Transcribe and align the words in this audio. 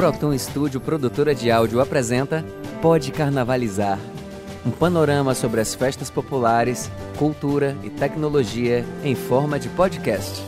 Proton 0.00 0.32
Studio 0.38 0.80
Produtora 0.80 1.34
de 1.34 1.50
Áudio 1.50 1.78
apresenta 1.78 2.42
Pode 2.80 3.12
Carnavalizar. 3.12 3.98
Um 4.64 4.70
panorama 4.70 5.34
sobre 5.34 5.60
as 5.60 5.74
festas 5.74 6.08
populares, 6.08 6.90
cultura 7.18 7.76
e 7.84 7.90
tecnologia 7.90 8.82
em 9.04 9.14
forma 9.14 9.58
de 9.58 9.68
podcast. 9.68 10.42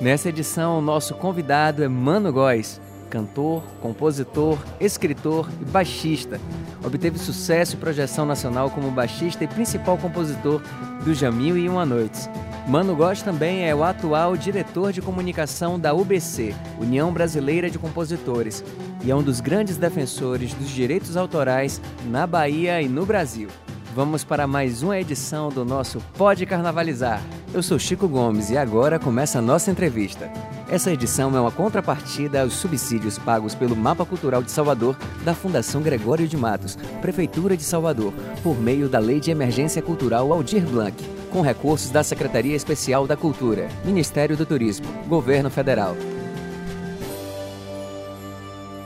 Nessa 0.00 0.28
edição, 0.28 0.78
o 0.78 0.80
nosso 0.80 1.14
convidado 1.14 1.82
é 1.82 1.88
Mano 1.88 2.32
Góes, 2.32 2.80
cantor, 3.10 3.64
compositor, 3.82 4.56
escritor 4.78 5.50
e 5.60 5.64
baixista. 5.64 6.40
Obteve 6.84 7.18
sucesso 7.18 7.74
e 7.74 7.78
projeção 7.78 8.24
nacional 8.24 8.70
como 8.70 8.92
baixista 8.92 9.42
e 9.42 9.48
principal 9.48 9.98
compositor 9.98 10.62
do 11.04 11.12
Jamil 11.12 11.58
e 11.58 11.68
Uma 11.68 11.84
Noites. 11.84 12.30
Mano 12.66 12.96
Góes 12.96 13.22
também 13.22 13.64
é 13.64 13.72
o 13.72 13.84
atual 13.84 14.36
diretor 14.36 14.92
de 14.92 15.00
comunicação 15.00 15.78
da 15.78 15.94
UBC, 15.94 16.52
União 16.80 17.12
Brasileira 17.12 17.70
de 17.70 17.78
Compositores, 17.78 18.64
e 19.04 19.10
é 19.10 19.14
um 19.14 19.22
dos 19.22 19.40
grandes 19.40 19.76
defensores 19.76 20.52
dos 20.52 20.68
direitos 20.68 21.16
autorais 21.16 21.80
na 22.06 22.26
Bahia 22.26 22.82
e 22.82 22.88
no 22.88 23.06
Brasil. 23.06 23.48
Vamos 23.94 24.24
para 24.24 24.48
mais 24.48 24.82
uma 24.82 24.98
edição 24.98 25.48
do 25.48 25.64
nosso 25.64 26.00
Pode 26.18 26.44
Carnavalizar. 26.44 27.22
Eu 27.54 27.62
sou 27.62 27.78
Chico 27.78 28.08
Gomes 28.08 28.50
e 28.50 28.58
agora 28.58 28.98
começa 28.98 29.38
a 29.38 29.42
nossa 29.42 29.70
entrevista. 29.70 30.28
Essa 30.68 30.92
edição 30.92 31.34
é 31.36 31.40
uma 31.40 31.52
contrapartida 31.52 32.42
aos 32.42 32.54
subsídios 32.54 33.16
pagos 33.16 33.54
pelo 33.54 33.76
Mapa 33.76 34.04
Cultural 34.04 34.42
de 34.42 34.50
Salvador 34.50 34.96
da 35.24 35.34
Fundação 35.34 35.80
Gregório 35.82 36.26
de 36.26 36.36
Matos, 36.36 36.76
Prefeitura 37.00 37.56
de 37.56 37.62
Salvador, 37.62 38.12
por 38.42 38.60
meio 38.60 38.88
da 38.88 38.98
Lei 38.98 39.20
de 39.20 39.30
Emergência 39.30 39.80
Cultural 39.80 40.32
Aldir 40.32 40.66
Blanc, 40.66 41.15
com 41.36 41.42
recursos 41.42 41.90
da 41.90 42.02
Secretaria 42.02 42.56
Especial 42.56 43.06
da 43.06 43.14
Cultura, 43.14 43.68
Ministério 43.84 44.38
do 44.38 44.46
Turismo, 44.46 44.86
Governo 45.06 45.50
Federal. 45.50 45.94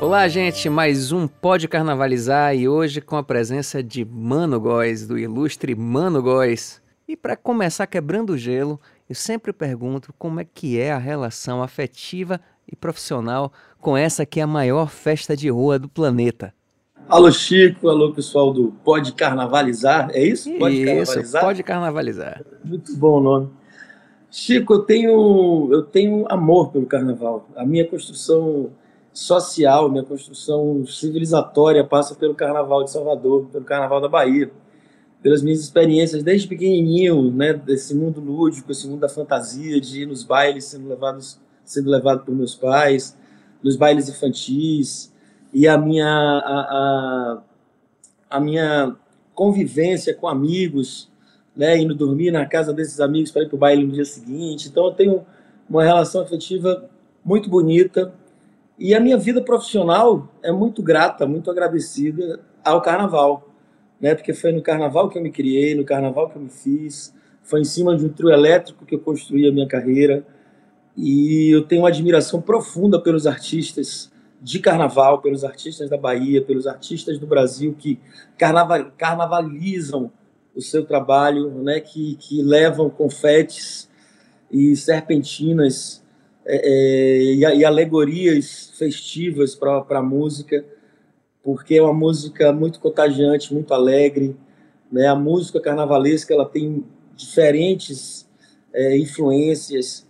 Olá, 0.01 0.27
gente, 0.27 0.69
mais 0.69 1.13
um 1.13 1.29
Pode 1.29 1.69
Carnavalizar 1.69 2.57
e 2.57 2.69
hoje 2.69 3.01
com 3.01 3.15
a 3.15 3.23
presença 3.23 3.81
de 3.85 4.05
Mano 4.05 4.59
Góes, 4.59 5.07
do 5.07 5.17
ilustre 5.17 5.77
Mano 5.77 6.21
Góes. 6.21 6.83
E 7.07 7.17
para 7.17 7.37
começar 7.37 7.87
quebrando 7.87 8.31
o 8.31 8.39
gelo, 8.39 8.81
eu 9.09 9.15
sempre 9.15 9.53
pergunto 9.53 10.13
como 10.19 10.41
é 10.41 10.45
que 10.45 10.77
é 10.77 10.91
a 10.91 10.99
relação 10.99 11.63
afetiva 11.63 12.41
e 12.67 12.75
profissional 12.75 13.53
com 13.79 13.97
essa 13.97 14.27
que 14.27 14.41
é 14.41 14.43
a 14.43 14.49
maior 14.49 14.91
festa 14.91 15.37
de 15.37 15.49
rua 15.49 15.79
do 15.79 15.89
planeta. 15.89 16.53
Alô 17.11 17.33
Chico, 17.33 17.89
alô 17.89 18.13
pessoal 18.13 18.53
do 18.53 18.73
Pode 18.85 19.13
Carnavalizar, 19.13 20.11
é 20.13 20.23
isso? 20.23 20.49
Pode 20.59 20.77
isso, 20.77 20.87
Carnavalizar? 20.87 21.43
Pode 21.43 21.63
Carnavalizar. 21.65 22.45
Muito 22.65 22.97
bom 22.97 23.19
o 23.19 23.21
nome. 23.21 23.49
Chico, 24.31 24.75
eu 24.75 24.79
tenho, 24.83 25.69
eu 25.73 25.83
tenho 25.83 26.25
amor 26.29 26.71
pelo 26.71 26.87
carnaval. 26.87 27.49
A 27.57 27.67
minha 27.67 27.85
construção 27.85 28.71
social, 29.13 29.91
minha 29.91 30.05
construção 30.05 30.87
civilizatória 30.87 31.83
passa 31.83 32.15
pelo 32.15 32.33
Carnaval 32.33 32.85
de 32.85 32.93
Salvador, 32.93 33.47
pelo 33.51 33.65
Carnaval 33.65 34.01
da 34.01 34.09
Bahia 34.09 34.49
pelas 35.23 35.43
minhas 35.43 35.61
experiências 35.61 36.23
desde 36.23 36.49
pequenininho, 36.49 37.31
né, 37.31 37.53
desse 37.53 37.95
mundo 37.95 38.21
lúdico, 38.21 38.73
esse 38.73 38.89
mundo 38.89 39.01
da 39.01 39.09
fantasia, 39.09 39.79
de 39.79 40.03
ir 40.03 40.07
nos 40.07 40.25
bailes 40.25 40.65
sendo 40.65 40.89
levados, 40.89 41.39
sendo 41.63 41.91
levado 41.91 42.25
por 42.25 42.35
meus 42.35 42.55
pais, 42.55 43.15
nos 43.63 43.77
bailes 43.77 44.09
infantis 44.09 45.10
e 45.53 45.67
a 45.67 45.77
minha 45.77 46.07
a, 46.07 46.61
a, 46.61 47.43
a 48.31 48.41
minha 48.41 48.97
convivência 49.35 50.15
com 50.15 50.29
amigos, 50.29 51.11
né, 51.57 51.79
indo 51.79 51.95
dormir 51.95 52.31
na 52.31 52.47
casa 52.47 52.73
desses 52.73 53.01
amigos 53.01 53.31
para 53.31 53.43
ir 53.43 53.49
para 53.49 53.57
o 53.57 53.59
baile 53.59 53.85
no 53.85 53.93
dia 53.93 54.05
seguinte. 54.05 54.69
Então 54.69 54.87
eu 54.87 54.93
tenho 54.93 55.27
uma 55.69 55.85
relação 55.85 56.23
afetiva 56.23 56.89
muito 57.25 57.49
bonita 57.49 58.13
e 58.79 58.95
a 58.95 59.01
minha 59.01 59.17
vida 59.17 59.43
profissional 59.43 60.29
é 60.43 60.53
muito 60.53 60.83
grata, 60.83 61.27
muito 61.27 61.51
agradecida 61.51 62.41
ao 62.65 62.81
Carnaval 62.81 63.51
né? 64.01 64.15
Porque 64.15 64.33
foi 64.33 64.51
no 64.51 64.63
carnaval 64.63 65.09
que 65.11 65.19
eu 65.19 65.23
me 65.23 65.31
criei, 65.31 65.75
no 65.75 65.85
carnaval 65.85 66.31
que 66.31 66.37
eu 66.37 66.43
me 66.43 66.49
fiz, 66.49 67.15
foi 67.43 67.61
em 67.61 67.65
cima 67.65 67.97
de 67.97 68.05
um 68.05 68.09
trio 68.09 68.31
elétrico 68.31 68.87
que 68.87 68.95
eu 68.95 68.99
construí 68.99 69.47
a 69.47 69.53
minha 69.53 69.69
carreira. 69.69 70.25
E 70.97 71.51
eu 71.55 71.63
tenho 71.63 71.83
uma 71.83 71.89
admiração 71.89 72.41
profunda 72.41 73.01
pelos 73.01 73.27
artistas 73.27 74.11
de 74.41 74.59
carnaval, 74.59 75.21
pelos 75.21 75.45
artistas 75.45 75.91
da 75.91 75.97
Bahia, 75.97 76.43
pelos 76.43 76.67
artistas 76.67 77.19
do 77.19 77.27
Brasil 77.27 77.75
que 77.79 77.99
carnaval, 78.39 78.91
carnavalizam 78.97 80.11
o 80.55 80.61
seu 80.61 80.85
trabalho, 80.85 81.51
né? 81.63 81.81
Que, 81.81 82.17
que 82.17 82.43
levam 82.43 82.89
confetes 82.89 83.89
e 84.51 84.75
serpentinas 84.75 86.03
é, 86.45 86.57
é, 86.57 87.35
e, 87.35 87.65
alegorias 87.65 88.73
festivas 88.77 89.55
para 89.55 89.85
a 89.91 90.03
música 90.03 90.65
porque 91.43 91.77
é 91.77 91.83
uma 91.83 91.93
música 91.93 92.53
muito 92.53 92.81
contagiante, 92.81 93.53
muito 93.53 93.73
alegre. 93.73 94.37
Né? 94.91 95.07
A 95.07 95.15
música 95.15 95.61
carnavalesca 95.61 96.35
ela 96.35 96.49
tem 96.49 96.85
diferentes 97.17 98.29
é, 98.73 98.97
influências 98.97 100.07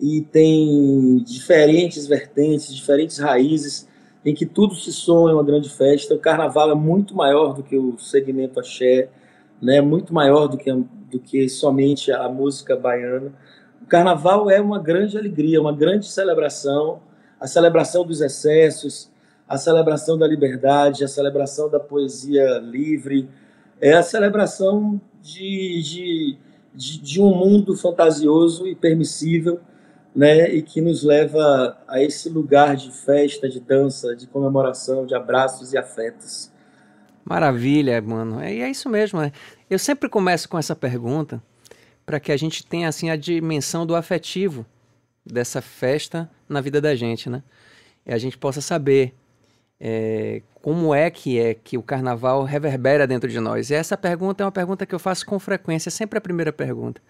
e 0.00 0.20
tem 0.20 1.18
diferentes 1.24 2.06
vertentes, 2.06 2.74
diferentes 2.74 3.18
raízes, 3.18 3.88
em 4.24 4.34
que 4.34 4.46
tudo 4.46 4.74
se 4.74 4.92
soma 4.92 5.30
em 5.30 5.34
uma 5.34 5.44
grande 5.44 5.68
festa. 5.68 6.14
O 6.14 6.18
carnaval 6.18 6.70
é 6.70 6.74
muito 6.74 7.14
maior 7.14 7.54
do 7.54 7.62
que 7.62 7.76
o 7.76 7.98
segmento 7.98 8.58
axé, 8.58 9.08
né? 9.60 9.80
muito 9.80 10.12
maior 10.12 10.48
do 10.48 10.56
que, 10.56 10.72
do 10.72 11.20
que 11.20 11.48
somente 11.48 12.10
a 12.10 12.28
música 12.28 12.76
baiana. 12.76 13.32
O 13.82 13.86
carnaval 13.86 14.50
é 14.50 14.60
uma 14.60 14.78
grande 14.78 15.16
alegria, 15.16 15.60
uma 15.60 15.72
grande 15.72 16.06
celebração, 16.06 17.00
a 17.38 17.46
celebração 17.46 18.04
dos 18.04 18.20
excessos, 18.20 19.10
a 19.46 19.58
celebração 19.58 20.16
da 20.16 20.26
liberdade, 20.26 21.04
a 21.04 21.08
celebração 21.08 21.68
da 21.68 21.78
poesia 21.78 22.58
livre, 22.58 23.28
é 23.80 23.92
a 23.92 24.02
celebração 24.02 24.98
de, 25.20 25.82
de, 25.82 26.38
de, 26.74 26.98
de 26.98 27.20
um 27.20 27.34
mundo 27.34 27.76
fantasioso 27.76 28.66
e 28.66 28.74
permissível, 28.74 29.60
né, 30.14 30.48
e 30.48 30.62
que 30.62 30.80
nos 30.80 31.02
leva 31.02 31.76
a 31.88 32.00
esse 32.00 32.28
lugar 32.28 32.76
de 32.76 32.90
festa, 32.92 33.48
de 33.48 33.58
dança, 33.60 34.14
de 34.14 34.26
comemoração, 34.26 35.04
de 35.04 35.14
abraços 35.14 35.72
e 35.72 35.78
afetos. 35.78 36.52
Maravilha, 37.24 38.00
mano. 38.00 38.40
É, 38.40 38.54
é 38.54 38.70
isso 38.70 38.88
mesmo. 38.88 39.20
Né? 39.20 39.32
Eu 39.68 39.78
sempre 39.78 40.08
começo 40.08 40.48
com 40.48 40.58
essa 40.58 40.76
pergunta 40.76 41.42
para 42.04 42.20
que 42.20 42.30
a 42.30 42.36
gente 42.36 42.64
tenha 42.66 42.88
assim 42.88 43.10
a 43.10 43.16
dimensão 43.16 43.86
do 43.86 43.96
afetivo 43.96 44.64
dessa 45.24 45.62
festa 45.62 46.30
na 46.48 46.60
vida 46.60 46.80
da 46.80 46.94
gente, 46.94 47.30
né? 47.30 47.42
E 48.04 48.12
a 48.12 48.18
gente 48.18 48.36
possa 48.36 48.60
saber 48.60 49.14
é, 49.80 50.42
como 50.60 50.94
é 50.94 51.10
que 51.10 51.38
é 51.38 51.54
que 51.54 51.78
o 51.78 51.82
carnaval 51.82 52.44
reverbera 52.44 53.06
dentro 53.06 53.30
de 53.30 53.40
nós? 53.40 53.70
E 53.70 53.74
essa 53.74 53.96
pergunta 53.96 54.42
é 54.42 54.46
uma 54.46 54.52
pergunta 54.52 54.84
que 54.84 54.94
eu 54.94 54.98
faço 54.98 55.24
com 55.24 55.38
frequência, 55.38 55.88
é 55.88 55.90
sempre 55.90 56.18
a 56.18 56.20
primeira 56.20 56.52
pergunta. 56.52 57.00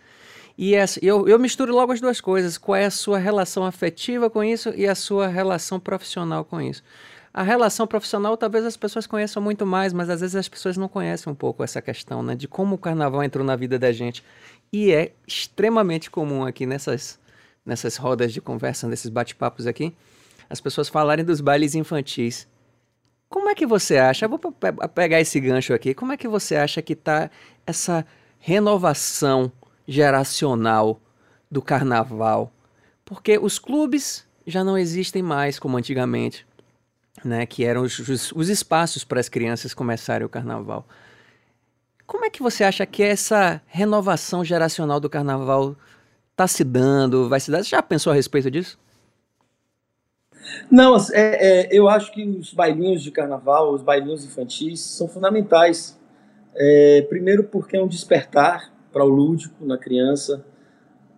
E 0.56 0.74
essa, 0.74 1.04
eu, 1.04 1.28
eu 1.28 1.38
misturo 1.38 1.72
logo 1.72 1.92
as 1.92 2.00
duas 2.00 2.20
coisas: 2.20 2.56
qual 2.56 2.76
é 2.76 2.84
a 2.84 2.90
sua 2.90 3.18
relação 3.18 3.64
afetiva 3.64 4.30
com 4.30 4.42
isso 4.42 4.70
e 4.76 4.86
a 4.86 4.94
sua 4.94 5.26
relação 5.26 5.80
profissional 5.80 6.44
com 6.44 6.60
isso. 6.60 6.82
A 7.32 7.42
relação 7.42 7.84
profissional 7.84 8.36
talvez 8.36 8.64
as 8.64 8.76
pessoas 8.76 9.08
conheçam 9.08 9.42
muito 9.42 9.66
mais, 9.66 9.92
mas 9.92 10.08
às 10.08 10.20
vezes 10.20 10.36
as 10.36 10.48
pessoas 10.48 10.76
não 10.76 10.88
conhecem 10.88 11.32
um 11.32 11.34
pouco 11.34 11.64
essa 11.64 11.82
questão, 11.82 12.22
né? 12.22 12.36
De 12.36 12.46
como 12.46 12.76
o 12.76 12.78
carnaval 12.78 13.24
entrou 13.24 13.44
na 13.44 13.56
vida 13.56 13.76
da 13.76 13.90
gente. 13.90 14.22
E 14.72 14.92
é 14.92 15.12
extremamente 15.26 16.08
comum 16.08 16.44
aqui 16.44 16.64
nessas, 16.64 17.18
nessas 17.66 17.96
rodas 17.96 18.32
de 18.32 18.40
conversa, 18.40 18.86
nesses 18.86 19.10
bate-papos 19.10 19.66
aqui, 19.66 19.92
as 20.48 20.60
pessoas 20.60 20.88
falarem 20.88 21.24
dos 21.24 21.40
bailes 21.40 21.74
infantis. 21.74 22.46
Como 23.28 23.48
é 23.48 23.54
que 23.56 23.66
você 23.66 23.96
acha? 23.96 24.26
Eu 24.26 24.28
vou 24.28 24.38
pegar 24.94 25.20
esse 25.20 25.40
gancho 25.40 25.74
aqui. 25.74 25.92
Como 25.92 26.12
é 26.12 26.16
que 26.16 26.28
você 26.28 26.54
acha 26.54 26.80
que 26.80 26.92
está 26.92 27.28
essa 27.66 28.06
renovação 28.38 29.50
geracional 29.86 31.00
do 31.50 31.62
carnaval? 31.62 32.52
Porque 33.04 33.38
os 33.38 33.58
clubes 33.58 34.26
já 34.46 34.64
não 34.64 34.76
existem 34.76 35.22
mais 35.22 35.58
como 35.58 35.76
antigamente, 35.76 36.46
né? 37.24 37.46
Que 37.46 37.64
eram 37.64 37.82
os, 37.82 37.98
os, 37.98 38.32
os 38.32 38.48
espaços 38.48 39.04
para 39.04 39.20
as 39.20 39.28
crianças 39.28 39.74
começarem 39.74 40.26
o 40.26 40.30
carnaval. 40.30 40.86
Como 42.06 42.24
é 42.24 42.30
que 42.30 42.42
você 42.42 42.64
acha 42.64 42.84
que 42.84 43.02
essa 43.02 43.62
renovação 43.66 44.44
geracional 44.44 45.00
do 45.00 45.08
carnaval 45.08 45.74
está 46.32 46.46
se 46.46 46.62
dando? 46.62 47.28
Vai 47.28 47.40
se 47.40 47.50
dar? 47.50 47.62
Você 47.62 47.70
já 47.70 47.82
pensou 47.82 48.12
a 48.12 48.14
respeito 48.14 48.50
disso? 48.50 48.78
Não, 50.70 50.96
é, 50.96 51.12
é, 51.14 51.68
eu 51.72 51.88
acho 51.88 52.12
que 52.12 52.22
os 52.22 52.52
bailinhos 52.52 53.02
de 53.02 53.10
carnaval, 53.10 53.72
os 53.72 53.82
bailinhos 53.82 54.24
infantis, 54.24 54.80
são 54.80 55.08
fundamentais. 55.08 55.98
É, 56.54 57.06
primeiro, 57.08 57.44
porque 57.44 57.76
é 57.76 57.82
um 57.82 57.88
despertar 57.88 58.73
para 58.94 59.04
o 59.04 59.08
lúdico 59.08 59.66
na 59.66 59.76
criança. 59.76 60.44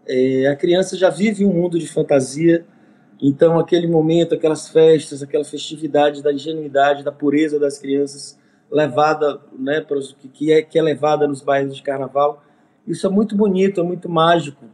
É, 0.08 0.46
a 0.46 0.56
criança 0.56 0.96
já 0.96 1.11
vive 1.11 1.44
um 1.44 1.52
mundo 1.52 1.78
de 1.78 1.87
fantasia, 1.87 2.64
então 3.20 3.58
aquele 3.58 3.87
momento, 3.87 4.34
aquelas 4.34 4.69
festas, 4.69 5.23
aquela 5.23 5.44
festividade 5.44 6.23
da 6.23 6.32
ingenuidade, 6.32 7.05
da 7.05 7.12
pureza 7.12 7.61
das 7.61 7.78
crianças, 7.78 8.38
levada, 8.70 9.38
né, 9.56 9.84
que 10.32 10.50
é, 10.50 10.62
que 10.62 10.78
é 10.78 10.82
levada 10.82 11.28
nos 11.28 11.43
bailes 11.43 11.76
de 11.76 11.82
carnaval, 11.82 12.43
isso 12.87 13.06
é 13.06 13.11
muito 13.11 13.37
bonito, 13.37 13.81
é 13.81 13.84
muito 13.84 14.08
mágico 14.08 14.64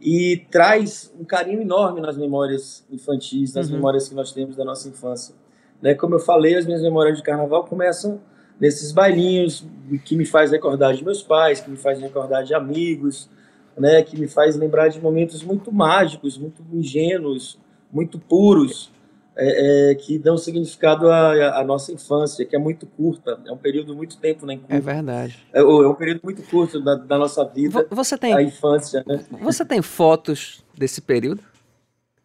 e 0.00 0.44
traz 0.50 1.12
um 1.18 1.24
carinho 1.24 1.62
enorme 1.62 2.00
nas 2.00 2.16
memórias 2.16 2.86
infantis, 2.90 3.54
nas 3.54 3.68
uhum. 3.68 3.76
memórias 3.76 4.08
que 4.08 4.14
nós 4.14 4.32
temos 4.32 4.56
da 4.56 4.64
nossa 4.64 4.88
infância. 4.88 5.34
Né? 5.80 5.94
Como 5.94 6.14
eu 6.14 6.20
falei, 6.20 6.56
as 6.56 6.66
minhas 6.66 6.82
memórias 6.82 7.16
de 7.16 7.22
carnaval 7.22 7.64
começam 7.64 8.20
nesses 8.60 8.92
bailinhos 8.92 9.64
que 10.04 10.14
me 10.14 10.26
faz 10.26 10.50
recordar 10.50 10.94
de 10.94 11.02
meus 11.02 11.22
pais, 11.22 11.60
que 11.60 11.70
me 11.70 11.76
faz 11.76 11.98
recordar 11.98 12.44
de 12.44 12.54
amigos, 12.54 13.28
né? 13.76 14.02
que 14.02 14.18
me 14.20 14.28
faz 14.28 14.54
lembrar 14.54 14.88
de 14.88 15.00
momentos 15.00 15.42
muito 15.42 15.72
mágicos, 15.72 16.36
muito 16.36 16.62
ingênuos, 16.72 17.58
muito 17.90 18.18
puros, 18.18 18.92
é, 19.36 19.90
é, 19.90 19.94
que 19.94 20.18
dão 20.18 20.36
significado 20.36 21.08
à, 21.08 21.60
à, 21.60 21.64
nossa 21.64 21.92
infância, 21.92 22.44
que 22.44 22.54
é 22.54 22.58
muito 22.58 22.86
curta, 22.86 23.40
é 23.46 23.50
um 23.50 23.56
período 23.56 23.94
muito 23.96 24.18
tempo, 24.18 24.44
né? 24.44 24.60
É 24.68 24.80
verdade. 24.80 25.38
É, 25.52 25.60
é, 25.60 25.64
um 25.64 25.94
período 25.94 26.20
muito 26.22 26.42
curto 26.42 26.80
da, 26.80 26.96
da 26.96 27.16
nossa 27.16 27.44
vida, 27.44 27.86
você 27.90 28.18
tem, 28.18 28.34
a 28.34 28.42
infância, 28.42 29.02
né? 29.06 29.24
Você 29.40 29.64
tem 29.64 29.80
fotos 29.80 30.62
desse 30.76 31.00
período? 31.00 31.42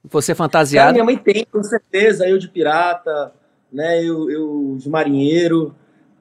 Você 0.04 0.36
fantasiado? 0.36 0.88
Cara, 0.88 0.94
minha 0.94 1.06
mãe 1.06 1.18
tem, 1.18 1.46
com 1.46 1.64
certeza, 1.64 2.28
eu 2.28 2.38
de 2.38 2.50
pirata, 2.50 3.32
né? 3.72 4.04
Eu, 4.04 4.30
eu 4.30 4.76
de 4.78 4.90
marinheiro. 4.90 5.74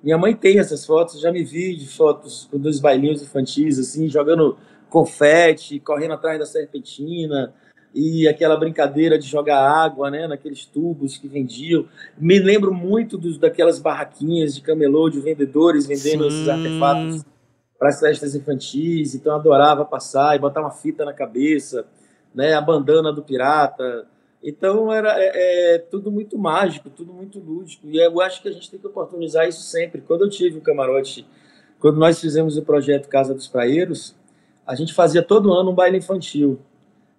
Minha 0.04 0.18
mãe 0.18 0.36
tem 0.36 0.58
essas 0.58 0.84
fotos, 0.84 1.18
já 1.18 1.32
me 1.32 1.42
vi 1.42 1.74
de 1.74 1.88
fotos 1.88 2.46
com 2.50 2.58
dois 2.58 2.78
bailinhos 2.78 3.22
infantis, 3.22 3.78
assim, 3.78 4.06
jogando 4.06 4.58
confete, 4.90 5.80
correndo 5.80 6.12
atrás 6.12 6.38
da 6.38 6.44
serpentina, 6.44 7.54
e 7.94 8.28
aquela 8.28 8.54
brincadeira 8.54 9.18
de 9.18 9.26
jogar 9.26 9.66
água, 9.66 10.10
né, 10.10 10.26
naqueles 10.26 10.66
tubos 10.66 11.16
que 11.16 11.26
vendiam. 11.26 11.86
Me 12.18 12.38
lembro 12.38 12.74
muito 12.74 13.16
dos, 13.16 13.38
daquelas 13.38 13.78
barraquinhas 13.78 14.54
de 14.54 14.60
camelô, 14.60 15.08
de 15.08 15.20
vendedores 15.20 15.86
vendendo 15.86 16.28
Sim. 16.30 16.36
esses 16.36 16.48
artefatos 16.50 17.24
para 17.78 17.88
as 17.88 17.98
festas 17.98 18.34
infantis. 18.34 19.14
Então 19.14 19.34
adorava 19.34 19.86
passar 19.86 20.36
e 20.36 20.38
botar 20.38 20.60
uma 20.60 20.70
fita 20.70 21.06
na 21.06 21.14
cabeça, 21.14 21.86
né, 22.34 22.52
a 22.52 22.60
bandana 22.60 23.10
do 23.10 23.22
pirata. 23.22 24.06
Então 24.44 24.92
era 24.92 25.14
é, 25.16 25.74
é, 25.74 25.78
tudo 25.78 26.12
muito 26.12 26.36
mágico, 26.38 26.90
tudo 26.90 27.14
muito 27.14 27.40
lúdico. 27.40 27.88
E 27.88 27.96
eu 27.96 28.20
acho 28.20 28.42
que 28.42 28.48
a 28.48 28.52
gente 28.52 28.70
tem 28.70 28.78
que 28.78 28.86
oportunizar 28.86 29.48
isso 29.48 29.62
sempre. 29.62 30.02
Quando 30.02 30.20
eu 30.20 30.28
tive 30.28 30.58
o 30.58 30.60
camarote, 30.60 31.26
quando 31.80 31.96
nós 31.96 32.20
fizemos 32.20 32.58
o 32.58 32.62
projeto 32.62 33.08
Casa 33.08 33.32
dos 33.32 33.48
Praeiros, 33.48 34.14
a 34.66 34.74
gente 34.74 34.92
fazia 34.92 35.22
todo 35.22 35.50
ano 35.50 35.70
um 35.70 35.74
baile 35.74 35.96
infantil. 35.96 36.58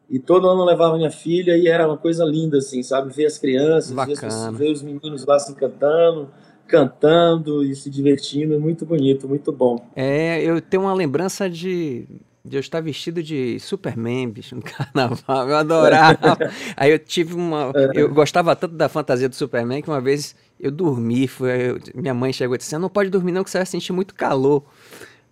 E 0.08 0.20
todo 0.20 0.48
ano 0.48 0.62
eu 0.62 0.66
levava 0.66 0.98
minha 0.98 1.10
filha 1.10 1.58
e 1.58 1.68
era 1.68 1.88
uma 1.88 1.98
coisa 1.98 2.24
linda, 2.24 2.60
assim, 2.60 2.84
sabe? 2.84 3.12
Ver 3.12 3.26
as 3.26 3.40
crianças, 3.40 3.92
ver, 3.92 4.52
ver, 4.54 4.72
os 4.72 4.84
meninos 4.84 5.26
lá 5.26 5.40
se 5.40 5.52
encantando, 5.52 6.30
cantando 6.68 7.64
e 7.64 7.76
se 7.76 7.90
divertindo. 7.90 8.60
Muito 8.60 8.86
bonito, 8.86 9.28
muito 9.28 9.52
bom. 9.52 9.84
É, 9.96 10.44
eu 10.44 10.62
tenho 10.62 10.84
uma 10.84 10.94
lembrança 10.94 11.50
de, 11.50 12.08
de 12.46 12.56
eu 12.56 12.60
estar 12.60 12.80
vestido 12.80 13.24
de 13.24 13.60
Superman, 13.60 14.30
bicho, 14.30 14.56
no 14.56 14.62
carnaval. 14.64 15.50
Eu 15.50 15.56
adorava. 15.58 16.38
Aí 16.78 16.92
eu 16.92 17.00
tive 17.00 17.34
uma. 17.34 17.72
É. 17.76 18.02
Eu 18.02 18.14
gostava 18.14 18.56
tanto 18.56 18.76
da 18.76 18.88
fantasia 18.88 19.28
do 19.28 19.36
Superman 19.36 19.82
que 19.82 19.90
uma 19.90 20.00
vez 20.00 20.36
eu 20.60 20.72
dormi. 20.72 21.28
Foi, 21.28 21.72
eu, 21.72 21.80
minha 21.96 22.14
mãe 22.14 22.32
chegou 22.32 22.56
e 22.56 22.58
disse: 22.58 22.70
Você 22.70 22.78
não 22.78 22.90
pode 22.90 23.10
dormir, 23.10 23.32
não, 23.32 23.44
que 23.44 23.50
você 23.50 23.58
vai 23.58 23.66
sentir 23.66 23.92
muito 23.92 24.14
calor. 24.14 24.64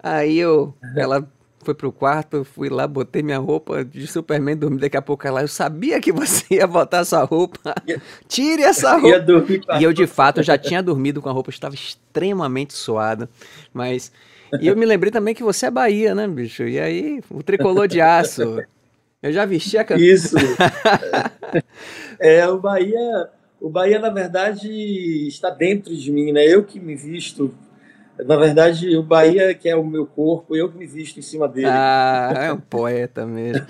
Aí 0.02 0.40
eu. 0.40 0.74
Ela 0.96 1.26
foi 1.64 1.74
pro 1.74 1.92
quarto, 1.92 2.44
fui 2.44 2.68
lá, 2.68 2.86
botei 2.86 3.24
minha 3.24 3.38
roupa 3.38 3.86
de 3.86 4.06
Superman, 4.06 4.58
dormi 4.58 4.78
daqui 4.80 4.98
a 4.98 5.02
pouco 5.02 5.26
ela, 5.26 5.42
eu 5.42 5.48
sabia 5.48 6.02
que 6.02 6.12
você 6.12 6.56
ia 6.56 6.68
botar 6.68 7.06
sua 7.06 7.24
roupa. 7.24 7.74
Tire 8.28 8.64
essa 8.64 8.98
roupa. 9.00 9.20
Dormir, 9.20 9.62
e 9.80 9.84
eu 9.84 9.94
de 9.94 10.06
fato 10.06 10.44
já 10.44 10.58
tinha 10.58 10.84
dormido 10.84 11.22
com 11.22 11.30
a 11.30 11.32
roupa, 11.32 11.50
estava 11.50 11.74
extremamente 11.74 12.74
suada, 12.74 13.30
mas 13.74 14.12
e 14.62 14.68
eu 14.68 14.76
me 14.76 14.86
lembrei 14.86 15.12
também 15.12 15.34
que 15.34 15.44
você 15.44 15.68
é 15.68 15.72
Bahia, 15.72 16.14
né, 16.14 16.28
bicho? 16.28 16.64
E 16.64 16.80
aí, 16.80 17.22
o 17.30 17.42
tricolor 17.44 17.88
de 17.88 18.02
aço. 18.02 18.62
Eu 19.22 19.32
já 19.32 19.46
vesti 19.46 19.78
a 19.78 19.86
camisa. 19.86 20.38
Isso. 20.38 20.58
é, 22.20 22.46
o 22.48 22.60
Bahia, 22.60 23.30
o 23.62 23.70
Bahia 23.70 23.98
na 23.98 24.10
verdade 24.10 24.68
está 25.28 25.50
dentro 25.50 25.96
de 25.96 26.12
mim, 26.12 26.34
né? 26.34 26.46
Eu 26.46 26.64
que 26.66 26.80
me 26.80 26.94
visto 26.96 27.54
na 28.18 28.38
verdade, 28.38 28.96
o 28.96 29.02
Bahia, 29.02 29.56
que 29.56 29.68
é 29.68 29.76
o 29.76 29.84
meu 29.84 30.06
corpo, 30.06 30.56
eu 30.56 30.72
que 30.72 30.78
me 30.78 30.86
visto 30.86 31.18
em 31.18 31.22
cima 31.22 31.48
dele. 31.48 31.68
Ah, 31.70 32.32
é 32.36 32.54
um 32.54 32.60
poeta 32.60 33.26
mesmo. 33.26 33.66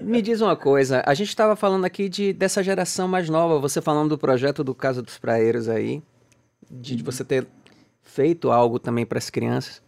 me 0.00 0.22
diz 0.22 0.40
uma 0.40 0.54
coisa, 0.54 1.02
a 1.04 1.12
gente 1.12 1.28
estava 1.28 1.56
falando 1.56 1.84
aqui 1.84 2.08
de, 2.08 2.32
dessa 2.32 2.62
geração 2.62 3.08
mais 3.08 3.28
nova, 3.28 3.58
você 3.58 3.80
falando 3.80 4.10
do 4.10 4.18
projeto 4.18 4.62
do 4.62 4.74
Casa 4.74 5.02
dos 5.02 5.18
Praeiros 5.18 5.68
aí, 5.68 6.00
de, 6.70 6.94
de 6.94 7.02
você 7.02 7.24
ter 7.24 7.46
feito 8.12 8.50
algo 8.50 8.78
também 8.78 9.06
para 9.06 9.18
as 9.18 9.30
crianças. 9.30 9.82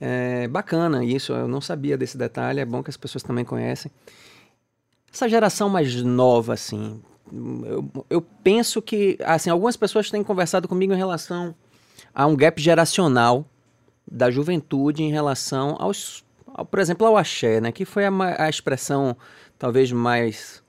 É 0.00 0.48
bacana 0.48 1.04
isso, 1.04 1.32
eu 1.32 1.46
não 1.46 1.60
sabia 1.60 1.96
desse 1.96 2.16
detalhe, 2.16 2.60
é 2.60 2.64
bom 2.64 2.82
que 2.82 2.90
as 2.90 2.96
pessoas 2.96 3.22
também 3.22 3.44
conhecem. 3.44 3.90
Essa 5.12 5.28
geração 5.28 5.68
mais 5.68 5.94
nova, 6.02 6.54
assim, 6.54 7.02
eu, 7.32 7.90
eu 8.08 8.22
penso 8.22 8.80
que, 8.80 9.18
assim, 9.24 9.50
algumas 9.50 9.76
pessoas 9.76 10.10
têm 10.10 10.22
conversado 10.24 10.66
comigo 10.66 10.92
em 10.92 10.96
relação 10.96 11.54
há 12.14 12.26
um 12.26 12.36
gap 12.36 12.60
geracional 12.60 13.44
da 14.10 14.30
juventude 14.30 15.02
em 15.02 15.10
relação 15.10 15.76
aos, 15.78 16.24
ao, 16.46 16.64
por 16.64 16.78
exemplo, 16.78 17.06
ao 17.06 17.16
axé, 17.16 17.60
né, 17.60 17.70
que 17.70 17.84
foi 17.84 18.04
a, 18.04 18.10
a, 18.38 18.48
expressão 18.48 19.16
talvez 19.58 19.92
mais, 19.92 20.62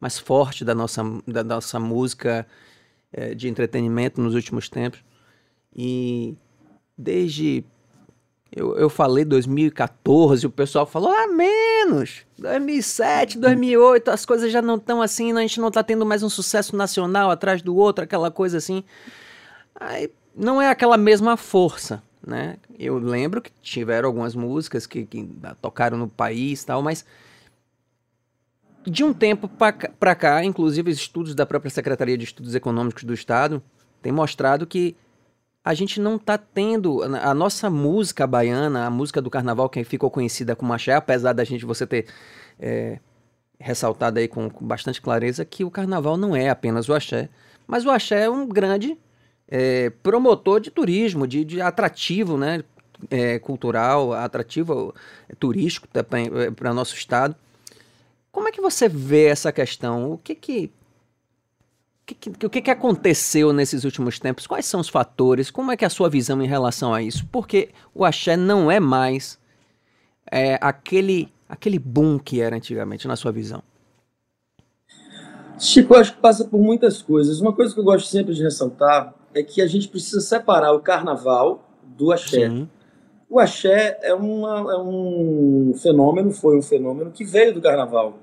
mais 0.00 0.18
forte 0.18 0.64
da 0.64 0.74
nossa, 0.74 1.02
da 1.26 1.42
nossa 1.42 1.80
música 1.80 2.46
é, 3.12 3.34
de 3.34 3.48
entretenimento 3.48 4.20
nos 4.20 4.34
últimos 4.34 4.68
tempos. 4.68 5.02
E 5.74 6.36
desde 6.96 7.64
eu, 8.56 8.76
eu 8.76 8.88
falei 8.88 9.24
2014, 9.24 10.46
o 10.46 10.50
pessoal 10.50 10.86
falou, 10.86 11.10
ah, 11.10 11.26
menos. 11.26 12.24
2007, 12.38 13.36
2008, 13.38 14.10
as 14.12 14.24
coisas 14.24 14.52
já 14.52 14.62
não 14.62 14.76
estão 14.76 15.02
assim, 15.02 15.32
a 15.32 15.40
gente 15.40 15.60
não 15.60 15.68
está 15.68 15.82
tendo 15.82 16.06
mais 16.06 16.22
um 16.22 16.28
sucesso 16.28 16.76
nacional 16.76 17.30
atrás 17.30 17.60
do 17.62 17.74
outro, 17.74 18.04
aquela 18.04 18.30
coisa 18.30 18.58
assim. 18.58 18.84
Aí 19.74 20.08
não 20.36 20.62
é 20.62 20.68
aquela 20.68 20.96
mesma 20.96 21.36
força, 21.36 22.00
né? 22.24 22.56
Eu 22.78 22.96
lembro 22.98 23.42
que 23.42 23.50
tiveram 23.60 24.08
algumas 24.08 24.36
músicas 24.36 24.86
que, 24.86 25.04
que 25.04 25.28
tocaram 25.60 25.98
no 25.98 26.06
país 26.06 26.62
tal, 26.62 26.80
mas 26.80 27.04
de 28.86 29.02
um 29.02 29.12
tempo 29.12 29.48
para 29.48 30.14
cá, 30.14 30.44
inclusive 30.44 30.92
os 30.92 30.98
estudos 30.98 31.34
da 31.34 31.44
própria 31.44 31.70
Secretaria 31.70 32.16
de 32.16 32.24
Estudos 32.24 32.54
Econômicos 32.54 33.02
do 33.02 33.14
Estado 33.14 33.60
têm 34.00 34.12
mostrado 34.12 34.64
que 34.64 34.94
a 35.64 35.72
gente 35.72 35.98
não 35.98 36.16
está 36.16 36.36
tendo 36.36 37.02
a 37.02 37.32
nossa 37.32 37.70
música 37.70 38.26
baiana, 38.26 38.86
a 38.86 38.90
música 38.90 39.22
do 39.22 39.30
carnaval 39.30 39.68
que 39.68 39.82
ficou 39.82 40.10
conhecida 40.10 40.54
como 40.54 40.72
axé, 40.74 40.92
apesar 40.94 41.32
da 41.32 41.42
gente 41.42 41.64
você 41.64 41.86
ter 41.86 42.06
é, 42.60 42.98
ressaltado 43.58 44.18
aí 44.18 44.28
com, 44.28 44.50
com 44.50 44.66
bastante 44.66 45.00
clareza 45.00 45.42
que 45.42 45.64
o 45.64 45.70
carnaval 45.70 46.18
não 46.18 46.36
é 46.36 46.50
apenas 46.50 46.88
o 46.90 46.94
axé, 46.94 47.30
mas 47.66 47.86
o 47.86 47.90
axé 47.90 48.24
é 48.24 48.30
um 48.30 48.46
grande 48.46 48.98
é, 49.48 49.88
promotor 50.02 50.60
de 50.60 50.70
turismo, 50.70 51.26
de, 51.26 51.42
de 51.44 51.62
atrativo 51.62 52.36
né, 52.36 52.62
é, 53.10 53.38
cultural, 53.38 54.12
atrativo 54.12 54.94
é, 55.28 55.34
turístico 55.34 55.88
para 55.88 56.70
o 56.70 56.74
nosso 56.74 56.94
estado. 56.94 57.34
Como 58.30 58.48
é 58.48 58.52
que 58.52 58.60
você 58.60 58.86
vê 58.86 59.26
essa 59.26 59.50
questão? 59.50 60.12
O 60.12 60.18
que 60.18 60.34
que, 60.34 60.70
que, 62.06 62.14
que, 62.14 62.46
o 62.46 62.50
que, 62.50 62.62
que 62.62 62.70
aconteceu 62.70 63.52
nesses 63.52 63.84
últimos 63.84 64.18
tempos? 64.18 64.46
Quais 64.46 64.66
são 64.66 64.80
os 64.80 64.88
fatores? 64.88 65.50
Como 65.50 65.72
é 65.72 65.76
que 65.76 65.84
é 65.84 65.86
a 65.86 65.90
sua 65.90 66.08
visão 66.08 66.42
em 66.42 66.46
relação 66.46 66.92
a 66.92 67.02
isso? 67.02 67.26
Porque 67.30 67.70
o 67.94 68.04
axé 68.04 68.36
não 68.36 68.70
é 68.70 68.78
mais 68.78 69.38
é, 70.30 70.58
aquele, 70.60 71.28
aquele 71.48 71.78
boom 71.78 72.18
que 72.18 72.40
era 72.40 72.56
antigamente, 72.56 73.08
na 73.08 73.16
sua 73.16 73.32
visão. 73.32 73.62
Chico, 75.58 75.94
eu 75.94 76.00
acho 76.00 76.14
que 76.14 76.20
passa 76.20 76.44
por 76.44 76.60
muitas 76.60 77.00
coisas. 77.00 77.40
Uma 77.40 77.52
coisa 77.52 77.72
que 77.72 77.80
eu 77.80 77.84
gosto 77.84 78.08
sempre 78.08 78.34
de 78.34 78.42
ressaltar 78.42 79.14
é 79.32 79.42
que 79.42 79.62
a 79.62 79.66
gente 79.66 79.88
precisa 79.88 80.20
separar 80.20 80.72
o 80.72 80.80
carnaval 80.80 81.68
do 81.82 82.12
axé. 82.12 82.48
Sim. 82.48 82.68
O 83.28 83.38
axé 83.38 83.98
é, 84.02 84.14
uma, 84.14 84.72
é 84.72 84.78
um 84.78 85.74
fenômeno, 85.80 86.30
foi 86.30 86.58
um 86.58 86.62
fenômeno 86.62 87.10
que 87.10 87.24
veio 87.24 87.54
do 87.54 87.60
carnaval, 87.60 88.18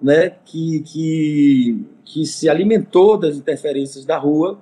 né? 0.00 0.30
que, 0.44 0.80
que, 0.80 1.86
que 2.12 2.26
se 2.26 2.48
alimentou 2.48 3.16
das 3.16 3.36
interferências 3.36 4.04
da 4.04 4.18
rua, 4.18 4.58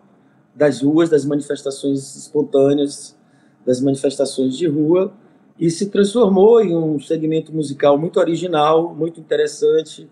das 0.54 0.82
ruas, 0.82 1.08
das 1.08 1.24
manifestações 1.24 2.14
espontâneas, 2.14 3.16
das 3.64 3.80
manifestações 3.80 4.54
de 4.54 4.66
rua, 4.66 5.10
e 5.58 5.70
se 5.70 5.86
transformou 5.88 6.60
em 6.60 6.76
um 6.76 7.00
segmento 7.00 7.50
musical 7.50 7.96
muito 7.96 8.20
original, 8.20 8.94
muito 8.94 9.18
interessante, 9.18 10.06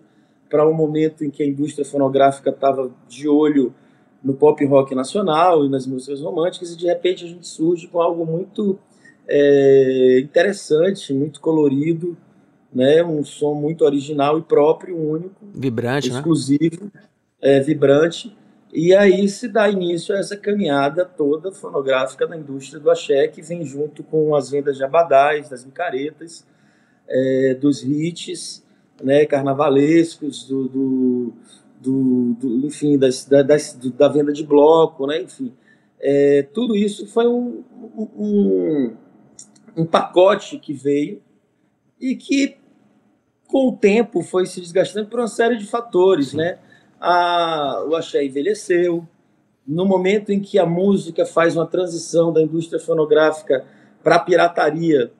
para 0.49 0.67
um 0.67 0.73
momento 0.73 1.23
em 1.23 1.29
que 1.29 1.43
a 1.43 1.45
indústria 1.45 1.85
fonográfica 1.85 2.49
estava 2.49 2.89
de 3.07 3.29
olho 3.29 3.71
no 4.23 4.33
pop 4.33 4.65
rock 4.65 4.95
nacional 4.95 5.63
e 5.63 5.69
nas 5.69 5.85
músicas 5.85 6.21
românticas, 6.21 6.73
e 6.73 6.77
de 6.77 6.87
repente 6.87 7.23
a 7.23 7.27
gente 7.27 7.47
surge 7.47 7.87
com 7.87 8.01
algo 8.01 8.25
muito 8.25 8.79
é, 9.27 10.21
interessante, 10.23 11.13
muito 11.13 11.39
colorido, 11.39 12.17
né? 12.73 13.03
um 13.03 13.23
som 13.23 13.53
muito 13.53 13.85
original 13.85 14.39
e 14.39 14.41
próprio, 14.41 14.97
único, 14.97 15.45
vibrante, 15.53 16.09
né? 16.09 16.15
exclusivo, 16.15 16.85
né? 16.85 17.01
É, 17.41 17.59
vibrante. 17.59 18.35
E 18.73 18.93
aí 18.95 19.27
se 19.29 19.47
dá 19.47 19.69
início 19.69 20.13
a 20.15 20.19
essa 20.19 20.35
caminhada 20.35 21.05
toda 21.05 21.51
fonográfica 21.51 22.27
da 22.27 22.37
indústria 22.37 22.79
do 22.79 22.91
axé, 22.91 23.27
que 23.27 23.41
vem 23.41 23.65
junto 23.65 24.03
com 24.03 24.35
as 24.35 24.49
vendas 24.49 24.77
de 24.77 24.83
abadás, 24.83 25.49
das 25.49 25.65
micaretas, 25.65 26.45
é, 27.07 27.53
dos 27.53 27.81
hits 27.83 28.65
né, 29.01 29.25
carnavalescos, 29.25 30.43
do, 30.45 30.67
do 30.67 31.33
do, 31.79 32.33
do 32.33 32.67
enfim, 32.67 32.97
das, 32.97 33.25
da, 33.25 33.41
das, 33.41 33.73
da 33.73 34.07
venda 34.07 34.33
de 34.33 34.43
bloco, 34.43 35.05
né? 35.05 35.21
Enfim, 35.21 35.53
é, 35.99 36.43
tudo 36.53 36.75
isso 36.75 37.07
foi 37.07 37.27
um, 37.27 37.63
um, 38.17 38.95
um 39.75 39.85
pacote 39.85 40.59
que 40.59 40.73
veio 40.73 41.21
e 41.99 42.15
que 42.15 42.57
com 43.47 43.69
o 43.69 43.77
tempo 43.77 44.21
foi 44.21 44.45
se 44.45 44.59
desgastando 44.59 45.07
por 45.07 45.19
uma 45.19 45.27
série 45.27 45.57
de 45.57 45.65
fatores, 45.65 46.29
Sim. 46.29 46.37
né? 46.37 46.59
A, 46.99 47.85
o 47.87 47.95
axé 47.95 48.23
envelheceu. 48.23 49.07
No 49.67 49.85
momento 49.85 50.31
em 50.31 50.39
que 50.39 50.57
a 50.57 50.65
música 50.65 51.25
faz 51.25 51.55
uma 51.55 51.65
transição 51.65 52.31
da 52.31 52.41
indústria 52.41 52.79
fonográfica 52.79 53.65
para 54.03 54.15
a 54.15 54.19
pirataria, 54.19 55.11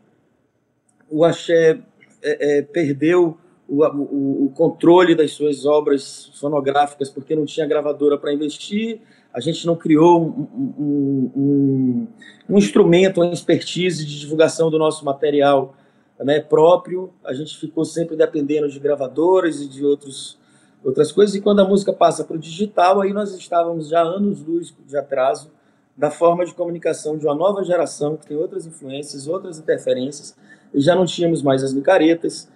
o 1.10 1.24
axé 1.26 1.80
é, 2.22 2.60
é, 2.60 2.62
perdeu 2.62 3.38
o, 3.68 3.84
o, 3.84 4.46
o, 4.46 4.52
controle 4.56 5.14
das 5.14 5.32
suas 5.32 5.66
obras 5.66 6.32
fonográficas 6.40 7.10
porque 7.10 7.36
não 7.36 7.46
tinha 7.46 7.68
gravadora 7.68 8.18
para 8.18 8.34
investir. 8.34 9.02
A 9.34 9.42
gente 9.42 9.66
não 9.68 9.76
criou 9.76 10.22
um, 10.22 10.48
um, 10.80 11.32
um, 11.36 12.08
um 12.50 12.58
instrumento, 12.58 13.22
uma 13.22 13.34
expertise 13.34 14.06
de 14.06 14.20
divulgação 14.20 14.72
do 14.72 14.80
nosso 14.80 15.04
material 15.04 15.76
né, 16.24 16.40
próprio, 16.40 17.14
a 17.24 17.34
gente 17.34 17.58
ficou 17.58 17.86
sempre 17.86 18.16
dependendo 18.16 18.68
de 18.70 18.80
gravadoras 18.80 19.62
e 19.62 19.68
de 19.68 19.86
outros, 19.86 20.37
outras 20.84 21.12
coisas, 21.12 21.36
e 21.36 21.42
quando 21.42 21.60
a 21.60 21.66
música 21.66 21.92
passa 21.92 22.24
para 22.24 22.36
o 22.36 22.40
digital, 22.40 23.02
aí 23.02 23.14
nós 23.14 23.34
estávamos 23.34 23.90
já 23.90 24.02
anos 24.02 24.42
luz 24.42 24.74
de 24.86 24.98
atraso 24.98 25.52
da 25.96 26.12
forma 26.12 26.46
de 26.46 26.54
comunicação 26.54 27.18
de 27.18 27.26
uma 27.26 27.34
nova 27.34 27.64
geração 27.64 28.16
que 28.16 28.28
tem 28.28 28.38
outras 28.38 28.66
influências, 28.66 29.28
outras 29.28 29.58
interferências, 29.58 30.36
e 30.74 30.80
já 30.80 30.96
não 30.96 31.06
tínhamos 31.06 31.42
mais 31.42 31.64
as 31.64 31.74
micaretas, 31.74 32.48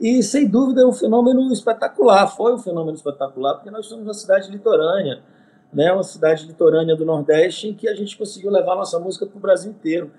e 0.00 0.22
sem 0.22 0.48
dúvida 0.48 0.80
é 0.80 0.86
um 0.86 0.92
fenômeno 0.92 1.52
espetacular, 1.52 2.26
foi 2.26 2.54
um 2.54 2.58
fenômeno 2.58 2.96
espetacular, 2.96 3.54
porque 3.54 3.70
nós 3.70 3.86
somos 3.86 4.04
uma 4.04 4.14
cidade 4.14 4.50
litorânea, 4.50 5.20
né, 5.72 5.92
uma 5.92 6.02
cidade 6.02 6.46
litorânea 6.46 6.96
do 6.96 7.04
Nordeste, 7.04 7.68
em 7.68 7.74
que 7.74 7.86
a 7.86 7.94
gente 7.94 8.16
conseguiu 8.16 8.50
levar 8.50 8.74
nossa 8.74 8.98
música 8.98 9.26
para 9.26 9.36
o 9.36 9.40
Brasil 9.40 9.70
inteiro. 9.70 10.10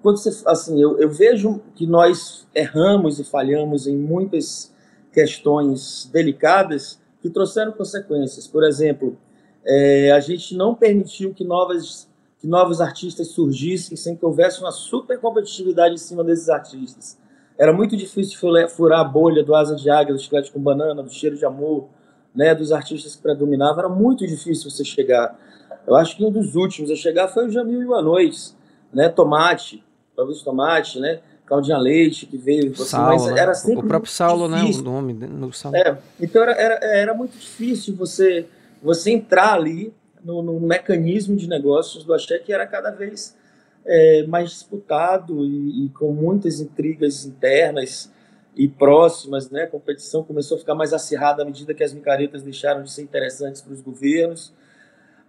Quando 0.00 0.18
você, 0.18 0.30
assim, 0.46 0.80
eu, 0.80 0.98
eu 0.98 1.10
vejo 1.10 1.60
que 1.74 1.86
nós 1.86 2.46
erramos 2.54 3.18
e 3.18 3.24
falhamos 3.24 3.86
em 3.86 3.96
muitas 3.96 4.72
questões 5.14 6.10
delicadas 6.12 7.00
que 7.22 7.30
trouxeram 7.30 7.72
consequências. 7.72 8.46
Por 8.46 8.64
exemplo, 8.64 9.16
é, 9.64 10.10
a 10.10 10.20
gente 10.20 10.54
não 10.56 10.74
permitiu 10.74 11.32
que 11.32 11.44
novas 11.44 12.12
que 12.40 12.48
novos 12.48 12.78
artistas 12.78 13.28
surgissem 13.28 13.96
sem 13.96 14.14
que 14.14 14.26
houvesse 14.26 14.60
uma 14.60 14.70
super 14.70 15.18
competitividade 15.18 15.94
em 15.94 15.98
cima 15.98 16.22
desses 16.22 16.50
artistas. 16.50 17.18
Era 17.58 17.72
muito 17.72 17.96
difícil 17.96 18.38
furar 18.68 19.00
a 19.00 19.04
bolha 19.04 19.42
do 19.42 19.54
Asa 19.54 19.74
de 19.74 19.88
Águia, 19.88 20.12
do 20.12 20.20
Chiclete 20.20 20.52
com 20.52 20.60
Banana, 20.60 21.02
do 21.02 21.08
Cheiro 21.08 21.38
de 21.38 21.46
Amor, 21.46 21.88
né, 22.34 22.54
dos 22.54 22.70
artistas 22.70 23.16
que 23.16 23.22
predominavam. 23.22 23.78
Era 23.78 23.88
muito 23.88 24.26
difícil 24.26 24.70
você 24.70 24.84
chegar. 24.84 25.38
Eu 25.86 25.94
acho 25.96 26.18
que 26.18 26.22
um 26.22 26.30
dos 26.30 26.54
últimos 26.54 26.90
a 26.90 26.96
chegar 26.96 27.28
foi 27.28 27.46
o 27.46 27.50
Jamil 27.50 27.80
e 27.80 27.86
o 27.86 27.94
Anões, 27.94 28.54
né, 28.92 29.08
Tomate, 29.08 29.82
talvez 30.14 30.42
tomate, 30.42 31.00
né? 31.00 31.20
Caldinha 31.46 31.76
leite 31.76 32.26
que 32.26 32.38
veio, 32.38 32.72
assim, 32.72 32.84
Saulo, 32.84 33.08
mas 33.08 33.26
era 33.36 33.54
sempre 33.54 33.84
o 33.84 33.88
próprio 33.88 34.10
Saulo, 34.10 34.48
difícil. 34.48 34.82
né? 34.82 34.88
O 34.88 34.92
nome 34.92 35.12
no 35.12 35.52
Saulo. 35.52 35.76
É, 35.76 35.98
então 36.20 36.42
era, 36.42 36.52
era, 36.52 36.74
era 36.84 37.14
muito 37.14 37.36
difícil 37.36 37.94
você 37.94 38.46
você 38.82 39.10
entrar 39.10 39.54
ali 39.54 39.94
no, 40.22 40.42
no 40.42 40.60
mecanismo 40.60 41.36
de 41.36 41.48
negócios 41.48 42.04
do 42.04 42.12
Axé 42.12 42.38
que 42.38 42.52
era 42.52 42.66
cada 42.66 42.90
vez 42.90 43.36
é, 43.84 44.26
mais 44.26 44.50
disputado 44.50 45.44
e, 45.44 45.86
e, 45.86 45.88
com 45.90 46.12
muitas 46.12 46.60
intrigas 46.60 47.24
internas 47.24 48.10
e 48.56 48.68
próximas, 48.68 49.50
né? 49.50 49.64
A 49.64 49.66
competição 49.66 50.22
começou 50.22 50.56
a 50.56 50.60
ficar 50.60 50.74
mais 50.74 50.92
acirrada 50.92 51.42
à 51.42 51.44
medida 51.44 51.74
que 51.74 51.82
as 51.82 51.92
micaretas 51.92 52.42
deixaram 52.42 52.82
de 52.82 52.90
ser 52.90 53.02
interessantes 53.02 53.60
para 53.60 53.72
os 53.72 53.80
governos. 53.80 54.52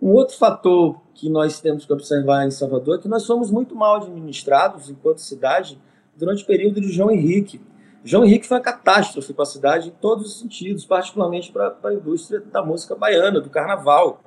Um 0.02 0.12
outro 0.12 0.38
fator 0.38 1.02
que 1.14 1.30
nós 1.30 1.60
temos 1.60 1.86
que 1.86 1.92
observar 1.92 2.46
em 2.46 2.52
Salvador 2.52 3.00
é 3.00 3.02
que 3.02 3.08
nós 3.08 3.24
somos 3.24 3.50
muito 3.50 3.76
mal 3.76 3.96
administrados 3.96 4.90
enquanto 4.90 5.20
cidade 5.20 5.80
durante 6.16 6.44
o 6.44 6.48
período 6.48 6.80
de 6.80 6.92
João 6.92 7.12
Henrique. 7.12 7.60
João 8.04 8.24
Henrique 8.24 8.48
foi 8.48 8.58
uma 8.58 8.64
catástrofe 8.64 9.34
para 9.34 9.44
a 9.44 9.48
cidade 9.48 9.90
em 9.90 9.92
todos 9.92 10.28
os 10.28 10.40
sentidos, 10.40 10.86
particularmente 10.86 11.52
para 11.52 11.76
a 11.84 11.94
indústria 11.94 12.40
da 12.40 12.64
música 12.64 12.96
baiana, 12.96 13.42
do 13.42 13.50
carnaval. 13.50 14.22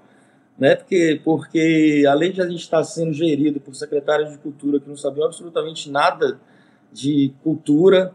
Né? 0.58 0.74
Porque, 0.74 1.20
porque 1.24 2.04
além 2.08 2.32
de 2.32 2.42
a 2.42 2.48
gente 2.48 2.60
estar 2.60 2.82
sendo 2.82 3.12
gerido 3.12 3.60
por 3.60 3.74
secretários 3.76 4.32
de 4.32 4.38
cultura 4.38 4.80
que 4.80 4.88
não 4.88 4.96
sabiam 4.96 5.26
absolutamente 5.26 5.88
nada 5.88 6.40
de 6.92 7.32
cultura, 7.44 8.12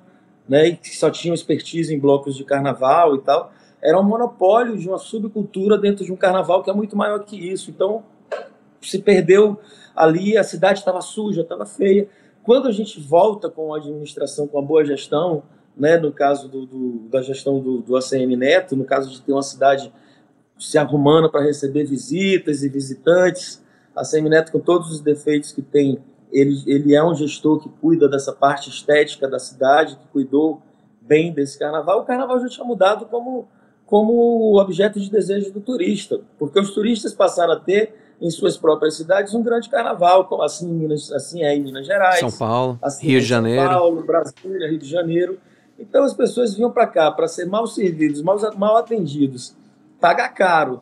né? 0.48 0.68
e 0.68 0.76
que 0.76 0.96
só 0.96 1.10
tinham 1.10 1.34
expertise 1.34 1.94
em 1.94 2.00
blocos 2.00 2.36
de 2.36 2.44
carnaval 2.44 3.16
e 3.16 3.22
tal, 3.22 3.54
era 3.82 4.00
um 4.00 4.04
monopólio 4.04 4.78
de 4.78 4.88
uma 4.88 4.98
subcultura 4.98 5.78
dentro 5.78 6.04
de 6.04 6.12
um 6.12 6.16
carnaval 6.18 6.62
que 6.62 6.70
é 6.70 6.74
muito 6.74 6.96
maior 6.96 7.20
que 7.20 7.38
isso. 7.38 7.72
Então, 7.72 8.04
se 8.82 9.00
perdeu 9.00 9.60
ali, 9.96 10.38
a 10.38 10.44
cidade 10.44 10.80
estava 10.80 11.02
suja, 11.02 11.42
estava 11.42 11.66
feia. 11.66 12.08
Quando 12.44 12.68
a 12.68 12.72
gente 12.72 13.00
volta 13.00 13.50
com 13.50 13.74
a 13.74 13.78
administração, 13.78 14.48
com 14.48 14.60
a 14.60 14.62
boa 14.62 14.84
gestão, 14.86 15.44
né, 15.76 15.98
no 15.98 16.12
caso 16.12 16.48
do, 16.48 16.66
do, 16.66 17.00
da 17.10 17.22
gestão 17.22 17.60
do, 17.60 17.80
do 17.80 17.96
ACM 17.96 18.36
Neto, 18.36 18.76
no 18.76 18.86
caso 18.86 19.10
de 19.10 19.22
ter 19.22 19.32
uma 19.32 19.42
cidade 19.42 19.92
se 20.60 20.78
arrumando 20.78 21.32
para 21.32 21.44
receber 21.44 21.86
visitas 21.86 22.64
e 22.64 22.70
visitantes, 22.70 23.64
a 23.96 24.02
ACM 24.02 24.30
Neto, 24.30 24.52
com 24.52 24.60
todos 24.60 24.92
os 24.92 25.02
defeitos 25.02 25.52
que 25.52 25.62
tem, 25.62 26.00
ele, 26.32 26.64
ele 26.68 26.96
é 26.96 27.04
um 27.04 27.16
gestor 27.16 27.60
que 27.60 27.70
cuida 27.82 28.10
dessa 28.10 28.34
parte 28.34 28.70
estética 28.70 29.28
da 29.28 29.40
cidade, 29.40 29.96
que 29.96 30.08
cuidou 30.08 30.62
bem 31.02 31.34
desse 31.34 31.58
carnaval. 31.58 32.02
O 32.02 32.06
carnaval 32.06 32.40
já 32.40 32.50
tinha 32.50 32.66
mudado 32.66 33.06
como 33.06 33.48
como 33.86 34.60
objeto 34.60 35.00
de 35.00 35.08
desejo 35.08 35.52
do 35.52 35.60
turista, 35.60 36.22
porque 36.40 36.60
os 36.60 36.72
turistas 36.72 37.14
passaram 37.14 37.54
a 37.54 37.60
ter 37.60 37.94
em 38.22 38.30
suas 38.30 38.58
próprias 38.58 38.96
cidades 38.96 39.34
um 39.34 39.44
grande 39.44 39.70
carnaval, 39.70 40.26
como 40.26 40.44
assim, 40.44 40.70
em 40.70 40.74
Minas, 40.74 41.12
assim 41.12 41.44
é 41.44 41.56
em 41.56 41.62
Minas 41.62 41.86
Gerais, 41.86 42.20
São 42.20 42.32
Paulo, 42.32 42.80
assim 42.82 43.08
Rio 43.08 43.18
é 43.18 43.22
de 43.22 43.26
Janeiro, 43.26 43.62
São 43.62 43.74
Paulo, 43.74 44.04
Brasília, 44.04 44.70
Rio 44.70 44.80
de 44.80 44.90
Janeiro. 44.90 45.40
Então 45.78 46.04
as 46.04 46.14
pessoas 46.14 46.54
vinham 46.54 46.72
para 46.72 46.88
cá 46.88 47.12
para 47.12 47.28
ser 47.28 47.46
mal 47.46 47.68
servidos, 47.68 48.22
mal, 48.22 48.38
mal 48.56 48.78
atendidos, 48.78 49.56
pagar 50.00 50.30
caro, 50.30 50.82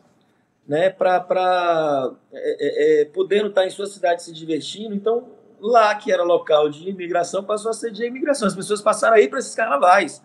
né, 0.66 0.90
para 0.90 2.12
é, 2.32 3.00
é, 3.00 3.02
é, 3.02 3.04
podendo 3.06 3.48
estar 3.48 3.66
em 3.66 3.70
sua 3.70 3.86
cidade 3.86 4.22
se 4.22 4.32
divertindo. 4.32 4.94
Então 4.94 5.24
lá 5.60 5.94
que 5.94 6.12
era 6.12 6.22
local 6.22 6.68
de 6.68 6.88
imigração 6.88 7.42
passou 7.42 7.70
a 7.70 7.74
ser 7.74 7.90
de 7.90 8.04
imigração. 8.04 8.46
As 8.46 8.54
pessoas 8.54 8.80
passaram 8.80 9.16
a 9.16 9.20
ir 9.20 9.28
para 9.28 9.38
esses 9.38 9.54
carnavais 9.54 10.22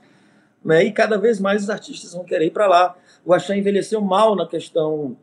né? 0.68 0.84
E 0.84 0.92
cada 0.92 1.18
vez 1.18 1.40
mais 1.40 1.64
os 1.64 1.70
artistas 1.70 2.14
vão 2.14 2.26
querer 2.26 2.48
ir 2.48 2.52
para 2.52 2.68
lá. 2.68 2.96
O 3.26 3.34
Axé 3.34 3.58
envelheceu 3.58 4.02
mal 4.02 4.36
na 4.36 4.46
questão 4.46 5.18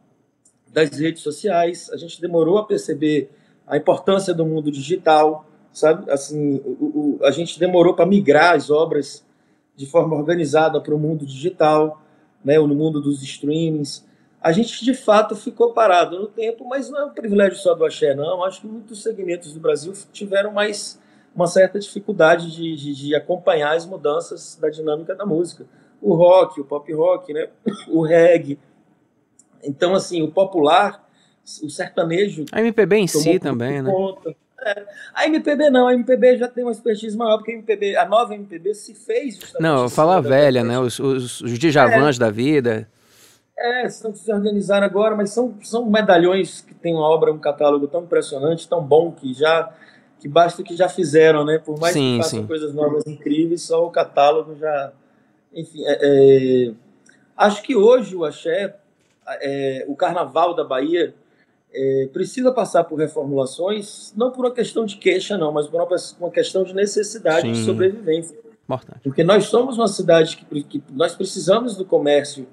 das 0.74 0.90
redes 0.98 1.22
sociais. 1.22 1.88
A 1.92 1.96
gente 1.96 2.20
demorou 2.20 2.58
a 2.58 2.66
perceber 2.66 3.30
a 3.64 3.76
importância 3.76 4.34
do 4.34 4.44
mundo 4.44 4.70
digital, 4.70 5.46
sabe? 5.72 6.10
Assim, 6.10 6.56
o, 6.56 7.18
o, 7.18 7.18
a 7.22 7.30
gente 7.30 7.58
demorou 7.58 7.94
para 7.94 8.04
migrar 8.04 8.56
as 8.56 8.70
obras 8.70 9.24
de 9.76 9.86
forma 9.86 10.16
organizada 10.16 10.80
para 10.80 10.94
o 10.94 10.98
mundo 10.98 11.24
digital, 11.24 12.02
né? 12.44 12.58
Ou 12.58 12.66
no 12.66 12.74
mundo 12.74 13.00
dos 13.00 13.22
streamings. 13.22 14.04
A 14.42 14.52
gente 14.52 14.84
de 14.84 14.92
fato 14.92 15.34
ficou 15.36 15.72
parado 15.72 16.18
no 16.18 16.26
tempo, 16.26 16.68
mas 16.68 16.90
não 16.90 17.00
é 17.00 17.04
um 17.06 17.14
privilégio 17.14 17.56
só 17.56 17.72
do 17.72 17.84
axé, 17.84 18.14
não. 18.14 18.44
Acho 18.44 18.60
que 18.60 18.66
muitos 18.66 19.02
segmentos 19.02 19.54
do 19.54 19.60
Brasil 19.60 19.92
tiveram 20.12 20.52
mais 20.52 21.00
uma 21.34 21.46
certa 21.46 21.78
dificuldade 21.78 22.50
de, 22.50 22.76
de, 22.76 22.94
de, 22.94 23.14
acompanhar 23.14 23.74
as 23.74 23.86
mudanças 23.86 24.58
da 24.60 24.68
dinâmica 24.68 25.14
da 25.14 25.24
música. 25.24 25.66
O 26.02 26.14
rock, 26.14 26.60
o 26.60 26.64
pop 26.64 26.92
rock, 26.92 27.32
né? 27.32 27.48
o 27.88 28.02
reggae. 28.02 28.58
Então, 29.64 29.94
assim, 29.94 30.22
o 30.22 30.30
popular, 30.30 31.06
o 31.62 31.68
sertanejo. 31.68 32.44
A 32.52 32.60
MPB 32.60 32.96
em 32.96 33.06
si 33.06 33.38
também, 33.38 33.82
né? 33.82 33.92
É. 34.64 34.86
A 35.14 35.26
MPB 35.26 35.68
não, 35.68 35.86
a 35.86 35.94
MPB 35.94 36.38
já 36.38 36.48
tem 36.48 36.64
uma 36.64 36.72
expertise 36.72 37.16
maior, 37.16 37.36
porque 37.36 37.52
a 37.52 37.54
MPB, 37.54 37.96
a 37.96 38.06
nova 38.06 38.34
MPB 38.34 38.74
se 38.74 38.94
fez 38.94 39.36
justamente. 39.36 39.62
Não, 39.62 39.88
fala 39.90 40.16
a 40.16 40.20
velha, 40.20 40.64
né? 40.64 40.78
Os, 40.78 40.98
os, 40.98 41.40
os 41.42 41.58
Djavans 41.58 42.16
é. 42.16 42.18
da 42.18 42.30
vida. 42.30 42.88
É, 43.56 43.86
estão 43.86 44.14
se 44.14 44.32
organizando 44.32 44.84
agora, 44.84 45.14
mas 45.14 45.30
são, 45.30 45.54
são 45.62 45.88
medalhões 45.88 46.62
que 46.62 46.74
têm 46.74 46.94
uma 46.94 47.06
obra, 47.06 47.32
um 47.32 47.38
catálogo 47.38 47.86
tão 47.86 48.02
impressionante, 48.02 48.68
tão 48.68 48.82
bom, 48.82 49.12
que 49.12 49.32
já 49.34 49.72
que 50.18 50.28
basta 50.28 50.62
que 50.62 50.74
já 50.74 50.88
fizeram, 50.88 51.44
né? 51.44 51.58
Por 51.58 51.78
mais 51.78 51.92
sim, 51.92 52.16
que 52.16 52.22
façam 52.22 52.40
sim. 52.40 52.46
coisas 52.46 52.72
novas 52.74 53.06
incríveis, 53.06 53.62
só 53.62 53.84
o 53.84 53.90
catálogo 53.90 54.56
já. 54.56 54.92
Enfim, 55.52 55.84
é, 55.84 55.98
é... 56.00 56.72
acho 57.36 57.62
que 57.62 57.76
hoje 57.76 58.16
o 58.16 58.24
axé, 58.24 58.74
é, 59.26 59.84
o 59.88 59.96
carnaval 59.96 60.54
da 60.54 60.64
Bahia, 60.64 61.14
é, 61.72 62.08
precisa 62.12 62.52
passar 62.52 62.84
por 62.84 62.98
reformulações, 62.98 64.12
não 64.16 64.30
por 64.30 64.44
uma 64.44 64.52
questão 64.52 64.84
de 64.84 64.96
queixa, 64.96 65.36
não, 65.36 65.52
mas 65.52 65.66
por 65.66 65.80
uma, 65.80 65.96
uma 66.20 66.30
questão 66.30 66.62
de 66.62 66.74
necessidade 66.74 67.42
sim. 67.42 67.52
de 67.52 67.64
sobrevivência. 67.64 68.36
Importante. 68.64 69.00
Porque 69.02 69.24
nós 69.24 69.46
somos 69.46 69.76
uma 69.76 69.88
cidade 69.88 70.36
que, 70.36 70.62
que 70.62 70.82
nós 70.92 71.14
precisamos 71.14 71.76
do 71.76 71.84
comércio 71.84 72.46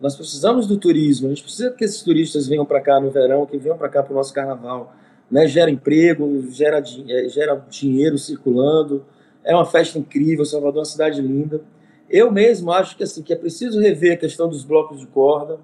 nós 0.00 0.16
precisamos 0.16 0.66
do 0.66 0.76
turismo, 0.76 1.28
a 1.28 1.30
gente 1.30 1.42
precisa 1.42 1.70
que 1.70 1.84
esses 1.84 2.02
turistas 2.02 2.46
venham 2.46 2.66
para 2.66 2.80
cá 2.80 3.00
no 3.00 3.10
verão, 3.10 3.46
que 3.46 3.56
venham 3.56 3.78
para 3.78 3.88
cá 3.88 4.02
para 4.02 4.12
o 4.12 4.16
nosso 4.16 4.34
carnaval 4.34 4.92
né? 5.30 5.46
gera 5.46 5.70
emprego, 5.70 6.46
gera, 6.50 6.82
é, 7.08 7.28
gera 7.28 7.54
dinheiro 7.68 8.18
circulando. 8.18 9.04
É 9.42 9.54
uma 9.54 9.66
festa 9.66 9.98
incrível, 9.98 10.44
Salvador 10.44 10.76
é 10.76 10.78
uma 10.80 10.84
cidade 10.84 11.20
linda. 11.20 11.60
Eu 12.08 12.30
mesmo 12.30 12.70
acho 12.70 12.96
que 12.96 13.02
assim 13.02 13.22
que 13.22 13.32
é 13.32 13.36
preciso 13.36 13.80
rever 13.80 14.12
a 14.12 14.16
questão 14.16 14.48
dos 14.48 14.64
blocos 14.64 15.00
de 15.00 15.06
corda, 15.06 15.58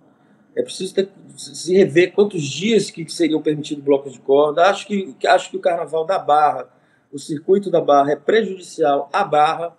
é 0.55 0.63
preciso 0.63 0.95
ter, 0.95 1.11
se 1.37 1.77
rever 1.77 2.13
quantos 2.13 2.43
dias 2.43 2.91
que 2.91 3.09
seriam 3.11 3.41
permitidos 3.41 3.85
blocos 3.85 4.13
de 4.13 4.21
corda. 4.21 4.69
Acho 4.69 4.87
que, 4.87 5.15
acho 5.27 5.51
que 5.51 5.57
o 5.57 5.61
Carnaval 5.61 6.05
da 6.05 6.19
Barra, 6.19 6.69
o 7.13 7.19
circuito 7.19 7.71
da 7.71 7.81
Barra 7.81 8.13
é 8.13 8.17
prejudicial 8.17 9.09
à 9.13 9.25
Barra, 9.25 9.77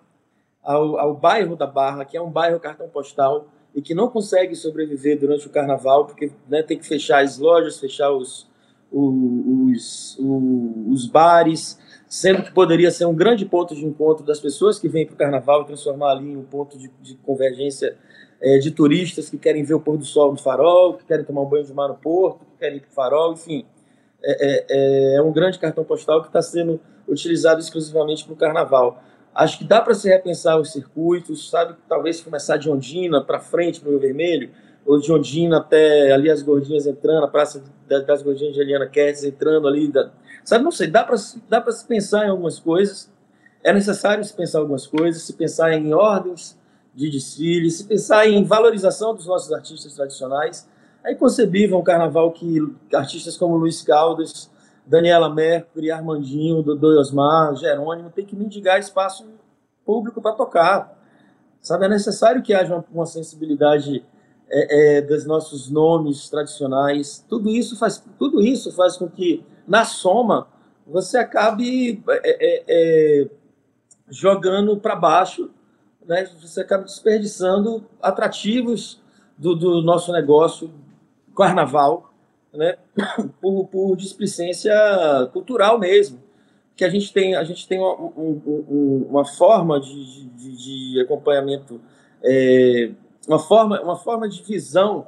ao, 0.62 0.98
ao 0.98 1.14
bairro 1.14 1.56
da 1.56 1.66
Barra, 1.66 2.04
que 2.04 2.16
é 2.16 2.22
um 2.22 2.30
bairro 2.30 2.60
cartão 2.60 2.88
postal 2.88 3.48
e 3.74 3.80
que 3.80 3.94
não 3.94 4.08
consegue 4.08 4.54
sobreviver 4.54 5.18
durante 5.18 5.46
o 5.46 5.50
Carnaval, 5.50 6.06
porque 6.06 6.30
né, 6.48 6.62
tem 6.62 6.78
que 6.78 6.86
fechar 6.86 7.22
as 7.22 7.38
lojas, 7.38 7.80
fechar 7.80 8.10
os, 8.10 8.46
os, 8.90 10.18
os, 10.18 10.18
os 10.90 11.06
bares, 11.06 11.78
sendo 12.06 12.42
que 12.42 12.52
poderia 12.52 12.90
ser 12.90 13.06
um 13.06 13.14
grande 13.14 13.46
ponto 13.46 13.74
de 13.74 13.84
encontro 13.84 14.24
das 14.24 14.38
pessoas 14.38 14.78
que 14.78 14.88
vêm 14.88 15.06
para 15.06 15.14
o 15.14 15.16
carnaval 15.16 15.62
e 15.62 15.66
transformar 15.66 16.10
ali 16.10 16.32
em 16.32 16.36
um 16.36 16.44
ponto 16.44 16.78
de, 16.78 16.90
de 17.00 17.14
convergência 17.16 17.96
é, 18.42 18.58
de 18.58 18.70
turistas 18.72 19.30
que 19.30 19.38
querem 19.38 19.62
ver 19.62 19.74
o 19.74 19.80
pôr 19.80 19.96
do 19.96 20.04
sol 20.04 20.32
no 20.32 20.38
farol, 20.38 20.94
que 20.94 21.04
querem 21.04 21.24
tomar 21.24 21.42
um 21.42 21.48
banho 21.48 21.64
de 21.64 21.72
mar 21.72 21.88
no 21.88 21.94
porto, 21.94 22.40
que 22.40 22.58
querem 22.58 22.78
ir 22.78 22.80
para 22.80 22.90
o 22.90 22.92
farol, 22.92 23.32
enfim. 23.32 23.64
É, 24.24 25.14
é, 25.14 25.16
é, 25.16 25.22
um 25.22 25.32
grande 25.32 25.58
cartão 25.58 25.84
postal 25.84 26.20
que 26.20 26.28
está 26.28 26.42
sendo 26.42 26.80
utilizado 27.08 27.60
exclusivamente 27.60 28.24
para 28.24 28.34
o 28.34 28.36
carnaval. 28.36 29.02
Acho 29.34 29.58
que 29.58 29.64
dá 29.64 29.80
para 29.80 29.94
se 29.94 30.08
repensar 30.08 30.58
os 30.58 30.72
circuitos, 30.72 31.48
sabe? 31.48 31.74
Talvez 31.88 32.20
começar 32.20 32.56
de 32.56 32.68
Ondina 32.68 33.22
para 33.22 33.40
frente, 33.40 33.80
para 33.80 33.90
o 33.90 33.98
Vermelho, 33.98 34.50
ou 34.84 35.00
de 35.00 35.10
Ondina 35.12 35.58
até 35.58 36.12
ali 36.12 36.30
as 36.30 36.42
Gordinhas 36.42 36.86
entrando, 36.86 37.24
a 37.24 37.28
Praça 37.28 37.62
das 37.88 38.22
Gordinhas 38.22 38.54
de 38.54 38.60
Eliana 38.60 38.86
Kertz 38.86 39.24
entrando 39.24 39.66
ali, 39.68 39.88
da, 39.90 40.10
Sabe, 40.44 40.64
não 40.64 40.72
sei, 40.72 40.88
dá 40.88 41.04
para 41.04 41.16
dá 41.48 41.72
se 41.72 41.86
pensar 41.86 42.26
em 42.26 42.30
algumas 42.30 42.58
coisas. 42.58 43.10
É 43.62 43.72
necessário 43.72 44.24
se 44.24 44.34
pensar 44.34 44.58
em 44.58 44.62
algumas 44.62 44.86
coisas, 44.86 45.22
se 45.22 45.32
pensar 45.34 45.72
em 45.72 45.94
ordens 45.94 46.60
de 46.94 47.10
desfile, 47.10 47.70
se 47.70 47.84
pensar 47.84 48.28
em 48.28 48.44
valorização 48.44 49.14
dos 49.14 49.26
nossos 49.26 49.52
artistas 49.52 49.94
tradicionais. 49.94 50.68
É 51.04 51.12
inconcebível 51.12 51.78
um 51.78 51.82
carnaval 51.82 52.30
que 52.32 52.58
artistas 52.94 53.36
como 53.36 53.56
Luiz 53.56 53.82
Caldas, 53.82 54.50
Daniela 54.86 55.32
Mercury, 55.32 55.90
Armandinho, 55.90 56.62
Dodô 56.62 56.98
Osmar, 56.98 57.56
Jerônimo, 57.56 58.10
tem 58.10 58.24
que 58.24 58.36
mendigar 58.36 58.78
espaço 58.78 59.26
público 59.84 60.20
para 60.20 60.32
tocar. 60.32 60.98
Sabe, 61.60 61.86
é 61.86 61.88
necessário 61.88 62.42
que 62.42 62.52
haja 62.52 62.74
uma, 62.74 62.84
uma 62.92 63.06
sensibilidade 63.06 64.04
é, 64.50 64.98
é, 64.98 65.02
dos 65.02 65.24
nossos 65.24 65.70
nomes 65.70 66.28
tradicionais. 66.28 67.24
Tudo 67.28 67.48
isso 67.48 67.78
faz, 67.78 68.04
tudo 68.18 68.42
isso 68.42 68.72
faz 68.72 68.96
com 68.96 69.08
que 69.08 69.44
na 69.66 69.84
soma, 69.84 70.48
você 70.86 71.16
acabe 71.18 72.02
é, 72.08 72.20
é, 72.24 72.64
é 72.68 73.28
jogando 74.10 74.76
para 74.76 74.94
baixo, 74.94 75.50
né? 76.06 76.28
você 76.40 76.60
acaba 76.60 76.84
desperdiçando 76.84 77.84
atrativos 78.00 79.00
do, 79.36 79.54
do 79.54 79.82
nosso 79.82 80.12
negócio 80.12 80.72
carnaval, 81.36 82.12
né? 82.52 82.76
por, 83.40 83.66
por 83.66 83.96
displicência 83.96 84.74
cultural 85.32 85.78
mesmo. 85.78 86.20
Que 86.74 86.84
a 86.84 86.88
gente 86.88 87.12
tem, 87.12 87.34
a 87.34 87.44
gente 87.44 87.68
tem 87.68 87.78
uma, 87.78 87.94
um, 87.94 89.06
uma 89.10 89.24
forma 89.24 89.78
de, 89.78 90.24
de, 90.30 90.56
de 90.56 91.00
acompanhamento, 91.00 91.80
é, 92.22 92.92
uma, 93.28 93.38
forma, 93.38 93.80
uma 93.82 93.96
forma 93.96 94.28
de 94.28 94.42
visão 94.42 95.06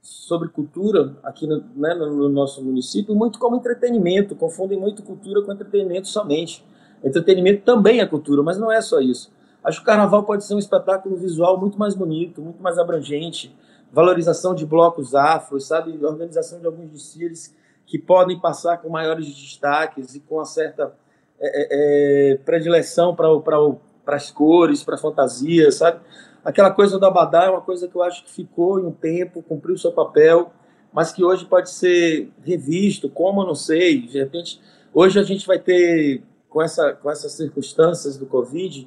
sobre 0.00 0.48
cultura 0.48 1.16
aqui 1.22 1.46
no, 1.46 1.64
né, 1.76 1.94
no, 1.94 2.28
nosso 2.28 2.62
município 2.62 3.14
muito 3.14 3.38
como 3.38 3.56
entretenimento, 3.56 4.34
confundem 4.34 4.78
muito 4.78 5.02
cultura 5.02 5.42
com 5.42 5.52
entretenimento 5.52 6.08
somente. 6.08 6.64
Entretenimento 7.02 7.62
também 7.62 8.00
é 8.00 8.06
cultura, 8.06 8.42
mas 8.42 8.58
não 8.58 8.72
é 8.72 8.80
só 8.80 9.00
isso. 9.00 9.30
Acho 9.64 9.78
que 9.78 9.84
o 9.84 9.86
carnaval 9.86 10.24
pode 10.24 10.44
ser 10.44 10.54
um 10.54 10.58
espetáculo 10.58 11.16
visual 11.16 11.58
muito 11.58 11.78
mais 11.78 11.94
bonito, 11.94 12.42
muito 12.42 12.62
mais 12.62 12.78
abrangente, 12.78 13.56
valorização 13.90 14.54
de 14.54 14.66
blocos 14.66 15.14
afros, 15.14 15.66
sabe, 15.66 15.98
organização 16.04 16.60
de 16.60 16.66
alguns 16.66 16.90
desfiles 16.90 17.54
que 17.86 17.98
podem 17.98 18.38
passar 18.38 18.78
com 18.78 18.88
maiores 18.88 19.26
destaques 19.26 20.14
e 20.14 20.20
com 20.20 20.36
uma 20.36 20.44
certa 20.44 20.94
é, 21.40 21.48
é, 21.48 22.32
é 22.32 22.36
predileção 22.38 23.14
para 23.14 24.16
as 24.16 24.30
cores, 24.30 24.82
para 24.82 24.98
fantasias, 24.98 25.76
sabe? 25.76 26.00
Aquela 26.44 26.70
coisa 26.70 26.98
do 26.98 27.06
Abadá 27.06 27.44
é 27.44 27.50
uma 27.50 27.62
coisa 27.62 27.88
que 27.88 27.96
eu 27.96 28.02
acho 28.02 28.22
que 28.24 28.30
ficou 28.30 28.78
em 28.78 28.84
um 28.84 28.92
tempo, 28.92 29.42
cumpriu 29.42 29.78
seu 29.78 29.92
papel, 29.92 30.52
mas 30.92 31.10
que 31.10 31.24
hoje 31.24 31.46
pode 31.46 31.70
ser 31.70 32.30
revisto, 32.44 33.08
como 33.08 33.42
eu 33.42 33.46
não 33.46 33.54
sei. 33.54 34.02
De 34.02 34.18
repente, 34.18 34.60
hoje 34.92 35.18
a 35.18 35.22
gente 35.22 35.46
vai 35.46 35.58
ter, 35.58 36.22
com, 36.50 36.60
essa, 36.60 36.92
com 36.92 37.10
essas 37.10 37.32
circunstâncias 37.32 38.18
do 38.18 38.26
Covid, 38.26 38.86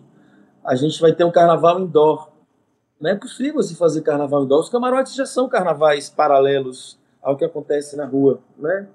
a 0.67 0.75
gente 0.75 0.99
vai 0.99 1.13
ter 1.13 1.23
um 1.23 1.31
carnaval 1.31 1.79
indoor. 1.79 2.29
Não 2.99 3.09
é 3.09 3.15
possível 3.15 3.63
se 3.63 3.73
fazer 3.73 4.01
carnaval 4.01 4.43
indoor. 4.43 4.59
Os 4.59 4.69
camarotes 4.69 5.15
já 5.15 5.25
são 5.25 5.47
carnavais 5.47 6.09
paralelos 6.09 6.99
ao 7.23 7.37
que 7.37 7.45
acontece 7.45 7.95
na 7.95 8.05
rua, 8.05 8.41
né? 8.57 8.85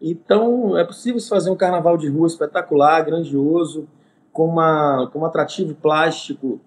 Então, 0.00 0.78
é 0.78 0.84
possível 0.84 1.18
se 1.18 1.28
fazer 1.28 1.50
um 1.50 1.56
carnaval 1.56 1.96
de 1.96 2.08
rua 2.08 2.28
espetacular, 2.28 3.04
grandioso, 3.04 3.88
com, 4.32 4.46
uma, 4.46 5.10
com 5.12 5.18
um 5.18 5.24
atrativo 5.24 5.74
plástico 5.74 6.60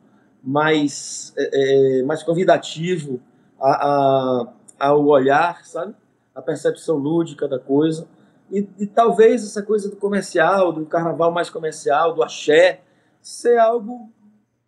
mais, 0.44 1.34
é, 1.38 2.00
é, 2.00 2.04
mais 2.04 2.22
convidativo 2.22 3.22
a, 3.58 3.70
a, 3.70 4.54
ao 4.80 5.06
olhar, 5.06 5.64
sabe? 5.64 5.96
A 6.36 6.42
percepção 6.42 6.98
lúdica 6.98 7.48
da 7.48 7.58
coisa. 7.58 8.06
E, 8.52 8.68
e, 8.78 8.86
talvez 8.86 9.46
essa 9.46 9.64
coisa 9.64 9.90
do 9.90 9.96
comercial, 9.96 10.74
do 10.74 10.86
carnaval 10.86 11.32
mais 11.32 11.50
comercial, 11.50 12.14
do 12.14 12.22
axé, 12.22 12.82
ser 13.22 13.58
algo 13.58 14.10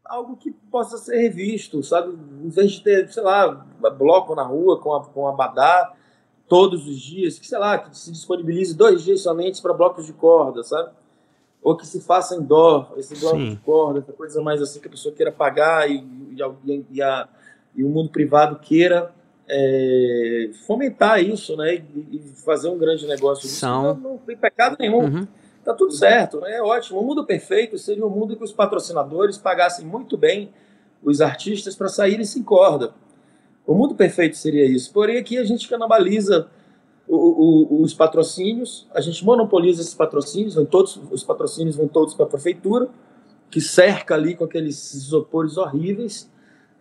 algo 0.06 0.36
que 0.36 0.52
possa 0.52 0.98
ser 0.98 1.18
revisto, 1.18 1.82
sabe? 1.84 2.14
Em 2.44 2.50
vez 2.50 2.74
de 2.74 2.82
ter, 2.84 3.12
sei 3.12 3.24
lá, 3.24 3.66
bloco 3.98 4.36
na 4.36 4.44
rua 4.44 4.80
com 4.80 4.94
a, 4.94 5.04
com 5.04 5.28
abadá 5.28 5.94
todos 6.48 6.88
os 6.88 7.00
dias, 7.00 7.40
que 7.40 7.48
sei 7.48 7.58
lá, 7.58 7.78
que 7.80 7.98
se 7.98 8.12
disponibilize 8.12 8.76
dois 8.76 9.04
dias 9.04 9.22
somente 9.22 9.62
para 9.62 9.74
blocos 9.74 10.06
de 10.06 10.14
corda, 10.14 10.64
sabe? 10.64 10.92
ou 11.64 11.78
que 11.78 11.88
se 11.88 12.02
faça 12.02 12.36
em 12.36 12.42
dó, 12.42 12.92
esse 12.98 13.16
bloco 13.20 13.38
Sim. 13.38 13.52
de 13.52 13.56
corda, 13.58 14.00
essa 14.00 14.12
coisa 14.12 14.42
mais 14.42 14.62
assim 14.62 14.80
que 14.80 14.88
a 14.88 14.92
pessoa 14.92 15.16
queira 15.16 15.32
pagar 15.32 15.90
e, 15.90 16.04
e, 16.32 16.86
e, 16.92 17.02
a, 17.02 17.28
e 17.74 17.84
o 17.84 17.90
mundo 17.90 18.10
privado 18.10 18.60
queira 18.60 19.12
é, 19.48 20.50
fomentar 20.68 21.24
isso, 21.24 21.56
né, 21.56 21.76
e, 21.76 22.18
e, 22.18 22.20
fazer 22.44 22.68
um 22.68 22.78
grande 22.78 23.08
negócio 23.08 23.44
disso. 23.44 23.62
São... 23.62 23.96
Não, 23.96 23.96
não 23.96 24.18
tem 24.18 24.36
pecado 24.36 24.76
nenhum. 24.78 25.06
Uhum. 25.06 25.28
Tá 25.64 25.74
tudo 25.74 25.94
certo? 25.94 26.46
É 26.46 26.62
ótimo. 26.62 27.00
O 27.00 27.04
mundo 27.04 27.26
perfeito 27.26 27.78
seria 27.78 28.06
um 28.06 28.10
mundo 28.10 28.36
que 28.36 28.44
os 28.44 28.52
patrocinadores 28.52 29.38
pagassem 29.38 29.86
muito 29.86 30.18
bem 30.18 30.54
os 31.02 31.22
artistas 31.22 31.76
para 31.76 31.88
saírem 31.88 32.26
sem 32.26 32.44
corda. 32.44 32.94
O 33.66 33.74
mundo 33.74 33.96
perfeito 33.96 34.36
seria 34.36 34.66
isso. 34.66 34.92
Porém, 34.92 35.18
aqui 35.18 35.38
a 35.38 35.44
gente 35.44 35.68
canibaliza 35.70 36.50
o, 37.08 37.16
o, 37.16 37.82
os 37.82 37.94
patrocínios, 37.94 38.88
a 38.94 39.02
gente 39.02 39.24
monopoliza 39.24 39.82
esses 39.82 39.94
patrocínios, 39.94 40.56
vão 40.56 40.66
todos, 40.66 41.00
os 41.12 41.24
patrocínios 41.24 41.76
vão 41.76 41.88
todos 41.88 42.14
para 42.14 42.26
a 42.26 42.30
prefeitura, 42.30 42.90
que 43.50 43.62
cerca 43.62 44.16
ali 44.16 44.36
com 44.36 44.46
aqueles 44.46 44.94
isopores 44.94 45.58
horríveis, 45.58 46.30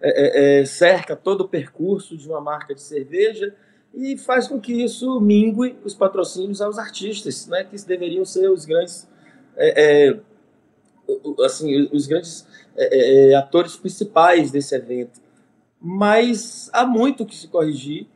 é, 0.00 0.10
é, 0.10 0.60
é, 0.60 0.64
cerca 0.64 1.14
todo 1.14 1.42
o 1.42 1.48
percurso 1.48 2.16
de 2.16 2.28
uma 2.28 2.40
marca 2.40 2.74
de 2.74 2.80
cerveja 2.82 3.54
e 3.94 4.16
faz 4.16 4.48
com 4.48 4.60
que 4.60 4.72
isso 4.72 5.20
mingue 5.20 5.76
os 5.84 5.94
patrocínios 5.94 6.60
aos 6.60 6.78
artistas, 6.78 7.46
né, 7.46 7.64
que 7.64 7.76
deveriam 7.84 8.24
ser 8.24 8.48
os 8.50 8.64
grandes, 8.64 9.08
é, 9.56 10.08
é, 10.08 10.20
assim, 11.44 11.88
os 11.92 12.06
grandes 12.06 12.46
é, 12.76 13.34
atores 13.34 13.76
principais 13.76 14.50
desse 14.50 14.74
evento. 14.74 15.20
Mas 15.80 16.70
há 16.72 16.86
muito 16.86 17.26
que 17.26 17.36
se 17.36 17.48
corrigir 17.48 18.08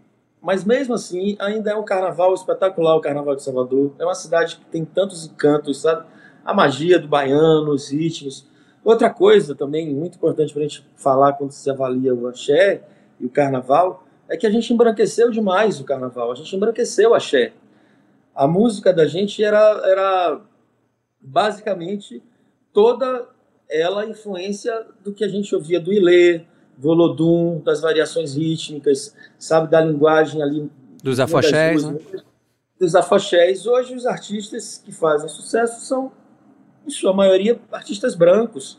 mas 0.46 0.64
mesmo 0.64 0.94
assim, 0.94 1.36
ainda 1.40 1.72
é 1.72 1.74
um 1.74 1.84
carnaval 1.84 2.32
espetacular, 2.32 2.94
o 2.94 3.00
Carnaval 3.00 3.34
de 3.34 3.42
Salvador. 3.42 3.92
É 3.98 4.04
uma 4.04 4.14
cidade 4.14 4.54
que 4.54 4.64
tem 4.66 4.84
tantos 4.84 5.26
encantos, 5.26 5.80
sabe? 5.80 6.06
A 6.44 6.54
magia 6.54 7.00
do 7.00 7.08
baiano, 7.08 7.72
os 7.72 7.90
ritmos. 7.90 8.46
Outra 8.84 9.10
coisa 9.10 9.56
também 9.56 9.92
muito 9.92 10.14
importante 10.14 10.52
para 10.52 10.62
a 10.62 10.68
gente 10.68 10.88
falar 10.94 11.32
quando 11.32 11.50
se 11.50 11.68
avalia 11.68 12.14
o 12.14 12.28
axé 12.28 12.84
e 13.18 13.26
o 13.26 13.28
carnaval 13.28 14.05
é 14.28 14.36
que 14.36 14.46
a 14.46 14.50
gente 14.50 14.72
embranqueceu 14.72 15.30
demais 15.30 15.80
o 15.80 15.84
carnaval. 15.84 16.32
A 16.32 16.34
gente 16.34 16.54
embranqueceu 16.54 17.10
o 17.10 17.14
axé. 17.14 17.52
A 18.34 18.46
música 18.46 18.92
da 18.92 19.06
gente 19.06 19.42
era, 19.42 19.80
era 19.84 20.40
basicamente 21.20 22.22
toda 22.72 23.28
ela 23.68 24.06
influência 24.06 24.86
do 25.02 25.12
que 25.12 25.24
a 25.24 25.28
gente 25.28 25.54
ouvia 25.54 25.80
do 25.80 25.92
Ilê, 25.92 26.44
Volodum, 26.78 27.60
das 27.60 27.80
variações 27.80 28.36
rítmicas, 28.36 29.14
sabe, 29.38 29.70
da 29.70 29.80
linguagem 29.80 30.42
ali. 30.42 30.70
Dos 31.02 31.18
afoxés, 31.18 31.84
né? 31.84 31.98
Dos 32.78 32.94
afoxés. 32.94 33.66
Hoje, 33.66 33.94
os 33.94 34.04
artistas 34.04 34.80
que 34.84 34.92
fazem 34.92 35.28
sucesso 35.28 35.86
são, 35.86 36.12
em 36.86 36.90
sua 36.90 37.14
maioria, 37.14 37.58
artistas 37.72 38.14
brancos, 38.14 38.78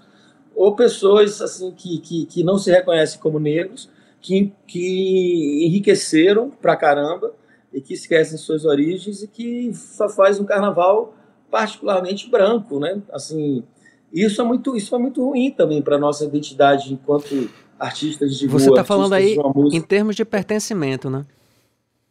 ou 0.55 0.75
pessoas 0.75 1.41
assim 1.41 1.71
que, 1.71 1.99
que, 1.99 2.25
que 2.25 2.43
não 2.43 2.57
se 2.57 2.71
reconhecem 2.71 3.19
como 3.19 3.39
negros, 3.39 3.89
que, 4.21 4.53
que 4.65 5.65
enriqueceram 5.65 6.49
pra 6.49 6.75
caramba 6.75 7.33
e 7.73 7.81
que 7.81 7.93
esquecem 7.93 8.37
suas 8.37 8.65
origens 8.65 9.23
e 9.23 9.27
que 9.27 9.73
só 9.73 10.09
faz 10.09 10.39
um 10.39 10.45
carnaval 10.45 11.13
particularmente 11.49 12.29
branco, 12.29 12.79
né? 12.79 13.01
Assim, 13.11 13.63
isso 14.11 14.41
é 14.41 14.43
muito, 14.43 14.75
isso 14.75 14.95
é 14.95 14.97
muito 14.97 15.23
ruim 15.23 15.51
também 15.51 15.81
para 15.81 15.97
nossa 15.97 16.25
identidade 16.25 16.93
enquanto 16.93 17.49
artistas 17.79 18.37
de 18.37 18.47
Você 18.47 18.69
está 18.69 18.83
falando 18.83 19.13
aí 19.13 19.37
em 19.71 19.81
termos 19.81 20.15
de 20.15 20.25
pertencimento, 20.25 21.09
né? 21.09 21.25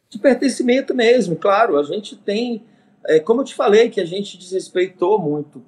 De 0.09 0.19
pertencimento 0.19 0.95
mesmo, 0.95 1.37
claro. 1.37 1.77
A 1.79 1.83
gente 1.83 2.17
tem, 2.17 2.63
é, 3.07 3.19
como 3.19 3.41
eu 3.41 3.45
te 3.45 3.55
falei, 3.55 3.91
que 3.91 4.01
a 4.01 4.05
gente 4.05 4.39
desrespeitou 4.39 5.19
muito, 5.19 5.63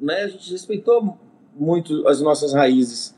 né? 0.00 0.22
A 0.22 0.28
gente 0.28 0.44
desrespeitou 0.44 1.18
muito 1.54 2.06
as 2.08 2.20
nossas 2.20 2.52
raízes. 2.54 3.13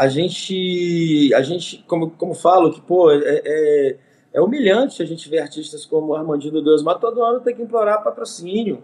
A 0.00 0.08
gente, 0.08 1.30
a 1.34 1.42
gente, 1.42 1.84
como, 1.86 2.08
como 2.12 2.32
falo, 2.32 2.72
que 2.72 2.80
pô, 2.80 3.10
é, 3.10 3.18
é, 3.22 3.96
é 4.32 4.40
humilhante 4.40 5.02
a 5.02 5.04
gente 5.04 5.28
ver 5.28 5.40
artistas 5.40 5.84
como 5.84 6.14
Armandinho 6.14 6.62
Deus, 6.62 6.82
mas 6.82 6.98
todo 6.98 7.22
ano 7.22 7.40
tem 7.40 7.54
que 7.54 7.60
implorar 7.60 8.02
patrocínio. 8.02 8.82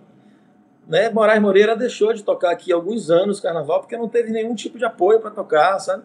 Né? 0.87 1.09
Moraes 1.09 1.41
Moreira 1.41 1.75
deixou 1.75 2.13
de 2.13 2.23
tocar 2.23 2.51
aqui 2.51 2.71
alguns 2.71 3.09
anos 3.11 3.41
carnaval 3.41 3.81
porque 3.81 3.97
não 3.97 4.11
teve 4.11 4.31
nenhum 4.31 4.55
tipo 4.55 4.77
de 4.77 4.85
apoio 4.85 5.19
para 5.19 5.31
tocar, 5.31 5.79
sabe? 5.79 6.03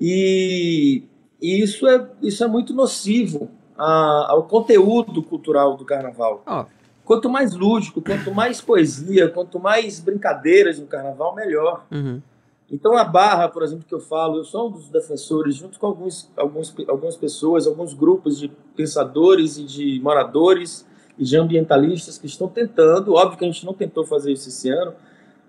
E, 0.00 1.02
e, 1.38 1.62
isso, 1.62 1.86
é, 1.86 2.08
isso 2.22 2.42
é 2.42 2.48
muito 2.48 2.72
nocivo 2.72 3.50
a, 3.76 4.28
ao 4.30 4.44
conteúdo 4.44 5.22
cultural 5.22 5.76
do 5.76 5.84
carnaval. 5.84 6.42
Oh. 6.46 6.64
Quanto 7.04 7.28
mais 7.28 7.52
lúdico, 7.52 8.00
quanto 8.00 8.32
mais 8.32 8.62
poesia, 8.62 9.28
quanto 9.28 9.60
mais 9.60 10.00
brincadeiras 10.00 10.78
no 10.78 10.86
carnaval, 10.86 11.34
melhor. 11.34 11.84
Uhum. 11.92 12.22
Então 12.74 12.96
a 12.96 13.04
barra, 13.04 13.48
por 13.48 13.62
exemplo, 13.62 13.84
que 13.86 13.94
eu 13.94 14.00
falo, 14.00 14.38
eu 14.38 14.42
sou 14.42 14.66
um 14.66 14.72
dos 14.72 14.88
defensores, 14.88 15.54
junto 15.54 15.78
com 15.78 15.86
alguns, 15.86 16.28
alguns, 16.36 16.74
algumas 16.88 17.16
pessoas, 17.16 17.68
alguns 17.68 17.94
grupos 17.94 18.36
de 18.36 18.48
pensadores 18.74 19.58
e 19.58 19.62
de 19.62 20.00
moradores 20.02 20.84
e 21.16 21.22
de 21.22 21.36
ambientalistas 21.36 22.18
que 22.18 22.26
estão 22.26 22.48
tentando. 22.48 23.14
Óbvio 23.14 23.38
que 23.38 23.44
a 23.44 23.46
gente 23.48 23.64
não 23.64 23.72
tentou 23.72 24.04
fazer 24.04 24.32
isso 24.32 24.48
esse 24.48 24.70
ano, 24.70 24.92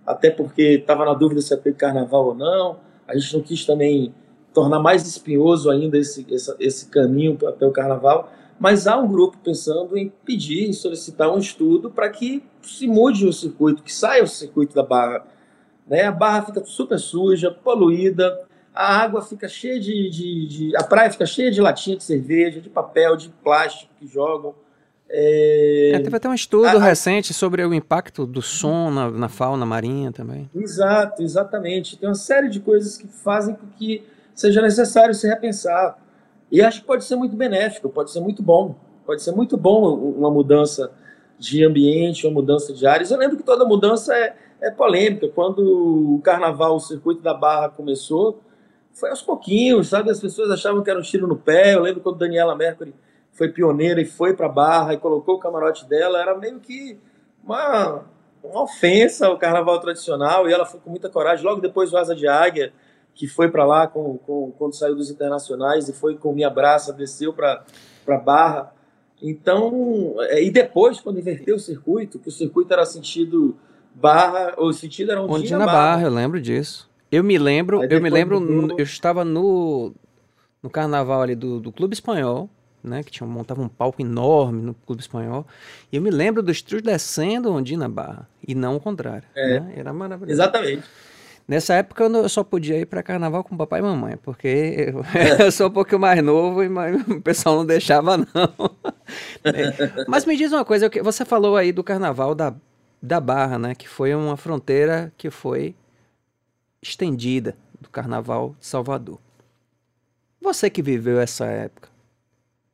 até 0.06 0.30
porque 0.30 0.74
estava 0.74 1.04
na 1.04 1.16
dúvida 1.16 1.42
se 1.42 1.52
ia 1.52 1.60
ter 1.60 1.74
carnaval 1.74 2.28
ou 2.28 2.36
não. 2.36 2.78
A 3.08 3.18
gente 3.18 3.34
não 3.34 3.42
quis 3.42 3.66
também 3.66 4.14
tornar 4.54 4.80
mais 4.80 5.08
espinhoso 5.08 5.72
ainda 5.72 5.98
esse, 5.98 6.28
esse, 6.30 6.56
esse 6.60 6.90
caminho 6.90 7.40
até 7.48 7.66
o 7.66 7.72
carnaval. 7.72 8.32
Mas 8.60 8.86
há 8.86 8.98
um 8.98 9.08
grupo 9.08 9.36
pensando 9.44 9.98
em 9.98 10.14
pedir, 10.24 10.70
em 10.70 10.74
solicitar 10.74 11.34
um 11.34 11.40
estudo 11.40 11.90
para 11.90 12.08
que 12.08 12.44
se 12.62 12.88
mude 12.88 13.26
o 13.26 13.34
circuito, 13.34 13.82
que 13.82 13.92
saia 13.92 14.24
o 14.24 14.28
circuito 14.28 14.76
da 14.76 14.84
barra. 14.84 15.26
Né? 15.88 16.04
A 16.04 16.12
barra 16.12 16.44
fica 16.44 16.64
super 16.66 17.00
suja, 17.00 17.52
poluída, 17.52 18.42
a 18.74 18.98
água 18.98 19.22
fica 19.22 19.48
cheia 19.48 19.80
de, 19.80 20.10
de, 20.10 20.48
de, 20.48 20.76
A 20.76 20.84
praia 20.84 21.10
fica 21.10 21.26
cheia 21.26 21.50
de 21.50 21.62
latinha 21.62 21.96
de 21.96 22.04
cerveja, 22.04 22.60
de 22.60 22.70
papel, 22.70 23.16
de 23.16 23.30
plástico 23.30 23.92
que 23.98 24.08
jogam. 24.08 24.54
É... 25.10 25.92
É, 25.94 26.00
teve 26.00 26.18
até 26.18 26.28
um 26.28 26.34
estudo 26.34 26.66
a, 26.66 26.82
recente 26.82 27.34
sobre 27.34 27.64
o 27.64 27.74
impacto 27.74 28.26
do 28.26 28.42
som 28.42 28.90
na, 28.90 29.10
na, 29.12 29.30
fauna 29.30 29.66
marinha 29.66 30.12
também. 30.12 30.50
Exato, 30.54 31.22
exatamente. 31.22 31.98
Tem 31.98 32.10
uma 32.10 32.16
série 32.16 32.50
de 32.50 32.60
coisas 32.60 32.98
que 32.98 33.08
fazem 33.08 33.56
com 33.56 33.68
que 33.78 34.04
seja 34.34 34.62
necessário 34.62 35.14
se 35.14 35.28
repensar. 35.28 35.98
E 36.52 36.62
acho 36.62 36.82
que 36.82 36.88
pode 36.88 37.06
ser 37.06 37.16
muito 37.16 37.36
benéfico, 37.36 37.90
pode 37.90 38.12
ser 38.12 38.20
muito 38.20 38.44
bom. 38.44 38.76
Pode 39.06 39.22
ser 39.22 39.32
muito 39.32 39.56
bom 39.56 39.94
uma 39.94 40.32
mudança 40.32 40.92
de 41.38 41.64
ambiente, 41.64 42.26
uma 42.26 42.34
mudança 42.34 42.74
de 42.74 42.86
áreas. 42.88 43.12
Eu 43.12 43.18
lembro 43.18 43.38
que 43.38 43.44
toda 43.44 43.64
mudança 43.64 44.14
é, 44.16 44.36
é 44.66 44.72
polêmica. 44.72 45.28
Quando 45.30 46.16
o 46.16 46.22
carnaval, 46.22 46.76
o 46.76 46.80
circuito 46.80 47.22
da 47.22 47.34
Barra 47.34 47.70
começou, 47.70 48.42
foi 48.94 49.10
aos 49.10 49.22
pouquinhos, 49.22 49.90
sabe? 49.90 50.10
As 50.10 50.20
pessoas 50.20 50.50
achavam 50.50 50.84
que 50.84 50.90
era 50.90 51.00
um 51.00 51.04
tiro 51.04 51.28
no 51.28 51.36
pé. 51.36 51.76
Eu 51.76 51.82
lembro 51.82 52.02
quando 52.02 52.18
Daniela 52.18 52.56
Mercury 52.56 52.94
foi 53.32 53.50
pioneira 53.50 54.02
e 54.02 54.06
foi 54.06 54.34
para 54.34 54.48
Barra 54.48 54.94
e 54.94 54.98
colocou 54.98 55.36
o 55.36 55.40
camarote 55.40 55.86
dela, 55.86 56.22
era 56.22 56.36
meio 56.36 56.60
que 56.60 56.98
uma, 57.44 58.06
uma 58.44 58.64
ofensa 58.64 59.28
ao 59.28 59.38
carnaval 59.38 59.80
tradicional. 59.80 60.50
E 60.50 60.54
ela 60.54 60.66
foi 60.66 60.80
com 60.80 60.90
muita 60.90 61.10
coragem. 61.10 61.46
Logo 61.46 61.62
depois, 61.62 61.94
o 61.94 61.98
Asa 61.98 62.16
de 62.16 62.28
Águia 62.28 62.74
que 63.16 63.28
foi 63.28 63.50
para 63.50 63.66
lá 63.66 63.88
com, 63.88 64.18
com, 64.18 64.52
quando 64.58 64.76
saiu 64.76 64.94
dos 64.94 65.10
internacionais 65.10 65.88
e 65.88 65.94
foi 65.94 66.18
com 66.18 66.34
minha 66.34 66.50
braça, 66.50 66.92
desceu 66.92 67.34
para 67.34 67.64
Barra. 68.24 68.74
Então, 69.22 70.16
é, 70.20 70.44
e 70.44 70.52
depois, 70.52 71.00
quando 71.00 71.18
inverteu 71.18 71.56
o 71.56 71.60
circuito, 71.60 72.20
que 72.20 72.28
o 72.28 72.32
circuito 72.32 72.74
era 72.74 72.86
sentido 72.86 73.56
Barra, 73.96 74.54
o 74.58 74.74
sentido 74.74 75.12
era 75.12 75.22
onde 75.22 75.50
na 75.52 75.60
barra. 75.60 75.72
barra. 75.72 76.02
eu 76.04 76.10
lembro 76.10 76.42
disso. 76.42 76.90
Eu 77.12 77.24
me 77.24 77.38
lembro, 77.38 77.84
eu 77.86 78.02
me 78.02 78.10
lembro, 78.10 78.76
eu 78.78 78.84
estava 78.84 79.24
no, 79.24 79.94
no 80.62 80.70
carnaval 80.70 81.22
ali 81.22 81.34
do, 81.34 81.62
do 81.62 81.72
Clube 81.72 81.94
Espanhol, 81.94 82.50
né, 82.84 83.04
que 83.04 83.12
tinha, 83.12 83.26
montava 83.26 83.62
um 83.62 83.70
palco 83.70 84.02
enorme 84.02 84.62
no 84.62 84.74
Clube 84.74 85.02
Espanhol, 85.02 85.48
e 85.92 85.96
eu 85.96 86.02
me 86.02 86.12
lembro 86.12 86.44
dos 86.44 86.62
trios 86.62 86.82
descendo 86.82 87.54
Ondina 87.54 87.88
Barra, 87.88 88.28
e 88.46 88.54
não 88.54 88.76
o 88.76 88.80
contrário. 88.80 89.24
É, 89.34 89.60
né? 89.60 89.74
Era 89.78 89.94
maravilhoso. 89.94 90.34
Exatamente. 90.34 90.84
Nessa 91.48 91.76
época 91.76 92.04
eu 92.06 92.28
só 92.28 92.44
podia 92.44 92.78
ir 92.80 92.88
para 92.88 93.04
carnaval 93.04 93.44
com 93.44 93.56
papai 93.56 93.80
e 93.80 93.84
mamãe, 93.84 94.18
porque 94.18 94.92
eu, 94.92 95.06
eu, 95.46 95.52
sou 95.52 95.68
um 95.68 95.72
pouquinho 95.72 96.02
mais 96.02 96.22
novo 96.24 96.64
e 96.64 96.68
o 96.68 97.22
pessoal 97.22 97.56
não 97.56 97.66
deixava, 97.66 98.18
não. 98.18 98.26
É, 99.44 100.06
mas 100.08 100.26
me 100.26 100.36
diz 100.36 100.52
uma 100.52 100.66
coisa, 100.66 100.90
você 101.04 101.24
falou 101.24 101.56
aí 101.56 101.72
do 101.72 101.84
carnaval 101.84 102.34
da, 102.34 102.56
da 103.06 103.20
Barra, 103.20 103.60
né? 103.60 103.76
Que 103.76 103.88
foi 103.88 104.14
uma 104.16 104.36
fronteira 104.36 105.14
que 105.18 105.30
foi 105.30 105.76
estendida 106.82 107.56
do 107.80 107.90
carnaval 107.90 108.56
de 108.60 108.66
Salvador. 108.66 109.20
Você 110.42 110.70
que 110.70 110.82
viveu 110.82 111.20
essa 111.20 111.46
época, 111.46 111.90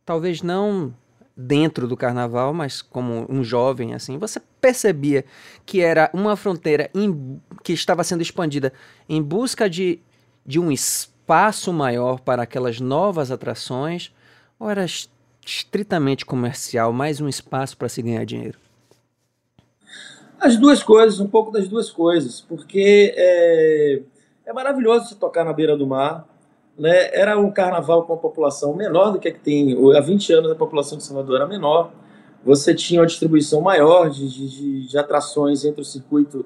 talvez 0.06 0.42
não 0.42 0.94
dentro 1.36 1.88
do 1.88 1.98
carnaval, 1.98 2.54
mas 2.54 2.82
como 2.82 3.26
um 3.30 3.44
jovem 3.44 3.94
assim, 3.94 4.18
você 4.18 4.42
percebia 4.60 5.26
que 5.66 5.82
era 5.82 6.10
uma 6.14 6.36
fronteira 6.36 6.90
em, 6.94 7.42
que 7.64 7.74
estava 7.74 8.04
sendo 8.04 8.22
expandida 8.22 8.74
em 9.08 9.22
busca 9.22 9.70
de, 9.70 10.00
de 10.46 10.60
um 10.60 10.72
espaço 10.72 11.72
maior 11.72 12.20
para 12.20 12.44
aquelas 12.44 12.80
novas 12.80 13.32
atrações, 13.32 14.14
ou 14.60 14.70
era 14.70 14.86
estritamente 15.46 16.26
comercial, 16.26 16.92
mais 16.94 17.20
um 17.22 17.28
espaço 17.28 17.78
para 17.78 17.90
se 17.90 18.02
ganhar 18.02 18.26
dinheiro? 18.26 18.61
As 20.42 20.58
duas 20.58 20.82
coisas, 20.82 21.20
um 21.20 21.28
pouco 21.28 21.52
das 21.52 21.68
duas 21.68 21.92
coisas, 21.92 22.42
porque 22.42 23.14
é, 23.16 24.02
é 24.44 24.52
maravilhoso 24.52 25.10
se 25.10 25.16
tocar 25.16 25.46
na 25.46 25.54
beira 25.54 25.78
do 25.78 25.86
mar, 25.86 26.28
né, 26.76 27.12
era 27.14 27.38
um 27.38 27.52
carnaval 27.52 28.04
com 28.04 28.14
a 28.14 28.18
população 28.18 28.76
menor 28.76 29.12
do 29.12 29.20
que, 29.20 29.28
é 29.28 29.32
que 29.32 29.40
tem. 29.40 29.78
Há 29.96 30.02
20 30.02 30.34
anos 30.34 30.52
a 30.52 30.56
população 30.56 30.98
de 30.98 31.04
Salvador 31.04 31.36
era 31.36 31.48
menor. 31.48 31.92
Você 32.44 32.74
tinha 32.74 33.02
uma 33.02 33.06
distribuição 33.06 33.62
maior 33.62 34.10
de, 34.10 34.28
de, 34.28 34.88
de 34.88 34.98
atrações 34.98 35.64
entre 35.64 35.82
o 35.82 35.86
circuito 35.86 36.44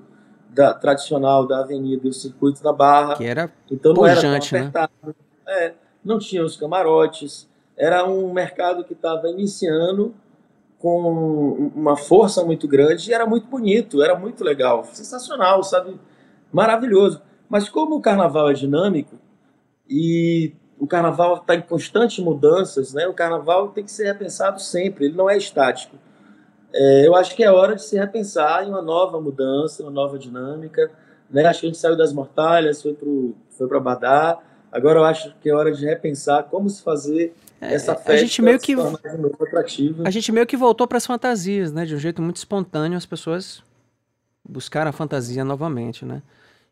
da, 0.50 0.74
tradicional 0.74 1.48
da 1.48 1.60
avenida 1.60 2.06
e 2.06 2.10
o 2.10 2.14
circuito 2.14 2.62
da 2.62 2.74
Barra. 2.74 3.16
Que 3.16 3.24
era 3.24 3.50
então 3.72 3.94
não 3.94 4.06
era 4.06 4.20
tão 4.20 4.32
né? 4.32 4.38
apertado. 4.38 4.92
Né? 5.04 5.14
É, 5.48 5.74
não 6.04 6.20
tinha 6.20 6.44
os 6.44 6.58
camarotes. 6.58 7.48
Era 7.78 8.06
um 8.06 8.34
mercado 8.34 8.84
que 8.84 8.92
estava 8.92 9.30
iniciando 9.30 10.14
com 10.86 11.72
uma 11.76 11.98
força 11.98 12.46
muito 12.46 12.68
grande 12.68 13.10
e 13.10 13.14
era 13.14 13.26
muito 13.26 13.48
bonito, 13.48 14.04
era 14.04 14.16
muito 14.16 14.44
legal, 14.44 14.86
sensacional, 14.94 15.64
sabe? 15.64 16.00
Maravilhoso. 16.54 17.24
Mas 17.50 17.68
como 17.68 17.96
o 17.96 18.02
carnaval 18.02 18.52
é 18.52 18.54
dinâmico, 18.54 19.16
e 19.90 20.54
o 20.78 20.86
carnaval 20.86 21.38
está 21.38 21.56
em 21.56 21.62
constantes 21.62 22.24
mudanças, 22.24 22.94
né? 22.94 23.08
O 23.08 23.16
carnaval 23.16 23.70
tem 23.70 23.84
que 23.84 23.92
ser 23.92 24.06
repensado 24.06 24.62
sempre, 24.62 25.06
ele 25.06 25.16
não 25.16 25.28
é 25.28 25.36
estático. 25.36 25.98
É, 26.72 27.08
eu 27.08 27.16
acho 27.16 27.36
que 27.36 27.44
é 27.44 27.52
hora 27.52 27.74
de 27.74 27.84
se 27.84 27.98
repensar 27.98 28.64
em 28.64 28.70
uma 28.70 28.82
nova 28.84 29.20
mudança, 29.20 29.82
uma 29.82 29.92
nova 29.92 30.20
dinâmica. 30.20 30.92
Né? 31.32 31.48
Acho 31.48 31.62
que 31.62 31.66
a 31.66 31.70
gente 31.70 31.80
saiu 31.80 31.98
das 31.98 32.14
mortalhas, 32.14 32.84
foi 32.84 32.94
para 32.94 33.08
foi 33.50 33.80
Badá. 33.80 34.38
Agora 34.72 35.00
eu 35.00 35.04
acho 35.04 35.34
que 35.42 35.50
é 35.50 35.56
hora 35.56 35.72
de 35.72 35.84
repensar 35.84 36.44
como 36.44 36.70
se 36.70 36.84
fazer 36.84 37.34
essa 37.62 37.96
festa 37.96 38.14
a 38.14 38.18
gente 38.18 38.42
meio 38.42 38.60
que 38.60 38.76
a 40.04 40.10
gente 40.10 40.32
meio 40.32 40.46
que 40.46 40.58
voltou 40.58 40.88
para 40.88 40.98
as 40.98 41.06
fantasias, 41.06 41.72
né? 41.72 41.86
De 41.86 41.96
um 41.96 42.00
jeito 42.00 42.22
muito 42.22 42.38
espontâneo, 42.38 42.98
as 42.98 43.06
pessoas 43.06 43.64
buscaram 44.48 44.90
a 44.90 44.94
fantasia 44.94 45.44
novamente, 45.44 46.06
né? 46.06 46.22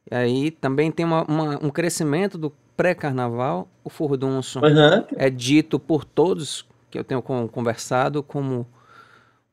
E 0.10 0.16
aí 0.16 0.52
também 0.52 0.92
tem 0.92 1.06
uma, 1.06 1.24
uma, 1.24 1.66
um 1.66 1.70
crescimento 1.70 2.38
do 2.38 2.52
pré-carnaval, 2.76 3.68
o 3.84 3.90
furdunço 3.90 4.60
uhum. 4.60 5.06
é 5.16 5.30
dito 5.30 5.80
por 5.80 6.04
todos 6.04 6.66
que 6.90 7.00
eu 7.00 7.04
tenho 7.04 7.22
conversado 7.22 8.22
como 8.22 8.68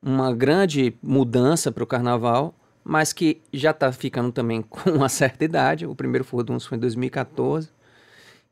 uma 0.01 0.33
grande 0.33 0.93
mudança 1.01 1.71
para 1.71 1.83
o 1.83 1.87
carnaval, 1.87 2.53
mas 2.83 3.13
que 3.13 3.41
já 3.53 3.71
está 3.71 3.91
ficando 3.91 4.31
também 4.31 4.61
com 4.67 4.89
uma 4.89 5.09
certa 5.09 5.45
idade. 5.45 5.85
O 5.85 5.95
primeiro 5.95 6.25
furdunço 6.25 6.67
foi 6.67 6.77
em 6.77 6.81
2014 6.81 7.69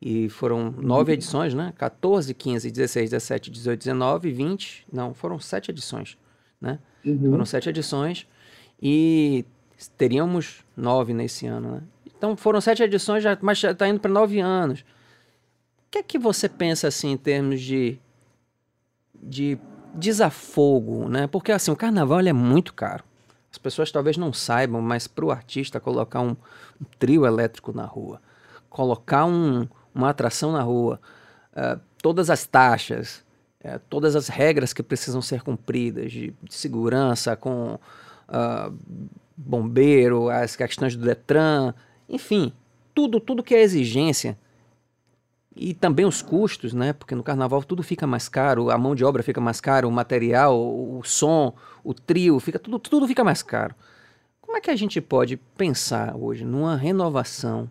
e 0.02 0.30
foram 0.30 0.72
nove 0.72 1.14
edições, 1.14 1.54
né? 1.54 1.74
14, 1.78 2.34
15, 2.34 2.72
16, 2.72 3.10
17, 3.10 3.52
18, 3.52 3.80
19, 3.80 4.32
20. 4.32 4.88
Não, 4.92 5.14
foram 5.14 5.40
sete 5.40 5.72
edições, 5.72 6.18
né? 6.60 6.80
Uhum. 7.06 7.32
Foram 7.32 7.46
sete 7.46 7.70
edições 7.70 8.28
e 8.82 9.46
teríamos 9.98 10.64
nove 10.76 11.14
nesse 11.14 11.48
ano, 11.48 11.72
né? 11.74 11.82
Então 12.06 12.36
foram 12.36 12.62
sete 12.62 12.84
edições, 12.84 13.24
já, 13.24 13.38
mas 13.42 13.58
já 13.58 13.72
está 13.72 13.88
indo 13.88 14.00
para 14.00 14.12
nove 14.12 14.40
anos. 14.40 14.82
O 14.82 15.92
que 15.92 16.00
é 16.00 16.04
que 16.04 16.20
você 16.20 16.48
pensa 16.48 16.88
assim 16.88 17.12
em 17.12 17.18
termos 17.18 17.62
de, 17.62 17.98
de 19.22 19.58
desafogo, 19.94 21.10
né? 21.10 21.28
Porque 21.28 21.52
assim, 21.52 21.72
o 21.72 21.76
carnaval 21.76 22.20
é 22.20 22.34
muito 22.34 22.74
caro. 22.74 23.04
As 23.52 23.58
pessoas 23.58 23.92
talvez 23.92 24.16
não 24.16 24.32
saibam, 24.32 24.82
mas 24.82 25.08
para 25.08 25.26
o 25.26 25.32
artista 25.32 25.80
colocar 25.80 26.22
um, 26.22 26.36
um, 26.80 26.86
trio 27.00 27.26
elétrico 27.26 27.74
na 27.74 27.86
rua, 27.86 28.22
colocar 28.70 29.26
um, 29.26 29.68
uma 30.00 30.10
atração 30.10 30.52
na 30.52 30.62
rua, 30.62 31.00
uh, 31.54 31.80
todas 32.02 32.30
as 32.30 32.46
taxas, 32.46 33.24
uh, 33.64 33.80
todas 33.90 34.16
as 34.16 34.28
regras 34.28 34.74
que 34.74 34.82
precisam 34.82 35.22
ser 35.22 35.42
cumpridas 35.44 36.12
de, 36.12 36.34
de 36.42 36.54
segurança, 36.54 37.36
com 37.36 37.76
uh, 37.76 38.78
bombeiro, 39.36 40.30
as 40.30 40.56
questões 40.56 40.96
do 40.96 41.06
Detran, 41.06 41.74
enfim, 42.08 42.52
tudo, 42.94 43.20
tudo 43.20 43.44
que 43.44 43.56
é 43.56 43.62
exigência 43.62 44.38
e 45.56 45.74
também 45.74 46.06
os 46.06 46.22
custos, 46.22 46.74
né? 46.74 46.94
Porque 46.94 47.14
no 47.14 47.24
carnaval 47.24 47.64
tudo 47.64 47.84
fica 47.84 48.08
mais 48.08 48.30
caro, 48.30 48.70
a 48.70 48.78
mão 48.78 48.96
de 48.96 49.04
obra 49.04 49.22
fica 49.22 49.42
mais 49.42 49.60
caro, 49.60 49.88
o 49.88 49.92
material, 49.92 50.58
o, 50.58 51.02
som, 51.04 51.54
o 51.84 51.94
trio, 51.94 52.40
fica 52.40 52.58
tudo, 52.58 52.80
tudo 52.80 53.08
fica 53.08 53.24
mais 53.24 53.44
caro. 53.44 53.76
Como 54.42 54.58
é 54.58 54.62
que 54.62 54.72
a 54.72 54.76
gente 54.76 55.00
pode 55.02 55.38
pensar 55.38 56.16
hoje 56.16 56.46
numa 56.46 56.76
renovação? 56.76 57.70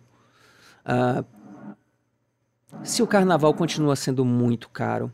Uh, 0.85 1.25
se 2.83 3.01
o 3.01 3.07
carnaval 3.07 3.53
continua 3.53 3.95
sendo 3.95 4.23
muito 4.23 4.69
caro, 4.69 5.11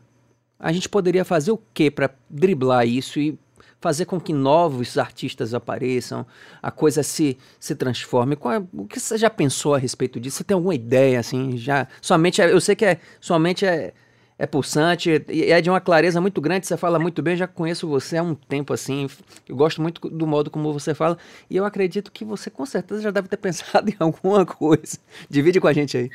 a 0.58 0.72
gente 0.72 0.88
poderia 0.88 1.24
fazer 1.24 1.50
o 1.50 1.60
que 1.74 1.90
para 1.90 2.10
driblar 2.30 2.86
isso 2.86 3.18
e 3.18 3.38
fazer 3.80 4.06
com 4.06 4.20
que 4.20 4.32
novos 4.32 4.96
artistas 4.98 5.54
apareçam, 5.54 6.26
a 6.62 6.70
coisa 6.70 7.02
se, 7.02 7.36
se 7.60 7.74
transforme. 7.74 8.34
É, 8.34 8.62
o 8.72 8.86
que 8.86 8.98
você 8.98 9.18
já 9.18 9.30
pensou 9.30 9.74
a 9.74 9.78
respeito 9.78 10.18
disso? 10.18 10.38
Você 10.38 10.44
tem 10.44 10.54
alguma 10.54 10.74
ideia, 10.74 11.20
assim, 11.20 11.56
já? 11.56 11.86
Somente, 12.00 12.40
eu 12.40 12.60
sei 12.60 12.74
que 12.74 12.84
é, 12.84 13.00
somente 13.20 13.66
é, 13.66 13.92
é 14.38 14.46
pulsante 14.46 15.24
e 15.28 15.50
é 15.52 15.60
de 15.60 15.70
uma 15.70 15.80
clareza 15.80 16.20
muito 16.20 16.40
grande, 16.40 16.66
você 16.66 16.76
fala 16.76 16.98
muito 16.98 17.22
bem, 17.22 17.36
já 17.36 17.46
conheço 17.46 17.86
você 17.86 18.16
há 18.16 18.22
um 18.22 18.34
tempo, 18.34 18.72
assim, 18.72 19.08
eu 19.48 19.56
gosto 19.56 19.80
muito 19.80 20.08
do 20.08 20.26
modo 20.26 20.50
como 20.50 20.72
você 20.72 20.94
fala, 20.94 21.16
e 21.48 21.56
eu 21.56 21.64
acredito 21.64 22.10
que 22.10 22.24
você 22.24 22.50
com 22.50 22.66
certeza 22.66 23.02
já 23.02 23.10
deve 23.10 23.28
ter 23.28 23.36
pensado 23.38 23.90
em 23.90 23.96
alguma 23.98 24.44
coisa. 24.44 24.98
Divide 25.28 25.60
com 25.60 25.68
a 25.68 25.72
gente 25.72 25.96
aí. 25.96 26.10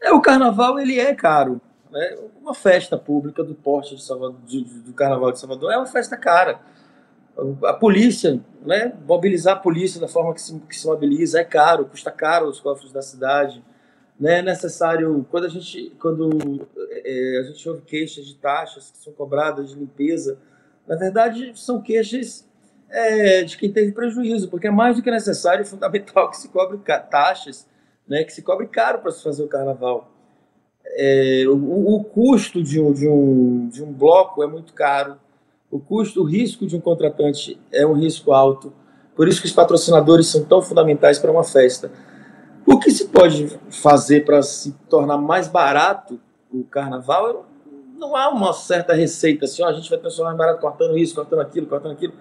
É, 0.00 0.12
o 0.12 0.20
carnaval, 0.20 0.78
ele 0.78 0.98
é 0.98 1.14
caro. 1.14 1.60
Né? 1.90 2.16
Uma 2.40 2.54
festa 2.54 2.96
pública 2.96 3.42
do 3.42 3.54
porte 3.54 3.96
de 3.96 4.02
Salvador, 4.02 4.38
de, 4.46 4.62
do 4.62 4.92
Carnaval 4.92 5.32
de 5.32 5.40
Salvador 5.40 5.72
é 5.72 5.76
uma 5.76 5.86
festa 5.86 6.16
cara. 6.16 6.60
A 7.64 7.72
polícia, 7.72 8.40
né? 8.64 8.92
mobilizar 9.06 9.56
a 9.56 9.60
polícia 9.60 10.00
da 10.00 10.08
forma 10.08 10.34
que 10.34 10.40
se, 10.40 10.58
que 10.60 10.76
se 10.76 10.86
mobiliza 10.86 11.40
é 11.40 11.44
caro, 11.44 11.86
custa 11.86 12.10
caro 12.10 12.48
os 12.48 12.60
cofres 12.60 12.92
da 12.92 13.02
cidade. 13.02 13.62
Né? 14.18 14.40
É 14.40 14.42
necessário, 14.42 15.26
quando 15.30 15.44
a 15.44 15.48
gente, 15.48 15.92
quando 16.00 16.68
é, 16.90 17.38
a 17.40 17.42
gente 17.44 17.68
ouve 17.68 17.82
queixas 17.82 18.26
de 18.26 18.34
taxas 18.34 18.90
que 18.90 18.98
são 18.98 19.12
cobradas 19.12 19.70
de 19.70 19.76
limpeza, 19.76 20.38
na 20.86 20.96
verdade 20.96 21.52
são 21.54 21.80
queixas 21.80 22.48
é, 22.90 23.42
de 23.42 23.56
quem 23.56 23.70
teve 23.70 23.92
prejuízo, 23.92 24.48
porque 24.48 24.66
é 24.66 24.70
mais 24.70 24.96
do 24.96 25.02
que 25.02 25.10
necessário 25.10 25.62
e 25.62 25.66
fundamental 25.66 26.30
que 26.30 26.36
se 26.36 26.48
cobre 26.48 26.78
taxas, 27.10 27.67
né? 28.08 28.24
que 28.24 28.32
se 28.32 28.42
cobre 28.42 28.66
caro 28.66 29.00
para 29.00 29.10
se 29.10 29.22
fazer 29.22 29.42
o 29.42 29.48
carnaval 29.48 30.08
é, 30.96 31.44
o, 31.46 31.94
o, 31.94 32.04
custo 32.04 32.62
de 32.62 32.80
um, 32.80 32.92
de, 32.92 33.08
um, 33.08 33.68
de 33.68 33.82
um 33.82 33.92
bloco 33.92 34.42
é 34.42 34.46
muito 34.46 34.72
caro, 34.72 35.16
o 35.70 35.78
custo, 35.78 36.22
o 36.22 36.24
risco 36.24 36.66
de 36.66 36.76
um 36.76 36.80
contratante 36.80 37.60
é 37.72 37.86
um 37.86 37.92
risco 37.92 38.32
alto, 38.32 38.72
por 39.14 39.28
isso 39.28 39.40
que 39.40 39.46
os 39.46 39.52
patrocinadores 39.52 40.28
são 40.28 40.44
tão 40.44 40.62
fundamentais 40.62 41.18
para 41.18 41.30
uma 41.30 41.44
festa. 41.44 41.90
O 42.66 42.78
que 42.78 42.90
se 42.90 43.08
pode 43.08 43.58
fazer 43.70 44.24
para 44.24 44.42
se 44.42 44.72
tornar 44.88 45.18
mais 45.18 45.48
barato 45.48 46.20
o 46.52 46.64
carnaval? 46.64 47.46
Não 47.96 48.14
há 48.14 48.28
uma 48.28 48.52
certa 48.52 48.92
receita 48.94 49.44
assim, 49.44 49.62
ó, 49.62 49.68
a 49.68 49.72
gente 49.72 49.90
vai 49.90 49.98
transformar 49.98 50.30
mais 50.30 50.38
barato 50.38 50.60
cortando 50.60 50.96
isso, 50.96 51.14
cortando 51.14 51.40
aquilo, 51.40 51.66
cortando 51.66 51.92
aquilo. 51.92 52.12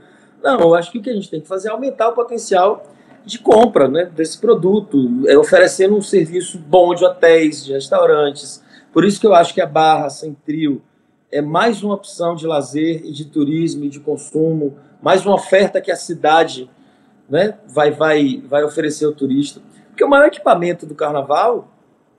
Não, 0.41 0.60
eu 0.60 0.76
acho 0.76 0.91
que 0.91 0.97
o 0.97 1.02
que 1.02 1.10
a 1.10 1.13
gente 1.13 1.30
tem 1.30 1.41
que 1.41 1.47
fazer 1.47 1.69
é 1.69 1.71
aumentar 1.71 2.10
o 2.10 2.13
potencial 2.13 2.84
de 3.27 3.39
compra 3.39 3.89
né, 3.89 4.05
desse 4.05 4.39
produto, 4.39 5.27
é, 5.27 5.37
oferecendo 5.37 5.95
um 5.95 6.01
serviço 6.01 6.57
bom 6.57 6.95
de 6.95 7.03
hotéis, 7.03 7.65
de 7.65 7.73
restaurantes. 7.73 8.63
Por 8.93 9.03
isso 9.03 9.19
que 9.19 9.27
eu 9.27 9.35
acho 9.35 9.53
que 9.53 9.59
a 9.59 9.65
Barra 9.65 10.09
Sem 10.09 10.33
Trio 10.33 10.81
é 11.29 11.41
mais 11.41 11.83
uma 11.83 11.93
opção 11.93 12.35
de 12.35 12.47
lazer 12.47 13.01
e 13.03 13.11
de 13.11 13.25
turismo 13.25 13.83
e 13.83 13.89
de 13.89 13.99
consumo, 13.99 14.77
mais 15.01 15.25
uma 15.25 15.35
oferta 15.35 15.81
que 15.81 15.91
a 15.91 15.95
cidade 15.97 16.69
né, 17.29 17.57
vai, 17.67 17.91
vai, 17.91 18.41
vai 18.47 18.63
oferecer 18.63 19.05
ao 19.05 19.11
turista. 19.11 19.61
Porque 19.89 20.05
o 20.05 20.09
maior 20.09 20.27
equipamento 20.27 20.85
do 20.85 20.95
carnaval, 20.95 21.67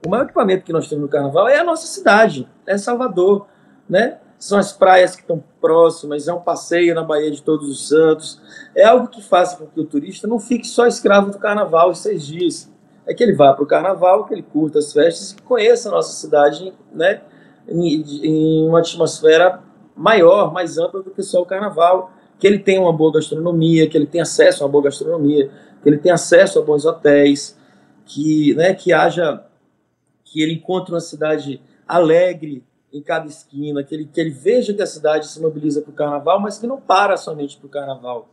o 0.06 0.10
maior 0.10 0.24
equipamento 0.24 0.62
que 0.64 0.72
nós 0.74 0.88
temos 0.88 1.02
no 1.02 1.08
carnaval 1.08 1.48
é 1.48 1.58
a 1.58 1.64
nossa 1.64 1.86
cidade, 1.86 2.46
é 2.66 2.76
Salvador. 2.76 3.46
Né? 3.88 4.18
São 4.38 4.56
as 4.56 4.72
praias 4.72 5.16
que 5.16 5.22
estão 5.22 5.42
próximas, 5.60 6.28
é 6.28 6.32
um 6.32 6.40
passeio 6.40 6.94
na 6.94 7.02
Baía 7.02 7.30
de 7.30 7.42
Todos 7.42 7.68
os 7.68 7.88
Santos, 7.88 8.40
é 8.74 8.84
algo 8.84 9.08
que 9.08 9.20
faça 9.20 9.56
com 9.56 9.66
que 9.66 9.80
o 9.80 9.84
turista 9.84 10.28
não 10.28 10.38
fique 10.38 10.66
só 10.66 10.86
escravo 10.86 11.32
do 11.32 11.38
carnaval 11.38 11.90
os 11.90 11.98
seis 11.98 12.24
dias. 12.24 12.70
É 13.04 13.12
que 13.12 13.22
ele 13.22 13.34
vá 13.34 13.52
para 13.52 13.64
o 13.64 13.66
carnaval, 13.66 14.26
que 14.26 14.34
ele 14.34 14.42
curta 14.42 14.78
as 14.78 14.92
festas, 14.92 15.32
que 15.32 15.42
conheça 15.42 15.88
a 15.88 15.92
nossa 15.92 16.12
cidade 16.12 16.72
né, 16.92 17.22
em, 17.66 18.02
em 18.22 18.68
uma 18.68 18.78
atmosfera 18.78 19.60
maior, 19.96 20.52
mais 20.52 20.78
ampla 20.78 21.02
do 21.02 21.10
que 21.10 21.22
só 21.22 21.42
o 21.42 21.46
carnaval, 21.46 22.12
que 22.38 22.46
ele 22.46 22.58
tenha 22.60 22.80
uma 22.80 22.92
boa 22.92 23.14
gastronomia, 23.14 23.88
que 23.88 23.96
ele 23.96 24.06
tenha 24.06 24.22
acesso 24.22 24.62
a 24.62 24.66
uma 24.66 24.70
boa 24.70 24.84
gastronomia, 24.84 25.50
que 25.82 25.88
ele 25.88 25.98
tenha 25.98 26.14
acesso 26.14 26.60
a 26.60 26.62
bons 26.62 26.84
hotéis, 26.84 27.58
que, 28.04 28.54
né, 28.54 28.72
que 28.74 28.92
haja, 28.92 29.44
que 30.24 30.40
ele 30.40 30.52
encontre 30.54 30.92
uma 30.92 31.00
cidade 31.00 31.60
alegre 31.86 32.62
em 32.92 33.02
cada 33.02 33.26
esquina, 33.26 33.82
que 33.82 33.94
ele, 33.94 34.04
que 34.06 34.20
ele 34.20 34.30
veja 34.30 34.72
que 34.72 34.82
a 34.82 34.86
cidade 34.86 35.26
se 35.26 35.40
mobiliza 35.40 35.82
para 35.82 35.90
o 35.90 35.94
carnaval, 35.94 36.40
mas 36.40 36.58
que 36.58 36.66
não 36.66 36.80
para 36.80 37.16
somente 37.16 37.56
para 37.56 37.66
o 37.66 37.70
carnaval. 37.70 38.28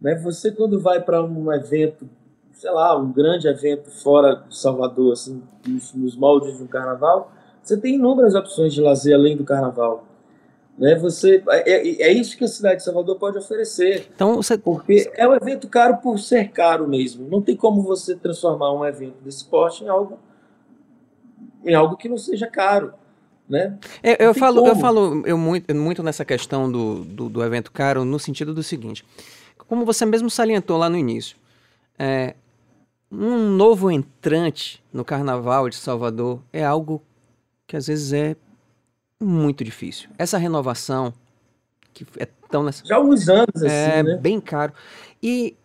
Né? 0.00 0.14
Você, 0.16 0.52
quando 0.52 0.80
vai 0.80 1.00
para 1.00 1.22
um 1.22 1.52
evento, 1.52 2.08
sei 2.52 2.70
lá, 2.70 2.96
um 2.96 3.12
grande 3.12 3.48
evento 3.48 3.90
fora 3.90 4.44
de 4.48 4.56
Salvador, 4.56 5.12
assim, 5.12 5.42
nos, 5.66 5.92
nos 5.94 6.16
moldes 6.16 6.56
de 6.56 6.62
um 6.62 6.66
carnaval, 6.66 7.32
você 7.62 7.76
tem 7.76 7.94
inúmeras 7.94 8.34
opções 8.34 8.72
de 8.74 8.80
lazer 8.80 9.14
além 9.14 9.36
do 9.36 9.44
carnaval. 9.44 10.04
Né? 10.78 10.94
Você, 10.96 11.42
é, 11.48 11.70
é, 11.70 12.02
é 12.02 12.12
isso 12.12 12.36
que 12.36 12.44
a 12.44 12.48
cidade 12.48 12.76
de 12.76 12.84
Salvador 12.84 13.16
pode 13.18 13.38
oferecer. 13.38 14.08
Então, 14.14 14.36
você... 14.36 14.58
Porque 14.58 15.10
é 15.14 15.26
um 15.26 15.34
evento 15.34 15.68
caro 15.68 15.96
por 15.98 16.18
ser 16.18 16.50
caro 16.50 16.86
mesmo. 16.86 17.28
Não 17.28 17.40
tem 17.40 17.56
como 17.56 17.82
você 17.82 18.14
transformar 18.14 18.72
um 18.72 18.84
evento 18.84 19.16
desse 19.22 19.44
porte 19.44 19.84
em 19.84 19.88
algo, 19.88 20.18
em 21.64 21.74
algo 21.74 21.96
que 21.96 22.08
não 22.08 22.18
seja 22.18 22.46
caro. 22.46 22.92
Né? 23.48 23.78
Eu, 24.02 24.16
eu 24.28 24.34
falo, 24.34 24.60
como. 24.60 24.68
eu 24.68 24.76
falo 24.76 25.22
eu 25.26 25.36
muito, 25.36 25.74
muito 25.74 26.02
nessa 26.02 26.24
questão 26.24 26.70
do, 26.70 27.04
do, 27.04 27.28
do, 27.28 27.44
evento 27.44 27.70
caro 27.70 28.04
no 28.04 28.18
sentido 28.18 28.54
do 28.54 28.62
seguinte: 28.62 29.04
como 29.68 29.84
você 29.84 30.06
mesmo 30.06 30.30
salientou 30.30 30.78
lá 30.78 30.88
no 30.88 30.96
início, 30.96 31.36
é, 31.98 32.34
um 33.10 33.50
novo 33.50 33.90
entrante 33.90 34.82
no 34.92 35.04
Carnaval 35.04 35.68
de 35.68 35.76
Salvador 35.76 36.40
é 36.52 36.64
algo 36.64 37.02
que 37.66 37.76
às 37.76 37.86
vezes 37.86 38.12
é 38.12 38.36
muito 39.20 39.62
difícil. 39.62 40.08
Essa 40.18 40.38
renovação 40.38 41.12
que 41.92 42.06
é 42.18 42.26
tão 42.50 42.62
nessa... 42.62 42.84
já 42.84 42.96
há 42.96 43.00
uns 43.00 43.28
anos 43.28 43.62
assim, 43.62 43.66
é 43.66 44.02
né? 44.02 44.16
bem 44.16 44.40
caro. 44.40 44.72
E 45.22 45.56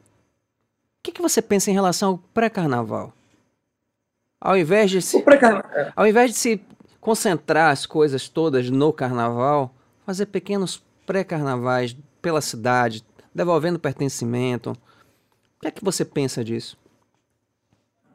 o 0.99 1.03
que, 1.03 1.11
que 1.11 1.21
você 1.21 1.41
pensa 1.41 1.71
em 1.71 1.73
relação 1.73 2.09
ao 2.09 2.17
pré-carnaval? 2.17 3.13
Ao 4.39 4.57
invés 4.57 4.91
de 4.91 5.01
se, 5.01 5.17
é. 5.17 5.91
ao 5.95 6.07
invés 6.07 6.31
de 6.31 6.37
se 6.37 6.61
concentrar 6.99 7.71
as 7.71 7.85
coisas 7.85 8.27
todas 8.27 8.69
no 8.69 8.91
carnaval, 8.91 9.73
fazer 10.05 10.25
pequenos 10.27 10.83
pré-carnavais 11.05 11.95
pela 12.21 12.41
cidade, 12.41 13.03
devolvendo 13.33 13.79
pertencimento. 13.79 14.71
O 14.71 15.61
que 15.61 15.67
é 15.67 15.71
que 15.71 15.83
você 15.83 16.03
pensa 16.03 16.43
disso? 16.43 16.77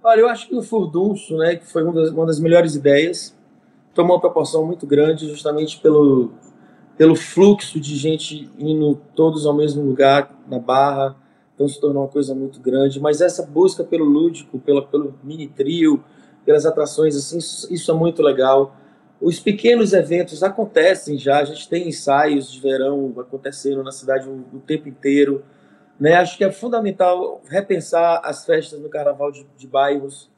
Olha, 0.02 0.20
eu 0.20 0.28
acho 0.28 0.48
que 0.48 0.54
o 0.54 0.62
furdunço, 0.62 1.36
né, 1.38 1.56
que 1.56 1.66
foi 1.66 1.82
uma 1.82 1.92
das, 1.92 2.10
uma 2.10 2.26
das 2.26 2.38
melhores 2.38 2.74
ideias, 2.74 3.34
tomou 3.94 4.16
uma 4.16 4.20
proporção 4.20 4.66
muito 4.66 4.86
grande 4.86 5.26
justamente 5.28 5.80
pelo, 5.80 6.32
pelo 6.96 7.16
fluxo 7.16 7.80
de 7.80 7.96
gente 7.96 8.50
indo 8.58 9.00
todos 9.14 9.46
ao 9.46 9.54
mesmo 9.54 9.82
lugar 9.82 10.30
na 10.46 10.58
barra, 10.58 11.16
então 11.54 11.66
se 11.68 11.80
tornou 11.80 12.02
uma 12.02 12.08
coisa 12.08 12.34
muito 12.34 12.60
grande. 12.60 13.00
Mas 13.00 13.20
essa 13.20 13.46
busca 13.46 13.82
pelo 13.82 14.04
lúdico, 14.04 14.58
pela, 14.58 14.82
pelo 14.82 15.14
mini 15.22 15.48
trio, 15.48 16.02
pelas 16.44 16.66
atrações, 16.66 17.16
assim, 17.16 17.38
isso 17.38 17.90
é 17.90 17.94
muito 17.94 18.22
legal. 18.22 18.76
Os 19.20 19.38
pequenos 19.40 19.92
eventos 19.92 20.42
acontecem 20.42 21.18
já, 21.18 21.38
a 21.38 21.44
gente 21.44 21.68
tem 21.68 21.88
ensaios 21.88 22.50
de 22.50 22.60
verão 22.60 23.14
acontecendo 23.18 23.82
na 23.82 23.92
cidade 23.92 24.28
o, 24.28 24.44
o 24.52 24.60
tempo 24.60 24.88
inteiro. 24.88 25.44
Né? 25.98 26.14
Acho 26.14 26.36
que 26.36 26.44
é 26.44 26.50
fundamental 26.50 27.40
repensar 27.48 28.20
as 28.24 28.44
festas 28.44 28.80
no 28.80 28.88
carnaval 28.88 29.30
de, 29.30 29.46
de 29.56 29.66
bairros, 29.66 30.30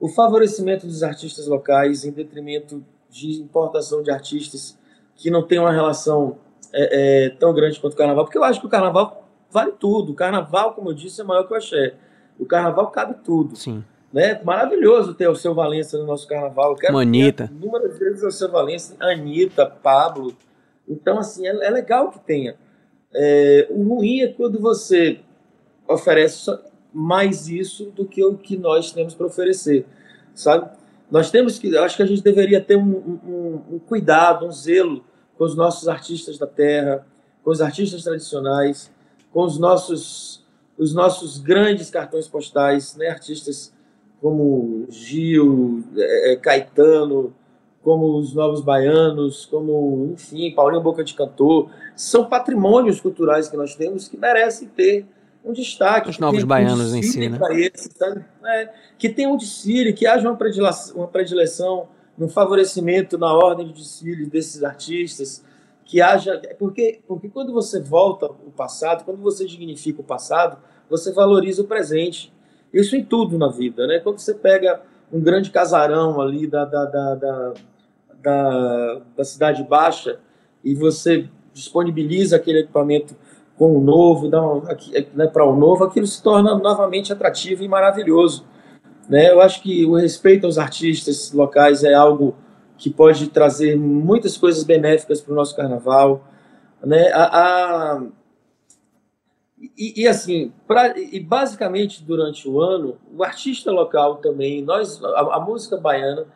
o 0.00 0.08
favorecimento 0.08 0.86
dos 0.86 1.02
artistas 1.02 1.46
locais 1.46 2.04
em 2.04 2.10
detrimento 2.10 2.84
de 3.10 3.40
importação 3.40 4.02
de 4.02 4.10
artistas 4.10 4.78
que 5.14 5.30
não 5.30 5.42
tem 5.46 5.58
uma 5.58 5.72
relação 5.72 6.38
é, 6.72 7.26
é, 7.26 7.30
tão 7.30 7.54
grande 7.54 7.78
quanto 7.78 7.94
o 7.94 7.96
carnaval, 7.96 8.24
porque 8.24 8.36
eu 8.36 8.44
acho 8.44 8.60
que 8.60 8.66
o 8.66 8.70
carnaval 8.70 9.28
vale 9.50 9.72
tudo. 9.72 10.12
O 10.12 10.14
carnaval, 10.14 10.74
como 10.74 10.90
eu 10.90 10.94
disse, 10.94 11.20
é 11.20 11.24
maior 11.24 11.44
que 11.44 11.52
o 11.52 11.56
axé. 11.56 11.94
O 12.38 12.44
carnaval 12.44 12.90
cabe 12.90 13.14
tudo. 13.22 13.54
Sim. 13.54 13.84
Né? 14.14 14.40
Maravilhoso 14.44 15.12
ter 15.12 15.26
o 15.26 15.34
seu 15.34 15.52
Valença 15.56 15.98
no 15.98 16.06
nosso 16.06 16.28
carnaval. 16.28 16.70
Eu 16.70 16.76
quero 16.76 16.96
Anitta. 16.96 17.50
inúmeras 17.52 17.98
vezes 17.98 18.22
o 18.22 18.30
seu 18.30 18.48
Valença, 18.48 18.94
Anitta, 19.00 19.66
Pablo. 19.66 20.36
Então, 20.88 21.18
assim, 21.18 21.44
é, 21.48 21.50
é 21.50 21.68
legal 21.68 22.12
que 22.12 22.20
tenha. 22.20 22.54
É, 23.12 23.66
o 23.70 23.82
ruim 23.82 24.20
é 24.20 24.28
quando 24.28 24.60
você 24.60 25.18
oferece 25.88 26.48
mais 26.92 27.48
isso 27.48 27.86
do 27.86 28.06
que 28.06 28.24
o 28.24 28.38
que 28.38 28.56
nós 28.56 28.92
temos 28.92 29.16
para 29.16 29.26
oferecer, 29.26 29.84
sabe? 30.32 30.70
Nós 31.10 31.32
temos 31.32 31.58
que, 31.58 31.76
acho 31.76 31.96
que 31.96 32.02
a 32.04 32.06
gente 32.06 32.22
deveria 32.22 32.60
ter 32.60 32.76
um, 32.76 32.96
um, 32.96 33.62
um, 33.72 33.78
cuidado, 33.80 34.46
um 34.46 34.52
zelo 34.52 35.04
com 35.36 35.42
os 35.42 35.56
nossos 35.56 35.88
artistas 35.88 36.38
da 36.38 36.46
terra, 36.46 37.04
com 37.42 37.50
os 37.50 37.60
artistas 37.60 38.04
tradicionais, 38.04 38.92
com 39.32 39.42
os 39.42 39.58
nossos, 39.58 40.46
os 40.78 40.94
nossos 40.94 41.38
grandes 41.38 41.90
cartões 41.90 42.28
postais, 42.28 42.94
né? 42.94 43.08
artistas 43.08 43.73
como 44.24 44.86
Gil, 44.88 45.84
é, 45.94 46.32
é, 46.32 46.36
Caetano, 46.36 47.34
como 47.82 48.16
os 48.16 48.34
Novos 48.34 48.62
Baianos, 48.62 49.44
como, 49.44 50.14
enfim, 50.14 50.50
Paulinho 50.54 50.82
Boca 50.82 51.04
de 51.04 51.12
Cantor, 51.12 51.68
são 51.94 52.24
patrimônios 52.24 53.02
culturais 53.02 53.50
que 53.50 53.56
nós 53.58 53.76
temos 53.76 54.08
que 54.08 54.16
merecem 54.16 54.66
ter 54.66 55.04
um 55.44 55.52
destaque. 55.52 56.08
Os 56.08 56.18
Novos 56.18 56.42
Baianos 56.42 56.94
um 56.94 56.96
em 56.96 57.02
si, 57.02 57.28
né? 57.28 57.38
Esse, 57.50 57.90
é, 58.46 58.72
que 58.96 59.10
tem 59.10 59.26
um 59.26 59.36
desfile, 59.36 59.92
que 59.92 60.06
haja 60.06 60.26
uma 60.26 60.38
predileção, 60.38 60.96
uma 60.96 61.08
predileção 61.08 61.88
um 62.18 62.26
favorecimento 62.26 63.18
na 63.18 63.30
ordem 63.30 63.66
de 63.66 63.74
desfile 63.74 64.24
desses 64.24 64.64
artistas, 64.64 65.44
que 65.84 66.00
haja. 66.00 66.40
Porque, 66.58 67.02
porque 67.06 67.28
quando 67.28 67.52
você 67.52 67.78
volta 67.78 68.24
o 68.24 68.50
passado, 68.50 69.04
quando 69.04 69.20
você 69.20 69.44
dignifica 69.44 70.00
o 70.00 70.04
passado, 70.04 70.56
você 70.88 71.12
valoriza 71.12 71.60
o 71.60 71.66
presente. 71.66 72.32
Isso 72.74 72.96
em 72.96 73.04
tudo 73.04 73.38
na 73.38 73.48
vida, 73.48 73.86
né? 73.86 74.00
Quando 74.00 74.18
você 74.18 74.34
pega 74.34 74.80
um 75.12 75.20
grande 75.20 75.50
casarão 75.50 76.20
ali 76.20 76.46
da, 76.46 76.64
da, 76.64 76.84
da, 76.86 77.14
da, 77.14 77.54
da, 78.20 79.00
da 79.16 79.24
Cidade 79.24 79.62
Baixa 79.62 80.18
e 80.64 80.74
você 80.74 81.28
disponibiliza 81.52 82.34
aquele 82.34 82.60
equipamento 82.60 83.14
com 83.56 83.78
o 83.78 83.80
novo, 83.80 84.28
né, 85.14 85.26
para 85.28 85.44
o 85.44 85.54
novo, 85.54 85.84
aquilo 85.84 86.06
se 86.08 86.20
torna 86.20 86.56
novamente 86.58 87.12
atrativo 87.12 87.62
e 87.62 87.68
maravilhoso. 87.68 88.44
Né? 89.08 89.30
Eu 89.30 89.40
acho 89.40 89.62
que 89.62 89.86
o 89.86 89.94
respeito 89.94 90.44
aos 90.44 90.58
artistas 90.58 91.32
locais 91.32 91.84
é 91.84 91.94
algo 91.94 92.34
que 92.76 92.90
pode 92.90 93.28
trazer 93.28 93.76
muitas 93.76 94.36
coisas 94.36 94.64
benéficas 94.64 95.20
para 95.20 95.32
o 95.32 95.36
nosso 95.36 95.54
carnaval. 95.54 96.24
Né? 96.84 97.12
A 97.12 98.02
e, 99.76 100.02
e, 100.02 100.08
assim, 100.08 100.52
pra, 100.66 100.98
e 100.98 101.20
basicamente 101.20 102.02
durante 102.02 102.48
o 102.48 102.60
ano, 102.60 102.96
o 103.16 103.22
artista 103.22 103.70
local 103.70 104.16
também, 104.16 104.62
nós, 104.62 105.02
a, 105.02 105.36
a, 105.36 105.40
música 105.40 105.76
baiana, 105.76 106.26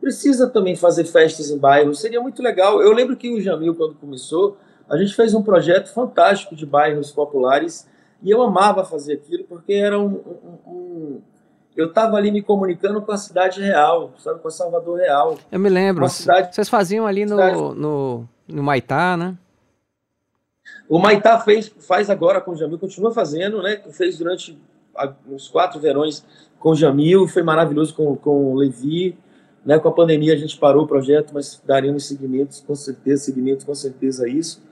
precisa 0.00 0.48
também 0.48 0.76
fazer 0.76 1.04
festas 1.04 1.50
em 1.50 1.58
bairros. 1.58 2.00
Seria 2.00 2.20
muito 2.20 2.42
legal. 2.42 2.82
Eu 2.82 2.92
lembro 2.92 3.16
que 3.16 3.32
o 3.32 3.40
Jamil, 3.40 3.74
quando 3.74 3.94
começou, 3.94 4.58
a 4.88 4.96
gente 4.96 5.14
fez 5.14 5.34
um 5.34 5.42
projeto 5.42 5.92
fantástico 5.92 6.54
de 6.54 6.66
bairros 6.66 7.10
populares 7.12 7.88
e 8.22 8.30
eu 8.30 8.42
amava 8.42 8.84
fazer 8.84 9.14
aquilo 9.14 9.44
porque 9.44 9.72
era 9.72 9.98
um, 9.98 10.06
um, 10.06 10.70
um 10.70 11.22
eu 11.76 11.88
estava 11.88 12.16
ali 12.16 12.30
me 12.30 12.40
comunicando 12.40 13.02
com 13.02 13.12
a 13.12 13.16
cidade 13.16 13.60
real, 13.60 14.12
sabe, 14.18 14.40
com 14.40 14.48
a 14.48 14.50
Salvador 14.50 14.98
real. 14.98 15.36
Eu 15.50 15.58
me 15.58 15.68
lembro. 15.68 16.08
Cidade, 16.08 16.54
Vocês 16.54 16.68
faziam 16.68 17.06
ali 17.06 17.26
no, 17.26 17.74
no, 17.74 18.28
no 18.46 18.62
Maitá, 18.62 19.16
né? 19.16 19.36
O 20.88 20.98
Maitá 20.98 21.38
fez, 21.40 21.72
faz 21.80 22.10
agora 22.10 22.40
com 22.40 22.52
o 22.52 22.56
Jamil, 22.56 22.78
continua 22.78 23.12
fazendo, 23.12 23.62
né? 23.62 23.80
Fez 23.90 24.18
durante 24.18 24.58
uns 25.28 25.48
quatro 25.48 25.80
verões 25.80 26.24
com 26.58 26.70
o 26.70 26.74
Jamil, 26.74 27.26
foi 27.26 27.42
maravilhoso 27.42 27.94
com, 27.94 28.14
com 28.16 28.52
o 28.52 28.54
Levi. 28.54 29.16
Né? 29.64 29.78
Com 29.78 29.88
a 29.88 29.92
pandemia 29.92 30.34
a 30.34 30.36
gente 30.36 30.58
parou 30.58 30.84
o 30.84 30.86
projeto, 30.86 31.32
mas 31.32 31.60
daríamos 31.64 32.06
seguimentos, 32.06 32.60
com 32.60 32.74
certeza, 32.74 33.24
seguimentos 33.24 33.64
com 33.64 33.74
certeza 33.74 34.28
isso. 34.28 34.62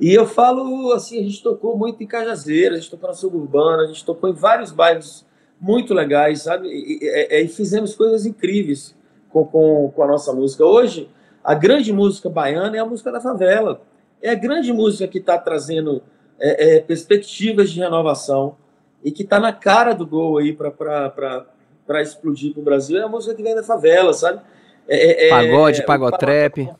E 0.00 0.12
eu 0.12 0.26
falo 0.26 0.92
assim, 0.92 1.20
a 1.20 1.22
gente 1.22 1.42
tocou 1.42 1.78
muito 1.78 2.02
em 2.02 2.06
Cajazeira, 2.06 2.74
a 2.74 2.78
gente 2.78 2.90
tocou 2.90 3.08
na 3.08 3.14
suburbana, 3.14 3.84
a 3.84 3.86
gente 3.86 4.04
tocou 4.04 4.28
em 4.28 4.32
vários 4.32 4.72
bairros 4.72 5.24
muito 5.60 5.94
legais, 5.94 6.42
sabe? 6.42 6.68
E, 6.68 6.98
e, 7.00 7.06
e, 7.06 7.44
e 7.44 7.48
fizemos 7.48 7.94
coisas 7.94 8.26
incríveis 8.26 8.94
com, 9.30 9.44
com, 9.44 9.92
com, 9.94 10.02
a 10.02 10.06
nossa 10.06 10.32
música. 10.32 10.64
Hoje, 10.64 11.08
a 11.44 11.54
grande 11.54 11.92
música 11.92 12.28
baiana 12.28 12.76
é 12.76 12.80
a 12.80 12.84
música 12.84 13.12
da 13.12 13.20
favela. 13.20 13.82
É 14.24 14.30
a 14.30 14.34
grande 14.34 14.72
música 14.72 15.06
que 15.06 15.18
está 15.18 15.36
trazendo 15.36 16.02
é, 16.40 16.76
é, 16.76 16.80
perspectivas 16.80 17.70
de 17.70 17.78
renovação 17.78 18.56
e 19.04 19.12
que 19.12 19.22
está 19.22 19.38
na 19.38 19.52
cara 19.52 19.92
do 19.92 20.06
gol 20.06 20.38
aí 20.38 20.50
para 20.50 22.00
explodir 22.00 22.54
para 22.54 22.60
o 22.62 22.64
Brasil. 22.64 22.96
É 22.96 23.02
a 23.02 23.08
música 23.08 23.34
que 23.34 23.42
vem 23.42 23.54
da 23.54 23.62
favela, 23.62 24.14
sabe? 24.14 24.40
É, 24.88 24.96
é, 24.96 25.26
é 25.26 25.28
Pagode, 25.28 25.84
pagotrap. 25.84 26.70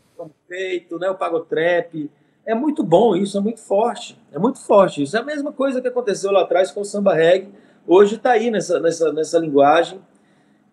Feito, 0.49 0.99
né? 0.99 1.11
O 1.11 1.17
pagotrap 1.17 2.11
é 2.47 2.55
muito 2.55 2.83
bom 2.83 3.15
isso, 3.15 3.37
é 3.37 3.41
muito 3.43 3.61
forte. 3.61 4.19
É 4.33 4.39
muito 4.39 4.59
forte 4.61 5.03
isso. 5.03 5.15
É 5.15 5.21
a 5.21 5.23
mesma 5.25 5.53
coisa 5.53 5.83
que 5.83 5.89
aconteceu 5.89 6.31
lá 6.31 6.41
atrás 6.45 6.71
com 6.71 6.81
o 6.81 6.85
samba 6.85 7.13
reggae. 7.13 7.53
Hoje 7.87 8.15
está 8.15 8.31
aí 8.31 8.51
nessa, 8.51 8.81
nessa, 8.81 9.13
nessa 9.13 9.39
linguagem. 9.39 10.01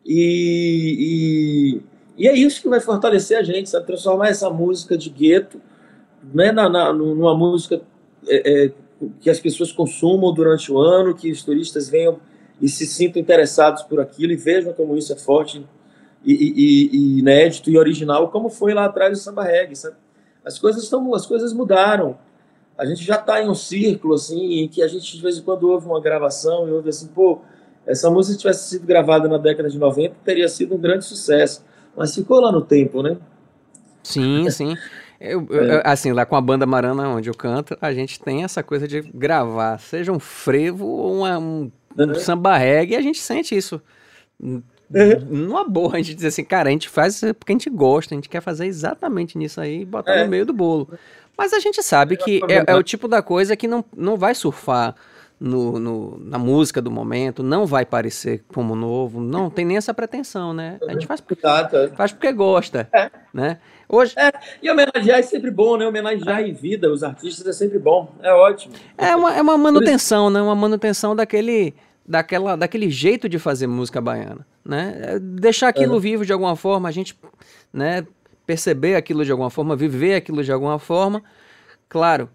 E, 0.05 1.81
e, 2.17 2.23
e, 2.23 2.27
é 2.29 2.33
isso 2.33 2.61
que 2.61 2.69
vai 2.69 2.79
fortalecer 2.79 3.37
a 3.37 3.43
gente, 3.43 3.69
sabe? 3.69 3.85
Transformar 3.85 4.29
essa 4.29 4.49
música 4.49 4.97
de 4.97 5.09
gueto 5.09 5.59
né, 6.33 6.51
na, 6.51 6.69
na, 6.69 6.93
numa 6.93 7.35
música 7.35 7.81
é, 8.27 8.65
é, 8.65 8.71
que 9.19 9.29
as 9.29 9.39
pessoas 9.39 9.71
consumam 9.71 10.33
durante 10.33 10.71
o 10.71 10.77
ano, 10.77 11.15
que 11.15 11.31
os 11.31 11.43
turistas 11.43 11.89
venham 11.89 12.19
e 12.61 12.69
se 12.69 12.85
sintam 12.85 13.21
interessados 13.21 13.83
por 13.83 13.99
aquilo 13.99 14.31
e 14.31 14.35
vejam 14.35 14.73
como 14.73 14.95
isso 14.95 15.11
é 15.11 15.15
forte 15.15 15.65
e, 16.23 16.33
e, 16.33 16.89
e 16.95 17.19
inédito 17.19 17.69
e 17.69 17.77
original, 17.77 18.29
como 18.29 18.49
foi 18.49 18.73
lá 18.73 18.85
atrás 18.85 19.17
do 19.17 19.21
samba 19.21 19.43
reggae, 19.43 19.75
sabe? 19.75 19.95
As 20.45 20.59
coisas 20.59 20.83
estão, 20.83 21.13
as 21.15 21.25
coisas 21.25 21.53
mudaram. 21.53 22.17
A 22.77 22.85
gente 22.85 23.03
já 23.03 23.15
está 23.15 23.41
em 23.41 23.49
um 23.49 23.55
círculo 23.55 24.15
assim 24.15 24.61
em 24.61 24.67
que 24.67 24.81
a 24.81 24.87
gente 24.87 25.15
de 25.15 25.21
vez 25.21 25.37
em 25.37 25.41
quando 25.41 25.69
ouve 25.69 25.85
uma 25.85 25.99
gravação 25.99 26.67
e 26.67 26.71
ouve 26.71 26.89
assim, 26.89 27.07
pô, 27.07 27.41
essa 27.85 28.09
música 28.09 28.37
tivesse 28.37 28.69
sido 28.69 28.85
gravada 28.85 29.27
na 29.27 29.37
década 29.37 29.69
de 29.69 29.77
90 29.77 30.15
teria 30.23 30.47
sido 30.47 30.75
um 30.75 30.77
grande 30.77 31.05
sucesso, 31.05 31.65
mas 31.95 32.13
ficou 32.13 32.39
lá 32.39 32.51
no 32.51 32.61
tempo, 32.61 33.01
né? 33.01 33.17
Sim, 34.03 34.49
sim. 34.49 34.75
Eu, 35.21 35.47
é. 35.51 35.81
assim, 35.85 36.11
lá 36.11 36.25
com 36.25 36.35
a 36.35 36.41
banda 36.41 36.65
Marana, 36.65 37.07
onde 37.09 37.29
eu 37.29 37.35
canto, 37.35 37.77
a 37.79 37.93
gente 37.93 38.19
tem 38.19 38.43
essa 38.43 38.63
coisa 38.63 38.87
de 38.87 39.01
gravar, 39.01 39.77
seja 39.79 40.11
um 40.11 40.19
frevo 40.19 40.87
ou 40.87 41.19
uma, 41.19 41.37
um, 41.37 41.71
um 41.97 42.15
samba 42.15 42.57
reggae, 42.57 42.93
e 42.93 42.97
a 42.97 43.01
gente 43.01 43.19
sente 43.19 43.55
isso 43.55 43.81
Uhum. 44.93 45.19
Numa 45.29 45.63
boa, 45.63 45.93
a 45.93 45.97
gente 45.97 46.15
diz 46.15 46.25
assim, 46.25 46.43
cara, 46.43 46.69
a 46.69 46.71
gente 46.71 46.89
faz 46.89 47.21
porque 47.39 47.53
a 47.53 47.55
gente 47.55 47.69
gosta, 47.69 48.13
a 48.13 48.17
gente 48.17 48.27
quer 48.27 48.41
fazer 48.41 48.65
exatamente 48.65 49.37
nisso 49.37 49.61
aí 49.61 49.81
e 49.81 49.85
botar 49.85 50.15
é. 50.15 50.23
no 50.23 50.29
meio 50.29 50.45
do 50.45 50.53
bolo. 50.53 50.89
Mas 51.37 51.53
a 51.53 51.59
gente 51.59 51.81
sabe 51.81 52.17
que 52.17 52.41
é, 52.49 52.71
é, 52.71 52.75
o 52.75 52.83
tipo 52.83 53.07
da 53.07 53.21
coisa 53.21 53.55
que 53.55 53.67
não, 53.67 53.85
não 53.95 54.17
vai 54.17 54.35
surfar 54.35 54.95
no, 55.39 55.79
no, 55.79 56.19
na 56.19 56.37
música 56.37 56.81
do 56.81 56.91
momento, 56.91 57.41
não 57.41 57.65
vai 57.65 57.85
parecer 57.85 58.43
como 58.53 58.75
novo, 58.75 59.21
não 59.21 59.49
tem 59.49 59.65
nem 59.65 59.77
essa 59.77 59.93
pretensão, 59.93 60.53
né? 60.53 60.77
A 60.87 60.91
gente 60.91 61.07
faz, 61.07 61.23
faz 61.95 62.11
porque 62.11 62.31
gosta, 62.31 62.87
é. 62.93 63.09
né? 63.33 63.59
Hoje... 63.91 64.13
É, 64.17 64.31
e 64.61 64.71
homenagear 64.71 65.19
é 65.19 65.21
sempre 65.21 65.51
bom, 65.51 65.75
né? 65.77 65.85
Homenagear 65.85 66.39
é. 66.39 66.47
em 66.47 66.53
vida 66.53 66.91
os 66.91 67.03
artistas 67.03 67.45
é 67.45 67.51
sempre 67.51 67.77
bom, 67.77 68.09
é 68.21 68.31
ótimo. 68.31 68.73
É 68.97 69.15
uma, 69.15 69.35
é 69.35 69.41
uma 69.41 69.57
manutenção, 69.57 70.29
né? 70.29 70.41
Uma 70.41 70.55
manutenção 70.55 71.15
daquele 71.15 71.73
daquela, 72.05 72.55
daquele 72.55 72.89
jeito 72.89 73.29
de 73.29 73.37
fazer 73.39 73.67
música 73.67 74.01
baiana, 74.01 74.45
né? 74.65 74.99
É 75.01 75.19
deixar 75.19 75.69
aquilo 75.69 75.93
uhum. 75.95 75.99
vivo 75.99 76.25
de 76.25 76.33
alguma 76.33 76.55
forma, 76.55 76.89
a 76.89 76.91
gente, 76.91 77.17
né, 77.71 78.05
perceber 78.45 78.95
aquilo 78.95 79.23
de 79.23 79.31
alguma 79.31 79.49
forma, 79.49 79.75
viver 79.75 80.15
aquilo 80.15 80.43
de 80.43 80.51
alguma 80.51 80.79
forma, 80.79 81.23
claro, 81.87 82.29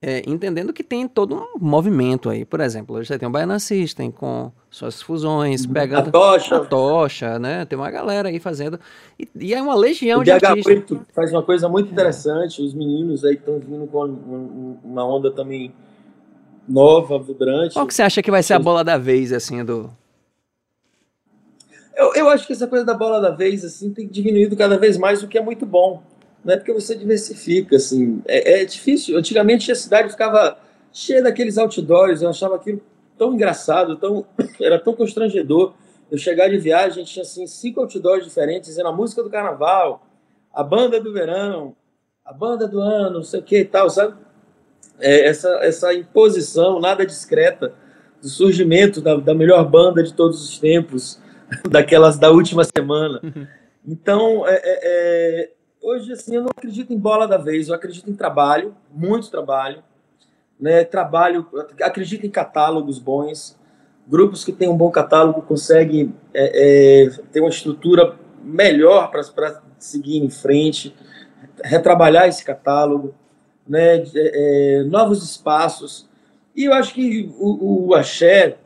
é, 0.00 0.22
entendendo 0.26 0.72
que 0.72 0.82
tem 0.82 1.06
todo 1.06 1.34
um 1.34 1.58
movimento 1.58 2.30
aí. 2.30 2.44
Por 2.44 2.60
exemplo, 2.60 2.96
hoje 2.96 3.08
você 3.08 3.18
tem 3.18 3.28
o 3.28 3.32
Baiana 3.32 3.58
System 3.58 4.10
com 4.10 4.50
suas 4.70 5.02
fusões, 5.02 5.64
uhum. 5.64 5.72
pegando 5.72 6.08
a 6.08 6.12
tocha, 6.12 6.56
a 6.56 6.64
tocha 6.64 7.38
né? 7.38 7.64
Tem 7.64 7.76
uma 7.76 7.90
galera 7.90 8.28
aí 8.28 8.38
fazendo. 8.38 8.78
E, 9.18 9.28
e 9.34 9.52
é 9.52 9.60
uma 9.60 9.74
legião 9.74 10.20
o 10.20 10.24
de 10.24 10.30
artistas. 10.30 10.62
Preto 10.62 11.00
faz 11.12 11.32
uma 11.32 11.42
coisa 11.42 11.68
muito 11.68 11.90
interessante. 11.90 12.62
Os 12.62 12.72
meninos 12.72 13.24
aí 13.24 13.34
estão 13.34 13.58
vindo 13.58 13.86
com 13.88 14.78
uma 14.84 15.04
onda 15.04 15.32
também 15.32 15.72
nova, 16.68 17.18
vibrante. 17.18 17.74
Qual 17.74 17.86
que 17.86 17.92
você 17.92 18.02
acha 18.02 18.22
que 18.22 18.30
vai 18.30 18.44
ser 18.44 18.54
a 18.54 18.58
bola 18.60 18.84
da 18.84 18.96
vez, 18.96 19.32
assim, 19.32 19.64
do... 19.64 19.90
Eu, 21.96 22.14
eu 22.14 22.28
acho 22.28 22.46
que 22.46 22.52
essa 22.52 22.68
coisa 22.68 22.84
da 22.84 22.94
bola 22.94 23.20
da 23.20 23.30
vez, 23.30 23.64
assim, 23.64 23.92
tem 23.92 24.06
diminuído 24.06 24.56
cada 24.56 24.78
vez 24.78 24.96
mais, 24.96 25.22
o 25.22 25.28
que 25.28 25.36
é 25.36 25.42
muito 25.42 25.66
bom. 25.66 26.02
Não 26.44 26.54
é 26.54 26.56
porque 26.56 26.72
você 26.72 26.94
diversifica, 26.94 27.76
assim. 27.76 28.22
É, 28.26 28.62
é 28.62 28.64
difícil. 28.64 29.18
Antigamente 29.18 29.70
a 29.70 29.74
cidade 29.74 30.08
ficava 30.10 30.56
cheia 30.92 31.22
daqueles 31.22 31.58
outdoors, 31.58 32.22
eu 32.22 32.30
achava 32.30 32.54
aquilo 32.54 32.80
tão 33.20 33.34
engraçado, 33.34 33.96
tão, 33.96 34.24
era 34.60 34.78
tão 34.78 34.94
constrangedor. 34.94 35.74
Eu 36.10 36.18
chegar 36.18 36.48
de 36.48 36.58
viagem, 36.58 37.04
tinha 37.04 37.22
assim, 37.22 37.46
cinco 37.46 37.80
outdoors 37.80 38.24
diferentes, 38.24 38.70
dizendo 38.70 38.88
a 38.88 38.92
música 38.92 39.22
do 39.22 39.30
carnaval, 39.30 40.06
a 40.52 40.64
banda 40.64 41.00
do 41.00 41.12
verão, 41.12 41.76
a 42.24 42.32
banda 42.32 42.66
do 42.66 42.80
ano, 42.80 43.18
não 43.18 43.22
sei 43.22 43.40
o 43.40 43.42
que 43.42 43.58
e 43.58 43.64
tal, 43.64 43.88
sabe? 43.88 44.14
é, 45.00 45.26
essa, 45.26 45.48
essa 45.62 45.94
imposição 45.94 46.78
nada 46.78 47.04
discreta 47.04 47.72
do 48.20 48.28
surgimento 48.28 49.00
da, 49.00 49.16
da 49.16 49.34
melhor 49.34 49.68
banda 49.68 50.02
de 50.02 50.12
todos 50.12 50.42
os 50.42 50.58
tempos, 50.58 51.20
daquelas 51.68 52.18
da 52.18 52.30
última 52.30 52.62
semana. 52.64 53.20
Uhum. 53.22 53.46
Então, 53.86 54.46
é, 54.46 54.54
é, 54.54 54.80
é, 54.82 55.52
hoje, 55.80 56.12
assim, 56.12 56.36
eu 56.36 56.42
não 56.42 56.50
acredito 56.50 56.92
em 56.92 56.98
bola 56.98 57.26
da 57.26 57.38
vez, 57.38 57.68
eu 57.68 57.74
acredito 57.74 58.10
em 58.10 58.14
trabalho, 58.14 58.76
muito 58.92 59.30
trabalho, 59.30 59.82
né? 60.60 60.84
Trabalho, 60.84 61.46
acredito 61.82 62.26
em 62.26 62.30
catálogos 62.30 62.98
bons. 62.98 63.58
Grupos 64.06 64.44
que 64.44 64.52
têm 64.52 64.68
um 64.68 64.76
bom 64.76 64.90
catálogo 64.90 65.42
conseguem 65.42 66.14
é, 66.34 67.04
é, 67.04 67.10
ter 67.32 67.40
uma 67.40 67.48
estrutura 67.48 68.16
melhor 68.42 69.10
para 69.10 69.62
seguir 69.78 70.18
em 70.18 70.30
frente, 70.30 70.94
retrabalhar 71.62 72.28
esse 72.28 72.44
catálogo, 72.44 73.14
né? 73.66 74.02
É, 74.14 74.84
novos 74.86 75.22
espaços. 75.22 76.08
E 76.54 76.64
eu 76.64 76.74
acho 76.74 76.92
que 76.92 77.32
o, 77.38 77.88
o 77.88 77.94
axé, 77.94 78.56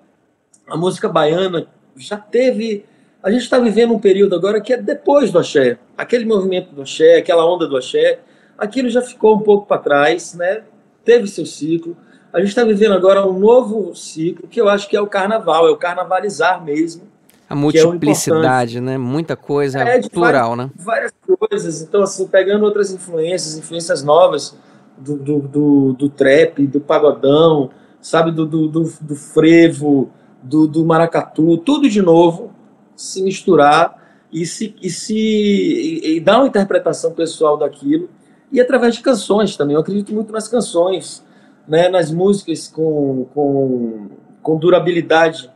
a 0.66 0.76
música 0.76 1.08
baiana, 1.08 1.68
já 1.96 2.16
teve. 2.16 2.84
A 3.22 3.30
gente 3.30 3.42
está 3.42 3.58
vivendo 3.58 3.94
um 3.94 3.98
período 3.98 4.34
agora 4.34 4.60
que 4.60 4.72
é 4.72 4.76
depois 4.76 5.30
do 5.30 5.38
axé. 5.38 5.78
Aquele 5.96 6.24
movimento 6.24 6.74
do 6.74 6.82
axé, 6.82 7.16
aquela 7.16 7.46
onda 7.46 7.66
do 7.66 7.76
axé, 7.76 8.20
aquilo 8.56 8.88
já 8.88 9.02
ficou 9.02 9.36
um 9.36 9.40
pouco 9.40 9.66
para 9.66 9.80
trás, 9.80 10.34
né? 10.34 10.62
Teve 11.04 11.26
seu 11.28 11.46
ciclo. 11.46 11.96
A 12.32 12.40
gente 12.40 12.48
está 12.48 12.64
vivendo 12.64 12.92
agora 12.92 13.26
um 13.26 13.38
novo 13.38 13.94
ciclo, 13.94 14.48
que 14.48 14.60
eu 14.60 14.68
acho 14.68 14.88
que 14.88 14.96
é 14.96 15.00
o 15.00 15.06
carnaval, 15.06 15.68
é 15.68 15.70
o 15.70 15.76
carnavalizar 15.76 16.64
mesmo. 16.64 17.02
A 17.48 17.54
multiplicidade, 17.54 18.78
é 18.78 18.80
né? 18.80 18.98
Muita 18.98 19.36
coisa 19.36 19.78
é, 19.80 20.00
plural, 20.08 20.56
várias, 20.56 20.66
né? 20.66 20.70
Várias 20.74 21.12
coisas. 21.38 21.82
Então, 21.82 22.02
assim, 22.02 22.26
pegando 22.26 22.64
outras 22.64 22.90
influências, 22.90 23.56
influências 23.56 24.02
novas 24.02 24.56
do, 24.98 25.16
do, 25.16 25.38
do, 25.40 25.92
do 25.92 26.08
trap, 26.08 26.66
do 26.66 26.80
pagodão, 26.80 27.70
sabe, 28.00 28.30
do, 28.32 28.46
do, 28.46 28.68
do, 28.68 28.92
do 29.00 29.14
frevo, 29.14 30.10
do, 30.42 30.66
do 30.66 30.84
maracatu, 30.84 31.58
tudo 31.58 31.88
de 31.88 32.02
novo, 32.02 32.52
se 32.96 33.22
misturar 33.22 34.02
e 34.32 34.44
se, 34.44 34.74
e 34.82 34.90
se 34.90 35.14
e, 35.16 36.16
e 36.16 36.20
dar 36.20 36.38
uma 36.38 36.48
interpretação 36.48 37.12
pessoal 37.12 37.56
daquilo 37.56 38.08
e 38.54 38.60
através 38.60 38.94
de 38.94 39.02
canções 39.02 39.56
também. 39.56 39.74
Eu 39.74 39.80
acredito 39.80 40.14
muito 40.14 40.32
nas 40.32 40.46
canções, 40.46 41.26
né, 41.66 41.88
nas 41.88 42.12
músicas 42.12 42.68
com, 42.68 43.26
com, 43.34 44.10
com 44.40 44.56
durabilidade. 44.56 45.50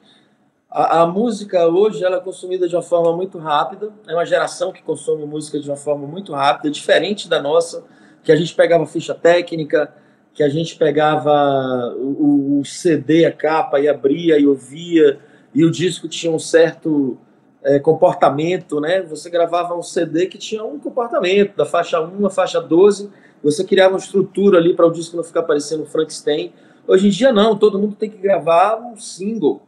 A, 0.68 1.03
a, 1.03 1.07
música 1.07 1.68
hoje 1.68 2.05
ela 2.05 2.16
é 2.16 2.20
consumida 2.20 2.68
de 2.68 2.74
uma 2.74 2.82
forma 2.82 3.16
muito 3.16 3.38
rápida. 3.38 3.92
É 4.09 4.12
uma 4.12 4.26
geração 4.26 4.72
que 4.72 4.82
consome 4.82 5.24
música 5.24 5.61
de 5.61 5.70
uma 5.70 5.76
forma 5.76 6.09
muito 6.09 6.32
rápida, 6.32 6.72
diferente 6.72 7.28
da 7.28 7.40
nossa, 7.40 7.84
que 8.24 8.32
a 8.32 8.36
gente 8.36 8.53
pegava 8.53 8.84
ficha 8.84 9.14
técnica, 9.14 9.94
que 10.34 10.42
a 10.42 10.49
gente 10.49 10.74
pegava 10.74 11.94
o, 11.96 12.59
o 12.59 12.64
CD, 12.64 13.26
a 13.26 13.32
capa, 13.32 13.78
e 13.78 13.86
abria 13.86 14.40
e 14.40 14.46
ouvia, 14.46 15.20
e 15.55 15.64
o 15.64 15.70
disco 15.70 16.09
tinha 16.09 16.32
um 16.32 16.38
certo 16.38 17.16
é, 17.62 17.78
comportamento, 17.78 18.80
né? 18.80 19.02
Você 19.02 19.28
gravava 19.28 19.74
um 19.74 19.82
CD 19.82 20.26
que 20.26 20.38
tinha 20.38 20.64
um 20.64 20.78
comportamento, 20.78 21.56
da 21.56 21.66
faixa 21.66 22.00
1 22.00 22.26
à 22.26 22.30
faixa 22.30 22.61
12, 22.61 23.11
você 23.42 23.64
criava 23.64 23.94
uma 23.94 23.98
estrutura 23.98 24.59
ali 24.59 24.74
para 24.74 24.86
o 24.86 24.90
disco 24.90 25.16
não 25.16 25.24
ficar 25.24 25.42
parecendo 25.42 25.86
Frankenstein. 25.86 26.52
Hoje 26.86 27.09
em 27.09 27.11
dia 27.11 27.32
não, 27.32 27.56
todo 27.56 27.78
mundo 27.78 27.96
tem 27.96 28.09
que 28.09 28.16
gravar 28.16 28.76
um 28.76 28.96
single, 28.96 29.62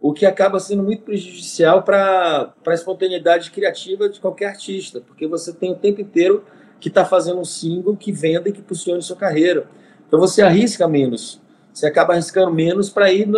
o 0.00 0.12
que 0.12 0.24
acaba 0.24 0.58
sendo 0.58 0.82
muito 0.82 1.02
prejudicial 1.02 1.82
para 1.82 2.54
a 2.66 2.74
espontaneidade 2.74 3.50
criativa 3.50 4.08
de 4.08 4.20
qualquer 4.20 4.46
artista, 4.46 5.00
porque 5.00 5.26
você 5.26 5.52
tem 5.52 5.72
o 5.72 5.76
tempo 5.76 6.00
inteiro 6.00 6.44
que 6.80 6.88
está 6.88 7.04
fazendo 7.04 7.40
um 7.40 7.44
single 7.44 7.96
que 7.96 8.12
venda 8.12 8.48
e 8.48 8.52
que 8.52 8.60
impulsione 8.60 9.02
sua 9.02 9.16
carreira. 9.16 9.66
Então 10.06 10.20
você 10.20 10.42
arrisca 10.42 10.86
menos, 10.86 11.40
você 11.72 11.86
acaba 11.86 12.12
arriscando 12.12 12.52
menos 12.52 12.88
para 12.88 13.12
ir 13.12 13.28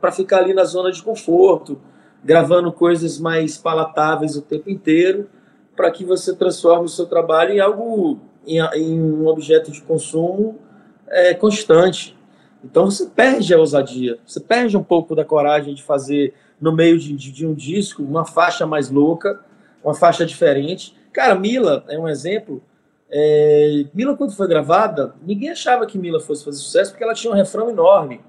para 0.00 0.12
ficar 0.12 0.38
ali 0.38 0.52
na 0.52 0.64
zona 0.64 0.92
de 0.92 1.02
conforto, 1.02 1.80
gravando 2.24 2.72
coisas 2.72 3.18
mais 3.18 3.56
palatáveis 3.56 4.36
o 4.36 4.42
tempo 4.42 4.70
inteiro, 4.70 5.28
para 5.76 5.90
que 5.90 6.04
você 6.04 6.34
transforme 6.34 6.86
o 6.86 6.88
seu 6.88 7.06
trabalho 7.06 7.54
em 7.54 7.60
algo, 7.60 8.20
em, 8.46 8.58
em 8.58 9.00
um 9.00 9.26
objeto 9.26 9.70
de 9.70 9.80
consumo 9.82 10.58
é, 11.06 11.34
constante. 11.34 12.16
Então 12.64 12.86
você 12.86 13.06
perde 13.06 13.54
a 13.54 13.58
ousadia, 13.58 14.18
você 14.26 14.40
perde 14.40 14.76
um 14.76 14.82
pouco 14.82 15.14
da 15.14 15.24
coragem 15.24 15.74
de 15.74 15.82
fazer 15.82 16.34
no 16.60 16.72
meio 16.72 16.98
de, 16.98 17.14
de, 17.14 17.30
de 17.30 17.46
um 17.46 17.54
disco 17.54 18.02
uma 18.02 18.24
faixa 18.24 18.66
mais 18.66 18.90
louca, 18.90 19.40
uma 19.82 19.94
faixa 19.94 20.26
diferente. 20.26 20.96
Cara, 21.12 21.34
Mila 21.34 21.84
é 21.88 21.98
um 21.98 22.08
exemplo. 22.08 22.62
É, 23.10 23.84
Mila, 23.94 24.16
quando 24.16 24.34
foi 24.34 24.48
gravada, 24.48 25.14
ninguém 25.22 25.50
achava 25.50 25.86
que 25.86 25.96
Mila 25.96 26.20
fosse 26.20 26.44
fazer 26.44 26.58
sucesso 26.58 26.90
porque 26.90 27.04
ela 27.04 27.14
tinha 27.14 27.32
um 27.32 27.36
refrão 27.36 27.70
enorme. 27.70 28.20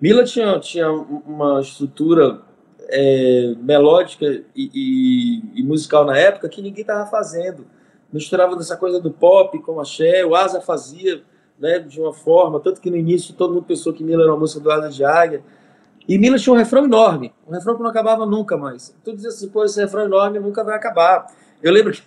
Mila 0.00 0.24
tinha, 0.24 0.58
tinha 0.60 0.90
uma 0.90 1.60
estrutura 1.60 2.42
é, 2.88 3.54
melódica 3.58 4.26
e, 4.54 4.70
e, 4.74 5.60
e, 5.60 5.62
musical 5.62 6.04
na 6.04 6.16
época 6.16 6.48
que 6.48 6.62
ninguém 6.62 6.82
estava 6.82 7.08
fazendo. 7.10 7.66
Misturava 8.12 8.56
dessa 8.56 8.76
coisa 8.76 9.00
do 9.00 9.10
pop 9.10 9.58
com 9.60 9.80
axé, 9.80 10.24
o 10.24 10.34
Asa 10.34 10.60
fazia 10.60 11.22
né, 11.58 11.78
de 11.78 12.00
uma 12.00 12.12
forma, 12.12 12.60
tanto 12.60 12.80
que 12.80 12.90
no 12.90 12.96
início 12.96 13.34
todo 13.34 13.54
mundo 13.54 13.64
pensou 13.64 13.92
que 13.92 14.04
Mila 14.04 14.22
era 14.22 14.32
uma 14.32 14.40
música 14.40 14.60
do 14.60 14.70
Asa 14.70 14.88
de 14.88 15.04
Águia. 15.04 15.42
E 16.06 16.18
Mila 16.18 16.38
tinha 16.38 16.52
um 16.52 16.56
refrão 16.56 16.84
enorme, 16.84 17.32
um 17.46 17.52
refrão 17.52 17.74
que 17.74 17.82
não 17.82 17.90
acabava 17.90 18.26
nunca 18.26 18.56
mais. 18.56 18.94
Tu 19.02 19.14
dizia 19.14 19.30
assim, 19.30 19.48
pô, 19.48 19.64
esse 19.64 19.80
refrão 19.80 20.04
enorme 20.04 20.38
nunca 20.38 20.62
vai 20.62 20.76
acabar. 20.76 21.26
Eu 21.62 21.72
lembro 21.72 21.92
que, 21.92 22.02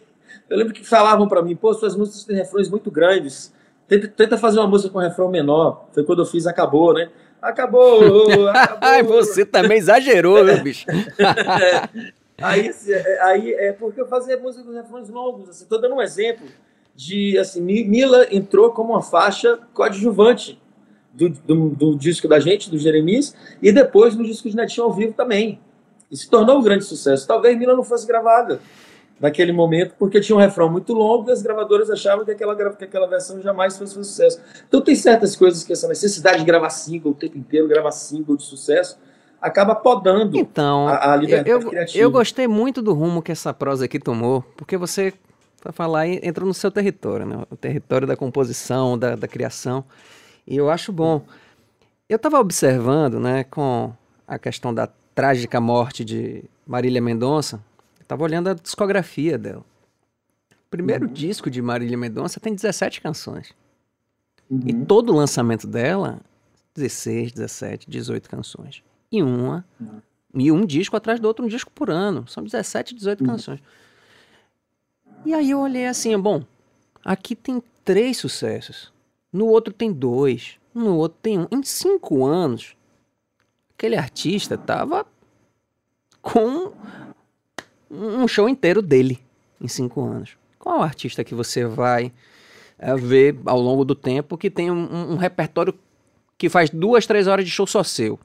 eu 0.50 0.58
lembro 0.58 0.74
que 0.74 0.86
falavam 0.86 1.28
para 1.28 1.42
mim, 1.42 1.56
pô, 1.56 1.74
suas 1.74 1.96
músicas 1.96 2.24
têm 2.24 2.36
refrões 2.36 2.70
muito 2.70 2.92
grandes, 2.92 3.54
tenta, 3.88 4.08
tenta 4.08 4.38
fazer 4.38 4.60
uma 4.60 4.68
música 4.68 4.94
com 4.94 5.00
refrão 5.00 5.30
menor. 5.30 5.88
Foi 5.92 6.04
quando 6.04 6.20
eu 6.20 6.26
fiz 6.26 6.46
Acabou, 6.46 6.94
né? 6.94 7.10
Acabou! 7.42 8.48
acabou. 8.50 9.24
Você 9.24 9.46
também 9.46 9.78
exagerou, 9.78 10.44
meu 10.44 10.62
bicho. 10.62 10.86
é, 10.90 11.90
aí, 12.42 12.72
aí 13.22 13.54
é 13.54 13.72
porque 13.72 14.02
eu 14.02 14.08
fazia 14.08 14.38
música 14.38 14.64
com 14.64 14.74
refrões 14.74 15.10
longos. 15.10 15.50
Assim, 15.50 15.66
dando 15.70 15.96
um 15.96 16.02
exemplo 16.02 16.48
de 16.96 17.38
assim, 17.38 17.62
Mila 17.62 18.28
entrou 18.32 18.72
como 18.72 18.94
uma 18.94 19.04
faixa 19.04 19.60
coadjuvante 19.74 20.60
do, 21.14 21.30
do, 21.30 21.70
do, 21.70 21.96
disco 21.96 22.28
da 22.28 22.40
gente, 22.40 22.70
do 22.70 22.78
Jeremias, 22.78 23.36
e 23.62 23.72
depois 23.72 24.16
no 24.16 24.24
disco 24.24 24.50
de 24.50 24.56
Netinho 24.56 24.86
ao 24.86 24.94
vivo 24.94 25.14
também. 25.14 25.60
E 26.10 26.18
se 26.18 26.30
tornou 26.30 26.58
um 26.58 26.64
grande 26.64 26.86
sucesso. 26.86 27.28
Talvez 27.28 27.58
Mila 27.58 27.76
não 27.76 27.84
fosse 27.84 28.08
gravada 28.08 28.60
naquele 29.20 29.51
momento, 29.51 29.95
porque 29.97 30.20
tinha 30.20 30.36
um 30.36 30.39
refrão 30.39 30.70
muito 30.70 30.93
longo 30.93 31.30
e 31.30 31.34
as 31.34 31.41
gravadoras 31.41 31.89
achavam 31.89 32.24
que 32.24 32.32
aquela, 32.32 32.55
que 32.74 32.86
aquela 32.86 33.07
versão 33.07 33.41
jamais 33.41 33.78
fosse 33.78 33.97
um 33.97 34.03
sucesso. 34.03 34.39
Então 34.68 34.82
tem 34.82 34.95
certas 34.95 35.36
coisas 35.36 35.63
que 35.63 35.74
essa 35.74 35.88
necessidade 35.88 36.39
de 36.39 36.45
gravar 36.45 36.70
single 36.70 37.11
o 37.11 37.15
tempo 37.15 37.38
inteiro, 37.38 37.68
gravar 37.68 37.91
single 37.91 38.38
de 38.38 38.43
sucesso, 38.43 38.97
acaba 39.41 39.76
podando 39.76 40.38
então, 40.38 40.88
a, 40.88 41.13
a 41.13 41.15
liberdade 41.15 41.49
eu, 41.49 41.70
criativa. 41.70 42.03
Eu 42.03 42.11
gostei 42.11 42.47
muito 42.47 42.82
do 42.82 42.93
rumo 42.93 43.22
que 43.22 43.32
essa 43.32 43.53
prosa 43.53 43.86
aqui 43.86 43.99
tomou, 43.99 44.43
porque 44.55 44.78
você, 44.78 45.13
para 45.61 45.72
falar, 45.72 46.07
entra 46.07 46.45
no 46.45 46.53
seu 46.53 46.70
território, 46.70 47.26
né? 47.26 47.43
o 47.49 47.55
território 47.55 48.07
da 48.07 48.15
composição, 48.15 48.97
da, 48.97 49.15
da 49.15 49.28
criação, 49.28 49.84
e 50.45 50.55
eu 50.57 50.70
acho 50.70 50.91
bom. 50.91 51.24
Eu 52.07 52.15
estava 52.15 52.39
observando, 52.39 53.20
né, 53.20 53.43
com 53.43 53.91
a 54.26 54.39
questão 54.39 54.74
da 54.74 54.88
trágica 55.13 55.59
morte 55.59 56.05
de 56.05 56.45
Marília 56.65 57.01
Mendonça, 57.01 57.61
Tava 58.08 58.24
olhando 58.24 58.49
a 58.49 58.53
discografia 58.53 59.38
dela. 59.38 59.66
O 60.51 60.70
primeiro 60.70 61.08
uhum. 61.08 61.14
disco 61.14 61.49
de 61.49 61.62
Marília 61.62 61.97
Mendonça 61.97 62.39
tem 62.39 62.53
17 62.53 63.01
canções. 63.01 63.53
Uhum. 64.49 64.62
E 64.66 64.86
todo 64.86 65.12
o 65.12 65.16
lançamento 65.16 65.68
dela, 65.68 66.20
16, 66.76 67.34
17, 67.34 67.89
18 67.89 68.30
canções. 68.30 68.84
E 69.12 69.22
uma. 69.22 69.66
Uhum. 69.80 70.01
E 70.36 70.51
um 70.51 70.66
disco 70.66 70.95
atrás 70.95 71.20
do 71.20 71.28
outro, 71.28 71.45
um 71.45 71.47
disco 71.47 71.72
por 71.72 71.89
ano. 71.89 72.28
São 72.28 72.43
17, 72.43 72.95
18 72.95 73.22
uhum. 73.22 73.28
canções. 73.28 73.60
E 75.26 75.34
aí 75.34 75.51
eu 75.51 75.60
olhei 75.60 75.88
assim, 75.88 76.18
bom, 76.18 76.43
aqui 77.03 77.36
tem 77.36 77.62
três 77.84 78.18
sucessos. 78.18 78.93
No 79.32 79.47
outro 79.47 79.74
tem 79.74 79.91
dois. 79.91 80.58
No 80.74 80.95
outro 80.95 81.18
tem 81.22 81.39
um. 81.39 81.47
Em 81.51 81.64
cinco 81.64 82.26
anos, 82.26 82.76
aquele 83.76 83.95
artista 83.95 84.58
tava 84.58 85.05
com 86.22 86.74
um 87.90 88.28
show 88.28 88.48
inteiro 88.48 88.82
dele 88.82 89.20
em 89.60 89.68
cinco 89.68 90.04
anos. 90.04 90.38
Qual 90.60 90.82
artista 90.82 91.24
que 91.24 91.34
você 91.34 91.66
vai 91.66 92.12
é, 92.78 92.96
ver 92.96 93.38
ao 93.46 93.60
longo 93.60 93.86
do 93.86 93.96
tempo 93.96 94.38
que 94.38 94.50
tem 94.50 94.70
um, 94.70 95.14
um, 95.14 95.16
repertório 95.16 95.74
que 96.38 96.50
faz 96.50 96.70
duas, 96.70 97.06
três 97.08 97.28
horas 97.28 97.46
de 97.46 97.52
show 97.52 97.66
só 97.66 97.84
seu? 97.84 98.20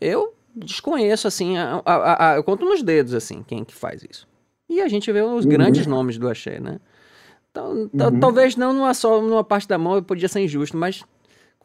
Eu 0.00 0.34
desconheço, 0.54 1.26
assim, 1.26 1.56
a, 1.56 1.82
a, 1.84 2.32
a, 2.32 2.36
eu 2.36 2.44
conto 2.44 2.64
nos 2.64 2.82
dedos, 2.82 3.14
assim, 3.14 3.42
quem 3.46 3.64
que 3.64 3.74
faz 3.74 4.04
isso. 4.08 4.28
E 4.68 4.80
a 4.80 4.88
gente 4.88 5.10
vê 5.10 5.22
os 5.22 5.44
uhum. 5.44 5.50
grandes 5.50 5.86
nomes 5.86 6.18
do 6.18 6.28
axé, 6.28 6.60
né? 6.60 6.78
Então, 7.50 7.90
uhum. 7.92 8.20
Talvez 8.20 8.54
não 8.56 8.72
numa, 8.72 8.92
só 8.92 9.20
numa 9.20 9.42
parte 9.42 9.66
da 9.66 9.78
mão, 9.78 9.96
eu 9.96 10.02
podia 10.02 10.28
ser 10.28 10.40
injusto, 10.40 10.76
mas 10.76 11.02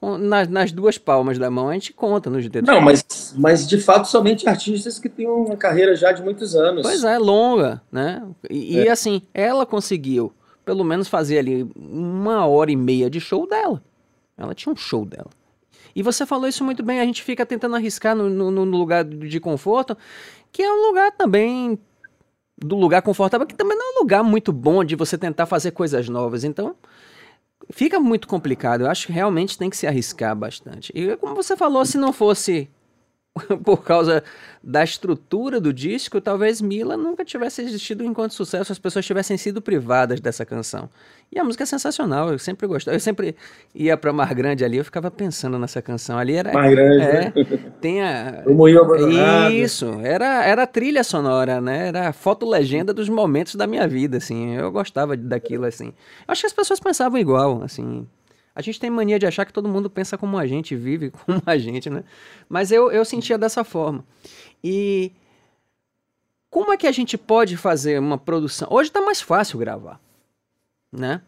nas, 0.02 0.48
nas, 0.50 0.72
duas 0.72 0.98
palmas 0.98 1.38
da 1.38 1.50
mão 1.50 1.70
a 1.70 1.74
gente 1.74 1.94
conta 1.94 2.30
nos 2.30 2.48
dedos. 2.50 2.68
Não, 2.68 2.82
mas, 2.82 3.34
mas 3.38 3.68
de 3.68 3.80
fato 3.80 4.08
somente 4.08 4.48
artistas 4.48 5.00
que 5.00 5.08
têm 5.08 5.28
uma 5.28 5.56
carreira 5.56 5.96
já 5.96 6.12
de 6.12 6.22
muitos 6.22 6.56
anos. 6.56 6.82
Pois 6.82 7.04
é, 7.04 7.18
longa, 7.18 7.82
né? 7.92 8.22
E, 8.50 8.80
é. 8.80 8.84
e 8.84 8.90
assim, 8.90 9.22
ela 9.34 9.66
conseguiu 9.66 10.34
pelo 10.66 10.84
menos 10.84 11.08
fazer 11.08 11.40
ali 11.40 11.70
uma 11.76 12.46
hora 12.46 12.72
e 12.72 12.76
meia 12.76 13.10
de 13.10 13.20
show 13.20 13.48
dela. 13.48 13.82
Ela 14.38 14.54
tinha 14.54 14.72
um 14.72 14.76
show 14.76 15.06
dela. 15.06 15.30
E 15.96 16.02
você 16.02 16.26
falou 16.26 16.48
isso 16.48 16.64
muito 16.64 16.82
bem, 16.82 17.00
a 17.00 17.06
gente 17.06 17.22
fica 17.22 17.46
tentando 17.46 17.76
arriscar 17.76 18.16
no, 18.16 18.30
no, 18.30 18.52
no 18.52 18.78
lugar 18.78 19.04
de 19.04 19.40
conforto, 19.40 19.96
que 20.52 20.64
é 20.64 20.72
um 20.72 20.88
lugar 20.88 21.12
também 21.12 21.78
do 22.58 22.76
lugar 22.76 23.02
confortável, 23.02 23.46
que 23.46 23.56
também 23.56 23.78
não 23.78 23.86
é 23.86 23.98
um 23.98 24.00
lugar 24.00 24.24
muito 24.24 24.52
bom 24.52 24.84
de 24.84 24.96
você 24.96 25.18
tentar 25.18 25.46
fazer 25.46 25.72
coisas 25.72 26.10
novas. 26.10 26.44
Então, 26.44 26.76
fica 27.72 28.00
muito 28.00 28.28
complicado. 28.28 28.82
Eu 28.82 28.90
acho 28.90 29.08
que 29.08 29.14
realmente 29.14 29.58
tem 29.58 29.70
que 29.70 29.78
se 29.78 29.88
arriscar 29.88 30.36
bastante. 30.36 30.92
E 30.96 31.16
como 31.18 31.36
você 31.36 31.56
falou, 31.56 31.86
se 31.86 31.98
não 31.98 32.14
fosse 32.14 32.70
por 33.64 33.84
causa 33.84 34.24
da 34.64 34.84
estrutura 34.84 35.60
do 35.60 35.74
disco, 35.74 36.22
talvez 36.22 36.62
Mila 36.62 36.96
nunca 36.96 37.26
tivesse 37.26 37.62
existido 37.64 38.04
enquanto 38.04 38.34
sucesso, 38.34 38.72
as 38.72 38.78
pessoas 38.78 39.06
tivessem 39.06 39.38
sido 39.38 39.62
privadas 39.62 40.22
dessa 40.22 40.46
canção. 40.46 40.88
E 41.32 41.40
a 41.40 41.44
música 41.44 41.64
é 41.64 41.66
sensacional, 41.66 42.32
eu 42.32 42.38
sempre 42.38 42.68
gostava. 42.68 42.96
Eu 42.96 43.00
sempre 43.00 43.36
ia 43.74 43.98
para 43.98 44.14
Mar 44.14 44.34
Grande 44.36 44.64
ali, 44.64 44.78
eu 44.78 44.86
ficava 44.86 45.10
pensando 45.10 45.58
nessa 45.58 45.82
canção. 45.82 46.18
Ali 46.20 46.36
era. 46.36 46.54
Mar 46.54 46.70
Grande, 46.70 47.04
é, 47.04 47.14
né? 47.14 47.34
Tem 47.82 48.04
a. 48.04 48.44
Isso, 49.52 50.00
era, 50.04 50.46
era 50.46 50.64
a 50.64 50.68
trilha 50.68 51.04
sonora, 51.04 51.60
né? 51.60 51.88
Era 51.88 52.10
a 52.10 52.14
foto-legenda 52.14 52.94
dos 52.94 53.10
momentos 53.10 53.56
da 53.56 53.66
minha 53.66 53.88
vida, 53.88 54.18
assim. 54.18 54.56
Eu 54.56 54.72
gostava 54.72 55.18
daquilo, 55.18 55.66
assim. 55.66 55.88
Eu 55.88 56.32
acho 56.32 56.42
que 56.42 56.48
as 56.48 56.54
pessoas 56.54 56.80
pensavam 56.80 57.20
igual, 57.20 57.64
assim. 57.64 58.08
A 58.56 58.62
gente 58.62 58.80
tem 58.80 58.90
mania 58.90 59.18
de 59.18 59.26
achar 59.26 59.46
que 59.46 59.54
todo 59.54 59.68
mundo 59.68 59.90
pensa 59.90 60.18
como 60.18 60.38
a 60.38 60.46
gente, 60.46 60.76
vive 60.76 61.10
como 61.26 61.42
a 61.46 61.58
gente, 61.58 61.90
né? 61.90 62.04
Mas 62.48 62.72
eu, 62.72 62.92
eu 62.92 63.04
sentia 63.04 63.38
dessa 63.38 63.64
forma. 63.64 64.06
E 64.64 65.12
como 66.50 66.72
é 66.72 66.78
que 66.78 66.88
a 66.88 66.92
gente 66.92 67.18
pode 67.18 67.58
fazer 67.58 68.00
uma 68.00 68.18
produção? 68.18 68.68
Hoje 68.72 68.90
está 68.90 69.02
mais 69.02 69.20
fácil 69.20 69.58
gravar, 69.58 70.00
né? 70.92 71.22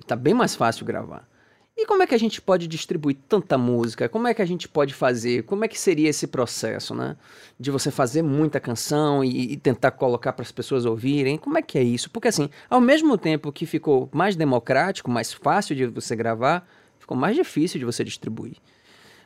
Está 0.00 0.14
bem 0.14 0.32
mais 0.32 0.54
fácil 0.54 0.86
gravar. 0.86 1.28
E 1.76 1.86
como 1.86 2.02
é 2.02 2.06
que 2.06 2.14
a 2.14 2.18
gente 2.18 2.40
pode 2.40 2.68
distribuir 2.68 3.16
tanta 3.28 3.56
música? 3.56 4.08
Como 4.08 4.28
é 4.28 4.34
que 4.34 4.42
a 4.42 4.46
gente 4.46 4.68
pode 4.68 4.92
fazer? 4.92 5.44
Como 5.44 5.64
é 5.64 5.68
que 5.68 5.78
seria 5.78 6.10
esse 6.10 6.26
processo, 6.26 6.94
né? 6.94 7.16
De 7.58 7.70
você 7.70 7.90
fazer 7.90 8.22
muita 8.22 8.60
canção 8.60 9.24
e, 9.24 9.52
e 9.52 9.56
tentar 9.56 9.92
colocar 9.92 10.34
para 10.34 10.42
as 10.42 10.52
pessoas 10.52 10.84
ouvirem? 10.84 11.38
Como 11.38 11.56
é 11.56 11.62
que 11.62 11.78
é 11.78 11.82
isso? 11.82 12.10
Porque 12.10 12.28
assim, 12.28 12.50
ao 12.68 12.80
mesmo 12.80 13.16
tempo 13.16 13.50
que 13.50 13.64
ficou 13.64 14.08
mais 14.12 14.36
democrático, 14.36 15.10
mais 15.10 15.32
fácil 15.32 15.74
de 15.74 15.86
você 15.86 16.14
gravar, 16.14 16.68
ficou 16.98 17.16
mais 17.16 17.34
difícil 17.34 17.78
de 17.78 17.86
você 17.86 18.04
distribuir. 18.04 18.56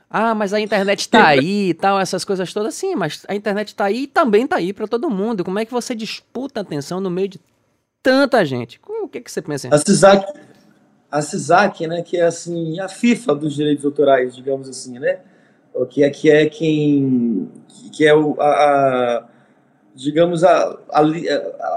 Ah, 0.09 0.35
mas 0.35 0.55
a 0.55 0.61
internet 0.61 1.01
está 1.01 1.27
aí 1.27 1.71
e 1.71 1.75
tal, 1.75 1.99
essas 1.99 2.25
coisas 2.25 2.53
todas. 2.53 2.75
Sim, 2.75 2.95
mas 2.95 3.25
a 3.29 3.35
internet 3.35 3.69
está 3.69 3.87
aí 3.87 4.05
e 4.05 4.07
também 4.07 4.45
está 4.45 4.57
aí 4.57 4.73
para 4.73 4.87
todo 4.87 5.11
mundo. 5.11 5.45
Como 5.45 5.59
é 5.59 5.65
que 5.65 5.73
você 5.73 5.97
disputa 5.97 6.61
a 6.61 6.63
atenção 6.63 7.01
no 7.01 7.11
meio 7.11 7.29
de 7.29 7.41
tanta 8.03 8.45
gente? 8.45 8.81
O 8.87 9.09
que, 9.09 9.21
que 9.21 9.31
você 9.31 9.43
pensa? 9.43 9.69
A 9.73 9.79
CISAC, 9.79 10.25
a 11.11 11.23
CISAC, 11.23 11.87
né, 11.87 12.03
que 12.03 12.17
é 12.17 12.25
assim 12.25 12.81
a 12.81 12.89
FIFA 12.89 13.35
dos 13.35 13.55
direitos 13.55 13.85
autorais, 13.85 14.35
digamos 14.35 14.69
assim, 14.69 14.99
né, 14.99 15.21
que 15.91 16.03
é 16.03 16.11
que 16.11 16.31
é 16.31 16.47
quem 16.47 17.51
que 17.93 18.07
é 18.07 18.15
o, 18.15 18.41
a, 18.41 18.47
a 18.47 19.25
digamos 19.95 20.45
a, 20.45 20.79
a, 20.91 21.03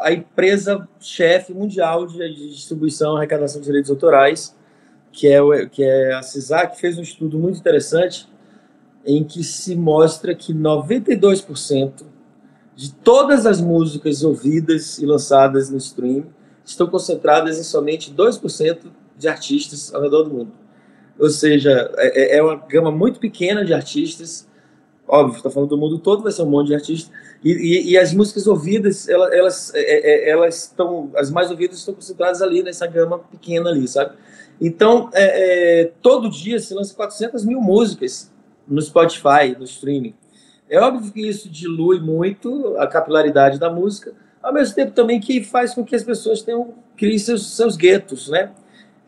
a 0.04 0.12
empresa 0.12 0.88
chefe 1.00 1.54
mundial 1.54 2.06
de, 2.06 2.18
de 2.18 2.50
distribuição 2.50 3.16
e 3.16 3.18
arrecadação 3.18 3.62
de 3.62 3.68
direitos 3.68 3.90
autorais, 3.90 4.56
que 5.12 5.28
é 5.28 5.42
o, 5.42 5.70
que 5.70 5.84
é 5.84 6.14
a 6.14 6.22
CISAC, 6.22 6.80
fez 6.80 6.98
um 6.98 7.02
estudo 7.02 7.38
muito 7.38 7.60
interessante 7.60 8.28
em 9.06 9.24
que 9.24 9.44
se 9.44 9.76
mostra 9.76 10.36
que 10.36 10.54
92% 10.54 12.04
de 12.76 12.94
todas 12.94 13.46
as 13.46 13.60
músicas 13.60 14.24
ouvidas 14.24 15.00
e 15.00 15.06
lançadas 15.06 15.70
no 15.70 15.78
stream 15.78 16.26
estão 16.66 16.88
concentradas 16.88 17.58
em 17.58 17.64
somente 17.64 18.14
2% 18.14 18.78
de 19.20 19.28
artistas 19.28 19.94
ao 19.94 20.02
redor 20.02 20.24
do 20.24 20.32
mundo. 20.32 20.52
Ou 21.20 21.30
seja, 21.30 21.92
é, 21.98 22.36
é, 22.36 22.38
é 22.38 22.42
uma 22.42 22.56
gama 22.56 22.90
muito 22.90 23.20
pequena 23.20 23.66
de 23.66 23.74
artistas. 23.74 24.48
Óbvio, 25.06 25.38
está 25.38 25.50
falando 25.50 25.70
do 25.70 25.78
mundo 25.78 26.00
todo, 26.00 26.24
vai 26.24 26.32
ser 26.32 26.44
um 26.44 26.50
monte 26.50 26.68
de 26.68 26.76
artistas. 26.76 27.12
E, 27.44 27.52
e, 27.52 27.92
e 27.92 27.98
as 27.98 28.14
músicas 28.14 28.48
ouvidas, 28.48 29.10
elas, 29.10 29.34
elas, 29.34 29.72
é, 29.76 30.30
elas 30.30 30.64
estão, 30.64 31.12
as 31.16 31.30
mais 31.30 31.52
ouvidas 31.52 31.80
estão 31.80 31.94
concentradas 31.94 32.42
ali 32.42 32.64
nessa 32.64 32.88
gama 32.88 33.20
pequena 33.20 33.70
ali, 33.70 33.88
sabe? 33.88 34.16
Então, 34.62 35.10
é, 35.14 35.82
é, 35.82 35.92
todo 36.02 36.30
dia 36.30 36.60
se 36.60 36.74
lança 36.74 36.96
400 36.96 37.44
mil 37.44 37.60
músicas 37.60 38.32
no 38.68 38.82
Spotify, 38.82 39.56
no 39.58 39.66
streaming. 39.66 40.14
É 40.70 40.80
óbvio 40.80 41.12
que 41.12 41.28
isso 41.28 41.50
dilui 41.50 42.00
muito 42.00 42.76
a 42.78 42.88
capilaridade 42.88 43.60
da 43.60 43.70
música, 43.70 44.14
ao 44.42 44.54
mesmo 44.54 44.76
tempo 44.76 44.92
também 44.94 45.20
que 45.20 45.44
faz 45.44 45.74
com 45.74 45.84
que 45.84 45.96
as 45.96 46.04
pessoas 46.04 46.42
tenham 46.42 46.76
criem 46.96 47.18
seus, 47.18 47.56
seus 47.56 47.76
guetos, 47.76 48.30
né? 48.30 48.52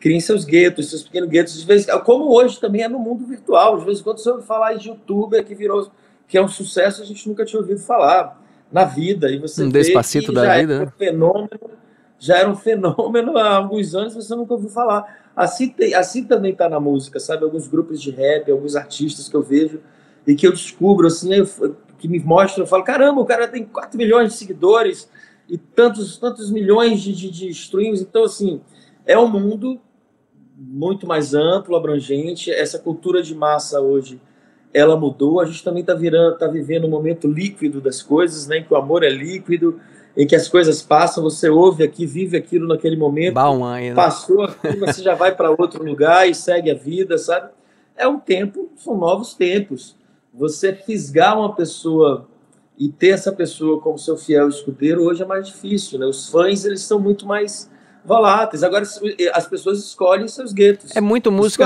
Criem 0.02 0.18
seus 0.18 0.44
guetos, 0.44 0.90
seus 0.90 1.04
pequenos 1.04 1.30
guetos, 1.30 1.60
de 1.60 1.64
vez, 1.64 1.86
como 2.04 2.34
hoje 2.34 2.58
também 2.58 2.82
é 2.82 2.88
no 2.88 2.98
mundo 2.98 3.24
virtual. 3.24 3.78
De 3.78 3.84
vez 3.84 4.00
em 4.00 4.02
quando 4.02 4.18
você 4.18 4.30
ouve 4.30 4.44
falar 4.44 4.74
de 4.74 4.88
youtuber 4.88 5.44
que 5.44 5.54
virou, 5.54 5.88
que 6.26 6.36
é 6.36 6.42
um 6.42 6.48
sucesso, 6.48 7.00
a 7.00 7.04
gente 7.04 7.28
nunca 7.28 7.44
tinha 7.44 7.60
ouvido 7.60 7.78
falar 7.78 8.42
na 8.72 8.84
vida. 8.84 9.30
E 9.30 9.38
você 9.38 9.62
um 9.62 9.68
despacito 9.68 10.32
da 10.32 10.58
vida, 10.58 10.80
né? 10.80 10.84
Um 10.86 10.98
fenômeno, 10.98 11.70
já 12.18 12.38
era 12.38 12.50
um 12.50 12.56
fenômeno 12.56 13.38
há 13.38 13.54
alguns 13.54 13.94
anos, 13.94 14.14
você 14.14 14.34
nunca 14.34 14.54
ouviu 14.54 14.68
falar. 14.68 15.30
Assim, 15.36 15.68
tem, 15.68 15.94
assim 15.94 16.24
também 16.24 16.50
está 16.50 16.68
na 16.68 16.80
música, 16.80 17.20
sabe? 17.20 17.44
Alguns 17.44 17.68
grupos 17.68 18.02
de 18.02 18.10
rap, 18.10 18.50
alguns 18.50 18.74
artistas 18.74 19.28
que 19.28 19.36
eu 19.36 19.42
vejo 19.42 19.78
e 20.26 20.34
que 20.34 20.44
eu 20.44 20.50
descubro, 20.50 21.06
assim, 21.06 21.32
eu, 21.32 21.76
que 21.96 22.08
me 22.08 22.18
mostram, 22.18 22.64
eu 22.64 22.68
falo, 22.68 22.82
caramba, 22.82 23.20
o 23.20 23.24
cara 23.24 23.46
tem 23.46 23.64
4 23.64 23.96
milhões 23.96 24.32
de 24.32 24.38
seguidores 24.38 25.08
e 25.48 25.56
tantos, 25.56 26.18
tantos 26.18 26.50
milhões 26.50 27.00
de, 27.00 27.14
de, 27.14 27.30
de 27.30 27.48
streams. 27.50 28.02
Então, 28.02 28.24
assim, 28.24 28.60
é 29.06 29.16
um 29.16 29.28
mundo 29.28 29.80
muito 30.56 31.06
mais 31.06 31.34
amplo, 31.34 31.76
abrangente. 31.76 32.50
Essa 32.50 32.78
cultura 32.78 33.22
de 33.22 33.34
massa 33.34 33.80
hoje, 33.80 34.20
ela 34.72 34.96
mudou. 34.96 35.40
A 35.40 35.46
gente 35.46 35.62
também 35.62 35.80
está 35.80 35.94
virando, 35.94 36.36
tá 36.38 36.46
vivendo 36.46 36.86
um 36.86 36.90
momento 36.90 37.28
líquido 37.28 37.80
das 37.80 38.02
coisas, 38.02 38.46
né? 38.46 38.58
Em 38.58 38.64
que 38.64 38.72
o 38.72 38.76
amor 38.76 39.02
é 39.02 39.10
líquido, 39.10 39.80
em 40.16 40.26
que 40.26 40.36
as 40.36 40.48
coisas 40.48 40.82
passam, 40.82 41.22
você 41.22 41.48
ouve 41.48 41.82
aqui, 41.82 42.06
vive 42.06 42.36
aquilo 42.36 42.68
naquele 42.68 42.96
momento. 42.96 43.34
Né? 43.90 43.94
Passou 43.94 44.42
aqui, 44.42 44.76
você 44.76 45.02
já 45.02 45.14
vai 45.14 45.34
para 45.34 45.50
outro 45.50 45.82
lugar 45.84 46.28
e 46.28 46.34
segue 46.34 46.70
a 46.70 46.74
vida, 46.74 47.16
sabe? 47.16 47.50
É 47.96 48.06
um 48.06 48.18
tempo, 48.18 48.70
são 48.76 48.96
novos 48.96 49.34
tempos. 49.34 49.96
Você 50.34 50.72
fisgar 50.74 51.38
uma 51.38 51.54
pessoa 51.54 52.28
e 52.78 52.88
ter 52.88 53.10
essa 53.10 53.32
pessoa 53.32 53.80
como 53.80 53.98
seu 53.98 54.16
fiel 54.16 54.48
escudeiro 54.48 55.04
hoje 55.04 55.22
é 55.22 55.26
mais 55.26 55.46
difícil, 55.46 55.98
né? 55.98 56.06
Os 56.06 56.28
fãs, 56.28 56.64
eles 56.64 56.82
são 56.82 56.98
muito 56.98 57.26
mais 57.26 57.70
voláteis. 58.04 58.62
Agora 58.62 58.84
as 59.34 59.46
pessoas 59.46 59.78
escolhem 59.78 60.28
seus 60.28 60.52
guetos. 60.52 60.94
É 60.94 61.00
muito 61.00 61.30
música. 61.30 61.64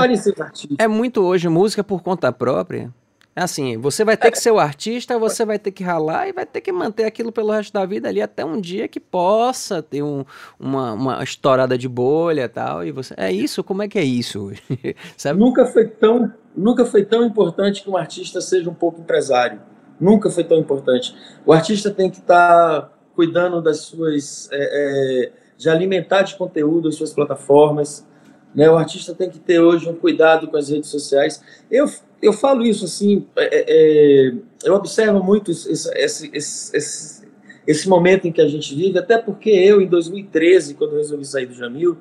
É 0.77 0.87
muito 0.87 1.21
hoje 1.21 1.49
música 1.49 1.83
por 1.83 2.01
conta 2.01 2.31
própria. 2.31 2.93
É 3.37 3.43
assim, 3.43 3.77
você 3.77 4.03
vai 4.03 4.17
ter 4.17 4.31
que 4.31 4.39
ser 4.39 4.49
o 4.49 4.57
artista, 4.57 5.19
você 5.19 5.45
vai 5.45 5.59
ter 5.59 5.69
que 5.69 5.83
ralar 5.83 6.27
e 6.27 6.33
vai 6.33 6.43
ter 6.43 6.59
que 6.59 6.71
manter 6.71 7.03
aquilo 7.03 7.31
pelo 7.31 7.51
resto 7.51 7.71
da 7.71 7.85
vida 7.85 8.09
ali 8.09 8.19
até 8.19 8.43
um 8.43 8.59
dia 8.59 8.87
que 8.87 8.99
possa 8.99 9.79
ter 9.79 10.01
um, 10.01 10.25
uma, 10.59 10.93
uma 10.93 11.23
estourada 11.23 11.77
de 11.77 11.87
bolha 11.87 12.45
e 12.45 12.49
tal. 12.49 12.83
E 12.83 12.91
você. 12.91 13.13
É 13.15 13.31
isso? 13.31 13.63
Como 13.63 13.83
é 13.83 13.87
que 13.87 13.99
é 13.99 14.03
isso? 14.03 14.51
Nunca 15.37 15.67
foi 15.67 15.85
tão, 15.85 16.33
nunca 16.55 16.83
foi 16.83 17.05
tão 17.05 17.23
importante 17.23 17.83
que 17.83 17.89
um 17.91 17.95
artista 17.95 18.41
seja 18.41 18.71
um 18.71 18.73
pouco 18.73 19.01
empresário. 19.01 19.61
Nunca 19.99 20.31
foi 20.31 20.43
tão 20.43 20.57
importante. 20.57 21.15
O 21.45 21.53
artista 21.53 21.91
tem 21.91 22.09
que 22.09 22.17
estar 22.17 22.81
tá 22.81 22.89
cuidando 23.15 23.61
das 23.61 23.81
suas. 23.81 24.49
É, 24.51 25.25
é, 25.25 25.31
de 25.57 25.69
alimentar 25.69 26.21
de 26.21 26.35
conteúdo 26.35 26.87
as 26.87 26.95
suas 26.95 27.13
plataformas. 27.13 28.05
Né? 28.53 28.69
O 28.69 28.77
artista 28.77 29.13
tem 29.13 29.29
que 29.29 29.39
ter 29.39 29.59
hoje 29.59 29.89
um 29.89 29.95
cuidado 29.95 30.47
com 30.47 30.57
as 30.57 30.69
redes 30.69 30.89
sociais. 30.89 31.41
Eu, 31.69 31.89
eu 32.21 32.31
falo 32.31 32.63
isso 32.63 32.85
assim, 32.85 33.25
é, 33.35 33.65
é, 33.67 34.33
eu 34.63 34.75
observo 34.75 35.21
muito 35.23 35.51
esse, 35.51 35.71
esse, 35.95 36.29
esse, 36.33 37.27
esse, 37.65 37.89
momento 37.89 38.27
em 38.27 38.31
que 38.31 38.41
a 38.41 38.47
gente 38.47 38.73
vive, 38.75 38.97
até 38.97 39.17
porque 39.17 39.49
eu, 39.49 39.81
em 39.81 39.87
2013, 39.87 40.75
quando 40.75 40.95
resolvi 40.95 41.25
sair 41.25 41.45
do 41.45 41.53
Jamil, 41.53 41.97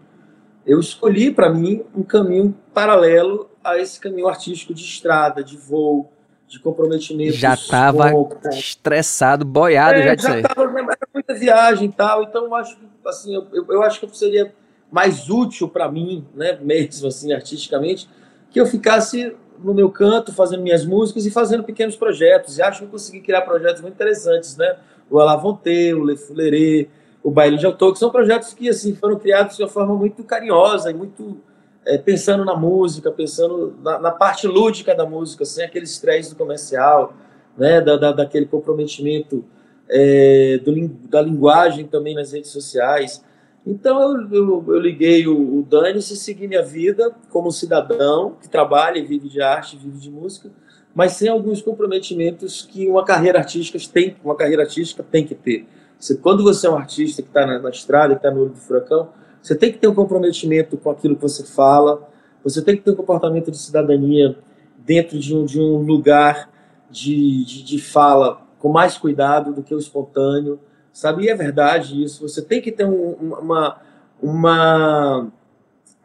eu 0.66 0.80
escolhi 0.80 1.30
para 1.30 1.48
mim 1.48 1.84
um 1.94 2.02
caminho 2.02 2.56
paralelo 2.74 3.50
a 3.62 3.78
esse 3.78 4.00
caminho 4.00 4.28
artístico 4.28 4.74
de 4.74 4.82
estrada, 4.82 5.42
de 5.42 5.56
voo, 5.56 6.12
de 6.48 6.60
comprometimento. 6.60 7.36
Já 7.36 7.54
estava 7.54 8.12
estressado, 8.50 9.44
boiado, 9.44 9.98
é, 9.98 10.16
já 10.16 10.16
já 10.16 10.48
tava, 10.48 10.62
era 10.62 11.08
muita 11.12 11.34
viagem 11.34 11.88
e 11.88 11.92
tal, 11.92 12.22
então 12.22 12.44
eu 12.44 12.54
acho 12.54 12.76
que 12.76 12.86
assim, 13.06 13.34
eu, 13.34 13.46
eu 13.68 13.82
acho 13.82 14.00
que 14.00 14.16
seria 14.16 14.52
mais 14.90 15.28
útil 15.28 15.68
para 15.68 15.90
mim, 15.90 16.24
né, 16.34 16.58
mesmo 16.62 17.08
assim 17.08 17.32
artisticamente, 17.32 18.08
que 18.50 18.60
eu 18.60 18.66
ficasse 18.66 19.34
no 19.58 19.74
meu 19.74 19.90
canto 19.90 20.32
fazendo 20.32 20.62
minhas 20.62 20.84
músicas 20.84 21.26
e 21.26 21.30
fazendo 21.30 21.64
pequenos 21.64 21.96
projetos. 21.96 22.58
E 22.58 22.62
acho 22.62 22.80
que 22.80 22.84
eu 22.84 22.90
consegui 22.90 23.20
criar 23.20 23.42
projetos 23.42 23.80
muito 23.82 23.94
interessantes, 23.94 24.56
né? 24.56 24.76
O 25.10 25.18
Alavonte, 25.18 25.94
o 25.94 26.04
Le 26.04 26.16
Fuleré, 26.16 26.88
o 27.22 27.30
Baile 27.30 27.56
de 27.56 27.66
Autor, 27.66 27.92
que 27.92 27.98
são 27.98 28.10
projetos 28.10 28.52
que 28.52 28.68
assim 28.68 28.94
foram 28.94 29.18
criados 29.18 29.56
de 29.56 29.62
uma 29.62 29.68
forma 29.68 29.94
muito 29.94 30.22
carinhosa 30.24 30.90
e 30.90 30.94
muito 30.94 31.38
é, 31.84 31.96
pensando 31.96 32.44
na 32.44 32.56
música, 32.56 33.10
pensando 33.10 33.74
na, 33.82 33.98
na, 33.98 34.10
parte 34.10 34.46
lúdica 34.46 34.94
da 34.94 35.06
música, 35.06 35.44
sem 35.44 35.64
aquele 35.64 35.84
estresse 35.84 36.30
do 36.30 36.36
comercial, 36.36 37.14
né, 37.56 37.80
da, 37.80 37.96
da 37.96 38.12
daquele 38.12 38.46
comprometimento 38.46 39.44
é, 39.88 40.58
do, 40.64 40.88
da 41.08 41.22
linguagem 41.22 41.86
também 41.86 42.14
nas 42.14 42.32
redes 42.32 42.50
sociais. 42.50 43.24
Então 43.66 44.00
eu, 44.00 44.32
eu, 44.32 44.64
eu 44.68 44.78
liguei 44.78 45.26
o, 45.26 45.60
o 45.60 45.66
e 45.96 46.02
segui 46.02 46.46
minha 46.46 46.62
vida 46.62 47.12
como 47.30 47.50
cidadão 47.50 48.36
que 48.40 48.48
trabalha 48.48 49.04
vive 49.04 49.28
de 49.28 49.42
arte, 49.42 49.76
vive 49.76 49.98
de 49.98 50.10
música, 50.10 50.50
mas 50.94 51.12
sem 51.12 51.28
alguns 51.28 51.60
comprometimentos 51.60 52.62
que 52.62 52.88
uma 52.88 53.04
carreira 53.04 53.38
artística 53.38 53.78
tem, 53.92 54.16
uma 54.24 54.36
carreira 54.36 54.62
artística 54.62 55.02
tem 55.02 55.26
que 55.26 55.34
ter. 55.34 55.66
Você, 55.98 56.16
quando 56.16 56.42
você 56.42 56.66
é 56.66 56.70
um 56.70 56.76
artista 56.76 57.22
que 57.22 57.28
está 57.28 57.44
na, 57.44 57.58
na, 57.58 57.70
estrada, 57.70 58.14
que 58.14 58.20
está 58.20 58.30
no 58.30 58.42
olho 58.42 58.50
do 58.50 58.58
furacão, 58.58 59.08
Você 59.42 59.54
tem 59.54 59.72
que 59.72 59.78
ter 59.78 59.88
um 59.88 59.94
comprometimento 59.94 60.76
com 60.76 60.90
aquilo 60.90 61.16
que 61.16 61.22
você 61.22 61.44
fala, 61.44 62.08
você 62.42 62.62
tem 62.62 62.76
que 62.76 62.82
ter 62.82 62.92
um 62.92 62.96
comportamento 62.96 63.50
de 63.50 63.58
cidadania 63.58 64.36
dentro 64.78 65.18
de 65.18 65.34
um, 65.34 65.44
de 65.44 65.60
um 65.60 65.78
lugar 65.78 66.48
de, 66.90 67.44
de, 67.44 67.64
de 67.64 67.78
fala 67.80 68.45
com 68.58 68.70
mais 68.70 68.96
cuidado 68.96 69.52
do 69.52 69.62
que 69.62 69.74
o 69.74 69.78
espontâneo, 69.78 70.58
sabe? 70.92 71.24
E 71.24 71.28
é 71.28 71.34
verdade 71.34 72.02
isso. 72.02 72.26
Você 72.26 72.42
tem 72.42 72.60
que 72.60 72.72
ter 72.72 72.84
um, 72.84 73.12
uma, 73.12 73.76
uma, 74.22 75.28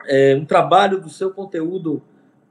é, 0.07 0.35
um 0.35 0.45
trabalho 0.45 0.99
do 0.99 1.09
seu 1.09 1.31
conteúdo 1.31 2.01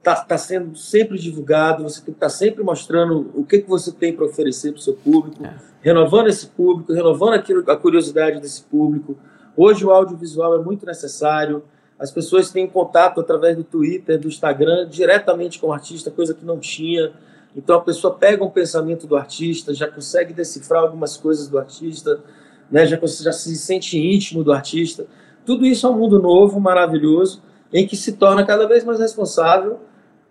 está 0.01 0.15
tá 0.15 0.37
sendo 0.37 0.75
sempre 0.75 1.17
divulgado, 1.17 1.83
você 1.83 1.97
tem 1.97 2.05
que 2.05 2.17
estar 2.17 2.25
tá 2.25 2.29
sempre 2.29 2.63
mostrando 2.63 3.29
o 3.35 3.45
que, 3.45 3.59
que 3.59 3.69
você 3.69 3.91
tem 3.91 4.11
para 4.11 4.25
oferecer 4.25 4.71
para 4.71 4.79
o 4.79 4.81
seu 4.81 4.95
público, 4.95 5.45
é. 5.45 5.53
renovando 5.81 6.27
esse 6.27 6.47
público, 6.47 6.91
renovando 6.91 7.33
aquilo, 7.33 7.63
a 7.69 7.77
curiosidade 7.77 8.39
desse 8.39 8.63
público. 8.63 9.15
Hoje 9.55 9.85
o 9.85 9.91
audiovisual 9.91 10.59
é 10.59 10.63
muito 10.63 10.87
necessário, 10.87 11.63
as 11.99 12.09
pessoas 12.09 12.49
têm 12.49 12.67
contato 12.67 13.21
através 13.21 13.55
do 13.55 13.63
Twitter, 13.63 14.19
do 14.19 14.27
Instagram, 14.27 14.87
diretamente 14.89 15.59
com 15.59 15.67
o 15.67 15.73
artista, 15.73 16.09
coisa 16.09 16.33
que 16.33 16.43
não 16.43 16.57
tinha. 16.57 17.11
Então 17.55 17.75
a 17.75 17.81
pessoa 17.81 18.13
pega 18.13 18.43
um 18.43 18.49
pensamento 18.49 19.05
do 19.05 19.15
artista, 19.15 19.73
já 19.73 19.87
consegue 19.87 20.33
decifrar 20.33 20.83
algumas 20.83 21.17
coisas 21.17 21.47
do 21.47 21.57
artista, 21.57 22.21
né? 22.69 22.85
já, 22.85 22.97
já 22.97 23.31
se 23.31 23.55
sente 23.55 23.97
íntimo 23.97 24.43
do 24.43 24.53
artista. 24.53 25.05
Tudo 25.45 25.65
isso 25.65 25.85
é 25.85 25.89
um 25.89 25.97
mundo 25.97 26.21
novo, 26.21 26.59
maravilhoso, 26.59 27.41
em 27.73 27.85
que 27.85 27.97
se 27.97 28.13
torna 28.13 28.45
cada 28.45 28.67
vez 28.67 28.83
mais 28.83 28.99
responsável, 28.99 29.79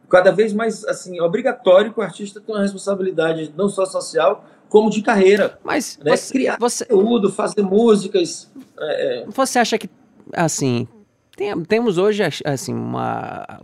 cada 0.08 0.30
vez 0.30 0.52
mais 0.52 0.84
assim 0.86 1.20
obrigatório 1.20 1.92
que 1.92 2.00
o 2.00 2.02
artista 2.02 2.40
tenha 2.40 2.56
uma 2.56 2.62
responsabilidade 2.62 3.52
não 3.56 3.68
só 3.68 3.84
social, 3.84 4.44
como 4.68 4.88
de 4.88 5.02
carreira. 5.02 5.58
Mas 5.62 5.98
né? 6.02 6.16
você, 6.16 6.32
criar 6.32 6.56
você... 6.58 6.84
conteúdo, 6.84 7.30
fazer 7.30 7.62
músicas. 7.62 8.50
É... 8.78 9.22
é. 9.22 9.26
Você 9.26 9.58
acha 9.58 9.76
que 9.76 9.90
assim 10.32 10.88
tem, 11.36 11.58
temos 11.64 11.98
hoje 11.98 12.22
assim 12.44 12.74
uma 12.74 13.60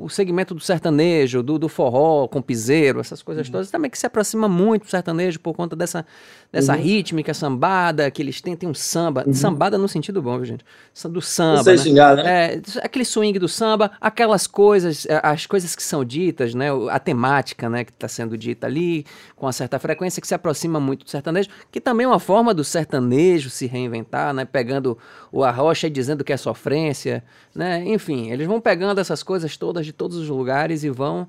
o 0.00 0.08
segmento 0.08 0.54
do 0.54 0.60
sertanejo, 0.60 1.42
do, 1.42 1.58
do 1.58 1.68
forró 1.68 2.26
com 2.26 2.40
piseiro, 2.40 3.00
essas 3.00 3.22
coisas 3.22 3.46
uhum. 3.46 3.52
todas, 3.52 3.70
também 3.70 3.90
que 3.90 3.98
se 3.98 4.06
aproxima 4.06 4.48
muito 4.48 4.84
do 4.84 4.90
sertanejo 4.90 5.38
por 5.38 5.54
conta 5.54 5.76
dessa, 5.76 6.06
dessa 6.50 6.74
uhum. 6.74 6.80
rítmica 6.80 7.34
sambada 7.34 8.10
que 8.10 8.22
eles 8.22 8.40
têm. 8.40 8.56
Tem 8.56 8.68
um 8.68 8.74
samba, 8.74 9.24
uhum. 9.26 9.34
sambada 9.34 9.76
no 9.76 9.86
sentido 9.86 10.22
bom, 10.22 10.42
gente? 10.42 10.64
Do 11.10 11.20
samba. 11.20 11.70
Né? 11.70 11.76
Xingar, 11.76 12.16
né? 12.16 12.54
É, 12.54 12.62
aquele 12.82 13.04
swing 13.04 13.38
do 13.38 13.48
samba, 13.48 13.92
aquelas 14.00 14.46
coisas, 14.46 15.06
é, 15.06 15.20
as 15.22 15.46
coisas 15.46 15.76
que 15.76 15.82
são 15.82 16.04
ditas, 16.04 16.54
né? 16.54 16.68
A 16.90 16.98
temática 16.98 17.68
né, 17.68 17.84
que 17.84 17.92
está 17.92 18.08
sendo 18.08 18.38
dita 18.38 18.66
ali, 18.66 19.04
com 19.36 19.46
uma 19.46 19.52
certa 19.52 19.78
frequência, 19.78 20.20
que 20.20 20.26
se 20.26 20.34
aproxima 20.34 20.80
muito 20.80 21.04
do 21.04 21.10
sertanejo, 21.10 21.50
que 21.70 21.80
também 21.80 22.04
é 22.04 22.08
uma 22.08 22.20
forma 22.20 22.54
do 22.54 22.64
sertanejo 22.64 23.50
se 23.50 23.66
reinventar, 23.66 24.32
né? 24.32 24.44
Pegando 24.44 24.96
o 25.30 25.44
arrocha 25.44 25.86
e 25.86 25.90
dizendo 25.90 26.24
que 26.24 26.32
é 26.32 26.36
sofrência, 26.36 27.22
né? 27.54 27.84
Enfim, 27.86 28.30
eles 28.30 28.46
vão 28.46 28.60
pegando 28.60 29.00
essas 29.00 29.22
coisas 29.22 29.56
todas 29.56 29.89
de 29.90 29.92
todos 29.92 30.16
os 30.16 30.28
lugares 30.28 30.84
e 30.84 30.90
vão 30.90 31.26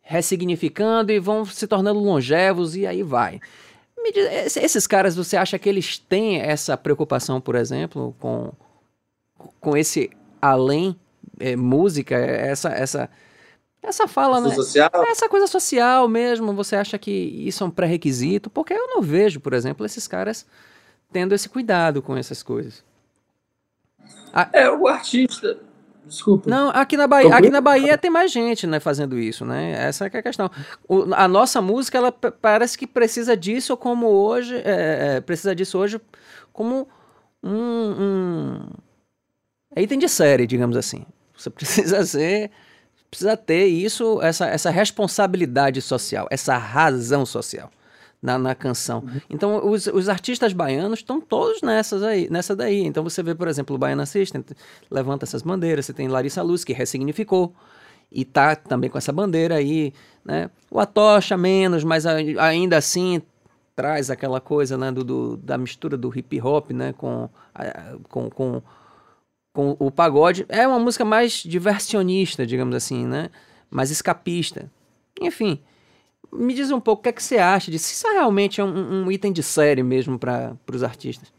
ressignificando 0.00 1.10
e 1.10 1.18
vão 1.18 1.44
se 1.44 1.66
tornando 1.66 1.98
longevos 1.98 2.76
e 2.76 2.86
aí 2.86 3.02
vai. 3.02 3.40
Diz, 4.12 4.56
esses 4.56 4.86
caras, 4.86 5.16
você 5.16 5.36
acha 5.36 5.58
que 5.58 5.68
eles 5.68 5.98
têm 5.98 6.40
essa 6.40 6.76
preocupação, 6.76 7.40
por 7.40 7.56
exemplo, 7.56 8.14
com, 8.20 8.52
com 9.60 9.76
esse 9.76 10.10
além 10.40 10.94
é, 11.40 11.56
música, 11.56 12.14
essa 12.14 12.68
essa 12.68 13.10
essa 13.82 14.06
fala, 14.06 14.40
né? 14.40 14.54
Social? 14.54 14.90
Essa 15.08 15.28
coisa 15.28 15.46
social 15.46 16.08
mesmo, 16.08 16.52
você 16.52 16.76
acha 16.76 16.98
que 16.98 17.10
isso 17.10 17.62
é 17.62 17.66
um 17.66 17.70
pré-requisito? 17.70 18.48
Porque 18.48 18.72
eu 18.72 18.88
não 18.88 19.02
vejo, 19.02 19.40
por 19.40 19.52
exemplo, 19.52 19.84
esses 19.84 20.06
caras 20.06 20.46
tendo 21.12 21.34
esse 21.34 21.48
cuidado 21.48 22.00
com 22.00 22.16
essas 22.16 22.42
coisas. 22.42 22.84
A... 24.32 24.48
É, 24.52 24.70
o 24.70 24.86
artista, 24.86 25.58
Desculpa. 26.06 26.48
Não, 26.48 26.70
aqui 26.70 26.96
na 26.96 27.06
Bahia, 27.06 27.34
aqui 27.34 27.50
na 27.50 27.60
Bahia 27.60 27.98
tem 27.98 28.10
mais 28.10 28.30
gente, 28.30 28.66
né, 28.66 28.78
fazendo 28.78 29.18
isso, 29.18 29.44
né? 29.44 29.72
Essa 29.72 30.06
é 30.06 30.18
a 30.18 30.22
questão. 30.22 30.48
O, 30.88 31.12
a 31.12 31.26
nossa 31.26 31.60
música, 31.60 31.98
ela 31.98 32.12
parece 32.12 32.78
que 32.78 32.86
precisa 32.86 33.36
disso 33.36 33.76
como 33.76 34.06
hoje, 34.06 34.54
é, 34.56 35.16
é, 35.16 35.20
precisa 35.20 35.54
disso 35.54 35.78
hoje 35.78 36.00
como 36.52 36.88
um, 37.42 37.50
um 37.50 38.70
é 39.74 39.82
item 39.82 39.98
de 39.98 40.08
série, 40.08 40.46
digamos 40.46 40.76
assim. 40.76 41.04
Você 41.36 41.50
precisa 41.50 42.04
ser, 42.06 42.52
precisa 43.10 43.36
ter 43.36 43.66
isso, 43.66 44.22
essa, 44.22 44.46
essa 44.46 44.70
responsabilidade 44.70 45.82
social, 45.82 46.28
essa 46.30 46.56
razão 46.56 47.26
social 47.26 47.70
na, 48.20 48.38
na 48.38 48.54
canção. 48.54 49.00
Uhum. 49.00 49.20
Então, 49.30 49.68
os, 49.68 49.86
os 49.86 50.08
artistas 50.08 50.52
baianos 50.52 51.00
estão 51.00 51.20
todos 51.20 51.62
nessas 51.62 52.02
aí, 52.02 52.28
nessa 52.30 52.56
daí. 52.56 52.84
Então, 52.84 53.04
você 53.04 53.22
vê, 53.22 53.34
por 53.34 53.48
exemplo, 53.48 53.76
o 53.76 53.78
Baiana 53.78 54.06
System, 54.06 54.44
levanta 54.90 55.24
essas 55.24 55.42
bandeiras. 55.42 55.86
Você 55.86 55.92
tem 55.92 56.08
Larissa 56.08 56.42
Luz, 56.42 56.64
que 56.64 56.72
ressignificou 56.72 57.54
e 58.10 58.24
tá 58.24 58.54
também 58.56 58.88
com 58.88 58.98
essa 58.98 59.12
bandeira 59.12 59.56
aí, 59.56 59.92
né? 60.24 60.50
O 60.70 60.78
Atocha 60.78 61.36
menos, 61.36 61.84
mas 61.84 62.06
ainda 62.06 62.76
assim 62.76 63.20
traz 63.74 64.10
aquela 64.10 64.40
coisa, 64.40 64.78
né, 64.78 64.90
do, 64.90 65.04
do 65.04 65.36
da 65.36 65.58
mistura 65.58 65.98
do 65.98 66.10
hip 66.16 66.40
hop, 66.40 66.70
né, 66.70 66.94
com, 66.94 67.28
com, 68.08 68.30
com, 68.30 68.62
com 69.52 69.76
o 69.78 69.90
pagode. 69.90 70.46
É 70.48 70.66
uma 70.66 70.78
música 70.78 71.04
mais 71.04 71.42
diversionista, 71.42 72.46
digamos 72.46 72.74
assim, 72.74 73.06
né? 73.06 73.28
Mais 73.70 73.90
escapista. 73.90 74.70
Enfim, 75.20 75.60
me 76.32 76.54
diz 76.54 76.70
um 76.70 76.80
pouco 76.80 77.00
o 77.00 77.02
que, 77.02 77.08
é 77.08 77.12
que 77.12 77.22
você 77.22 77.38
acha 77.38 77.70
disso. 77.70 77.92
Isso 77.92 78.06
realmente 78.12 78.60
é 78.60 78.64
um, 78.64 79.04
um 79.04 79.10
item 79.10 79.32
de 79.32 79.42
série 79.42 79.82
mesmo 79.82 80.18
para 80.18 80.56
os 80.72 80.82
artistas. 80.82 81.32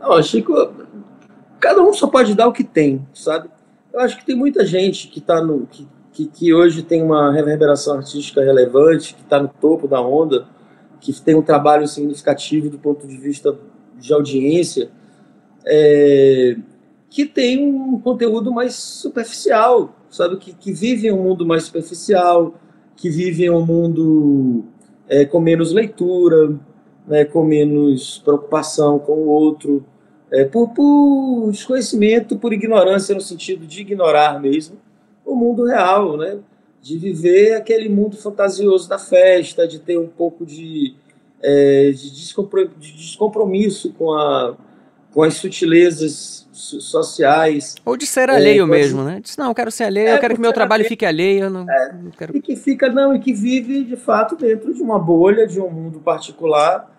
Não, 0.00 0.22
Chico, 0.22 0.52
cada 1.58 1.82
um 1.82 1.92
só 1.92 2.06
pode 2.06 2.34
dar 2.34 2.46
o 2.46 2.52
que 2.52 2.64
tem, 2.64 3.06
sabe? 3.14 3.48
Eu 3.92 4.00
acho 4.00 4.18
que 4.18 4.26
tem 4.26 4.36
muita 4.36 4.64
gente 4.66 5.08
que 5.08 5.20
tá 5.20 5.42
no. 5.42 5.66
que, 5.66 5.88
que, 6.12 6.26
que 6.26 6.54
hoje 6.54 6.82
tem 6.82 7.02
uma 7.02 7.32
reverberação 7.32 7.96
artística 7.96 8.42
relevante, 8.42 9.14
que 9.14 9.22
está 9.22 9.40
no 9.40 9.48
topo 9.48 9.88
da 9.88 10.00
onda, 10.00 10.46
que 11.00 11.12
tem 11.20 11.34
um 11.34 11.42
trabalho 11.42 11.86
significativo 11.88 12.68
do 12.68 12.78
ponto 12.78 13.06
de 13.06 13.16
vista 13.16 13.56
de 13.98 14.12
audiência, 14.12 14.90
é, 15.64 16.56
que 17.08 17.24
tem 17.24 17.66
um 17.66 18.00
conteúdo 18.00 18.52
mais 18.52 18.74
superficial, 18.74 19.94
sabe? 20.10 20.36
Que, 20.36 20.52
que 20.52 20.72
vive 20.72 21.10
um 21.10 21.22
mundo 21.22 21.46
mais 21.46 21.64
superficial, 21.64 22.54
que 23.04 23.10
vivem 23.10 23.50
um 23.50 23.60
mundo 23.60 24.64
é, 25.06 25.26
com 25.26 25.38
menos 25.38 25.72
leitura, 25.72 26.58
né, 27.06 27.26
com 27.26 27.44
menos 27.44 28.16
preocupação 28.24 28.98
com 28.98 29.12
o 29.12 29.26
outro, 29.26 29.84
é, 30.30 30.46
por, 30.46 30.70
por, 30.70 31.50
desconhecimento, 31.50 32.38
por 32.38 32.54
ignorância, 32.54 33.14
no 33.14 33.20
sentido 33.20 33.66
de 33.66 33.82
ignorar 33.82 34.40
mesmo 34.40 34.78
o 35.22 35.34
mundo 35.34 35.66
real, 35.66 36.16
né, 36.16 36.38
de 36.80 36.96
viver 36.96 37.52
aquele 37.56 37.90
mundo 37.90 38.16
fantasioso 38.16 38.88
da 38.88 38.98
festa, 38.98 39.68
de 39.68 39.80
ter 39.80 39.98
um 39.98 40.08
pouco 40.08 40.46
de, 40.46 40.94
é, 41.42 41.90
de, 41.90 42.10
descompromisso 42.10 43.92
com, 43.98 44.14
a, 44.14 44.56
com 45.14 45.22
as 45.22 45.34
sutilezas 45.34 46.44
sociais. 46.52 47.76
Ou 47.84 47.96
de 47.96 48.04
ser 48.04 48.28
alheio 48.28 48.64
é, 48.64 48.66
mesmo, 48.66 49.04
né? 49.04 49.20
Diz, 49.22 49.36
não, 49.36 49.48
eu 49.48 49.54
quero 49.54 49.70
ser 49.70 49.84
alheio, 49.84 50.08
é, 50.08 50.16
eu 50.16 50.18
quero 50.18 50.34
que 50.34 50.40
meu 50.40 50.52
trabalho 50.52 50.80
alheio. 50.80 50.88
fique 50.88 51.06
alheio. 51.06 51.48
Não, 51.48 51.70
é, 51.70 51.92
não 51.92 52.10
quero... 52.10 52.36
E 52.36 52.42
que 52.42 52.56
fica, 52.56 52.90
não, 52.90 53.14
e 53.14 53.20
que 53.20 53.32
vive 53.32 53.84
de 53.84 53.94
fato 53.94 54.34
dentro 54.34 54.74
de 54.74 54.82
uma 54.82 54.98
bolha, 54.98 55.46
de 55.46 55.60
um 55.60 55.70
mundo 55.70 56.00
particular, 56.00 56.92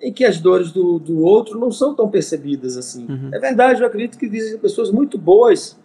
em 0.00 0.10
que 0.10 0.24
as 0.24 0.40
dores 0.40 0.72
do, 0.72 0.98
do 0.98 1.20
outro 1.20 1.58
não 1.58 1.70
são 1.70 1.94
tão 1.94 2.08
percebidas 2.08 2.78
assim. 2.78 3.04
Uhum. 3.06 3.30
É 3.34 3.38
verdade, 3.38 3.82
eu 3.82 3.86
acredito 3.86 4.16
que 4.16 4.24
existem 4.24 4.58
pessoas 4.58 4.90
muito 4.90 5.18
boas 5.18 5.78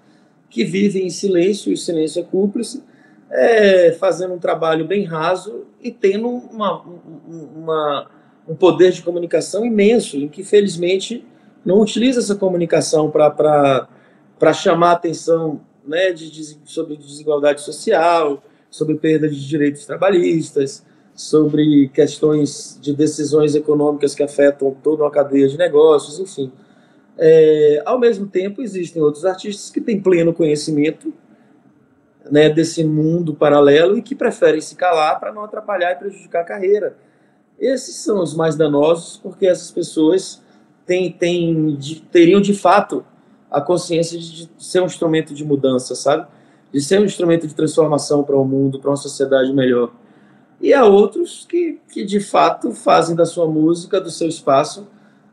que 0.49 0.63
vivem 0.63 1.05
em 1.07 1.09
silêncio, 1.09 1.69
e 1.69 1.73
o 1.73 1.77
silêncio 1.77 2.21
é 2.21 2.23
cúmplice, 2.23 2.81
é, 3.29 3.91
fazendo 3.99 4.33
um 4.33 4.39
trabalho 4.39 4.85
bem 4.85 5.03
raso 5.03 5.65
e 5.81 5.91
tendo 5.91 6.29
uma, 6.29 6.81
uma, 7.57 8.07
um 8.47 8.55
poder 8.55 8.93
de 8.93 9.01
comunicação 9.01 9.65
imenso, 9.65 10.15
em 10.15 10.29
que 10.29 10.45
felizmente 10.45 11.25
não 11.65 11.79
utiliza 11.79 12.19
essa 12.19 12.35
comunicação 12.35 13.09
para 13.09 14.53
chamar 14.53 14.93
atenção 14.93 15.61
né, 15.85 16.11
de, 16.11 16.29
de, 16.29 16.59
sobre 16.65 16.97
desigualdade 16.97 17.61
social, 17.61 18.43
sobre 18.69 18.95
perda 18.95 19.29
de 19.29 19.47
direitos 19.47 19.85
trabalhistas, 19.85 20.83
sobre 21.13 21.89
questões 21.89 22.77
de 22.81 22.93
decisões 22.93 23.55
econômicas 23.55 24.15
que 24.15 24.23
afetam 24.23 24.75
toda 24.83 25.03
uma 25.03 25.11
cadeia 25.11 25.47
de 25.47 25.57
negócios, 25.57 26.19
enfim. 26.19 26.51
É, 27.17 27.81
ao 27.85 27.99
mesmo 27.99 28.25
tempo, 28.25 28.61
existem 28.61 29.01
outros 29.01 29.23
artistas 29.23 29.69
que 29.69 29.79
têm 29.79 30.01
pleno 30.01 30.33
conhecimento 30.33 31.13
né, 32.31 32.49
desse 32.49 32.83
mundo 32.83 33.35
paralelo 33.35 33.97
e 33.97 34.01
que 34.01 34.15
preferem 34.15 34.61
se 34.61 34.75
calar 34.75 35.19
para 35.19 35.31
não 35.31 35.43
atrapalhar 35.43 35.91
e 35.91 35.95
prejudicar 35.95 36.41
a 36.41 36.45
carreira. 36.45 36.97
Esses 37.59 37.95
são 37.97 38.21
os 38.21 38.33
mais 38.33 38.55
danosos, 38.55 39.17
porque 39.17 39.45
essas 39.45 39.69
pessoas 39.69 40.41
tem, 40.85 41.11
tem, 41.11 41.75
de, 41.75 42.01
teriam 42.01 42.41
de 42.41 42.53
fato 42.53 43.05
a 43.49 43.61
consciência 43.61 44.17
de, 44.17 44.49
ser 44.57 44.81
um 44.81 44.85
instrumento 44.85 45.33
de 45.33 45.45
mudança, 45.45 45.95
sabe? 45.95 46.27
De 46.71 46.81
ser 46.81 46.99
um 46.99 47.05
instrumento 47.05 47.47
de 47.47 47.53
transformação 47.53 48.23
para 48.23 48.35
o 48.35 48.41
um 48.41 48.45
mundo, 48.45 48.79
para 48.79 48.89
uma 48.89 48.97
sociedade 48.97 49.53
melhor. 49.53 49.91
E 50.59 50.73
há 50.73 50.85
outros 50.85 51.45
que, 51.47 51.79
que 51.91 52.03
de 52.03 52.19
fato 52.19 52.71
fazem 52.71 53.15
da 53.15 53.25
sua 53.25 53.47
música, 53.47 54.01
do 54.01 54.09
seu 54.09 54.27
espaço, 54.27 54.87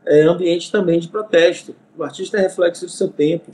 é 0.05 0.23
ambiente 0.23 0.71
também 0.71 0.99
de 0.99 1.07
protesto. 1.07 1.75
O 1.97 2.03
artista 2.03 2.37
é 2.37 2.41
reflexo 2.41 2.85
do 2.85 2.91
seu 2.91 3.07
tempo. 3.07 3.51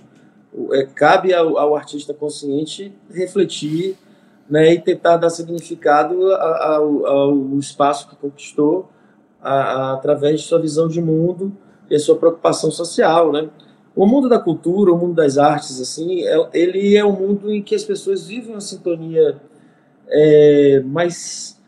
É, 0.71 0.85
cabe 0.85 1.33
ao, 1.33 1.57
ao, 1.57 1.75
artista 1.75 2.13
consciente 2.13 2.93
refletir 3.11 3.95
né, 4.49 4.73
e 4.73 4.81
tentar 4.81 5.17
dar 5.17 5.29
significado 5.29 6.31
ao, 6.33 7.05
ao 7.05 7.59
espaço 7.59 8.09
que 8.09 8.15
conquistou 8.15 8.89
a, 9.41 9.53
a, 9.53 9.93
através 9.93 10.41
de 10.41 10.47
sua 10.47 10.59
visão 10.59 10.87
de 10.87 10.99
mundo 10.99 11.55
e 11.89 11.95
a 11.95 11.99
sua 11.99 12.15
preocupação 12.15 12.71
social, 12.71 13.31
né? 13.31 13.49
O 13.95 14.05
mundo 14.05 14.29
da 14.29 14.39
cultura, 14.39 14.91
o 14.91 14.97
mundo 14.97 15.15
das 15.15 15.37
artes, 15.37 15.81
assim, 15.81 16.23
é, 16.23 16.49
ele 16.53 16.95
é 16.95 17.03
um 17.03 17.13
mundo 17.13 17.51
em 17.51 17.63
que 17.63 17.73
as 17.73 17.83
pessoas 17.83 18.27
vivem 18.27 18.51
uma 18.51 18.61
sintonia 18.61 19.41
é, 20.07 20.81
mais, 20.85 21.59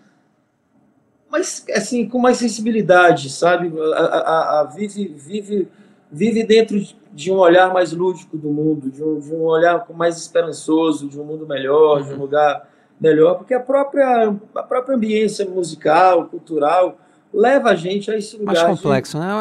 mais, 1.30 1.66
assim, 1.74 2.08
com 2.08 2.20
mais 2.20 2.38
sensibilidade, 2.38 3.30
sabe? 3.30 3.74
A, 3.94 3.98
a, 3.98 4.62
a, 4.62 4.64
vive, 4.66 5.08
vive, 5.08 5.68
vive 6.12 6.44
dentro 6.44 6.80
de 7.12 7.32
um 7.32 7.38
olhar 7.38 7.74
mais 7.74 7.92
lúdico 7.92 8.38
do 8.38 8.50
mundo, 8.50 8.92
de 8.92 9.04
um, 9.04 9.20
de 9.20 9.34
um 9.34 9.42
olhar 9.42 9.86
mais 9.96 10.18
esperançoso, 10.18 11.10
de 11.10 11.20
um 11.20 11.24
mundo 11.24 11.48
melhor, 11.48 12.04
de 12.04 12.14
um 12.14 12.18
lugar 12.18 12.70
melhor, 13.00 13.36
porque 13.36 13.54
a 13.54 13.60
própria, 13.60 14.36
a 14.54 14.64
própria 14.64 14.96
ambiência 14.96 15.46
musical, 15.46 16.26
cultural, 16.26 16.98
leva 17.34 17.70
a 17.70 17.76
gente 17.76 18.12
a 18.12 18.18
esse 18.18 18.38
lugar. 18.38 18.56
Mais 18.56 18.78
complexo, 18.78 19.18
de, 19.18 19.26
né? 19.26 19.34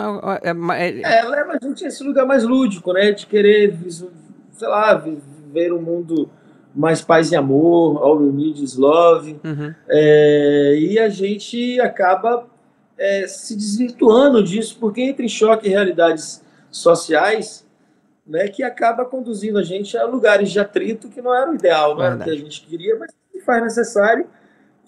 É, 0.43 0.84
é, 0.84 1.18
é, 1.18 1.24
leva 1.24 1.59
a 1.61 1.66
gente 1.66 1.84
a 1.84 1.89
esse 1.89 2.03
lugar 2.05 2.26
mais 2.26 2.45
lúdico, 2.45 2.93
né? 2.93 3.12
De 3.12 3.26
querer, 3.26 3.76
sei 3.89 4.68
lá, 4.68 4.95
ver 5.53 5.72
o 5.72 5.78
um 5.78 5.82
mundo 5.82 6.30
mais 6.74 7.01
paz 7.01 7.32
e 7.32 7.36
amor, 7.36 8.03
all 8.03 8.20
you 8.20 8.32
need 8.32 8.62
is 8.62 8.76
love. 8.76 9.39
Uhum. 9.45 9.74
É, 9.89 10.76
e 10.78 10.99
a 10.99 11.09
gente 11.09 11.80
acaba 11.80 12.47
é, 12.97 13.26
se 13.26 13.57
desvirtuando 13.57 14.43
disso, 14.43 14.76
porque 14.78 15.01
entra 15.01 15.24
em 15.24 15.28
choque 15.28 15.68
realidades 15.68 16.45
sociais 16.70 17.66
né, 18.26 18.47
que 18.49 18.62
acaba 18.62 19.05
conduzindo 19.07 19.59
a 19.59 19.62
gente 19.62 19.97
a 19.97 20.05
lugares 20.05 20.51
de 20.51 20.61
atrito 20.61 21.09
que 21.09 21.22
não 21.22 21.34
era 21.34 21.51
o 21.51 21.55
ideal, 21.55 21.97
não 21.97 22.05
era 22.05 22.16
o 22.16 22.18
que 22.18 22.30
a 22.30 22.36
gente 22.36 22.61
queria, 22.66 22.97
mas 22.99 23.11
que 23.32 23.41
faz 23.41 23.62
necessário 23.62 24.26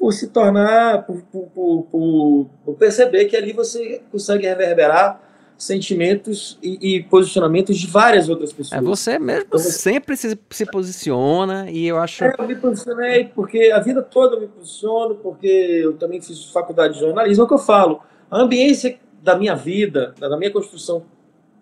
por 0.00 0.14
se 0.14 0.28
tornar, 0.28 1.04
por, 1.04 1.20
por, 1.30 1.84
por, 1.90 2.50
por, 2.64 2.74
perceber 2.76 3.26
que 3.26 3.36
ali 3.36 3.52
você 3.52 4.00
consegue 4.10 4.46
reverberar 4.46 5.20
sentimentos 5.58 6.58
e, 6.62 6.96
e, 6.96 7.02
posicionamentos 7.02 7.76
de 7.76 7.86
várias 7.86 8.30
outras 8.30 8.50
pessoas. 8.50 8.80
É 8.80 8.82
você 8.82 9.18
mesmo 9.18 9.44
então, 9.46 9.60
você... 9.60 9.72
sempre 9.72 10.16
se, 10.16 10.38
se 10.48 10.64
posiciona 10.64 11.70
e 11.70 11.86
eu 11.86 11.98
acho. 11.98 12.24
É, 12.24 12.34
eu 12.38 12.48
me 12.48 12.56
posicionei 12.56 13.26
porque 13.26 13.70
a 13.70 13.78
vida 13.78 14.00
toda 14.00 14.36
eu 14.36 14.40
me 14.40 14.48
posiciono, 14.48 15.16
porque 15.16 15.46
eu 15.84 15.92
também 15.98 16.18
fiz 16.22 16.46
faculdade 16.46 16.94
de 16.94 17.00
jornalismo, 17.00 17.42
é 17.42 17.44
o 17.44 17.48
que 17.48 17.54
eu 17.54 17.58
falo. 17.58 18.00
A 18.30 18.40
ambiência 18.40 18.98
da 19.22 19.36
minha 19.36 19.54
vida, 19.54 20.14
da 20.18 20.34
minha 20.38 20.50
construção 20.50 21.02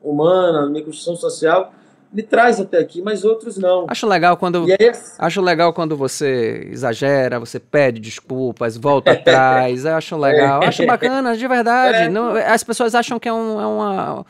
humana, 0.00 0.62
da 0.62 0.70
minha 0.70 0.84
construção 0.84 1.16
social, 1.16 1.74
me 2.12 2.22
traz 2.22 2.60
até 2.60 2.78
aqui, 2.78 3.02
mas 3.02 3.24
outros 3.24 3.58
não. 3.58 3.86
Acho 3.88 4.06
legal 4.06 4.36
quando 4.36 4.64
aí, 4.64 4.92
acho 5.18 5.40
legal 5.40 5.72
quando 5.72 5.96
você 5.96 6.68
exagera, 6.70 7.38
você 7.38 7.60
pede 7.60 8.00
desculpas, 8.00 8.76
volta 8.76 9.12
atrás. 9.12 9.84
acho 9.84 10.16
legal, 10.16 10.62
acho 10.62 10.86
bacana, 10.86 11.36
de 11.36 11.46
verdade. 11.46 11.78
É. 11.98 12.08
Não, 12.08 12.36
as 12.36 12.62
pessoas 12.62 12.94
acham 12.94 13.18
que 13.18 13.28
é, 13.28 13.32
um, 13.32 13.60
é 13.60 13.66
uma 13.66 14.26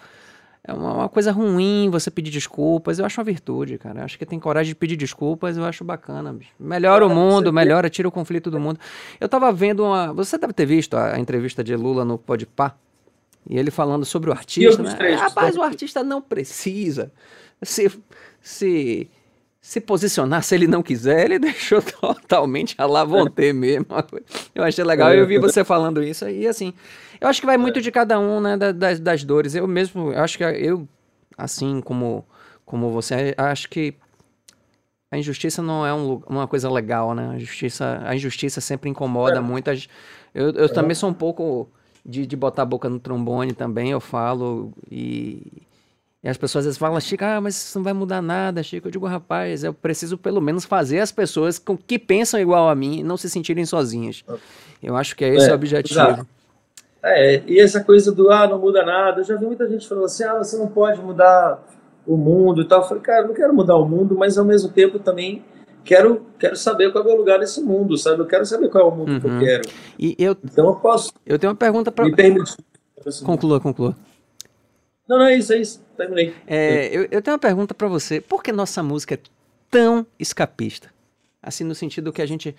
é 0.68 0.72
uma, 0.72 1.08
coisa 1.08 1.32
ruim 1.32 1.88
você 1.90 2.10
pedir 2.10 2.30
desculpas. 2.30 2.98
Eu 2.98 3.06
acho 3.06 3.18
uma 3.18 3.24
virtude, 3.24 3.78
cara. 3.78 4.00
Eu 4.00 4.04
acho 4.04 4.18
que 4.18 4.26
tem 4.26 4.38
coragem 4.38 4.72
de 4.72 4.74
pedir 4.74 4.96
desculpas, 4.96 5.56
eu 5.56 5.64
acho 5.64 5.82
bacana. 5.82 6.32
Bicho. 6.32 6.50
Melhora 6.60 7.06
o 7.06 7.08
mundo, 7.08 7.50
melhora, 7.50 7.88
tira 7.88 8.06
o 8.06 8.12
conflito 8.12 8.50
do 8.50 8.60
mundo. 8.60 8.78
Eu 9.18 9.28
tava 9.28 9.50
vendo 9.50 9.82
uma. 9.82 10.12
Você 10.12 10.36
deve 10.36 10.52
ter 10.52 10.66
visto 10.66 10.94
a, 10.94 11.14
a 11.14 11.18
entrevista 11.18 11.64
de 11.64 11.74
Lula 11.74 12.04
no 12.04 12.18
Podpah. 12.18 12.74
E 13.48 13.58
ele 13.58 13.70
falando 13.70 14.04
sobre 14.04 14.28
o 14.28 14.32
artista. 14.32 14.82
Né? 14.82 15.14
Rapaz, 15.14 15.56
o 15.56 15.62
artista 15.62 16.04
não 16.04 16.20
precisa 16.20 17.10
se, 17.62 17.90
se, 18.40 19.11
se 19.61 19.80
posicionar, 19.80 20.42
se 20.42 20.54
ele 20.54 20.66
não 20.66 20.82
quiser, 20.82 21.24
ele 21.24 21.38
deixou 21.40 21.82
totalmente 21.82 22.74
a 22.78 22.86
la 22.86 23.04
vontade 23.04 23.52
mesmo. 23.52 23.86
Eu 24.54 24.64
achei 24.64 24.84
legal, 24.84 25.12
eu 25.12 25.26
vi 25.26 25.38
você 25.38 25.64
falando 25.64 26.02
isso 26.02 26.28
e 26.28 26.46
assim, 26.46 26.72
eu 27.20 27.28
acho 27.28 27.40
que 27.40 27.46
vai 27.46 27.56
muito 27.56 27.80
de 27.80 27.90
cada 27.90 28.18
um, 28.18 28.40
né, 28.40 28.56
das, 28.56 29.00
das 29.00 29.24
dores. 29.24 29.54
Eu 29.54 29.66
mesmo, 29.66 30.12
eu 30.12 30.22
acho 30.22 30.38
que 30.38 30.44
eu, 30.44 30.88
assim 31.36 31.80
como, 31.80 32.24
como 32.64 32.90
você, 32.90 33.34
acho 33.36 33.68
que 33.68 33.94
a 35.11 35.16
injustiça 35.16 35.62
não 35.62 35.86
é 35.86 35.94
um, 35.94 36.20
uma 36.26 36.46
coisa 36.46 36.70
legal, 36.70 37.14
né? 37.14 37.30
A 37.34 37.38
justiça, 37.38 38.02
a 38.04 38.14
injustiça 38.14 38.61
sempre 38.61 38.90
incomoda 38.90 39.38
é. 39.38 39.40
muito. 39.40 39.70
Eu, 40.34 40.50
eu 40.50 40.66
é. 40.66 40.68
também 40.68 40.94
sou 40.94 41.09
um 41.09 41.14
pouco 41.14 41.68
de, 42.04 42.26
de 42.26 42.36
botar 42.36 42.62
a 42.62 42.66
boca 42.66 42.88
no 42.90 43.00
trombone 43.00 43.54
também, 43.54 43.90
eu 43.90 44.00
falo 44.00 44.72
e 44.90 45.62
e 46.22 46.28
as 46.28 46.36
pessoas 46.36 46.62
às 46.62 46.66
vezes 46.66 46.78
falam, 46.78 47.00
Chico, 47.00 47.24
ah, 47.24 47.40
mas 47.40 47.56
isso 47.56 47.78
não 47.78 47.84
vai 47.84 47.92
mudar 47.92 48.20
nada, 48.20 48.62
Chico. 48.62 48.88
Eu 48.88 48.92
digo, 48.92 49.06
rapaz, 49.06 49.62
eu 49.62 49.72
preciso 49.72 50.18
pelo 50.18 50.40
menos 50.40 50.64
fazer 50.64 50.98
as 50.98 51.12
pessoas 51.12 51.62
que 51.86 51.98
pensam 51.98 52.40
igual 52.40 52.68
a 52.68 52.74
mim 52.74 53.04
não 53.04 53.16
se 53.16 53.30
sentirem 53.30 53.64
sozinhas. 53.64 54.24
Eu 54.82 54.96
acho 54.96 55.14
que 55.14 55.24
é 55.24 55.34
esse 55.34 55.48
é, 55.48 55.52
o 55.52 55.54
objetivo. 55.54 56.00
Exato. 56.00 56.26
É, 57.04 57.42
e 57.46 57.60
essa 57.60 57.84
coisa 57.84 58.10
do, 58.10 58.30
ah, 58.32 58.48
não 58.48 58.58
muda 58.58 58.84
nada. 58.84 59.20
Eu 59.20 59.24
já 59.24 59.36
vi 59.36 59.46
muita 59.46 59.68
gente 59.68 59.86
falando 59.86 60.06
assim, 60.06 60.24
ah, 60.24 60.34
você 60.34 60.56
não 60.56 60.66
pode 60.66 61.00
mudar 61.00 61.64
o 62.04 62.16
mundo 62.16 62.62
e 62.62 62.64
tal. 62.64 62.80
Eu 62.80 62.88
falei, 62.88 63.02
cara, 63.02 63.22
eu 63.22 63.28
não 63.28 63.34
quero 63.34 63.54
mudar 63.54 63.76
o 63.76 63.88
mundo, 63.88 64.16
mas 64.18 64.36
ao 64.36 64.44
mesmo 64.44 64.70
tempo 64.70 64.98
também 64.98 65.44
quero, 65.84 66.26
quero 66.38 66.56
saber 66.56 66.90
qual 66.90 67.04
é 67.04 67.06
o 67.06 67.10
meu 67.10 67.18
lugar 67.18 67.38
nesse 67.38 67.60
mundo, 67.60 67.96
sabe? 67.96 68.20
Eu 68.20 68.26
quero 68.26 68.44
saber 68.44 68.68
qual 68.68 68.84
é 68.84 68.92
o 68.92 68.94
mundo 68.94 69.12
uhum. 69.12 69.20
que 69.20 69.26
eu 69.26 69.30
uhum. 69.30 69.38
quero. 69.38 69.68
E 69.98 70.16
eu, 70.18 70.36
então 70.44 70.66
eu 70.66 70.74
posso. 70.74 71.12
Eu 71.24 71.38
tenho 71.38 71.52
uma 71.52 71.56
pergunta 71.56 71.92
para. 71.92 72.04
Me 72.04 72.14
permite. 72.14 72.56
Conclua, 73.24 73.60
conclua. 73.60 73.94
Não, 75.09 75.18
não, 75.18 75.26
é 75.26 75.36
isso, 75.36 75.52
é 75.52 75.59
isso. 75.59 75.82
Terminei. 75.96 76.34
É, 76.46 76.88
eu, 76.88 77.09
eu 77.11 77.22
tenho 77.22 77.34
uma 77.34 77.38
pergunta 77.38 77.74
para 77.74 77.88
você. 77.88 78.20
Por 78.20 78.42
que 78.42 78.52
nossa 78.52 78.82
música 78.82 79.14
é 79.14 79.18
tão 79.70 80.06
escapista? 80.18 80.92
Assim, 81.42 81.64
no 81.64 81.74
sentido 81.74 82.12
que 82.12 82.20
a 82.20 82.26
gente. 82.26 82.54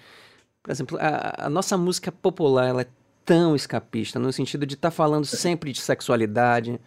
Por 0.64 0.72
exemplo, 0.72 0.98
a, 1.00 1.46
a 1.46 1.50
nossa 1.50 1.78
música 1.78 2.12
popular 2.12 2.68
ela 2.68 2.82
é 2.82 2.88
tão 3.24 3.56
escapista, 3.56 4.18
no 4.18 4.34
sentido 4.34 4.66
de 4.66 4.74
estar 4.74 4.90
tá 4.90 4.96
falando 4.96 5.26
sempre 5.26 5.72
de 5.72 5.80
sexualidade, 5.80 6.80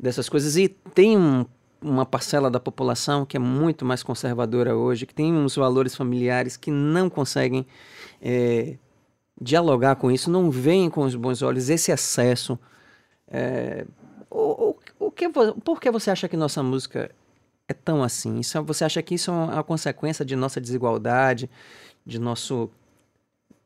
dessas 0.00 0.28
coisas. 0.28 0.56
E 0.56 0.68
tem 0.68 1.18
um, 1.18 1.44
uma 1.82 2.06
parcela 2.06 2.50
da 2.50 2.58
população 2.58 3.26
que 3.26 3.36
é 3.36 3.40
muito 3.40 3.84
mais 3.84 4.02
conservadora 4.02 4.74
hoje, 4.74 5.04
que 5.04 5.14
tem 5.14 5.34
uns 5.34 5.56
valores 5.56 5.94
familiares 5.94 6.56
que 6.56 6.70
não 6.70 7.10
conseguem 7.10 7.66
é, 8.22 8.78
dialogar 9.40 9.96
com 9.96 10.10
isso, 10.10 10.30
não 10.30 10.50
veem 10.50 10.88
com 10.88 11.02
os 11.02 11.14
bons 11.14 11.42
olhos 11.42 11.68
esse 11.68 11.92
excesso. 11.92 12.58
É, 13.28 13.84
o, 14.30 14.38
o, 14.38 14.70
o 14.70 14.73
que, 15.14 15.28
por 15.28 15.80
que 15.80 15.90
você 15.90 16.10
acha 16.10 16.28
que 16.28 16.36
nossa 16.36 16.62
música 16.62 17.10
é 17.68 17.72
tão 17.72 18.02
assim? 18.02 18.40
Isso, 18.40 18.58
é, 18.58 18.60
você 18.60 18.84
acha 18.84 19.02
que 19.02 19.14
isso 19.14 19.30
é 19.30 19.34
uma 19.34 19.64
consequência 19.64 20.24
de 20.24 20.36
nossa 20.36 20.60
desigualdade, 20.60 21.48
de 22.04 22.18
nosso 22.18 22.70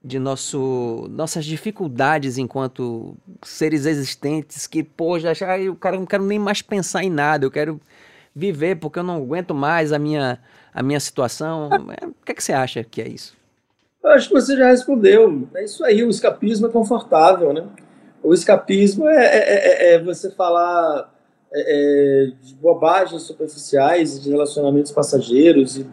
de 0.02 0.18
nosso 0.20 1.08
nossas 1.10 1.44
dificuldades 1.44 2.38
enquanto 2.38 3.16
seres 3.42 3.84
existentes 3.84 4.64
que 4.64 4.84
pô 4.84 5.18
já, 5.18 5.34
já 5.34 5.58
eu 5.58 5.74
cara 5.74 5.96
não 5.96 6.06
quero 6.06 6.24
nem 6.24 6.38
mais 6.38 6.62
pensar 6.62 7.02
em 7.02 7.10
nada 7.10 7.44
eu 7.44 7.50
quero 7.50 7.80
viver 8.34 8.76
porque 8.76 9.00
eu 9.00 9.02
não 9.02 9.16
aguento 9.16 9.52
mais 9.52 9.92
a 9.92 9.98
minha 9.98 10.38
a 10.72 10.82
minha 10.82 11.00
situação. 11.00 11.68
É, 12.00 12.06
o 12.06 12.14
que, 12.24 12.32
é 12.32 12.34
que 12.34 12.42
você 12.42 12.52
acha 12.52 12.84
que 12.84 13.02
é 13.02 13.08
isso? 13.08 13.36
Eu 14.02 14.10
acho 14.10 14.28
que 14.28 14.34
você 14.34 14.56
já 14.56 14.68
respondeu. 14.68 15.48
É 15.54 15.64
isso 15.64 15.84
aí 15.84 16.04
o 16.04 16.10
escapismo 16.10 16.68
é 16.68 16.70
confortável 16.70 17.52
né? 17.52 17.66
O 18.22 18.32
escapismo 18.32 19.08
é, 19.08 19.26
é, 19.26 19.38
é, 19.38 19.94
é 19.94 20.02
você 20.02 20.30
falar 20.30 21.12
é, 21.52 22.26
é, 22.26 22.32
de 22.42 22.54
bobagens 22.56 23.22
superficiais, 23.22 24.22
de 24.22 24.30
relacionamentos 24.30 24.92
passageiros, 24.92 25.78
e 25.78 25.86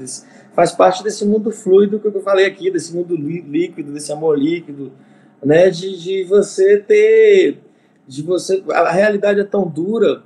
faz 0.54 0.74
parte 0.74 1.04
desse 1.04 1.26
mundo 1.26 1.50
fluido 1.50 2.00
que 2.00 2.08
eu 2.08 2.22
falei 2.22 2.46
aqui, 2.46 2.70
desse 2.70 2.94
mundo 2.94 3.16
líquido, 3.16 3.94
desse 3.94 4.12
amor 4.12 4.38
líquido, 4.38 4.92
né? 5.44 5.70
De, 5.70 5.98
de 5.98 6.24
você 6.26 6.78
ter, 6.78 7.60
de 8.06 8.22
você, 8.22 8.64
a 8.70 8.92
realidade 8.92 9.40
é 9.40 9.46
tão 9.46 9.68
dura, 9.68 10.24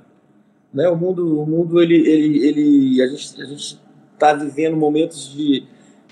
né? 0.74 0.88
O 0.88 0.96
mundo, 0.96 1.42
o 1.42 1.46
mundo 1.46 1.80
ele, 1.80 1.96
ele, 1.96 2.46
ele 2.46 3.02
a 3.02 3.06
gente, 3.06 3.42
a 3.42 3.44
gente 3.44 3.80
está 4.14 4.32
vivendo 4.34 4.76
momentos 4.76 5.32
de, 5.32 5.64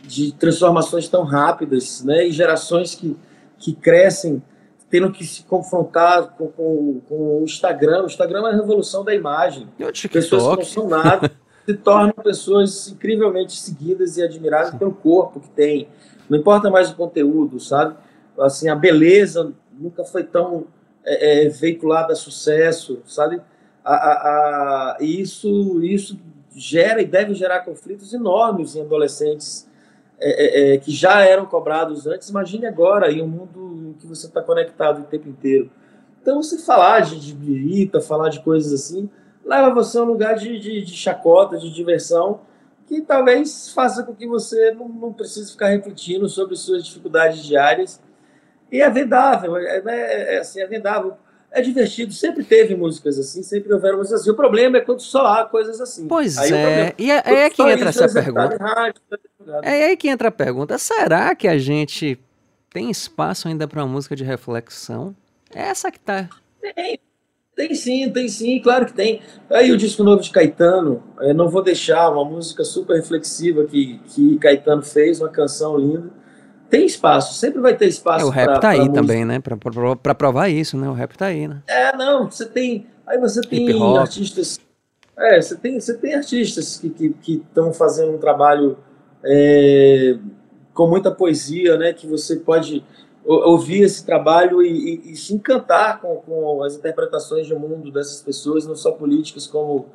de 0.04 0.32
transformações 0.32 1.08
tão 1.08 1.24
rápidas, 1.24 2.04
né? 2.04 2.26
E 2.26 2.30
gerações 2.30 2.94
que, 2.94 3.16
que 3.58 3.72
crescem 3.72 4.40
tendo 4.91 5.11
que 5.11 5.24
se 5.24 5.43
confrontar 5.43 6.34
com, 6.36 6.49
com, 6.49 7.01
com 7.09 7.41
o 7.41 7.45
Instagram. 7.45 8.05
O 8.05 8.07
Instagram 8.07 8.47
é 8.49 8.53
a 8.53 8.57
revolução 8.57 9.05
da 9.05 9.14
imagem. 9.14 9.68
Pessoas 10.09 10.43
que 10.51 10.57
não 10.57 10.64
são 10.64 10.89
nada 10.89 11.30
se 11.66 11.74
tornam 11.74 12.14
pessoas 12.22 12.89
incrivelmente 12.89 13.55
seguidas 13.55 14.16
e 14.16 14.22
admiradas 14.22 14.70
Sim. 14.70 14.78
pelo 14.78 14.93
corpo 14.93 15.41
que 15.41 15.51
tem. 15.51 15.89
Não 16.28 16.39
importa 16.39 16.70
mais 16.70 16.91
o 16.91 16.97
conteúdo, 16.97 17.61
sabe? 17.61 17.95
Assim, 18.39 18.68
a 18.68 18.74
beleza 18.74 19.53
nunca 19.78 20.05
foi 20.05 20.24
tão 20.24 20.66
é, 21.05 21.45
é, 21.45 21.49
veiculada 21.49 22.12
a 22.14 22.16
sucesso, 22.16 23.01
sabe? 23.05 23.41
A, 23.84 23.95
a, 23.95 24.12
a, 24.12 24.97
isso, 25.01 25.82
isso 25.82 26.18
gera 26.55 27.03
e 27.03 27.07
deve 27.07 27.34
gerar 27.34 27.61
conflitos 27.61 28.12
enormes 28.12 28.74
em 28.74 28.80
adolescentes 28.80 29.67
é, 30.20 30.30
é, 30.30 30.74
é, 30.74 30.78
que 30.78 30.90
já 30.90 31.24
eram 31.24 31.46
cobrados 31.46 32.06
antes, 32.06 32.28
imagine 32.28 32.66
agora 32.66 33.10
em 33.10 33.22
um 33.22 33.28
mundo 33.28 33.90
em 33.90 33.92
que 33.94 34.06
você 34.06 34.26
está 34.26 34.42
conectado 34.42 35.02
o 35.02 35.04
tempo 35.04 35.28
inteiro. 35.28 35.70
Então, 36.20 36.42
você 36.42 36.58
falar 36.58 37.00
de, 37.00 37.20
de 37.20 37.32
birita, 37.32 38.00
falar 38.00 38.28
de 38.28 38.40
coisas 38.40 38.72
assim, 38.72 39.08
leva 39.44 39.72
você 39.72 39.98
a 39.98 40.02
um 40.02 40.06
lugar 40.06 40.34
de, 40.34 40.58
de, 40.58 40.82
de 40.82 40.94
chacota, 40.94 41.56
de 41.56 41.72
diversão, 41.72 42.40
que 42.86 43.00
talvez 43.02 43.70
faça 43.72 44.02
com 44.02 44.14
que 44.14 44.26
você 44.26 44.72
não, 44.72 44.88
não 44.88 45.12
precise 45.12 45.52
ficar 45.52 45.68
refletindo 45.68 46.28
sobre 46.28 46.56
suas 46.56 46.84
dificuldades 46.84 47.44
diárias. 47.44 48.00
E 48.72 48.80
é 48.80 48.90
vendável, 48.90 49.56
é, 49.56 49.82
é, 49.86 50.34
é, 50.34 50.38
assim, 50.38 50.60
é 50.60 50.66
vendável. 50.66 51.14
É 51.51 51.62
divertido, 51.62 52.12
sempre 52.12 52.44
teve 52.44 52.76
músicas 52.76 53.18
assim, 53.18 53.42
sempre 53.42 53.72
houveram 53.72 53.99
músicas 53.99 54.20
assim. 54.20 54.30
O 54.30 54.34
problema 54.34 54.76
é 54.76 54.80
quando 54.80 55.01
só 55.01 55.26
há 55.26 55.44
coisas 55.44 55.80
assim. 55.80 56.07
Pois 56.07 56.36
aí 56.36 56.53
é, 56.53 56.94
e 56.99 57.11
é, 57.11 57.22
é 57.24 57.51
que 57.51 57.62
entra 57.62 57.88
essa 57.88 58.09
pergunta. 58.09 58.57
Rádio, 58.59 59.01
tá 59.09 59.18
é 59.62 59.84
aí 59.86 59.96
que 59.96 60.09
entra 60.09 60.28
a 60.28 60.32
pergunta. 60.32 60.76
Será 60.76 61.34
que 61.34 61.49
a 61.49 61.57
gente 61.57 62.18
tem 62.70 62.90
espaço 62.90 63.49
ainda 63.49 63.66
para 63.66 63.82
uma 63.82 63.92
música 63.92 64.14
de 64.14 64.24
reflexão? 64.24 65.16
É 65.55 65.62
essa 65.62 65.90
que 65.90 65.99
tá. 65.99 66.28
Tem, 66.61 67.01
tem 67.57 67.74
sim, 67.74 68.11
tem 68.11 68.28
sim, 68.28 68.61
claro 68.61 68.86
que 68.86 68.92
tem. 68.92 69.22
Aí 69.51 69.72
o 69.72 69.76
disco 69.76 70.05
novo 70.05 70.22
de 70.22 70.30
Caetano, 70.30 71.03
eu 71.20 71.34
não 71.34 71.49
vou 71.49 71.62
deixar, 71.62 72.11
uma 72.11 72.24
música 72.24 72.62
super 72.62 72.96
reflexiva 72.96 73.64
que, 73.64 73.99
que 74.07 74.38
Caetano 74.38 74.82
fez, 74.82 75.20
uma 75.20 75.30
canção 75.30 75.78
linda. 75.78 76.11
Tem 76.70 76.84
espaço, 76.84 77.34
sempre 77.34 77.60
vai 77.60 77.76
ter 77.76 77.86
espaço. 77.86 78.24
É, 78.24 78.28
o 78.28 78.30
rap 78.30 78.46
pra, 78.46 78.58
tá 78.58 78.68
aí 78.70 78.78
música. 78.80 78.94
também, 78.94 79.24
né? 79.24 79.40
Pra, 79.40 80.14
provar 80.14 80.48
isso, 80.48 80.76
né? 80.76 80.88
O 80.88 80.92
rap 80.92 81.16
tá 81.16 81.26
aí, 81.26 81.48
né? 81.48 81.62
É, 81.66 81.96
não, 81.96 82.30
você 82.30 82.44
tem. 82.44 82.86
Aí 83.06 83.18
você 83.18 83.40
tem 83.40 83.96
artistas. 83.96 84.60
É, 85.16 85.40
você 85.40 85.56
tem, 85.56 85.80
você 85.80 85.94
tem 85.96 86.14
artistas 86.14 86.76
que 86.76 87.14
estão 87.26 87.72
fazendo 87.72 88.12
um 88.12 88.18
trabalho 88.18 88.76
é, 89.24 90.16
com 90.74 90.86
muita 90.86 91.10
poesia, 91.10 91.76
né? 91.76 91.92
Que 91.92 92.06
você 92.06 92.36
pode 92.36 92.84
ouvir 93.24 93.82
esse 93.82 94.04
trabalho 94.06 94.62
e, 94.62 94.70
e, 94.70 95.12
e, 95.12 95.16
se 95.16 95.34
encantar 95.34 96.00
com, 96.00 96.16
com 96.16 96.62
as 96.62 96.76
interpretações 96.76 97.46
de 97.46 97.54
mundo 97.54 97.90
dessas 97.90 98.22
pessoas, 98.22 98.66
não 98.66 98.74
só 98.74 98.92
políticas, 98.92 99.46
como, 99.46 99.86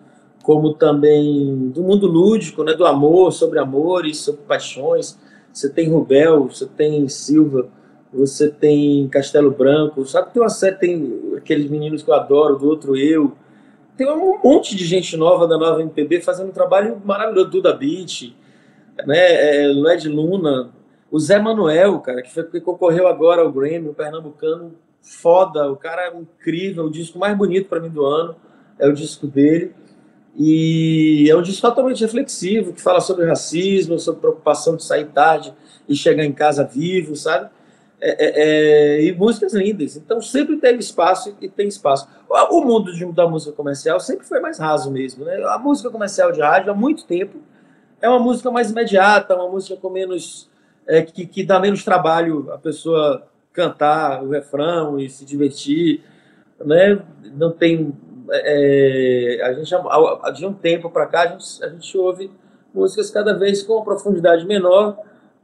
como 0.44 0.74
também 0.74 1.70
do 1.70 1.82
mundo 1.82 2.06
lúdico, 2.06 2.64
né, 2.64 2.74
do 2.74 2.86
amor, 2.86 3.32
sobre 3.32 3.58
amores, 3.60 4.20
sobre 4.20 4.42
paixões. 4.42 5.18
Você 5.54 5.70
tem 5.70 5.90
Rubel, 5.90 6.50
você 6.50 6.66
tem 6.66 7.08
Silva, 7.08 7.70
você 8.12 8.50
tem 8.50 9.08
Castelo 9.08 9.52
Branco, 9.52 10.06
sabe? 10.06 10.34
Tem 10.34 10.42
uma 10.42 10.50
série, 10.50 10.76
tem 10.76 11.34
aqueles 11.38 11.70
meninos 11.70 12.02
que 12.02 12.10
eu 12.10 12.16
adoro, 12.16 12.58
do 12.58 12.68
outro 12.68 12.98
eu. 12.98 13.34
Tem 13.96 14.10
um 14.10 14.40
monte 14.44 14.76
de 14.76 14.84
gente 14.86 15.16
nova 15.16 15.48
da 15.48 15.58
nova 15.58 15.82
MPB 15.82 16.22
fazendo 16.22 16.50
um 16.50 16.54
trabalho 16.54 17.00
maravilhoso, 17.06 17.52
Duda 17.52 17.74
Beat, 17.74 18.36
né? 19.06 19.66
É, 19.66 19.68
Led 19.68 20.10
Luna, 20.10 20.72
o 21.12 21.20
Zé 21.20 21.38
Manuel, 21.38 22.00
cara, 22.00 22.24
que, 22.24 22.34
foi, 22.34 22.44
que 22.44 22.60
concorreu 22.60 23.08
agora 23.08 23.44
ao 23.44 23.52
Grammy, 23.52 23.90
o 23.90 23.94
pernambucano, 23.94 24.74
foda, 25.00 25.72
o 25.72 25.76
cara 25.76 26.08
é 26.08 26.18
incrível, 26.18 26.86
o 26.86 26.92
disco 26.92 27.20
mais 27.20 27.38
bonito 27.38 27.70
para 27.70 27.80
mim 27.80 27.90
do 27.90 28.04
ano 28.04 28.36
é 28.80 28.88
o 28.88 28.94
disco 28.94 29.28
dele. 29.28 29.74
E 30.36 31.30
é 31.30 31.36
um 31.36 31.42
disco 31.42 31.62
totalmente 31.62 32.02
reflexivo, 32.02 32.74
que 32.74 32.82
fala 32.82 33.00
sobre 33.00 33.26
racismo, 33.26 34.00
sobre 34.00 34.22
preocupação 34.22 34.76
de 34.76 34.84
sair 34.84 35.06
tarde 35.06 35.54
e 35.88 35.96
chegar 35.96 36.24
em 36.24 36.32
casa 36.32 36.64
vivo, 36.64 37.16
sabe? 37.16 37.50
É, 38.02 38.10
é, 38.10 38.34
é, 38.36 39.04
e 39.06 39.14
músicas 39.14 39.54
lindas. 39.54 39.96
Então 39.96 40.22
sempre 40.22 40.58
teve 40.58 40.80
espaço 40.80 41.36
e 41.40 41.48
tem 41.48 41.68
espaço. 41.68 42.08
O 42.50 42.62
mundo 42.62 42.92
de, 42.92 43.06
da 43.14 43.28
música 43.28 43.54
comercial 43.54 44.00
sempre 44.00 44.26
foi 44.26 44.40
mais 44.40 44.60
raso 44.60 44.92
mesmo. 44.92 45.24
Né? 45.24 45.42
A 45.46 45.58
música 45.58 45.90
comercial 45.90 46.32
de 46.32 46.42
rádio 46.42 46.72
há 46.72 46.76
muito 46.76 47.06
tempo 47.06 47.38
é 48.02 48.10
uma 48.10 48.20
música 48.20 48.52
mais 48.52 48.72
imediata, 48.72 49.36
uma 49.36 49.50
música 49.50 49.78
com 49.78 49.90
menos 49.90 50.50
é, 50.86 51.02
que, 51.02 51.26
que 51.26 51.46
dá 51.46 51.60
menos 51.60 51.84
trabalho 51.84 52.52
a 52.52 52.58
pessoa 52.58 53.26
cantar 53.54 54.22
o 54.24 54.32
refrão 54.32 55.00
e 55.00 55.10
se 55.10 55.24
divertir, 55.24 56.02
né? 56.60 57.00
Não 57.36 57.52
tem 57.52 57.94
é, 58.32 59.40
a 59.44 59.54
gente 59.54 59.74
de 60.36 60.46
um 60.46 60.54
tempo 60.54 60.90
para 60.90 61.06
cá 61.08 61.24
a 61.24 61.28
gente, 61.28 61.64
a 61.64 61.70
gente 61.70 61.98
ouve 61.98 62.32
músicas 62.74 63.10
cada 63.12 63.38
vez 63.38 63.62
com 63.64 63.74
uma 63.74 63.84
profundidade 63.84 64.46
menor, 64.46 64.98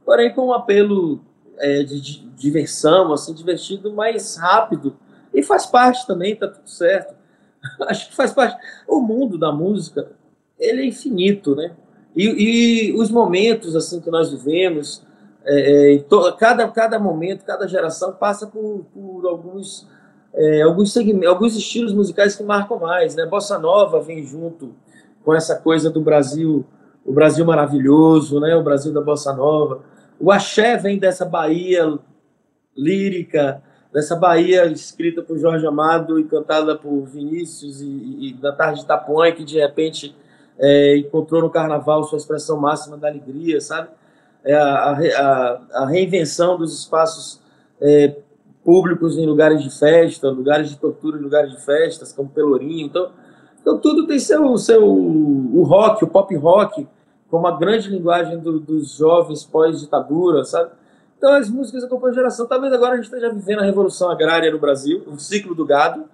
porém 0.04 0.34
com 0.34 0.46
um 0.46 0.52
apelo 0.52 1.20
é, 1.58 1.82
de, 1.82 2.00
de, 2.00 2.28
diversão, 2.30 3.12
assim, 3.12 3.34
divertido, 3.34 3.92
mais 3.92 4.36
rápido 4.36 4.96
e 5.32 5.42
faz 5.42 5.66
parte 5.66 6.06
também, 6.06 6.34
tá 6.34 6.48
tudo 6.48 6.68
certo. 6.68 7.14
Acho 7.86 8.08
que 8.08 8.16
faz 8.16 8.32
parte. 8.32 8.56
O 8.88 9.00
mundo 9.00 9.38
da 9.38 9.52
música 9.52 10.10
ele 10.58 10.82
é 10.82 10.86
infinito, 10.86 11.54
né? 11.54 11.72
E, 12.14 12.90
e 12.90 12.92
os 12.98 13.10
momentos 13.10 13.76
assim 13.76 14.00
que 14.00 14.10
nós 14.10 14.30
vivemos, 14.30 15.02
é, 15.44 15.94
é 15.94 16.04
cada, 16.38 16.68
cada 16.68 16.98
momento, 16.98 17.44
cada 17.44 17.66
geração 17.66 18.12
passa 18.12 18.46
por, 18.46 18.84
por 18.92 19.26
alguns, 19.26 19.86
é, 20.34 20.62
alguns, 20.62 20.96
alguns 21.26 21.56
estilos 21.56 21.92
musicais 21.92 22.36
que 22.36 22.42
marcam 22.42 22.78
mais. 22.78 23.14
Né? 23.14 23.26
Bossa 23.26 23.58
Nova 23.58 24.00
vem 24.00 24.24
junto 24.24 24.74
com 25.24 25.34
essa 25.34 25.56
coisa 25.56 25.90
do 25.90 26.00
Brasil, 26.00 26.64
o 27.04 27.12
Brasil 27.12 27.44
maravilhoso, 27.44 28.40
né? 28.40 28.54
o 28.54 28.62
Brasil 28.62 28.92
da 28.92 29.00
Bossa 29.00 29.32
Nova. 29.32 29.82
O 30.18 30.30
axé 30.30 30.76
vem 30.76 30.98
dessa 30.98 31.24
Bahia 31.24 31.98
lírica, 32.76 33.62
dessa 33.92 34.16
Bahia 34.16 34.66
escrita 34.66 35.22
por 35.22 35.38
Jorge 35.38 35.66
Amado 35.66 36.18
e 36.18 36.24
cantada 36.24 36.76
por 36.76 37.04
Vinícius 37.06 37.80
e 37.80 38.36
da 38.40 38.52
tarde 38.52 38.78
de 38.78 38.84
Itapuã, 38.84 39.32
que 39.32 39.44
de 39.44 39.58
repente 39.58 40.14
é, 40.58 40.96
encontrou 40.98 41.42
no 41.42 41.50
carnaval 41.50 42.04
sua 42.04 42.18
expressão 42.18 42.58
máxima 42.58 42.96
da 42.96 43.08
alegria, 43.08 43.60
sabe? 43.60 43.88
é 44.44 44.54
a, 44.54 44.92
a, 44.92 45.60
a, 45.82 45.86
reinvenção 45.86 46.56
dos 46.56 46.78
espaços 46.78 47.40
é, 47.80 48.16
públicos 48.64 49.16
em 49.16 49.26
lugares 49.26 49.62
de 49.62 49.70
festa, 49.70 50.28
lugares 50.28 50.70
de 50.70 50.78
tortura 50.78 51.18
em 51.18 51.22
lugares 51.22 51.52
de 51.52 51.64
festas, 51.64 52.12
como 52.12 52.28
Pelourinho. 52.28 52.86
Então, 52.86 53.10
então 53.60 53.78
tudo 53.78 54.06
tem 54.06 54.18
seu, 54.18 54.56
seu 54.58 54.86
o 54.86 55.62
rock, 55.62 56.04
o 56.04 56.08
pop 56.08 56.34
rock, 56.36 56.86
como 57.30 57.46
a 57.46 57.56
grande 57.56 57.88
linguagem 57.88 58.38
do, 58.38 58.58
dos 58.58 58.96
jovens 58.96 59.44
pós-ditadura, 59.44 60.44
sabe? 60.44 60.70
Então 61.16 61.32
as 61.34 61.50
músicas 61.50 61.84
acompanham 61.84 62.12
a 62.12 62.14
geração. 62.14 62.46
Talvez 62.46 62.72
agora 62.72 62.94
a 62.94 62.96
gente 62.96 63.04
esteja 63.04 63.32
vivendo 63.32 63.60
a 63.60 63.64
revolução 63.64 64.10
agrária 64.10 64.50
no 64.50 64.58
Brasil, 64.58 65.02
o 65.06 65.18
ciclo 65.18 65.54
do 65.54 65.64
gado, 65.64 66.04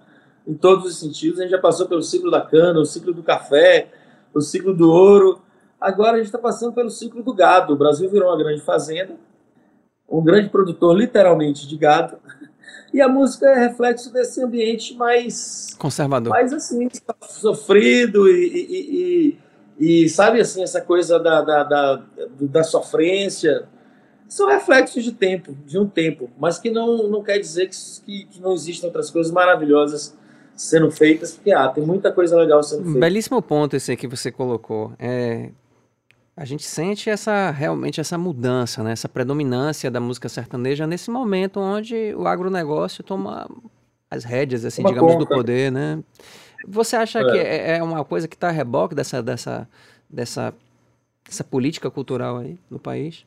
em 0.45 0.53
todos 0.53 0.85
os 0.85 0.99
sentidos. 0.99 1.39
A 1.39 1.43
gente 1.43 1.51
já 1.51 1.59
passou 1.59 1.87
pelo 1.87 2.03
ciclo 2.03 2.29
da 2.29 2.41
cana, 2.41 2.79
o 2.79 2.85
ciclo 2.85 3.13
do 3.13 3.23
café, 3.23 3.89
o 4.33 4.41
ciclo 4.41 4.73
do 4.73 4.91
ouro, 4.91 5.41
Agora 5.79 6.13
a 6.13 6.17
gente 6.17 6.25
está 6.25 6.39
passando 6.39 6.73
pelo 6.73 6.89
ciclo 6.89 7.21
do 7.21 7.33
gado. 7.33 7.73
O 7.73 7.77
Brasil 7.77 8.09
virou 8.09 8.29
uma 8.29 8.37
grande 8.37 8.61
fazenda, 8.61 9.15
um 10.09 10.23
grande 10.23 10.49
produtor, 10.49 10.95
literalmente, 10.95 11.67
de 11.67 11.77
gado. 11.77 12.17
E 12.93 13.01
a 13.01 13.09
música 13.09 13.47
é 13.47 13.67
reflexo 13.67 14.11
desse 14.13 14.41
ambiente 14.41 14.95
mais 14.95 15.75
conservador, 15.77 16.31
mais 16.31 16.53
assim 16.53 16.87
sofrido 17.21 18.29
e, 18.29 18.47
e, 18.47 19.37
e, 19.77 20.03
e 20.05 20.09
sabe 20.09 20.39
assim 20.39 20.63
essa 20.63 20.79
coisa 20.79 21.19
da, 21.19 21.41
da, 21.41 21.63
da, 21.63 22.03
da 22.39 22.63
sofrência 22.63 23.67
são 24.27 24.47
reflexos 24.49 25.03
de 25.03 25.11
tempo, 25.11 25.55
de 25.65 25.77
um 25.77 25.87
tempo, 25.87 26.29
mas 26.37 26.59
que 26.59 26.69
não, 26.69 27.07
não 27.07 27.23
quer 27.23 27.39
dizer 27.39 27.69
que, 27.69 28.25
que 28.25 28.41
não 28.41 28.53
existem 28.53 28.87
outras 28.87 29.09
coisas 29.09 29.31
maravilhosas 29.31 30.17
sendo 30.55 30.91
feitas, 30.91 31.33
porque 31.33 31.51
ah, 31.51 31.67
tem 31.69 31.85
muita 31.85 32.11
coisa 32.11 32.35
legal 32.35 32.61
sendo 32.63 32.83
feita. 32.83 32.99
Belíssimo 32.99 33.41
ponto 33.41 33.75
esse 33.75 33.95
que 33.95 34.07
você 34.07 34.31
colocou. 34.31 34.91
É, 34.97 35.51
a 36.37 36.45
gente 36.45 36.63
sente 36.63 37.09
essa 37.09 37.49
realmente 37.49 37.99
essa 37.99 38.15
mudança, 38.15 38.83
né? 38.83 38.91
essa 38.91 39.09
predominância 39.09 39.89
da 39.89 39.99
música 39.99 40.29
sertaneja 40.29 40.85
nesse 40.85 41.09
momento 41.09 41.59
onde 41.59 42.13
o 42.15 42.27
agronegócio 42.27 43.03
toma 43.03 43.49
as 44.09 44.23
rédeas, 44.23 44.63
assim, 44.63 44.83
uma 44.83 44.89
digamos, 44.89 45.13
conta. 45.13 45.25
do 45.25 45.27
poder, 45.27 45.71
né? 45.71 45.99
Você 46.67 46.95
acha 46.95 47.19
é. 47.19 47.23
que 47.23 47.37
é, 47.37 47.77
é 47.77 47.83
uma 47.83 48.05
coisa 48.05 48.27
que 48.27 48.35
está 48.35 48.49
a 48.49 48.51
reboque 48.51 48.93
dessa, 48.93 49.21
dessa, 49.21 49.67
dessa, 50.07 50.53
dessa 51.25 51.43
política 51.43 51.89
cultural 51.89 52.37
aí 52.37 52.57
no 52.69 52.77
país? 52.77 53.25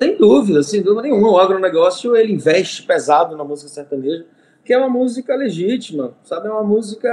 Sem 0.00 0.16
dúvida, 0.16 0.62
sem 0.62 0.82
dúvida 0.82 1.02
nenhuma. 1.02 1.30
O 1.30 1.38
agronegócio 1.38 2.16
ele 2.16 2.32
investe 2.32 2.84
pesado 2.84 3.36
na 3.36 3.44
música 3.44 3.68
sertaneja, 3.68 4.24
que 4.64 4.72
é 4.72 4.78
uma 4.78 4.88
música 4.88 5.34
legítima, 5.34 6.14
sabe? 6.22 6.46
É 6.46 6.50
uma 6.50 6.64
música 6.64 7.10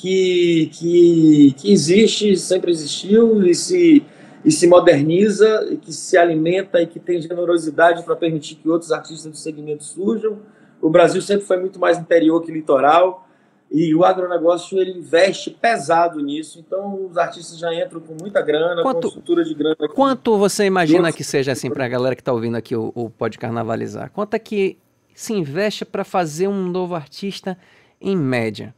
que, 0.00 0.70
que, 0.72 1.54
que 1.58 1.72
existe, 1.72 2.36
sempre 2.36 2.70
existiu 2.70 3.44
e 3.44 3.54
se, 3.54 4.04
e 4.44 4.50
se 4.50 4.66
moderniza, 4.68 5.66
e 5.70 5.76
que 5.76 5.92
se 5.92 6.16
alimenta 6.16 6.80
e 6.80 6.86
que 6.86 7.00
tem 7.00 7.20
generosidade 7.20 8.04
para 8.04 8.14
permitir 8.14 8.54
que 8.56 8.68
outros 8.68 8.92
artistas 8.92 9.30
do 9.30 9.36
segmento 9.36 9.82
surjam. 9.82 10.38
O 10.80 10.88
Brasil 10.88 11.20
sempre 11.20 11.44
foi 11.44 11.56
muito 11.58 11.80
mais 11.80 11.98
interior 11.98 12.40
que 12.40 12.52
litoral 12.52 13.26
e 13.70 13.92
o 13.92 14.04
agronegócio 14.04 14.78
ele 14.78 14.92
investe 14.92 15.50
pesado 15.50 16.20
nisso, 16.20 16.58
então 16.64 17.06
os 17.06 17.18
artistas 17.18 17.58
já 17.58 17.74
entram 17.74 18.00
com 18.00 18.16
muita 18.18 18.40
grana, 18.40 18.80
quanto, 18.82 19.00
com 19.00 19.08
estrutura 19.08 19.44
de 19.44 19.52
grana. 19.52 19.76
Quanto 19.94 20.38
você 20.38 20.64
imagina 20.64 21.12
que 21.12 21.24
seja 21.24 21.52
assim 21.52 21.70
para 21.70 21.84
a 21.84 21.88
galera 21.88 22.14
que 22.14 22.22
está 22.22 22.32
ouvindo 22.32 22.56
aqui 22.56 22.76
o, 22.76 22.92
o 22.94 23.10
Pode 23.10 23.36
Carnavalizar? 23.36 24.10
Quanto 24.12 24.34
é 24.34 24.38
que 24.38 24.78
se 25.12 25.32
investe 25.32 25.84
para 25.84 26.04
fazer 26.04 26.46
um 26.46 26.68
novo 26.68 26.94
artista 26.94 27.58
em 28.00 28.16
média? 28.16 28.72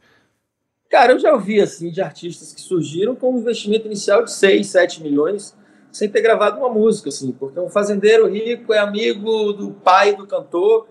Cara, 0.91 1.13
eu 1.13 1.19
já 1.19 1.31
ouvi 1.31 1.61
assim 1.61 1.89
de 1.89 2.01
artistas 2.01 2.53
que 2.53 2.59
surgiram 2.59 3.15
com 3.15 3.33
um 3.33 3.39
investimento 3.39 3.87
inicial 3.87 4.25
de 4.25 4.33
6, 4.33 4.67
7 4.67 5.01
milhões 5.01 5.57
sem 5.89 6.09
ter 6.09 6.21
gravado 6.21 6.59
uma 6.59 6.69
música, 6.69 7.07
assim, 7.07 7.31
porque 7.31 7.57
um 7.59 7.69
fazendeiro 7.69 8.27
rico 8.27 8.73
é 8.73 8.79
amigo 8.79 9.53
do 9.53 9.71
pai 9.71 10.13
do 10.15 10.27
cantor 10.27 10.87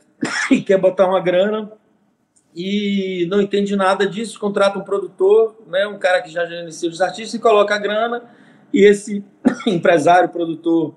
e 0.50 0.62
quer 0.62 0.78
botar 0.78 1.06
uma 1.06 1.20
grana 1.20 1.70
e 2.54 3.26
não 3.30 3.42
entende 3.42 3.76
nada 3.76 4.06
disso, 4.06 4.40
contrata 4.40 4.78
um 4.78 4.84
produtor, 4.84 5.54
né, 5.66 5.86
um 5.86 5.98
cara 5.98 6.22
que 6.22 6.30
já 6.30 6.46
gerencia 6.46 6.88
os 6.88 7.00
artistas 7.02 7.34
e 7.34 7.38
coloca 7.38 7.74
a 7.74 7.78
grana, 7.78 8.22
e 8.72 8.84
esse 8.84 9.24
empresário, 9.66 10.28
produtor, 10.30 10.94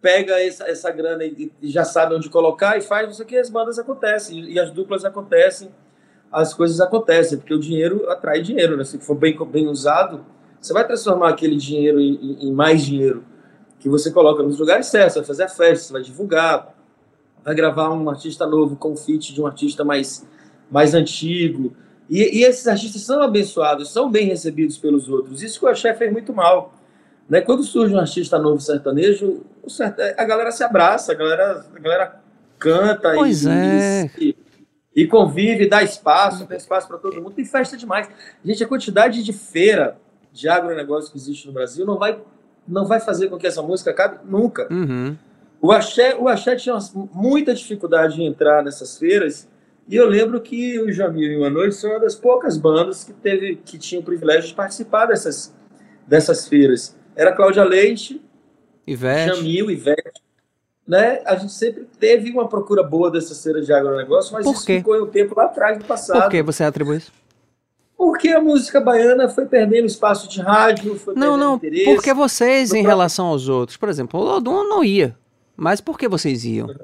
pega 0.00 0.40
essa, 0.40 0.68
essa 0.68 0.90
grana 0.90 1.24
e, 1.24 1.52
e 1.60 1.68
já 1.68 1.84
sabe 1.84 2.14
onde 2.14 2.28
colocar 2.30 2.78
e 2.78 2.80
faz 2.80 3.10
isso 3.10 3.22
aqui, 3.22 3.36
as 3.36 3.50
bandas 3.50 3.78
acontecem, 3.78 4.44
e 4.50 4.58
as 4.58 4.72
duplas 4.72 5.04
acontecem, 5.04 5.70
as 6.32 6.54
coisas 6.54 6.80
acontecem, 6.80 7.38
porque 7.38 7.54
o 7.54 7.58
dinheiro 7.58 8.08
atrai 8.08 8.40
dinheiro, 8.40 8.76
né? 8.76 8.84
Se 8.84 8.98
for 8.98 9.16
bem, 9.16 9.36
bem 9.46 9.66
usado, 9.66 10.24
você 10.60 10.72
vai 10.72 10.86
transformar 10.86 11.30
aquele 11.30 11.56
dinheiro 11.56 12.00
em, 12.00 12.48
em 12.48 12.52
mais 12.52 12.82
dinheiro 12.82 13.24
que 13.78 13.88
você 13.88 14.10
coloca 14.10 14.42
nos 14.42 14.58
lugares 14.58 14.86
certos, 14.86 15.16
vai 15.16 15.24
fazer 15.24 15.44
a 15.44 15.48
festa, 15.48 15.86
você 15.86 15.92
vai 15.92 16.02
divulgar, 16.02 16.74
vai 17.42 17.54
gravar 17.54 17.90
um 17.90 18.08
artista 18.10 18.46
novo 18.46 18.76
com 18.76 18.94
feat 18.94 19.32
de 19.32 19.40
um 19.40 19.46
artista 19.46 19.82
mais, 19.82 20.26
mais 20.70 20.94
antigo. 20.94 21.72
E, 22.08 22.40
e, 22.40 22.44
esses 22.44 22.66
artistas 22.68 23.02
são 23.02 23.22
abençoados, 23.22 23.90
são 23.90 24.10
bem 24.10 24.26
recebidos 24.26 24.76
pelos 24.76 25.08
outros. 25.08 25.42
Isso 25.42 25.58
que 25.58 25.64
o 25.64 25.68
Axé 25.68 25.94
fez 25.94 26.12
muito 26.12 26.34
mal. 26.34 26.74
Né? 27.28 27.40
Quando 27.40 27.62
surge 27.62 27.94
um 27.94 27.98
artista 27.98 28.38
novo 28.38 28.60
sertanejo, 28.60 29.42
a 30.18 30.24
galera 30.24 30.50
se 30.50 30.62
abraça, 30.62 31.12
a 31.12 31.14
galera, 31.14 31.64
a 31.74 31.78
galera 31.78 32.20
canta 32.58 33.14
pois 33.14 33.44
e, 33.44 33.48
é. 33.48 34.10
e, 34.18 34.36
e 34.94 35.06
convive, 35.06 35.68
dá 35.68 35.82
espaço, 35.82 36.46
tem 36.46 36.56
espaço 36.56 36.88
para 36.88 36.98
todo 36.98 37.20
mundo. 37.20 37.32
Tem 37.32 37.44
festa 37.44 37.76
demais. 37.76 38.08
Gente, 38.44 38.64
a 38.64 38.66
quantidade 38.68 39.22
de 39.22 39.32
feira 39.32 39.96
de 40.32 40.48
agronegócio 40.48 41.12
que 41.12 41.18
existe 41.18 41.46
no 41.46 41.52
Brasil 41.52 41.86
não 41.86 41.98
vai, 41.98 42.20
não 42.66 42.86
vai 42.86 43.00
fazer 43.00 43.28
com 43.28 43.38
que 43.38 43.46
essa 43.46 43.62
música 43.62 43.90
acabe 43.90 44.18
nunca. 44.24 44.68
Uhum. 44.70 45.16
O, 45.60 45.70
Axé, 45.70 46.16
o 46.16 46.28
Axé 46.28 46.56
tinha 46.56 46.76
muita 47.12 47.54
dificuldade 47.54 48.20
em 48.20 48.26
entrar 48.26 48.64
nessas 48.64 48.98
feiras. 48.98 49.48
E 49.88 49.96
eu 49.96 50.08
lembro 50.08 50.40
que 50.40 50.80
o 50.80 50.92
Jamil 50.92 51.32
e 51.32 51.36
o 51.36 51.50
Noite 51.50 51.74
são 51.74 51.90
uma 51.90 52.00
das 52.00 52.14
poucas 52.14 52.56
bandas 52.56 53.04
que, 53.04 53.12
teve, 53.12 53.56
que 53.56 53.78
tinham 53.78 54.02
o 54.02 54.04
privilégio 54.04 54.48
de 54.48 54.54
participar 54.54 55.06
dessas, 55.06 55.54
dessas 56.06 56.48
feiras. 56.48 56.96
Era 57.14 57.32
Cláudia 57.32 57.64
Leite, 57.64 58.20
Ivete. 58.86 59.36
Jamil, 59.36 59.70
Ivete 59.70 60.20
né, 60.90 61.20
a 61.24 61.36
gente 61.36 61.52
sempre 61.52 61.86
teve 62.00 62.32
uma 62.32 62.48
procura 62.48 62.82
boa 62.82 63.08
dessa 63.12 63.32
cera 63.32 63.62
de 63.62 63.72
agronegócio, 63.72 64.32
mas 64.32 64.44
Por 64.44 64.54
isso 64.56 64.66
quê? 64.66 64.78
ficou 64.78 65.00
um 65.00 65.06
tempo 65.06 65.36
lá 65.36 65.44
atrás, 65.44 65.78
no 65.78 65.84
passado. 65.84 66.22
Por 66.22 66.30
que 66.30 66.42
você 66.42 66.64
atribui 66.64 66.96
isso? 66.96 67.12
Porque 67.96 68.28
a 68.30 68.40
música 68.40 68.80
baiana 68.80 69.28
foi 69.28 69.46
perdendo 69.46 69.86
espaço 69.86 70.28
de 70.28 70.40
rádio, 70.40 70.98
foi 70.98 71.14
Não, 71.14 71.20
perdendo 71.34 71.38
não, 71.38 71.56
interesse. 71.56 71.84
porque 71.94 72.12
vocês, 72.12 72.70
em 72.70 72.72
próprio- 72.72 72.88
relação 72.88 73.26
aos 73.26 73.48
outros, 73.48 73.76
por 73.76 73.88
exemplo, 73.88 74.18
o 74.18 74.24
Lodum 74.24 74.64
não 74.64 74.82
ia. 74.82 75.14
Mas 75.56 75.80
por 75.80 75.96
que 75.96 76.08
vocês 76.08 76.44
iam? 76.44 76.74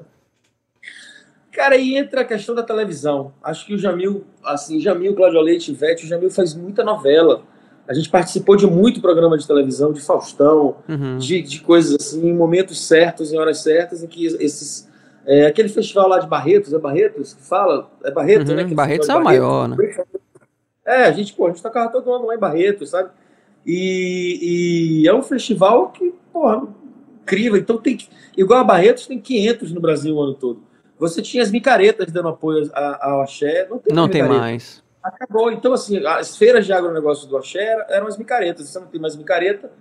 Cara, 1.51 1.75
aí 1.75 1.97
entra 1.97 2.21
a 2.21 2.25
questão 2.25 2.53
da 2.53 2.61
televisão. 2.63 3.33
Acho 3.43 3.65
que 3.65 3.73
o 3.73 3.77
Jamil, 3.79 4.23
assim, 4.43 4.79
Jamil, 4.79 5.15
Cláudio 5.15 5.41
Leite, 5.41 5.71
Ivete, 5.71 6.05
o 6.05 6.07
Jamil 6.07 6.29
faz 6.29 6.53
muita 6.53 6.83
novela. 6.83 7.41
A 7.87 7.93
gente 7.93 8.09
participou 8.09 8.55
de 8.55 8.67
muito 8.67 8.99
programa 9.01 9.37
de 9.37 9.47
televisão, 9.47 9.93
de 9.93 10.01
Faustão, 10.01 10.75
Uhum. 10.89 11.17
de, 11.17 11.41
de 11.41 11.61
coisas 11.61 11.95
assim, 11.99 12.27
em 12.27 12.33
momentos 12.33 12.85
certos, 12.85 13.31
em 13.31 13.37
horas 13.37 13.59
certas, 13.59 14.03
em 14.03 14.07
que 14.07 14.25
esses. 14.25 14.87
é, 15.25 15.45
aquele 15.47 15.69
festival 15.69 16.07
lá 16.09 16.19
de 16.19 16.27
Barretos, 16.27 16.73
é 16.73 16.77
Barretos 16.79 17.33
que 17.33 17.41
fala? 17.43 17.89
É 18.03 18.11
Barretos, 18.11 18.49
Uhum, 18.49 18.55
né? 18.55 18.61
Aquele 18.63 18.75
Barretos 18.75 19.07
é 19.09 19.15
o 19.15 19.23
maior, 19.23 19.67
né? 19.69 19.77
É, 20.85 21.03
a 21.03 21.11
gente, 21.11 21.33
pô, 21.33 21.45
a 21.45 21.49
gente 21.49 21.61
tocava 21.61 21.91
todo 21.91 22.11
ano 22.13 22.25
lá 22.27 22.35
em 22.35 22.39
Barretos, 22.39 22.89
sabe? 22.91 23.09
E, 23.65 25.01
e 25.03 25.07
é 25.07 25.13
um 25.13 25.21
festival 25.21 25.89
que, 25.91 26.13
porra, 26.31 26.65
incrível. 27.21 27.57
Então 27.59 27.77
tem 27.77 27.97
que. 27.97 28.07
Igual 28.37 28.59
a 28.61 28.63
Barretos, 28.63 29.05
tem 29.07 29.19
500 29.19 29.71
no 29.73 29.81
Brasil 29.81 30.15
o 30.15 30.21
ano 30.21 30.33
todo. 30.33 30.61
Você 30.99 31.21
tinha 31.21 31.43
as 31.43 31.51
micaretas 31.51 32.11
dando 32.11 32.29
apoio 32.29 32.69
ao 32.73 33.21
axé, 33.21 33.67
não 33.69 33.77
tem 33.77 33.93
Não 33.95 34.07
tem 34.09 34.21
micareta. 34.23 34.45
mais. 34.45 34.83
Acabou. 35.07 35.51
Então, 35.51 35.73
assim, 35.73 36.05
as 36.05 36.35
feiras 36.37 36.65
de 36.65 36.73
agronegócio 36.73 37.27
do 37.27 37.37
axé 37.37 37.85
eram 37.89 38.07
as 38.07 38.17
micaretas. 38.17 38.65
Se 38.67 38.73
você 38.73 38.79
não 38.79 38.87
tem 38.87 38.99
mais 39.01 39.15
micareta, 39.15 39.71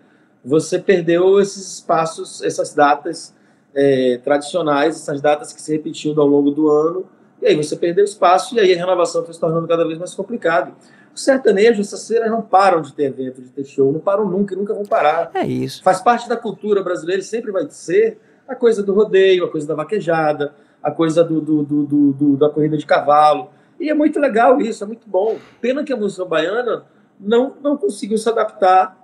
você 0.44 0.78
perdeu 0.78 1.40
esses 1.40 1.74
espaços, 1.74 2.42
essas 2.42 2.72
datas 2.74 3.34
é, 3.74 4.18
tradicionais, 4.22 4.96
essas 4.96 5.20
datas 5.20 5.52
que 5.52 5.60
se 5.60 5.72
repetiam 5.72 6.14
ao 6.20 6.26
longo 6.26 6.50
do 6.50 6.68
ano. 6.70 7.06
E 7.42 7.46
aí 7.46 7.56
você 7.56 7.76
perdeu 7.76 8.04
espaço 8.04 8.54
e 8.54 8.60
aí 8.60 8.72
a 8.72 8.76
renovação 8.76 9.24
foi 9.24 9.34
se 9.34 9.40
tornando 9.40 9.66
cada 9.68 9.84
vez 9.84 9.98
mais 9.98 10.14
complicado. 10.14 10.72
O 11.14 11.18
sertanejo, 11.18 11.80
essas 11.80 12.06
feiras 12.06 12.30
não 12.30 12.42
param 12.42 12.80
de 12.80 12.92
ter 12.92 13.04
evento, 13.04 13.40
de 13.42 13.48
ter 13.50 13.64
show, 13.64 13.90
não 13.92 14.00
param 14.00 14.26
nunca 14.28 14.54
e 14.54 14.56
nunca 14.56 14.72
vão 14.74 14.84
parar. 14.84 15.30
É 15.34 15.44
isso. 15.46 15.82
Faz 15.82 16.00
parte 16.00 16.28
da 16.28 16.36
cultura 16.36 16.82
brasileira 16.82 17.20
e 17.20 17.24
sempre 17.24 17.50
vai 17.50 17.66
ser 17.70 18.18
a 18.46 18.54
coisa 18.54 18.82
do 18.82 18.92
rodeio, 18.94 19.44
a 19.44 19.50
coisa 19.50 19.66
da 19.66 19.74
vaquejada, 19.74 20.54
a 20.82 20.90
coisa 20.90 21.24
do, 21.24 21.40
do- 21.40 21.62
do- 21.62 21.82
do- 21.86 22.12
do- 22.12 22.36
da 22.36 22.48
corrida 22.48 22.76
de 22.76 22.86
cavalo. 22.86 23.50
E 23.78 23.90
é 23.90 23.94
muito 23.94 24.18
legal 24.18 24.60
isso, 24.60 24.82
é 24.84 24.86
muito 24.86 25.08
bom. 25.08 25.38
Pena 25.60 25.84
que 25.84 25.92
a 25.92 25.96
música 25.96 26.24
baiana 26.24 26.84
não, 27.20 27.54
não 27.62 27.76
conseguiu 27.76 28.18
se 28.18 28.28
adaptar 28.28 28.96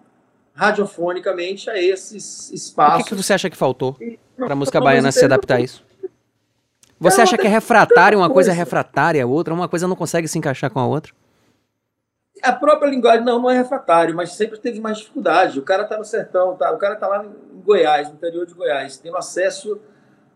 radiofonicamente 0.55 1.71
a 1.71 1.79
esses 1.81 2.47
O 2.47 2.51
que, 2.51 2.55
espaços. 2.57 3.09
que 3.09 3.15
você 3.15 3.33
acha 3.33 3.49
que 3.51 3.57
faltou 3.57 3.97
Não, 4.37 4.47
pra 4.47 4.57
música 4.57 4.81
baiana 4.81 5.11
se 5.13 5.25
adaptar 5.25 5.57
a 5.57 5.61
isso? 5.61 5.85
Você 6.99 7.21
acha 7.21 7.37
que 7.37 7.43
é 7.43 7.45
tem 7.45 7.51
refratário, 7.51 8.19
uma 8.19 8.31
coisa 8.31 8.53
é 8.53 8.55
refratária 8.55 9.25
a 9.25 9.27
outra, 9.27 9.53
uma 9.53 9.69
coisa 9.69 9.89
não 9.89 9.97
consegue 9.97 10.29
se 10.29 10.39
encaixar 10.39 10.71
com 10.71 10.79
a 10.79 10.87
outra? 10.87 11.13
A 12.43 12.53
própria 12.53 12.89
linguagem 12.89 13.25
não, 13.25 13.41
não 13.41 13.51
é 13.51 13.57
refratário, 13.57 14.15
mas 14.15 14.35
sempre 14.35 14.59
teve 14.59 14.81
mais 14.81 14.99
dificuldade. 14.99 15.59
O 15.59 15.63
cara 15.63 15.85
tá 15.85 15.99
no 15.99 16.05
sertão, 16.05 16.57
tá? 16.57 16.71
o 16.73 16.79
cara 16.79 16.97
tá 16.97 17.09
lá 17.09 17.25
em 17.25 17.61
Goiás, 17.63 18.09
no 18.09 18.15
interior 18.15 18.47
de 18.47 18.55
Goiás, 18.55 18.99
tendo 18.99 19.17
acesso 19.17 19.81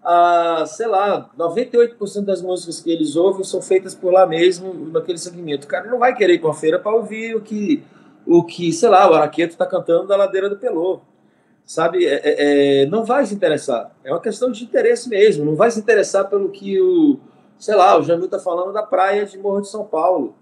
a, 0.07 0.65
sei 0.67 0.87
lá, 0.87 1.31
98% 1.37 2.25
das 2.27 2.41
músicas 2.43 2.81
que 2.81 2.91
eles 2.91 3.17
ouvem 3.17 3.45
são 3.45 3.61
feitas 3.61 3.95
por 3.95 4.13
lá 4.13 4.27
mesmo, 4.27 4.73
naquele 4.93 5.19
segmento. 5.19 5.67
O 5.67 5.69
cara 5.71 5.91
não 5.91 5.99
vai 5.99 6.15
querer 6.15 6.35
ir 6.35 6.39
pra 6.39 6.49
uma 6.49 6.55
feira 6.55 6.79
para 6.79 6.95
ouvir 6.95 7.35
o 7.37 7.41
que, 7.41 7.83
o 8.27 8.45
que, 8.45 8.73
sei 8.73 8.89
lá, 8.89 9.11
o 9.11 9.15
Araqueto 9.15 9.57
tá 9.57 9.67
cantando 9.67 10.07
da 10.07 10.17
ladeira 10.17 10.49
do 10.49 10.57
Pelô. 10.57 11.01
Sabe, 11.65 12.07
É- 12.07 12.21
é- 12.25 12.83
é, 12.83 12.87
não 12.87 13.05
vai 13.05 13.27
se 13.27 13.35
interessar. 13.35 13.91
É 14.05 14.13
uma 14.13 14.21
questão 14.21 14.51
de 14.53 14.65
interesse 14.65 15.09
mesmo. 15.09 15.45
Não 15.45 15.57
vai 15.57 15.71
se 15.71 15.81
interessar 15.81 16.29
pelo 16.31 16.51
que 16.51 16.81
o, 16.81 17.19
sei 17.59 17.75
lá, 17.75 17.99
o 17.99 18.03
Jamil 18.03 18.29
tá 18.29 18.39
falando 18.39 18.73
da 18.73 18.83
praia 18.85 19.27
de 19.27 19.37
Morro 19.39 19.61
de 19.63 19.69
São 19.69 19.85
Paulo 19.85 20.35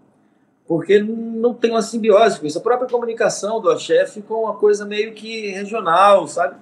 porque 0.66 0.98
não 0.98 1.52
tem 1.52 1.70
uma 1.70 1.82
simbiose 1.82 2.40
com 2.40 2.46
isso. 2.46 2.58
A 2.58 2.62
própria 2.62 2.88
comunicação 2.88 3.60
do 3.60 3.70
axé 3.70 4.06
ficou 4.06 4.44
uma 4.44 4.54
coisa 4.54 4.86
meio 4.86 5.12
que 5.12 5.48
regional, 5.50 6.26
sabe? 6.26 6.56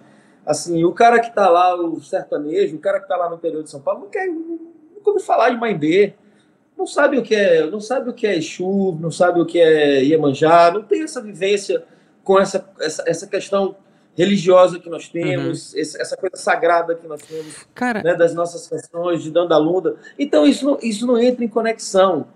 Assim, 0.44 0.82
o 0.84 0.92
cara 0.92 1.20
que 1.20 1.28
está 1.28 1.48
lá, 1.48 1.74
o 1.76 2.00
sertanejo, 2.00 2.76
o 2.76 2.80
cara 2.80 2.98
que 2.98 3.04
está 3.04 3.16
lá 3.16 3.28
no 3.30 3.36
interior 3.36 3.62
de 3.62 3.70
São 3.70 3.80
Paulo, 3.80 4.00
não 4.00 4.08
quer, 4.08 4.26
nunca 4.26 5.10
ouviu 5.10 5.24
falar 5.24 5.50
de 5.50 5.56
Mãe 5.56 5.76
B, 5.76 6.14
não 6.76 6.86
sabe 6.86 7.16
o 7.18 7.22
que 7.22 7.34
é, 7.34 7.66
não 7.70 7.80
sabe 7.80 8.10
o 8.10 8.12
que 8.12 8.26
é 8.26 8.36
Exu, 8.36 8.98
não 9.00 9.10
sabe 9.10 9.40
o 9.40 9.46
que 9.46 9.60
é 9.60 10.02
Iemanjá, 10.02 10.70
não 10.72 10.82
tem 10.82 11.02
essa 11.02 11.20
vivência 11.20 11.84
com 12.24 12.40
essa, 12.40 12.68
essa, 12.80 13.04
essa 13.06 13.26
questão 13.26 13.76
religiosa 14.14 14.78
que 14.78 14.90
nós 14.90 15.08
temos, 15.08 15.74
esse- 15.74 16.00
essa 16.00 16.16
coisa 16.16 16.36
sagrada 16.36 16.94
que 16.94 17.06
nós 17.06 17.22
temos 17.22 17.66
Cara, 17.74 18.02
né, 18.02 18.14
das 18.14 18.34
nossas 18.34 18.66
canções, 18.66 19.22
de 19.22 19.30
Dandalunda. 19.30 19.96
Então, 20.18 20.44
isso 20.46 20.66
não, 20.66 20.78
isso 20.82 21.06
não 21.06 21.18
entra 21.18 21.44
em 21.44 21.48
conexão. 21.48 22.26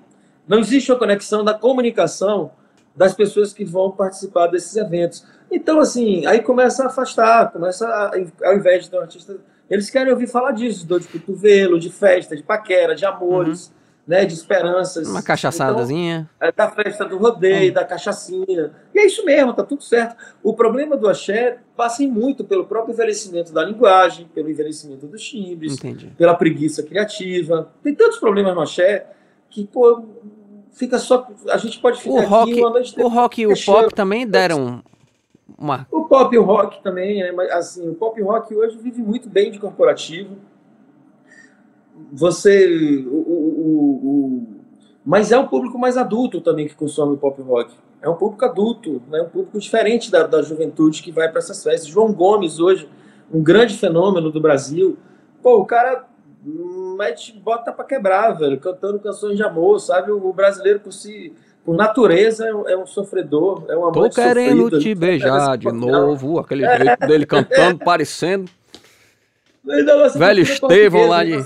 Não 0.48 0.58
existe 0.60 0.90
uma 0.92 0.98
conexão 0.98 1.44
da 1.44 1.52
comunicação 1.54 2.52
das 2.94 3.12
pessoas 3.14 3.52
que 3.52 3.64
vão 3.64 3.90
participar 3.90 4.46
desses 4.46 4.74
eventos. 4.76 5.26
Então, 5.50 5.80
assim, 5.80 6.26
aí 6.26 6.40
começa 6.40 6.84
a 6.84 6.86
afastar, 6.86 7.52
começa 7.52 7.86
a, 7.86 8.12
ao 8.48 8.56
invés 8.56 8.84
de 8.84 8.90
ter 8.90 8.98
um 8.98 9.00
artista. 9.00 9.36
Eles 9.68 9.90
querem 9.90 10.12
ouvir 10.12 10.26
falar 10.26 10.52
disso, 10.52 10.86
dor 10.86 11.00
de 11.00 11.08
cotovelo, 11.08 11.78
de 11.78 11.90
festa, 11.90 12.36
de 12.36 12.42
paquera, 12.42 12.94
de 12.94 13.04
amores, 13.04 13.72
né, 14.06 14.24
de 14.24 14.34
esperanças. 14.34 15.08
uma 15.08 15.22
cachaçadazinha. 15.22 16.30
É 16.40 16.52
da 16.52 16.70
festa 16.70 17.04
do 17.04 17.18
rodeio, 17.18 17.74
da 17.74 17.84
cachaçinha. 17.84 18.70
E 18.94 18.98
é 18.98 19.06
isso 19.06 19.24
mesmo, 19.24 19.52
tá 19.52 19.64
tudo 19.64 19.82
certo. 19.82 20.16
O 20.42 20.54
problema 20.54 20.96
do 20.96 21.08
axé 21.08 21.58
passa 21.76 22.04
em 22.04 22.08
muito 22.08 22.44
pelo 22.44 22.66
próprio 22.66 22.92
envelhecimento 22.92 23.52
da 23.52 23.64
linguagem, 23.64 24.28
pelo 24.32 24.48
envelhecimento 24.48 25.06
dos 25.06 25.22
timbres, 25.22 25.74
Entendi. 25.74 26.12
pela 26.16 26.34
preguiça 26.34 26.82
criativa. 26.82 27.72
Tem 27.82 27.94
tantos 27.94 28.18
problemas 28.18 28.54
no 28.54 28.60
axé 28.60 29.06
que, 29.50 29.66
pô, 29.66 30.04
fica 30.72 30.98
só. 30.98 31.26
A 31.50 31.56
gente 31.56 31.80
pode 31.80 32.00
ficar 32.00 32.14
O 32.14 32.20
rock, 32.20 32.52
aqui 32.52 32.60
uma 32.60 32.70
noite 32.70 33.00
o 33.00 33.08
rock 33.08 33.42
e 33.42 33.46
o 33.48 33.64
pop 33.64 33.92
também 33.92 34.26
deram 34.26 34.84
uma. 35.58 35.86
O 35.90 36.04
pop 36.04 36.36
rock 36.38 36.82
também, 36.82 37.22
né? 37.22 37.32
Mas, 37.32 37.50
assim, 37.50 37.88
o 37.88 37.94
pop 37.94 38.20
rock 38.22 38.54
hoje 38.54 38.76
vive 38.78 39.02
muito 39.02 39.28
bem 39.28 39.50
de 39.50 39.58
corporativo. 39.58 40.36
Você. 42.12 43.04
O, 43.06 43.14
o- 43.14 44.00
o- 44.04 44.46
mas 45.04 45.30
é 45.30 45.38
um 45.38 45.46
público 45.46 45.78
mais 45.78 45.96
adulto 45.96 46.40
também 46.40 46.66
que 46.66 46.74
consome 46.74 47.14
o 47.14 47.16
pop 47.16 47.40
rock. 47.42 47.72
É 48.02 48.08
um 48.08 48.16
público 48.16 48.44
adulto, 48.44 49.00
né? 49.08 49.22
um 49.22 49.28
público 49.28 49.58
diferente 49.58 50.10
da, 50.10 50.26
da 50.26 50.42
juventude 50.42 51.02
que 51.02 51.12
vai 51.12 51.28
para 51.28 51.38
essas 51.38 51.62
festas. 51.62 51.86
João 51.88 52.12
Gomes, 52.12 52.58
hoje, 52.58 52.88
um 53.32 53.42
grande 53.42 53.76
fenômeno 53.76 54.30
do 54.30 54.40
Brasil. 54.40 54.96
Pô, 55.42 55.58
o 55.58 55.64
cara 55.64 56.04
mete, 56.98 57.32
bota 57.38 57.72
para 57.72 57.84
quebrar, 57.84 58.32
velho, 58.32 58.58
cantando 58.60 58.98
canções 58.98 59.36
de 59.36 59.42
amor, 59.44 59.78
sabe? 59.80 60.10
O 60.10 60.32
brasileiro, 60.32 60.80
por 60.80 60.92
si. 60.92 61.32
Por 61.66 61.74
natureza, 61.76 62.46
é 62.46 62.54
um- 62.54 62.68
é 62.68 62.76
um 62.76 62.86
sofredor, 62.86 63.64
é 63.68 63.76
um 63.76 63.90
Tô 63.90 63.98
amante 63.98 64.14
querendo 64.14 64.62
sofrido, 64.62 64.78
te 64.78 64.88
ele 64.90 64.94
beijar 64.94 65.58
de 65.58 65.72
novo, 65.72 66.38
aquele 66.38 66.64
jeito 66.64 67.06
dele 67.08 67.26
cantando, 67.26 67.80
parecendo. 67.84 68.48
Então, 69.68 70.08
Velho 70.10 70.42
Estevão 70.42 71.08
lá 71.08 71.24
de- 71.24 71.42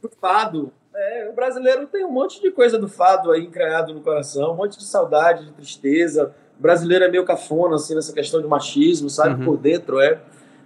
preocupado. 0.00 0.72
É, 0.92 1.28
o 1.30 1.34
brasileiro 1.34 1.86
tem 1.86 2.04
um 2.04 2.10
monte 2.10 2.42
de 2.42 2.50
coisa 2.50 2.76
do 2.76 2.88
fado 2.88 3.30
aí 3.30 3.44
encranhado 3.44 3.94
no 3.94 4.00
coração, 4.00 4.52
um 4.52 4.56
monte 4.56 4.76
de 4.76 4.84
saudade, 4.84 5.46
de 5.46 5.52
tristeza. 5.52 6.32
O 6.58 6.62
brasileiro 6.62 7.04
é 7.04 7.08
meio 7.08 7.24
cafona, 7.24 7.76
assim, 7.76 7.94
nessa 7.94 8.12
questão 8.12 8.42
de 8.42 8.48
machismo, 8.48 9.08
sabe? 9.08 9.36
Uhum. 9.38 9.44
Por 9.44 9.56
dentro 9.56 10.00
é. 10.00 10.18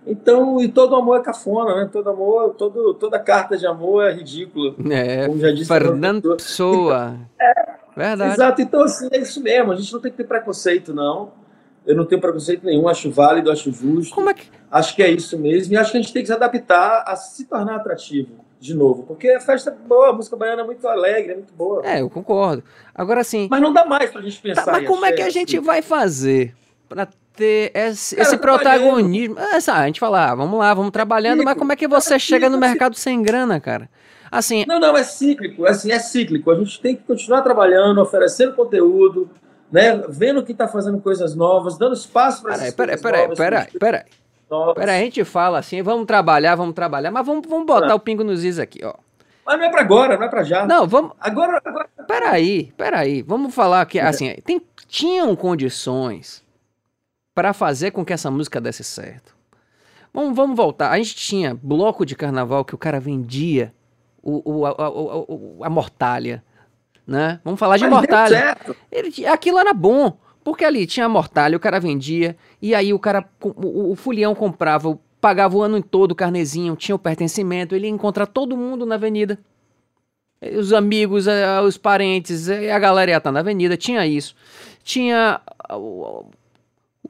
Então, 0.06 0.60
e 0.60 0.68
todo 0.68 0.96
amor 0.96 1.20
é 1.20 1.22
cafona, 1.22 1.76
né? 1.76 1.88
Todo 1.92 2.08
amor, 2.08 2.54
todo, 2.54 2.94
toda 2.94 3.18
carta 3.18 3.56
de 3.56 3.66
amor 3.66 4.04
é 4.04 4.12
ridícula. 4.12 4.74
É, 4.90 5.26
como 5.26 5.38
já 5.38 5.50
disse 5.52 5.68
Fernando 5.68 6.36
Pessoa. 6.36 7.16
É, 7.38 7.74
Verdade. 7.96 8.34
Exato, 8.34 8.62
então 8.62 8.82
assim, 8.82 9.08
é 9.12 9.18
isso 9.18 9.42
mesmo, 9.42 9.72
a 9.72 9.76
gente 9.76 9.92
não 9.92 10.00
tem 10.00 10.10
que 10.10 10.16
ter 10.16 10.24
preconceito, 10.24 10.92
não. 10.92 11.32
Eu 11.86 11.94
não 11.94 12.06
tenho 12.06 12.20
preconceito 12.20 12.64
nenhum, 12.64 12.88
acho 12.88 13.10
válido, 13.10 13.50
acho 13.50 13.70
justo. 13.70 14.14
Como 14.14 14.30
é 14.30 14.34
que... 14.34 14.46
Acho 14.70 14.96
que 14.96 15.02
é 15.02 15.10
isso 15.10 15.38
mesmo, 15.38 15.74
e 15.74 15.76
acho 15.76 15.92
que 15.92 15.98
a 15.98 16.00
gente 16.00 16.12
tem 16.12 16.22
que 16.22 16.28
se 16.28 16.32
adaptar 16.32 17.04
a 17.06 17.14
se 17.14 17.44
tornar 17.44 17.76
atrativo 17.76 18.44
de 18.58 18.74
novo. 18.74 19.02
Porque 19.02 19.28
a 19.28 19.40
festa 19.40 19.70
é 19.70 19.88
boa, 19.88 20.08
a 20.08 20.12
música 20.12 20.36
baiana 20.36 20.62
é 20.62 20.64
muito 20.64 20.88
alegre, 20.88 21.32
é 21.32 21.34
muito 21.36 21.52
boa. 21.52 21.82
É, 21.84 22.00
eu 22.00 22.08
concordo. 22.08 22.64
Agora 22.94 23.22
sim. 23.22 23.46
Mas 23.50 23.60
não 23.60 23.72
dá 23.72 23.84
mais 23.84 24.10
pra 24.10 24.22
gente 24.22 24.40
pensar. 24.40 24.64
Tá, 24.64 24.72
mas 24.72 24.86
como 24.86 25.04
é 25.04 25.12
que 25.12 25.22
a 25.22 25.28
gente 25.28 25.58
vai 25.58 25.82
fazer 25.82 26.54
pra 26.88 27.06
ter 27.36 27.70
esse, 27.74 28.16
Cara, 28.16 28.26
esse 28.26 28.36
protagonismo? 28.38 29.38
Essa, 29.38 29.74
a 29.74 29.86
gente 29.86 30.00
fala, 30.00 30.30
ah, 30.30 30.34
vamos 30.34 30.58
lá, 30.58 30.72
vamos 30.72 30.90
trabalhando, 30.90 31.44
mas 31.44 31.58
como 31.58 31.72
é 31.72 31.76
que 31.76 31.86
você 31.86 32.18
chega 32.18 32.48
no 32.48 32.56
mercado 32.58 32.96
sem 32.96 33.22
grana, 33.22 33.60
cara? 33.60 33.88
Assim, 34.30 34.64
não, 34.66 34.80
não, 34.80 34.96
é 34.96 35.02
cíclico, 35.02 35.66
assim, 35.66 35.92
é 35.92 35.98
cíclico. 35.98 36.50
A 36.50 36.56
gente 36.56 36.80
tem 36.80 36.96
que 36.96 37.02
continuar 37.02 37.42
trabalhando, 37.42 38.00
oferecendo 38.00 38.54
conteúdo, 38.54 39.30
né? 39.70 40.02
Vendo 40.08 40.42
que 40.44 40.52
está 40.52 40.66
fazendo 40.66 41.00
coisas 41.00 41.34
novas, 41.34 41.78
dando 41.78 41.94
espaço 41.94 42.42
para 42.42 42.54
essas 42.54 42.74
peraí, 42.74 43.00
peraí, 43.00 43.28
peraí, 43.28 43.36
peraí, 43.36 43.78
peraí. 43.78 44.04
Peraí, 44.74 45.00
a 45.00 45.04
gente 45.04 45.24
fala 45.24 45.58
assim, 45.58 45.82
vamos 45.82 46.06
trabalhar, 46.06 46.54
vamos 46.54 46.74
trabalhar, 46.74 47.10
mas 47.10 47.26
vamos, 47.26 47.46
vamos 47.48 47.66
botar 47.66 47.92
ah. 47.92 47.94
o 47.94 48.00
pingo 48.00 48.22
nos 48.22 48.44
is 48.44 48.58
aqui, 48.58 48.84
ó. 48.84 48.94
Mas 49.44 49.58
não 49.58 49.66
é 49.66 49.70
para 49.70 49.80
agora, 49.80 50.16
não 50.16 50.24
é 50.24 50.28
para 50.28 50.42
já. 50.42 50.66
Não, 50.66 50.86
vamos. 50.86 51.12
Agora, 51.20 51.60
agora. 51.64 51.88
Peraí, 52.06 52.72
peraí. 52.76 53.22
Vamos 53.22 53.54
falar 53.54 53.84
que, 53.86 54.00
assim, 54.00 54.34
tem, 54.44 54.62
tinham 54.88 55.36
condições 55.36 56.42
para 57.34 57.52
fazer 57.52 57.90
com 57.90 58.04
que 58.04 58.12
essa 58.12 58.30
música 58.30 58.60
desse 58.60 58.82
certo. 58.82 59.34
Vamos, 60.12 60.34
vamos 60.34 60.56
voltar. 60.56 60.90
A 60.90 60.96
gente 60.96 61.14
tinha 61.16 61.58
bloco 61.60 62.06
de 62.06 62.14
carnaval 62.14 62.64
que 62.64 62.74
o 62.74 62.78
cara 62.78 63.00
vendia 63.00 63.72
o, 64.24 64.60
o, 64.60 64.66
a, 64.66 64.70
a, 64.70 65.66
a 65.66 65.70
mortalha, 65.70 66.42
né? 67.06 67.40
Vamos 67.44 67.60
falar 67.60 67.76
de 67.76 67.84
Mas 67.84 67.92
mortalha. 67.92 68.56
Ele, 68.90 69.26
aquilo 69.26 69.58
era 69.58 69.74
bom, 69.74 70.16
porque 70.42 70.64
ali 70.64 70.86
tinha 70.86 71.06
a 71.06 71.08
mortalha, 71.08 71.56
o 71.56 71.60
cara 71.60 71.78
vendia, 71.78 72.36
e 72.60 72.74
aí 72.74 72.92
o 72.94 72.98
cara, 72.98 73.28
o, 73.42 73.92
o 73.92 73.94
fulião 73.94 74.34
comprava, 74.34 74.98
pagava 75.20 75.56
o 75.56 75.62
ano 75.62 75.82
todo 75.82 76.12
o 76.12 76.14
carnezinho, 76.14 76.74
tinha 76.74 76.94
o 76.94 76.98
pertencimento, 76.98 77.74
ele 77.74 77.86
ia 77.86 77.92
encontrar 77.92 78.26
todo 78.26 78.56
mundo 78.56 78.86
na 78.86 78.94
avenida. 78.94 79.38
Os 80.58 80.72
amigos, 80.72 81.26
os 81.64 81.78
parentes, 81.78 82.50
a 82.50 82.78
galera 82.78 83.10
ia 83.10 83.16
estar 83.16 83.32
na 83.32 83.40
avenida, 83.40 83.76
tinha 83.76 84.06
isso. 84.06 84.34
Tinha 84.82 85.40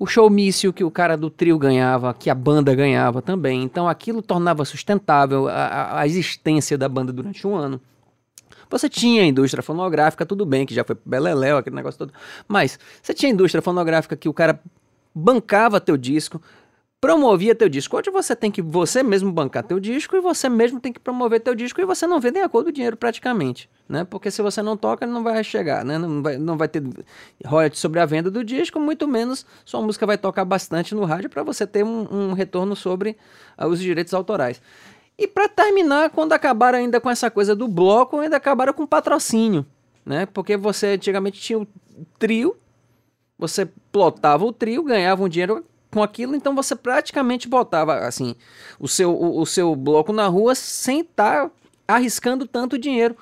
o 0.05 0.07
showmício 0.07 0.71
que 0.71 0.85
o 0.85 0.91
cara 0.91 1.17
do 1.17 1.31
trio 1.31 1.59
ganhava, 1.59 2.13
que 2.13 2.29
a 2.29 2.35
banda 2.35 2.75
ganhava 2.75 3.23
também. 3.23 3.63
Então 3.63 3.89
aquilo 3.89 4.21
tornava 4.21 4.63
sustentável 4.67 5.49
a, 5.49 6.01
a 6.01 6.07
existência 6.07 6.77
da 6.77 6.87
banda 6.91 7.11
durante 7.11 7.47
um 7.47 7.57
ano. 7.57 7.81
Você 8.69 8.87
tinha 8.87 9.23
a 9.23 9.27
indústria 9.27 9.63
fonográfica, 9.63 10.27
tudo 10.27 10.45
bem, 10.45 10.67
que 10.67 10.75
já 10.75 10.85
foi 10.85 10.97
beleléu, 11.07 11.57
aquele 11.57 11.75
negócio 11.75 11.99
todo. 11.99 12.13
Mas 12.47 12.79
você 13.03 13.15
tinha 13.15 13.33
a 13.33 13.35
indústria 13.35 13.63
fonográfica 13.63 14.15
que 14.15 14.29
o 14.29 14.35
cara 14.35 14.61
bancava 15.15 15.81
teu 15.81 15.97
disco, 15.97 16.41
promovia 17.05 17.55
teu 17.55 17.69
disco. 17.69 17.99
Hoje 17.99 18.11
você 18.11 18.35
tem 18.35 18.51
que 18.51 18.63
você 18.63 19.03
mesmo 19.03 19.31
bancar 19.31 19.63
teu 19.63 19.79
disco 19.79 20.17
e 20.17 20.21
você 20.23 20.49
mesmo 20.49 20.81
tem 20.81 20.91
que 20.91 20.99
promover 20.99 21.39
teu 21.39 21.55
disco 21.55 21.79
e 21.79 21.85
você 21.85 22.07
não 22.07 22.19
nem 22.19 22.43
a 22.43 22.49
cor 22.49 22.65
do 22.65 22.73
dinheiro 22.73 22.97
praticamente, 22.97 23.69
né? 23.87 24.05
Porque 24.05 24.31
se 24.31 24.41
você 24.41 24.63
não 24.63 24.75
toca, 24.75 25.07
não 25.07 25.23
vai 25.23 25.45
chegar, 25.45 25.85
né? 25.85 25.99
Não 25.99 26.23
vai, 26.23 26.39
não 26.39 26.57
vai 26.57 26.67
ter 26.67 26.83
royalties 27.45 27.79
sobre 27.79 28.01
a 28.01 28.07
venda 28.07 28.31
do 28.31 28.43
disco, 28.43 28.81
muito 28.81 29.07
menos 29.07 29.45
sua 29.67 29.83
música 29.83 30.07
vai 30.07 30.17
tocar 30.17 30.47
bastante 30.47 30.95
no 30.95 31.05
rádio 31.05 31.29
para 31.29 31.43
você 31.43 31.67
ter 31.67 31.85
um, 31.85 32.09
um, 32.11 32.33
retorno 32.33 32.75
sobre 32.75 33.19
uh, 33.59 33.67
os 33.67 33.81
direitos 33.81 34.15
autorais. 34.15 34.63
E 35.19 35.29
para 35.29 35.47
terminar, 35.47 36.09
quando 36.09 36.33
acabaram 36.33 36.79
ainda 36.79 37.03
com 37.03 37.11
essa 37.11 37.31
coisa 37.31 37.55
do 37.55 37.69
bloco, 37.69 38.19
ainda 38.19 38.39
acabaram 38.39 38.73
com 38.73 38.87
patrocínio, 38.87 39.67
né? 40.07 40.25
Porque 40.25 40.57
você 40.57 40.95
antigamente 40.95 41.39
tinha 41.39 41.59
o 41.59 41.67
trio, 42.19 42.57
você 43.39 43.69
plotava 43.93 44.43
o 44.47 44.53
trio, 44.55 44.83
ganhava 44.83 45.23
um 45.23 45.29
dinheiro 45.29 45.63
com 45.95 46.03
aquilo, 46.03 46.35
então 46.35 46.57
você 46.57 46.75
praticamente 46.75 47.47
botava 47.47 48.01
assim 48.01 48.35
o 48.81 48.89
seu, 48.89 49.15
o, 49.15 49.41
o 49.41 49.47
seu 49.47 49.77
bloco 49.77 50.13
na 50.13 50.27
rua 50.27 50.57
sem 50.57 51.03
estar 51.03 51.49
tá 51.49 51.51
arriscando 51.87 52.49
tanto 52.49 52.77
dinheiro. 52.77 53.17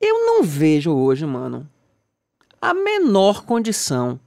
Eu 0.00 0.26
não 0.26 0.42
vejo 0.42 0.92
hoje, 0.92 1.24
mano, 1.24 1.68
a 2.60 2.74
menor 2.74 3.44
condição 3.44 4.18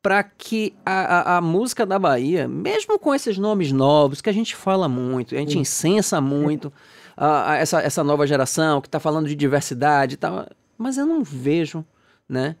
para 0.00 0.22
que 0.22 0.74
a, 0.86 1.34
a, 1.34 1.36
a, 1.36 1.40
música 1.42 1.84
da 1.84 1.98
Bahia, 1.98 2.48
mesmo 2.48 2.98
com 2.98 3.14
esses 3.14 3.36
nomes 3.36 3.70
novos 3.72 4.22
que 4.22 4.30
a 4.30 4.32
gente 4.32 4.56
fala 4.56 4.88
muito, 4.88 5.34
a 5.34 5.38
gente 5.38 5.58
incensa 5.58 6.18
muito 6.18 6.72
a, 7.14 7.52
a 7.52 7.56
essa, 7.56 7.80
essa 7.82 8.02
nova 8.02 8.26
geração 8.26 8.80
que 8.80 8.88
está 8.88 8.98
falando 8.98 9.28
de 9.28 9.34
diversidade 9.34 10.14
e 10.14 10.16
tal, 10.16 10.46
mas 10.78 10.96
eu 10.96 11.04
não 11.04 11.22
vejo, 11.22 11.84
né, 12.26 12.56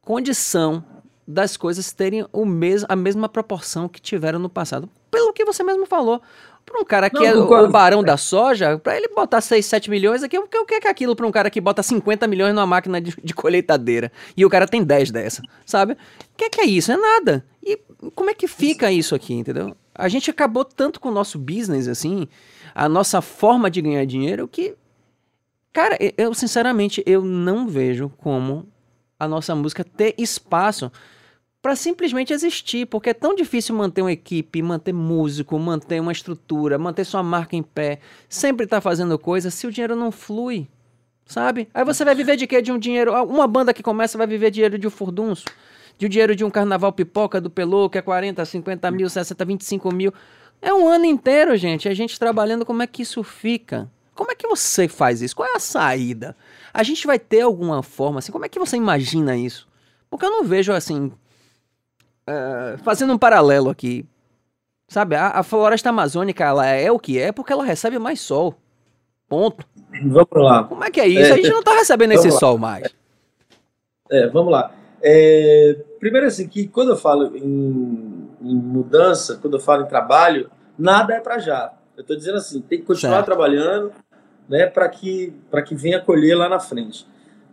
condição 0.00 0.84
das 1.26 1.56
coisas 1.56 1.92
terem 1.92 2.26
o 2.32 2.44
mes 2.44 2.84
a 2.88 2.96
mesma 2.96 3.28
proporção 3.28 3.88
que 3.88 4.00
tiveram 4.00 4.38
no 4.38 4.48
passado. 4.48 4.88
Pelo 5.10 5.32
que 5.32 5.44
você 5.44 5.62
mesmo 5.62 5.86
falou. 5.86 6.20
Para 6.64 6.80
um 6.80 6.84
cara 6.84 7.10
que 7.10 7.18
não, 7.18 7.24
é 7.24 7.62
o, 7.62 7.68
barão 7.68 8.04
da 8.04 8.16
soja, 8.16 8.78
para 8.78 8.96
ele 8.96 9.08
botar 9.08 9.40
6, 9.40 9.66
7 9.66 9.90
milhões 9.90 10.22
aqui, 10.22 10.38
o 10.38 10.46
que, 10.46 10.56
o 10.56 10.64
que 10.64 10.74
é 10.74 10.88
aquilo 10.88 11.16
para 11.16 11.26
um 11.26 11.32
cara 11.32 11.50
que 11.50 11.60
bota 11.60 11.82
50 11.82 12.26
milhões 12.28 12.54
numa 12.54 12.66
máquina 12.66 13.00
de, 13.00 13.16
de 13.22 13.34
colheitadeira 13.34 14.12
e 14.36 14.46
o 14.46 14.48
cara 14.48 14.66
tem 14.68 14.82
10 14.84 15.10
dessa, 15.10 15.42
sabe? 15.66 15.94
O 15.94 15.96
que 16.36 16.44
é, 16.44 16.50
que 16.50 16.60
é 16.60 16.64
isso? 16.64 16.92
É 16.92 16.96
nada. 16.96 17.44
E 17.62 17.78
como 18.14 18.30
é 18.30 18.34
que 18.34 18.46
fica 18.46 18.92
isso 18.92 19.12
aqui, 19.12 19.34
entendeu? 19.34 19.76
A 19.92 20.08
gente 20.08 20.30
acabou 20.30 20.64
tanto 20.64 21.00
com 21.00 21.08
o 21.08 21.12
nosso 21.12 21.36
business, 21.36 21.88
assim, 21.88 22.28
a 22.74 22.88
nossa 22.88 23.20
forma 23.20 23.68
de 23.68 23.82
ganhar 23.82 24.04
dinheiro, 24.06 24.46
que, 24.46 24.74
cara, 25.72 25.98
eu 26.16 26.32
sinceramente, 26.32 27.02
eu 27.04 27.22
não 27.24 27.66
vejo 27.66 28.08
como 28.18 28.68
a 29.18 29.28
nossa 29.28 29.54
música 29.54 29.84
ter 29.84 30.14
espaço 30.16 30.90
para 31.62 31.76
simplesmente 31.76 32.32
existir, 32.32 32.86
porque 32.86 33.10
é 33.10 33.14
tão 33.14 33.36
difícil 33.36 33.72
manter 33.76 34.02
uma 34.02 34.10
equipe, 34.10 34.60
manter 34.60 34.92
músico, 34.92 35.56
manter 35.60 36.00
uma 36.00 36.10
estrutura, 36.10 36.76
manter 36.76 37.04
sua 37.04 37.22
marca 37.22 37.54
em 37.54 37.62
pé, 37.62 38.00
sempre 38.28 38.64
estar 38.64 38.78
tá 38.78 38.80
fazendo 38.80 39.16
coisa 39.16 39.48
se 39.48 39.64
o 39.64 39.70
dinheiro 39.70 39.94
não 39.94 40.10
flui, 40.10 40.66
sabe? 41.24 41.68
Aí 41.72 41.84
você 41.84 42.04
vai 42.04 42.16
viver 42.16 42.36
de 42.36 42.48
quê? 42.48 42.60
De 42.60 42.72
um 42.72 42.78
dinheiro, 42.78 43.12
uma 43.24 43.46
banda 43.46 43.72
que 43.72 43.80
começa 43.80 44.18
vai 44.18 44.26
viver 44.26 44.50
dinheiro 44.50 44.76
de 44.76 44.88
um 44.88 44.90
furdunço, 44.90 45.44
de 45.96 46.06
um 46.06 46.08
dinheiro 46.08 46.34
de 46.34 46.44
um 46.44 46.50
carnaval 46.50 46.92
pipoca 46.92 47.40
do 47.40 47.48
Pelô, 47.48 47.88
que 47.88 47.96
é 47.96 48.02
40, 48.02 48.44
50 48.44 48.90
mil, 48.90 49.08
60, 49.08 49.44
25 49.44 49.94
mil. 49.94 50.12
É 50.60 50.74
um 50.74 50.88
ano 50.88 51.04
inteiro, 51.04 51.56
gente, 51.56 51.88
a 51.88 51.94
gente 51.94 52.18
trabalhando, 52.18 52.66
como 52.66 52.82
é 52.82 52.88
que 52.88 53.02
isso 53.02 53.22
fica? 53.22 53.88
Como 54.16 54.32
é 54.32 54.34
que 54.34 54.48
você 54.48 54.88
faz 54.88 55.22
isso? 55.22 55.36
Qual 55.36 55.48
é 55.48 55.56
a 55.56 55.60
saída? 55.60 56.36
A 56.74 56.82
gente 56.82 57.06
vai 57.06 57.20
ter 57.20 57.42
alguma 57.42 57.84
forma, 57.84 58.18
assim, 58.18 58.32
como 58.32 58.44
é 58.44 58.48
que 58.48 58.58
você 58.58 58.76
imagina 58.76 59.36
isso? 59.36 59.68
Porque 60.10 60.26
eu 60.26 60.30
não 60.30 60.44
vejo, 60.44 60.72
assim, 60.72 61.10
uh, 62.28 62.78
fazendo 62.82 63.12
um 63.12 63.18
paralelo 63.18 63.70
aqui, 63.70 64.04
sabe? 64.88 65.14
A, 65.16 65.28
a, 65.28 65.42
floresta 65.42 65.90
amazônica, 65.90 66.44
ela 66.44 66.66
é 66.66 66.90
o 66.90 66.98
que 66.98 67.18
é 67.18 67.32
porque 67.32 67.52
ela 67.52 67.64
recebe 67.64 67.98
mais 67.98 68.20
sol. 68.20 68.54
Ponto. 69.28 69.66
Vamos 70.04 70.28
lá. 70.34 70.64
Como 70.64 70.84
é 70.84 70.90
que 70.90 71.00
é 71.00 71.08
isso? 71.08 71.32
É, 71.32 71.32
a 71.32 71.36
gente 71.36 71.50
não 71.50 71.60
está 71.60 71.72
recebendo 71.72 72.12
esse 72.12 72.28
lá. 72.28 72.38
sol 72.38 72.58
mais. 72.58 72.94
É, 74.10 74.26
vamos 74.28 74.52
lá. 74.52 74.72
É, 75.02 75.76
primeiro 75.98 76.26
assim, 76.26 76.46
que 76.46 76.68
quando 76.68 76.90
eu 76.90 76.96
falo 76.96 77.36
em, 77.36 78.28
em, 78.40 78.54
mudança, 78.54 79.38
quando 79.40 79.54
eu 79.54 79.60
falo 79.60 79.82
em 79.82 79.88
trabalho, 79.88 80.50
nada 80.78 81.14
é 81.14 81.20
para 81.20 81.38
já. 81.38 81.72
Eu 81.96 82.02
estou 82.02 82.16
dizendo 82.16 82.36
assim, 82.36 82.60
tem 82.60 82.78
que 82.78 82.84
continuar 82.84 83.16
certo. 83.16 83.26
trabalhando, 83.26 83.92
né, 84.48 84.66
para 84.66 84.88
que 84.88 85.34
para 85.50 85.62
que 85.62 85.74
venha 85.74 86.00
colher 86.00 86.36
lá 86.36 86.48
na 86.48 86.60
frente. 86.60 87.06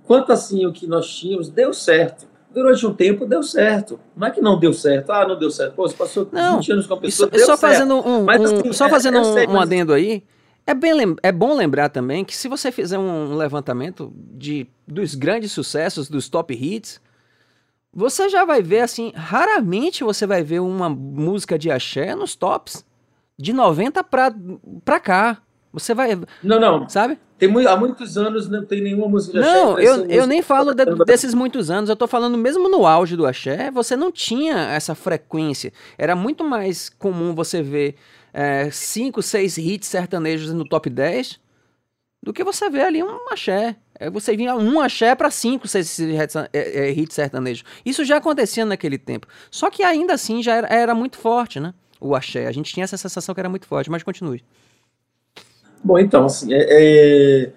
Quanto 0.04 0.32
assim 0.32 0.66
o 0.66 0.72
que 0.72 0.86
nós 0.86 1.10
tínhamos 1.10 1.50
deu 1.50 1.74
certo. 1.74 2.28
Durante 2.60 2.86
um 2.86 2.94
tempo 2.94 3.26
deu 3.26 3.42
certo. 3.42 4.00
Não 4.16 4.28
é 4.28 4.32
que 4.32 4.42
não 4.42 4.60
deu 4.60 4.74
certo. 4.74 5.12
Ah, 5.12 5.26
não 5.26 5.40
deu 5.40 5.50
certo. 5.50 5.76
Pô, 5.76 5.88
você 5.88 5.96
passou 5.96 6.28
não, 6.30 6.58
20 6.58 6.72
anos 6.74 6.88
com 6.88 6.94
a 6.96 6.98
pessoa. 6.98 7.30
Só 7.40 7.56
fazendo 7.56 7.96
um, 7.96 8.26
mas, 8.26 8.42
assim, 8.42 8.74
só 8.74 8.88
é, 8.88 8.90
fazendo 8.90 9.20
um, 9.20 9.34
sei, 9.34 9.48
um 9.48 9.60
adendo 9.60 9.94
aí. 9.94 10.24
É, 10.68 10.74
bem, 10.74 11.16
é 11.24 11.32
bom 11.32 11.56
lembrar 11.56 11.88
também 11.88 12.26
que 12.26 12.36
se 12.36 12.50
você 12.50 12.72
fizer 12.72 13.00
um 13.00 13.36
levantamento 13.36 14.14
de, 14.16 14.68
dos 14.86 15.16
grandes 15.16 15.54
sucessos, 15.54 16.10
dos 16.10 16.28
top 16.28 16.54
hits, 16.54 17.02
você 17.94 18.28
já 18.28 18.44
vai 18.44 18.62
ver 18.62 18.82
assim, 18.82 19.14
raramente 19.16 20.04
você 20.04 20.28
vai 20.28 20.44
ver 20.44 20.60
uma 20.60 20.90
música 20.90 21.58
de 21.58 21.72
axé 21.72 22.14
nos 22.14 22.36
tops 22.36 22.86
de 23.38 23.54
90 23.54 24.04
pra, 24.04 24.36
pra 24.84 25.00
cá. 25.00 25.42
Você 25.72 25.94
vai. 25.94 26.16
Não, 26.44 26.60
não. 26.60 26.90
Sabe? 26.90 27.18
Tem 27.38 27.50
há 27.68 27.78
muitos 27.78 28.18
anos 28.18 28.50
não 28.50 28.66
tem 28.66 28.82
nenhuma 28.82 29.08
música 29.08 29.34
de 29.34 29.40
axé. 29.40 29.54
Não, 29.54 29.80
eu, 29.80 30.06
eu 30.08 30.28
nem 30.28 30.42
falo 30.42 30.74
de, 30.74 30.84
desses 31.06 31.34
muitos 31.34 31.72
anos. 31.72 31.90
Eu 31.90 31.96
tô 31.96 32.08
falando 32.08 32.38
mesmo 32.38 32.68
no 32.68 32.86
auge 32.86 33.16
do 33.16 33.26
axé, 33.26 33.72
você 33.72 33.96
não 33.96 34.12
tinha 34.12 34.56
essa 34.72 34.94
frequência. 34.94 35.72
Era 35.98 36.16
muito 36.16 36.44
mais 36.44 36.90
comum 36.90 37.34
você 37.34 37.62
ver 37.62 37.96
5, 38.72 39.20
é, 39.20 39.24
6 39.24 39.58
hits 39.58 39.88
sertanejos 39.88 40.52
no 40.52 40.68
top 40.68 40.90
10 40.90 41.40
do 42.22 42.34
que 42.34 42.44
você 42.44 42.70
vê 42.70 42.82
ali 42.82 43.02
um 43.02 43.32
axé. 43.32 43.76
É, 44.00 44.10
você 44.10 44.36
vinha 44.36 44.56
um 44.56 44.80
axé 44.80 45.14
para 45.14 45.30
cinco 45.30 45.68
seis 45.68 46.00
hits 46.00 46.36
é, 46.36 46.50
é, 46.54 47.06
sertanejos. 47.10 47.64
Isso 47.86 48.06
já 48.06 48.18
acontecia 48.18 48.66
naquele 48.66 48.98
tempo. 48.98 49.28
Só 49.52 49.70
que 49.70 49.84
ainda 49.84 50.14
assim 50.14 50.42
já 50.42 50.56
era, 50.56 50.68
era, 50.68 50.96
muito 50.96 51.18
forte, 51.18 51.60
né? 51.60 51.74
O 52.00 52.16
axé. 52.16 52.48
A 52.48 52.52
gente 52.52 52.74
tinha 52.74 52.84
essa 52.84 52.98
sensação 52.98 53.36
que 53.36 53.42
era 53.42 53.50
muito 53.50 53.66
forte, 53.66 53.90
mas 53.90 54.04
continue. 54.04 54.44
Bom, 55.84 55.98
então, 55.98 56.26
assim, 56.26 56.54
é, 56.54 56.66
é, 56.70 57.52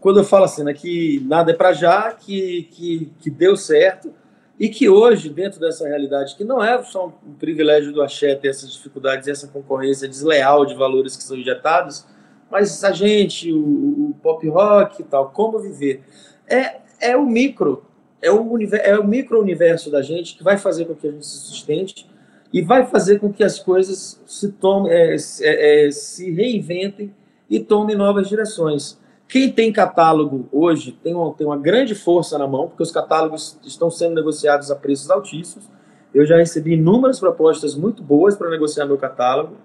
quando 0.00 0.20
eu 0.20 0.24
falo 0.24 0.44
assim, 0.44 0.64
né, 0.64 0.72
que 0.72 1.22
nada 1.26 1.50
é 1.50 1.54
para 1.54 1.72
já, 1.72 2.12
que, 2.12 2.68
que, 2.72 3.12
que 3.18 3.30
deu 3.30 3.56
certo, 3.56 4.12
e 4.58 4.68
que 4.68 4.88
hoje, 4.88 5.28
dentro 5.28 5.60
dessa 5.60 5.86
realidade, 5.86 6.34
que 6.34 6.44
não 6.44 6.64
é 6.64 6.82
só 6.82 7.08
um 7.08 7.34
privilégio 7.34 7.92
do 7.92 8.02
axé 8.02 8.34
ter 8.34 8.48
essas 8.48 8.72
dificuldades, 8.72 9.28
essa 9.28 9.46
concorrência 9.48 10.08
desleal 10.08 10.64
de 10.64 10.74
valores 10.74 11.14
que 11.14 11.22
são 11.22 11.36
injetados, 11.36 12.06
mas 12.50 12.82
a 12.82 12.92
gente, 12.92 13.52
o, 13.52 13.58
o 13.58 14.16
pop 14.22 14.48
rock 14.48 15.02
e 15.02 15.04
tal, 15.04 15.30
como 15.30 15.58
viver, 15.58 16.02
é, 16.48 16.76
é 17.00 17.16
o 17.16 17.26
micro, 17.26 17.84
é 18.22 18.30
o, 18.30 18.58
é 18.82 18.98
o 18.98 19.06
micro-universo 19.06 19.90
da 19.90 20.00
gente 20.00 20.36
que 20.36 20.42
vai 20.42 20.56
fazer 20.56 20.86
com 20.86 20.94
que 20.94 21.06
a 21.06 21.10
gente 21.10 21.26
se 21.26 21.38
sustente 21.38 22.08
e 22.52 22.62
vai 22.62 22.86
fazer 22.86 23.18
com 23.18 23.32
que 23.32 23.44
as 23.44 23.58
coisas 23.58 24.22
se, 24.24 24.52
tome, 24.52 24.88
é, 24.88 25.14
é, 25.14 25.86
é, 25.86 25.90
se 25.90 26.30
reinventem 26.30 27.12
e 27.48 27.60
tomem 27.60 27.96
novas 27.96 28.28
direções. 28.28 28.98
Quem 29.28 29.50
tem 29.50 29.72
catálogo 29.72 30.48
hoje 30.52 30.92
tem 30.92 31.14
uma, 31.14 31.32
tem 31.34 31.46
uma 31.46 31.56
grande 31.56 31.94
força 31.94 32.38
na 32.38 32.46
mão, 32.46 32.68
porque 32.68 32.82
os 32.82 32.92
catálogos 32.92 33.58
estão 33.64 33.90
sendo 33.90 34.14
negociados 34.14 34.70
a 34.70 34.76
preços 34.76 35.10
altíssimos. 35.10 35.68
Eu 36.14 36.24
já 36.24 36.36
recebi 36.36 36.74
inúmeras 36.74 37.18
propostas 37.18 37.74
muito 37.74 38.02
boas 38.02 38.36
para 38.36 38.48
negociar 38.48 38.86
meu 38.86 38.96
catálogo. 38.96 39.56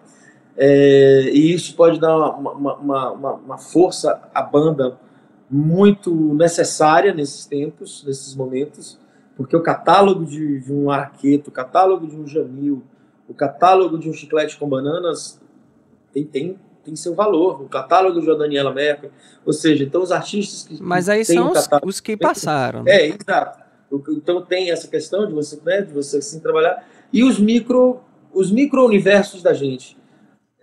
É, 0.58 1.30
e 1.32 1.54
isso 1.54 1.76
pode 1.76 2.00
dar 2.00 2.18
uma, 2.18 2.52
uma, 2.52 2.76
uma, 3.12 3.32
uma, 3.34 3.58
força 3.58 4.22
à 4.34 4.42
banda 4.42 4.98
muito 5.50 6.14
necessária 6.34 7.14
nesses 7.14 7.46
tempos, 7.46 8.04
nesses 8.06 8.36
momentos, 8.36 9.00
porque 9.38 9.56
o 9.56 9.62
catálogo 9.64 10.26
de, 10.26 10.60
de 10.60 10.74
um 10.74 10.92
arqueto, 10.92 11.48
o 11.48 11.52
catálogo 11.52 12.06
de 12.06 12.18
um 12.18 12.28
jamil, 12.28 12.84
o 13.30 13.34
catálogo 13.34 13.98
de 13.98 14.10
um 14.10 14.14
chiclete 14.14 14.58
com 14.58 14.68
bananas 14.68 15.40
tem, 16.12 16.26
tem 16.26 16.60
tem 16.84 16.96
seu 16.96 17.14
valor. 17.14 17.62
O 17.62 17.70
catálogo 17.70 18.20
de 18.20 18.38
Daniela 18.38 18.74
Merkel, 18.74 19.12
ou 19.46 19.54
seja, 19.54 19.84
então 19.84 20.02
os 20.02 20.12
artistas 20.12 20.64
que. 20.64 20.82
Mas 20.82 21.10
aí 21.10 21.24
são 21.24 21.52
os, 21.52 21.70
os, 21.84 22.00
que 22.00 22.18
passaram. 22.18 22.84
Né? 22.84 22.92
É, 22.92 23.08
exato. 23.08 23.60
Então 24.10 24.42
tem 24.42 24.72
essa 24.72 24.88
questão 24.88 25.28
de 25.28 25.34
você, 25.34 25.60
né, 25.66 25.82
de 25.82 25.94
você 25.94 26.22
sim 26.22 26.40
trabalhar. 26.40 26.86
E 27.12 27.24
os 27.24 27.40
micro, 27.40 28.00
os 28.34 28.52
micro-universos 28.52 29.42
da 29.42 29.54
gente. 29.54 30.00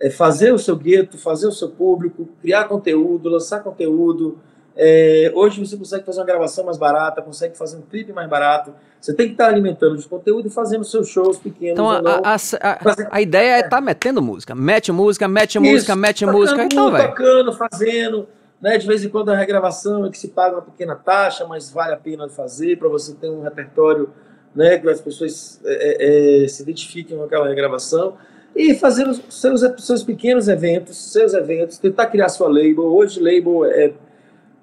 É 0.01 0.11
fazer 0.11 0.53
o 0.53 0.59
seu 0.61 0.77
gueto, 0.77 1.19
fazer 1.19 1.49
o 1.49 1.53
seu 1.53 1.71
público, 1.71 2.29
criar 2.41 2.65
conteúdo, 2.65 3.29
lançar 3.29 3.65
conteúdo, 3.65 4.39
é, 4.81 5.33
hoje 5.35 5.59
você 5.59 5.77
consegue 5.77 6.07
fazer 6.07 6.21
uma 6.21 6.27
gravação 6.27 6.65
mais 6.65 6.79
barata, 6.79 7.21
consegue 7.21 7.59
fazer 7.59 7.77
um 7.77 7.83
clipe 7.83 8.13
mais 8.13 8.31
barato. 8.31 8.73
Você 9.01 9.13
tem 9.13 9.27
que 9.27 9.33
estar 9.33 9.49
alimentando 9.49 9.97
de 9.97 10.07
conteúdo 10.07 10.47
e 10.47 10.51
fazendo 10.51 10.85
seus 10.85 11.09
shows 11.09 11.37
pequenos. 11.37 11.73
Então 11.73 11.91
a, 11.91 11.99
a, 11.99 12.35
a, 12.37 13.17
a, 13.17 13.21
ideia 13.21 13.57
é 13.57 13.59
estar 13.59 13.71
tá 13.71 13.81
metendo 13.81 14.23
música. 14.23 14.55
Mete 14.55 14.93
música, 14.93 15.27
mete 15.27 15.59
Isso, 15.59 15.61
música, 15.61 15.97
mete 15.97 16.25
música. 16.25 16.63
Então, 16.63 16.93
vai. 16.93 17.09
Tocando, 17.09 17.53
fazendo. 17.53 18.29
Né, 18.61 18.79
de 18.79 18.87
vez 18.87 19.05
em 19.05 19.09
quando 19.09 19.31
a 19.31 19.37
regravação 19.37 20.07
é 20.07 20.11
que 20.11 20.19
se 20.19 20.29
paga 20.29 20.57
uma 20.57 20.63
pequena 20.63 20.95
taxa, 20.95 21.45
mas 21.45 21.71
vale 21.71 21.95
a 21.95 21.97
pena 21.97 22.29
fazer 22.29 22.77
para 22.79 22.89
você 22.89 23.15
ter 23.15 23.29
um 23.29 23.43
repertório 23.43 24.11
né, 24.55 24.79
que 24.79 24.89
as 24.89 25.01
pessoas 25.01 25.61
é, 25.65 26.43
é, 26.43 26.45
é, 26.45 26.49
se 26.49 26.63
identifiquem 26.63 27.17
com 27.17 27.25
aquela 27.25 27.49
regravação. 27.49 28.15
E 28.55 28.75
fazer 28.75 29.09
os 29.09 29.23
seus, 29.29 29.61
seus 29.79 30.03
pequenos 30.05 30.47
eventos, 30.49 31.13
seus 31.13 31.35
eventos, 31.35 31.79
tentar 31.79 32.07
criar 32.07 32.29
sua 32.29 32.49
label. 32.49 32.85
Hoje, 32.85 33.21
label 33.21 33.65
é 33.65 33.93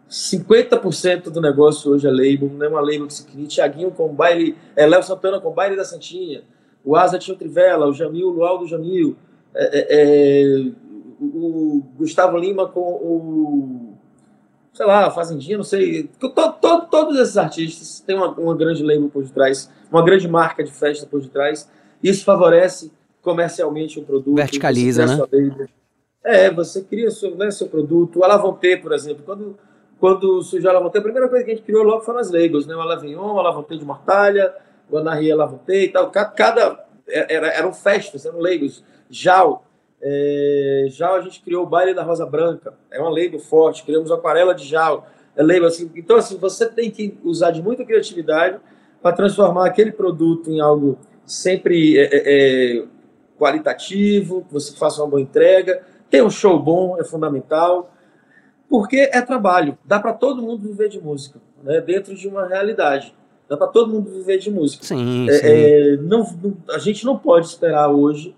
50% 0.10 1.30
do 1.30 1.41
negócio 1.41 1.91
hoje 1.91 2.07
é 2.07 2.11
label, 2.11 2.49
não 2.49 2.65
é 2.65 2.69
uma 2.69 2.82
label 2.82 3.07
que 3.07 3.14
se 3.14 3.26
cria. 3.26 3.48
Tiaguinho 3.48 3.91
com 3.91 4.14
baile, 4.14 4.56
é, 4.76 4.86
Léo 4.86 5.03
Santana 5.03 5.40
com 5.40 5.52
baile 5.52 5.76
da 5.76 5.84
Santinha, 5.84 6.44
o 6.84 6.95
Asa 6.95 7.18
tinha 7.18 7.34
o 7.34 7.38
Trivela, 7.38 7.88
o 7.88 7.94
Jamil, 7.94 8.27
o 8.27 8.32
Luau 8.32 8.60
do 8.60 8.68
Jamil, 8.68 9.15
é, 9.56 9.80
é, 9.80 9.86
é, 9.90 10.72
o 11.19 11.84
Gustavo 11.98 12.38
Lima 12.38 12.68
com 12.68 12.82
o, 12.82 13.95
sei 14.73 14.86
lá, 14.86 15.10
Fazendinha, 15.10 15.57
não 15.57 15.64
sei. 15.64 16.10
todos 16.91 17.18
esses 17.19 17.38
artistas 17.38 18.02
têm 18.02 18.15
uma, 18.15 18.30
uma 18.32 18.56
grande 18.56 18.84
label 18.84 19.10
por 19.10 19.23
detrás, 19.23 19.72
uma 19.91 20.03
grande 20.03 20.27
marca 20.27 20.64
de 20.64 20.72
festa 20.72 21.07
por 21.07 21.22
detrás. 21.22 21.69
Isso 22.03 22.23
favorece 22.23 22.91
comercialmente 23.22 23.99
o 23.99 24.03
produto. 24.03 24.36
Verticaliza, 24.36 25.06
né? 25.06 25.18
É, 26.23 26.52
você 26.52 26.84
cria 26.84 27.10
seu, 27.10 27.36
né, 27.36 27.49
seu 27.49 27.68
produto. 27.68 28.19
O 28.19 28.23
Alavonte, 28.23 28.77
por 28.77 28.91
exemplo, 28.91 29.23
quando 29.26 29.57
quando 30.00 30.42
surgiu 30.44 30.70
a 30.70 30.74
Lavonte, 30.74 30.98
a 30.98 31.02
primeira 31.02 31.28
coisa 31.30 31.44
que 31.44 31.52
a 31.52 31.56
gente 31.56 31.66
criou 31.66 31.84
logo 31.84 32.02
foram 32.02 32.20
as 32.20 32.30
Legos, 32.30 32.68
né? 32.68 32.76
O 32.76 32.82
Alavignon, 32.82 33.34
o 33.34 33.40
Alavonte 33.40 33.78
de 33.78 33.86
Mortalha, 33.86 34.54
o 34.90 34.98
Anarria 34.98 35.34
Alavonte 35.34 35.72
e 35.72 35.88
tal. 35.88 36.12
Cada, 36.12 36.86
é, 37.08 37.34
era, 37.34 37.48
eram 37.48 37.74
festas, 37.74 38.26
eram 38.26 38.40
Legos. 38.40 38.84
Jal, 39.10 39.66
é, 40.02 40.88
Jal 40.90 41.16
a 41.16 41.22
gente 41.22 41.42
criou 41.42 41.64
o 41.64 41.68
Baile 41.68 41.94
da 41.94 42.04
Rosa 42.04 42.26
Branca, 42.26 42.74
é 42.92 43.00
uma 43.00 43.10
Lego 43.10 43.40
forte, 43.40 43.84
criamos 43.84 44.12
Aquarela 44.12 44.54
de 44.54 44.66
Jal, 44.66 45.08
é 45.36 45.44
Lego 45.44 45.66
assim. 45.66 45.90
Então, 45.96 46.18
assim, 46.18 46.38
você 46.38 46.68
tem 46.68 46.92
que 46.92 47.18
usar 47.24 47.52
de 47.52 47.62
muita 47.62 47.86
criatividade 47.86 48.60
para 49.02 49.16
transformar 49.16 49.68
aquele 49.68 49.92
produto 49.92 50.50
em 50.50 50.60
algo 50.60 50.98
sempre 51.26 51.98
é, 51.98 52.04
é, 52.04 52.80
é 52.80 52.86
qualitativo, 53.38 54.44
que 54.46 54.54
você 54.54 54.76
faça 54.76 55.02
uma 55.02 55.10
boa 55.10 55.22
entrega, 55.22 55.82
ter 56.10 56.24
um 56.24 56.30
show 56.30 56.60
bom 56.60 57.00
é 57.00 57.04
fundamental, 57.04 57.92
porque 58.70 59.10
é 59.12 59.22
trabalho. 59.22 59.78
Dá 59.86 60.00
para 60.00 60.14
todo 60.14 60.42
mundo 60.42 60.68
viver 60.68 60.90
de 60.90 61.02
música, 61.02 61.40
né? 61.64 61.82
dentro 61.82 62.16
de 62.16 62.28
uma 62.28 62.48
realidade. 62.48 63.14
Dá 63.48 63.56
para 63.56 63.68
todo 63.68 63.92
mundo 63.92 64.10
viver 64.10 64.40
de 64.40 64.50
música. 64.50 64.84
Sim, 64.84 65.30
é, 65.30 65.34
sim. 65.34 65.42
É, 65.44 65.98
não, 65.98 66.20
não, 66.42 66.58
a 66.72 66.80
gente 66.80 67.06
não 67.06 67.18
pode 67.18 67.46
esperar 67.46 67.90
hoje 67.90 68.36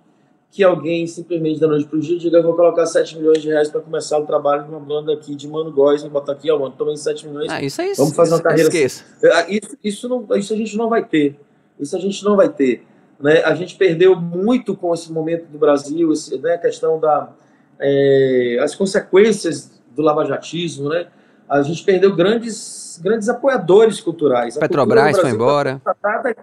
que 0.51 0.63
alguém 0.63 1.05
simplesmente 1.07 1.59
da 1.59 1.67
noite 1.67 1.85
para 1.85 1.97
o 1.97 2.01
dia 2.01 2.17
diga: 2.17 2.41
vou 2.41 2.55
colocar 2.55 2.85
7 2.85 3.17
milhões 3.17 3.41
de 3.41 3.47
reais 3.47 3.69
para 3.69 3.79
começar 3.79 4.17
o 4.17 4.25
trabalho 4.25 4.63
de 4.63 4.69
uma 4.69 4.79
banda 4.79 5.13
aqui 5.13 5.35
de 5.35 5.47
Mano 5.47 5.71
Góes, 5.71 6.01
vou 6.01 6.11
botar 6.11 6.33
aqui, 6.33 6.51
ó, 6.51 6.59
mano, 6.59 6.73
tomei 6.77 6.97
7 6.97 7.27
milhões. 7.27 7.49
Ah, 7.49 7.61
isso 7.61 7.81
é 7.81 7.91
isso. 7.91 8.01
Vamos 8.01 8.15
fazer 8.15 8.33
uma 8.33 8.41
carreira. 8.41 8.67
Assim. 8.67 9.01
Isso, 9.49 9.77
isso, 9.83 10.09
não, 10.09 10.27
isso 10.35 10.53
a 10.53 10.57
gente 10.57 10.75
não 10.75 10.89
vai 10.89 11.05
ter. 11.05 11.39
Isso 11.79 11.95
a 11.95 11.99
gente 11.99 12.23
não 12.25 12.35
vai 12.35 12.49
ter. 12.49 12.83
Né? 13.19 13.41
A 13.43 13.55
gente 13.55 13.75
perdeu 13.75 14.15
muito 14.15 14.75
com 14.75 14.93
esse 14.93 15.11
momento 15.11 15.45
do 15.47 15.57
Brasil, 15.57 16.11
esse, 16.11 16.37
né, 16.37 16.55
a 16.55 16.57
questão 16.57 16.99
da. 16.99 17.31
É, 17.79 18.57
as 18.59 18.73
consequências 18.73 19.76
do 19.97 20.03
lavajatismo, 20.03 20.89
né? 20.89 21.07
A 21.49 21.61
gente 21.61 21.83
perdeu 21.83 22.15
grandes, 22.15 22.99
grandes 23.03 23.27
apoiadores 23.27 23.99
culturais. 23.99 24.55
A 24.55 24.59
Petrobras 24.59 25.19
foi 25.19 25.31
embora. 25.31 25.81
Tá 25.83 25.93
tratada, 25.93 26.35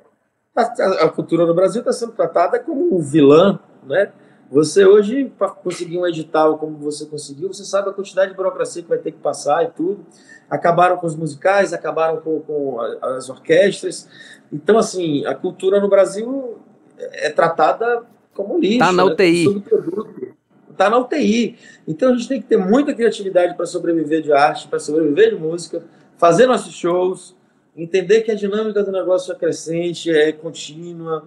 a 1.04 1.08
cultura 1.08 1.46
no 1.46 1.54
Brasil 1.54 1.80
está 1.80 1.92
sendo 1.92 2.12
tratada 2.12 2.58
como 2.58 3.00
vilã, 3.00 3.58
né? 3.86 4.12
Você 4.50 4.84
hoje, 4.84 5.32
para 5.38 5.48
conseguir 5.48 5.98
um 5.98 6.06
edital 6.06 6.58
como 6.58 6.76
você 6.78 7.06
conseguiu, 7.06 7.48
você 7.48 7.64
sabe 7.64 7.88
a 7.90 7.92
quantidade 7.92 8.30
de 8.30 8.36
burocracia 8.36 8.82
que 8.82 8.88
vai 8.88 8.98
ter 8.98 9.12
que 9.12 9.18
passar 9.18 9.64
e 9.64 9.68
tudo. 9.68 10.04
Acabaram 10.48 10.96
com 10.96 11.06
os 11.06 11.16
musicais, 11.16 11.72
acabaram 11.72 12.20
com, 12.20 12.40
com 12.40 12.80
as 13.02 13.28
orquestras. 13.28 14.08
Então, 14.52 14.78
assim, 14.78 15.24
a 15.26 15.34
cultura 15.34 15.80
no 15.80 15.88
Brasil 15.88 16.58
é 16.98 17.30
tratada 17.30 18.04
como 18.32 18.58
lixo. 18.58 18.74
Está 18.74 18.92
na 18.92 19.04
UTI. 19.04 19.48
Né? 19.48 20.33
Está 20.74 20.90
na 20.90 20.98
UTI. 20.98 21.56
Então 21.86 22.10
a 22.10 22.16
gente 22.16 22.28
tem 22.28 22.40
que 22.40 22.46
ter 22.46 22.56
muita 22.56 22.94
criatividade 22.94 23.56
para 23.56 23.66
sobreviver 23.66 24.22
de 24.22 24.32
arte, 24.32 24.68
para 24.68 24.78
sobreviver 24.78 25.30
de 25.30 25.36
música, 25.36 25.82
fazer 26.16 26.46
nossos 26.46 26.74
shows, 26.74 27.34
entender 27.76 28.22
que 28.22 28.30
a 28.30 28.34
dinâmica 28.34 28.82
do 28.82 28.92
negócio 28.92 29.32
é 29.32 29.36
crescente, 29.36 30.10
é 30.10 30.32
contínua, 30.32 31.24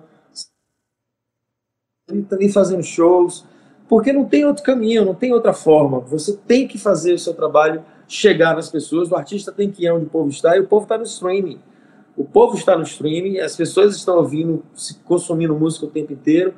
também 2.30 2.50
fazendo 2.50 2.84
shows, 2.84 3.46
porque 3.88 4.14
não 4.14 4.26
tem 4.26 4.46
outro 4.46 4.64
caminho, 4.64 5.06
não 5.06 5.16
tem 5.16 5.34
outra 5.34 5.54
forma. 5.54 6.00
Você 6.02 6.38
tem 6.48 6.68
que 6.68 6.78
fazer 6.78 7.14
o 7.14 7.20
seu 7.20 7.34
trabalho 7.34 7.84
chegar 8.08 8.56
nas 8.56 8.70
pessoas, 8.70 9.12
o 9.12 9.16
artista 9.16 9.52
tem 9.52 9.70
que 9.70 9.84
ir 9.84 9.92
onde 9.92 10.06
o 10.06 10.10
povo 10.10 10.30
está, 10.30 10.56
e 10.56 10.60
o 10.60 10.68
povo 10.68 10.84
está 10.84 10.98
no 10.98 11.04
streaming. 11.04 11.60
O 12.16 12.24
povo 12.24 12.58
está 12.58 12.76
no 12.76 12.84
streaming, 12.84 13.40
as 13.40 13.56
pessoas 13.56 13.96
estão 13.96 14.18
ouvindo, 14.18 14.64
consumindo 15.06 15.54
música 15.54 15.86
o 15.86 15.90
tempo 15.90 16.14
inteiro, 16.14 16.54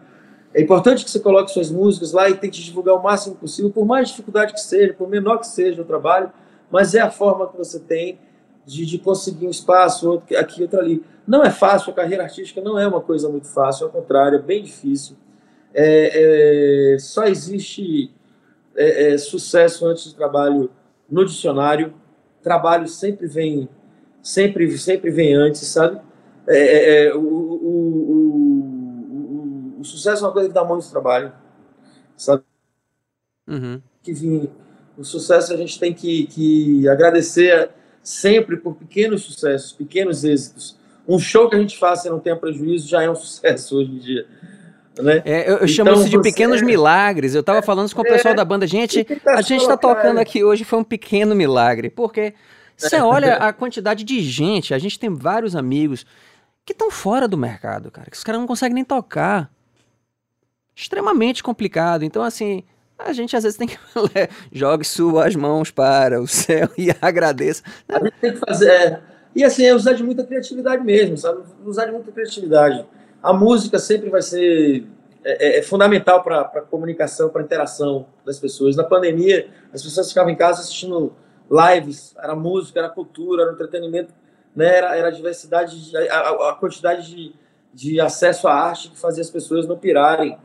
é 0.53 0.61
importante 0.61 1.03
que 1.05 1.11
você 1.11 1.19
coloque 1.19 1.51
suas 1.51 1.69
músicas 1.69 2.11
lá 2.11 2.29
e 2.29 2.35
tente 2.35 2.63
divulgar 2.63 2.95
o 2.95 3.03
máximo 3.03 3.35
possível, 3.35 3.69
por 3.69 3.85
mais 3.85 4.09
dificuldade 4.09 4.53
que 4.53 4.61
seja, 4.61 4.93
por 4.93 5.07
menor 5.07 5.37
que 5.37 5.47
seja 5.47 5.81
o 5.81 5.85
trabalho, 5.85 6.31
mas 6.71 6.95
é 6.95 7.01
a 7.01 7.11
forma 7.11 7.47
que 7.47 7.57
você 7.57 7.79
tem 7.79 8.19
de, 8.65 8.85
de 8.85 8.97
conseguir 8.97 9.47
um 9.47 9.51
espaço, 9.51 10.09
outro, 10.09 10.37
aqui, 10.37 10.61
outro 10.61 10.79
ali. 10.79 11.03
Não 11.27 11.43
é 11.43 11.51
fácil, 11.51 11.91
a 11.91 11.95
carreira 11.95 12.23
artística 12.23 12.61
não 12.61 12.79
é 12.79 12.87
uma 12.87 13.01
coisa 13.01 13.29
muito 13.29 13.47
fácil, 13.47 13.85
ao 13.85 13.91
contrário, 13.91 14.39
é 14.39 14.41
bem 14.41 14.63
difícil. 14.63 15.15
É, 15.73 16.93
é, 16.93 16.99
só 16.99 17.25
existe 17.25 18.11
é, 18.75 19.13
é 19.13 19.17
sucesso 19.17 19.85
antes 19.85 20.11
do 20.11 20.15
trabalho 20.15 20.71
no 21.09 21.25
dicionário. 21.25 21.93
Trabalho 22.41 22.87
sempre 22.87 23.27
vem, 23.27 23.69
sempre, 24.21 24.77
sempre 24.77 25.11
vem 25.11 25.35
antes, 25.35 25.67
sabe? 25.67 25.99
É, 26.47 27.05
é, 27.07 27.15
o, 27.15 27.19
o, 27.19 28.18
o 29.79 29.85
sucesso 29.85 30.23
é 30.23 30.27
uma 30.27 30.33
coisa 30.33 30.49
que 30.49 30.53
dá 30.53 30.63
muito 30.63 30.89
trabalho, 30.89 31.31
sabe? 32.17 32.43
Uhum. 33.47 33.81
Que 34.03 34.13
vinha 34.13 34.49
O 34.97 35.03
sucesso 35.05 35.53
a 35.53 35.57
gente 35.57 35.79
tem 35.79 35.93
que, 35.93 36.27
que 36.27 36.87
agradecer 36.89 37.69
sempre 38.03 38.57
por 38.57 38.75
pequenos 38.75 39.23
sucessos, 39.23 39.71
pequenos 39.71 40.25
êxitos. 40.25 40.77
Um 41.07 41.17
show 41.17 41.49
que 41.49 41.55
a 41.55 41.59
gente 41.59 41.77
faça 41.77 42.07
e 42.07 42.11
não 42.11 42.19
tenha 42.19 42.35
prejuízo 42.35 42.89
já 42.89 43.01
é 43.01 43.09
um 43.09 43.15
sucesso 43.15 43.77
hoje 43.77 43.91
em 43.91 43.97
dia. 43.99 44.27
Né? 45.01 45.21
É, 45.23 45.49
eu, 45.49 45.57
eu 45.59 45.67
chamo 45.67 45.91
então, 45.91 46.01
isso 46.01 46.09
de 46.09 46.17
você... 46.17 46.23
pequenos 46.23 46.61
milagres. 46.61 47.33
Eu 47.33 47.39
estava 47.39 47.61
falando 47.61 47.85
isso 47.85 47.95
com 47.95 48.01
o 48.01 48.05
pessoal 48.05 48.33
é, 48.33 48.37
da 48.37 48.43
banda. 48.43 48.67
Gente, 48.67 49.07
a 49.27 49.41
gente 49.41 49.61
está 49.61 49.77
tocando 49.77 50.19
aqui 50.19 50.43
hoje 50.43 50.65
foi 50.65 50.79
um 50.79 50.83
pequeno 50.83 51.33
milagre. 51.33 51.89
Porque 51.89 52.33
você 52.75 52.97
olha 52.97 53.35
a 53.35 53.53
quantidade 53.53 54.03
de 54.03 54.21
gente, 54.21 54.73
a 54.73 54.77
gente 54.77 54.99
tem 54.99 55.13
vários 55.13 55.55
amigos 55.55 56.05
que 56.65 56.73
estão 56.73 56.91
fora 56.91 57.27
do 57.27 57.37
mercado, 57.37 57.89
cara. 57.89 58.11
Que 58.11 58.17
os 58.17 58.23
caras 58.23 58.41
não 58.41 58.47
conseguem 58.47 58.75
nem 58.75 58.83
tocar. 58.83 59.49
Extremamente 60.79 61.43
complicado. 61.43 62.03
Então, 62.05 62.23
assim, 62.23 62.63
a 62.97 63.11
gente 63.11 63.35
às 63.35 63.43
vezes 63.43 63.57
tem 63.57 63.67
que 63.67 63.77
jogue 64.49 64.85
suas 64.85 65.35
mãos 65.35 65.69
para 65.69 66.21
o 66.21 66.25
céu 66.27 66.69
e 66.77 66.89
agradeça. 67.01 67.63
A 67.89 67.99
gente 67.99 68.13
tem 68.21 68.31
que 68.31 68.39
fazer. 68.39 68.69
É, 68.69 69.01
e 69.35 69.43
assim, 69.43 69.65
é 69.65 69.75
usar 69.75 69.91
de 69.91 70.01
muita 70.01 70.23
criatividade 70.23 70.81
mesmo, 70.81 71.17
sabe? 71.17 71.43
Usar 71.65 71.85
de 71.85 71.91
muita 71.91 72.13
criatividade. 72.13 72.85
A 73.21 73.33
música 73.33 73.77
sempre 73.77 74.09
vai 74.09 74.21
ser 74.21 74.87
é, 75.21 75.57
é, 75.57 75.59
é 75.59 75.61
fundamental 75.61 76.23
para 76.23 76.43
a 76.43 76.61
comunicação, 76.61 77.27
para 77.27 77.41
a 77.41 77.43
interação 77.43 78.07
das 78.25 78.39
pessoas. 78.39 78.77
Na 78.77 78.85
pandemia, 78.85 79.49
as 79.73 79.83
pessoas 79.83 80.07
ficavam 80.07 80.31
em 80.31 80.37
casa 80.37 80.61
assistindo 80.61 81.13
lives, 81.51 82.15
era 82.17 82.33
música, 82.33 82.79
era 82.79 82.87
cultura, 82.87 83.43
era 83.43 83.51
entretenimento, 83.51 84.13
né? 84.55 84.77
era, 84.77 84.95
era 84.95 85.07
a 85.09 85.11
diversidade, 85.11 85.91
a, 86.09 86.51
a 86.51 86.55
quantidade 86.55 87.13
de, 87.13 87.35
de 87.73 87.99
acesso 87.99 88.47
à 88.47 88.53
arte 88.53 88.91
que 88.91 88.97
fazia 88.97 89.21
as 89.21 89.29
pessoas 89.29 89.67
não 89.67 89.77
pirarem 89.77 90.37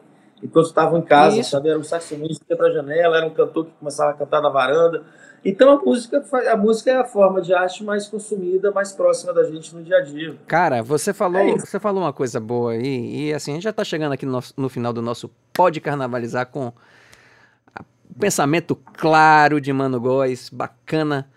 enquanto 0.44 0.66
estavam 0.66 0.98
em 0.98 1.02
casa, 1.02 1.40
Isso. 1.40 1.50
sabe? 1.50 1.70
Era 1.70 1.78
um 1.78 1.82
saxofonista 1.82 2.44
que 2.44 2.52
ia 2.52 2.56
para 2.56 2.68
a 2.68 2.72
janela, 2.72 3.16
era 3.16 3.26
um 3.26 3.30
cantor 3.30 3.64
que 3.64 3.72
começava 3.72 4.10
a 4.10 4.14
cantar 4.14 4.42
na 4.42 4.50
varanda. 4.50 5.02
Então 5.42 5.72
a 5.72 5.82
música, 5.82 6.22
a 6.50 6.56
música 6.56 6.90
é 6.90 6.96
a 6.96 7.04
forma 7.04 7.40
de 7.40 7.52
arte 7.54 7.82
mais 7.82 8.06
consumida, 8.06 8.70
mais 8.70 8.92
próxima 8.92 9.32
da 9.32 9.44
gente 9.44 9.74
no 9.74 9.82
dia 9.82 9.98
a 9.98 10.00
dia. 10.02 10.36
Cara, 10.46 10.82
você 10.82 11.12
falou, 11.12 11.40
é 11.40 11.56
você 11.56 11.80
falou 11.80 12.02
uma 12.02 12.12
coisa 12.12 12.38
boa 12.38 12.72
aí, 12.72 13.28
e 13.28 13.34
assim, 13.34 13.52
a 13.52 13.54
gente 13.54 13.64
já 13.64 13.70
está 13.70 13.84
chegando 13.84 14.12
aqui 14.12 14.24
no, 14.26 14.40
no, 14.56 14.68
final 14.68 14.92
do 14.92 15.02
nosso 15.02 15.30
Pode 15.52 15.80
Carnavalizar 15.80 16.46
com 16.46 16.68
o 16.68 18.18
pensamento 18.18 18.76
claro 18.76 19.60
de 19.60 19.72
Mano 19.72 20.00
Góes, 20.00 20.48
bacana, 20.48 21.28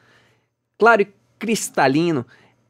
claro 0.78 1.02
e 1.02 1.14
cristalino. 1.40 2.26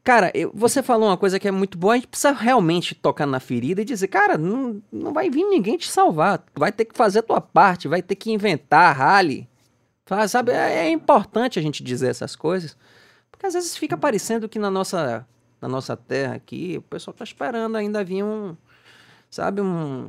Cara, 0.08 0.32
eu, 0.32 0.50
você 0.54 0.82
falou 0.82 1.10
uma 1.10 1.18
coisa 1.18 1.38
que 1.38 1.46
é 1.46 1.50
muito 1.50 1.76
boa, 1.76 1.92
a 1.92 1.96
gente 1.96 2.06
precisa 2.06 2.32
realmente 2.32 2.94
tocar 2.94 3.26
na 3.26 3.38
ferida 3.38 3.82
e 3.82 3.84
dizer, 3.84 4.08
cara, 4.08 4.38
não, 4.38 4.82
não 4.90 5.12
vai 5.12 5.28
vir 5.28 5.44
ninguém 5.44 5.76
te 5.76 5.86
salvar, 5.86 6.38
tu 6.38 6.58
vai 6.58 6.72
ter 6.72 6.86
que 6.86 6.96
fazer 6.96 7.18
a 7.18 7.22
tua 7.22 7.42
parte, 7.42 7.88
vai 7.88 8.00
ter 8.00 8.14
que 8.14 8.32
inventar 8.32 8.96
rally, 8.96 9.46
Sabe, 10.26 10.52
é, 10.52 10.86
é 10.86 10.88
importante 10.88 11.58
a 11.58 11.62
gente 11.62 11.84
dizer 11.84 12.08
essas 12.08 12.34
coisas, 12.34 12.74
porque 13.30 13.44
às 13.44 13.52
vezes 13.52 13.76
fica 13.76 13.98
parecendo 13.98 14.48
que 14.48 14.58
na 14.58 14.70
nossa, 14.70 15.26
na 15.60 15.68
nossa 15.68 15.94
terra 15.94 16.36
aqui, 16.36 16.76
o 16.78 16.82
pessoal 16.82 17.14
tá 17.14 17.22
esperando 17.22 17.76
ainda 17.76 18.02
vir 18.02 18.22
um, 18.22 18.56
sabe, 19.28 19.60
um... 19.60 20.08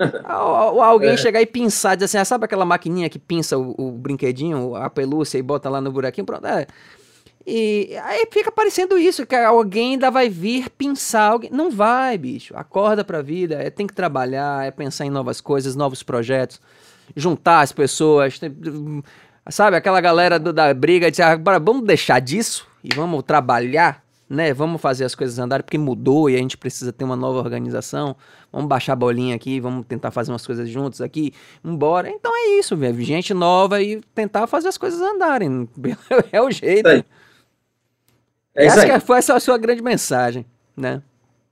Alguém 0.24 1.10
é. 1.10 1.16
chegar 1.16 1.40
e 1.40 1.46
pinçar, 1.46 1.96
dizer 1.96 2.06
assim, 2.06 2.18
ah, 2.18 2.24
sabe 2.24 2.46
aquela 2.46 2.64
maquininha 2.64 3.08
que 3.08 3.20
pinça 3.20 3.56
o, 3.56 3.72
o, 3.78 3.92
brinquedinho, 3.92 4.74
a 4.74 4.90
pelúcia 4.90 5.38
e 5.38 5.42
bota 5.42 5.70
lá 5.70 5.80
no 5.80 5.92
buraquinho? 5.92 6.26
Pronto, 6.26 6.44
é. 6.44 6.66
E 7.46 7.96
aí 8.02 8.26
fica 8.30 8.52
parecendo 8.52 8.96
isso, 8.96 9.26
que 9.26 9.34
alguém 9.34 9.92
ainda 9.92 10.10
vai 10.10 10.28
vir 10.28 10.70
pinçar 10.70 11.32
alguém. 11.32 11.50
Não 11.50 11.70
vai, 11.70 12.16
bicho. 12.16 12.54
Acorda 12.56 13.04
pra 13.04 13.20
vida, 13.20 13.56
é, 13.56 13.70
tem 13.70 13.86
que 13.86 13.94
trabalhar, 13.94 14.66
é 14.66 14.70
pensar 14.70 15.04
em 15.06 15.10
novas 15.10 15.40
coisas, 15.40 15.74
novos 15.74 16.02
projetos 16.02 16.60
juntar 17.16 17.60
as 17.60 17.72
pessoas, 17.72 18.40
sabe? 19.50 19.76
Aquela 19.76 20.00
galera 20.00 20.38
do, 20.38 20.52
da 20.52 20.72
briga 20.72 21.10
de 21.10 21.22
agora 21.22 21.58
vamos 21.58 21.84
deixar 21.84 22.20
disso 22.20 22.66
e 22.82 22.94
vamos 22.94 23.22
trabalhar, 23.22 24.02
né? 24.28 24.52
Vamos 24.54 24.80
fazer 24.80 25.04
as 25.04 25.14
coisas 25.14 25.38
andarem 25.38 25.64
porque 25.64 25.78
mudou 25.78 26.30
e 26.30 26.34
a 26.34 26.38
gente 26.38 26.56
precisa 26.56 26.92
ter 26.92 27.04
uma 27.04 27.16
nova 27.16 27.38
organização. 27.38 28.16
Vamos 28.52 28.68
baixar 28.68 28.94
a 28.94 28.96
bolinha 28.96 29.34
aqui, 29.34 29.60
vamos 29.60 29.86
tentar 29.86 30.10
fazer 30.10 30.32
umas 30.32 30.46
coisas 30.46 30.68
juntos 30.68 31.00
aqui, 31.00 31.32
embora. 31.64 32.08
Então 32.08 32.32
é 32.34 32.58
isso, 32.58 32.76
velho. 32.76 33.00
Gente 33.02 33.34
nova 33.34 33.82
e 33.82 34.00
tentar 34.14 34.46
fazer 34.46 34.68
as 34.68 34.78
coisas 34.78 35.00
andarem. 35.00 35.68
é 36.32 36.40
o 36.40 36.50
jeito. 36.50 36.88
É 36.88 37.04
essa 38.54 38.84
que 38.86 39.00
foi 39.00 39.18
essa 39.18 39.34
a 39.34 39.40
sua 39.40 39.58
grande 39.58 39.82
mensagem, 39.82 40.46
né? 40.76 41.02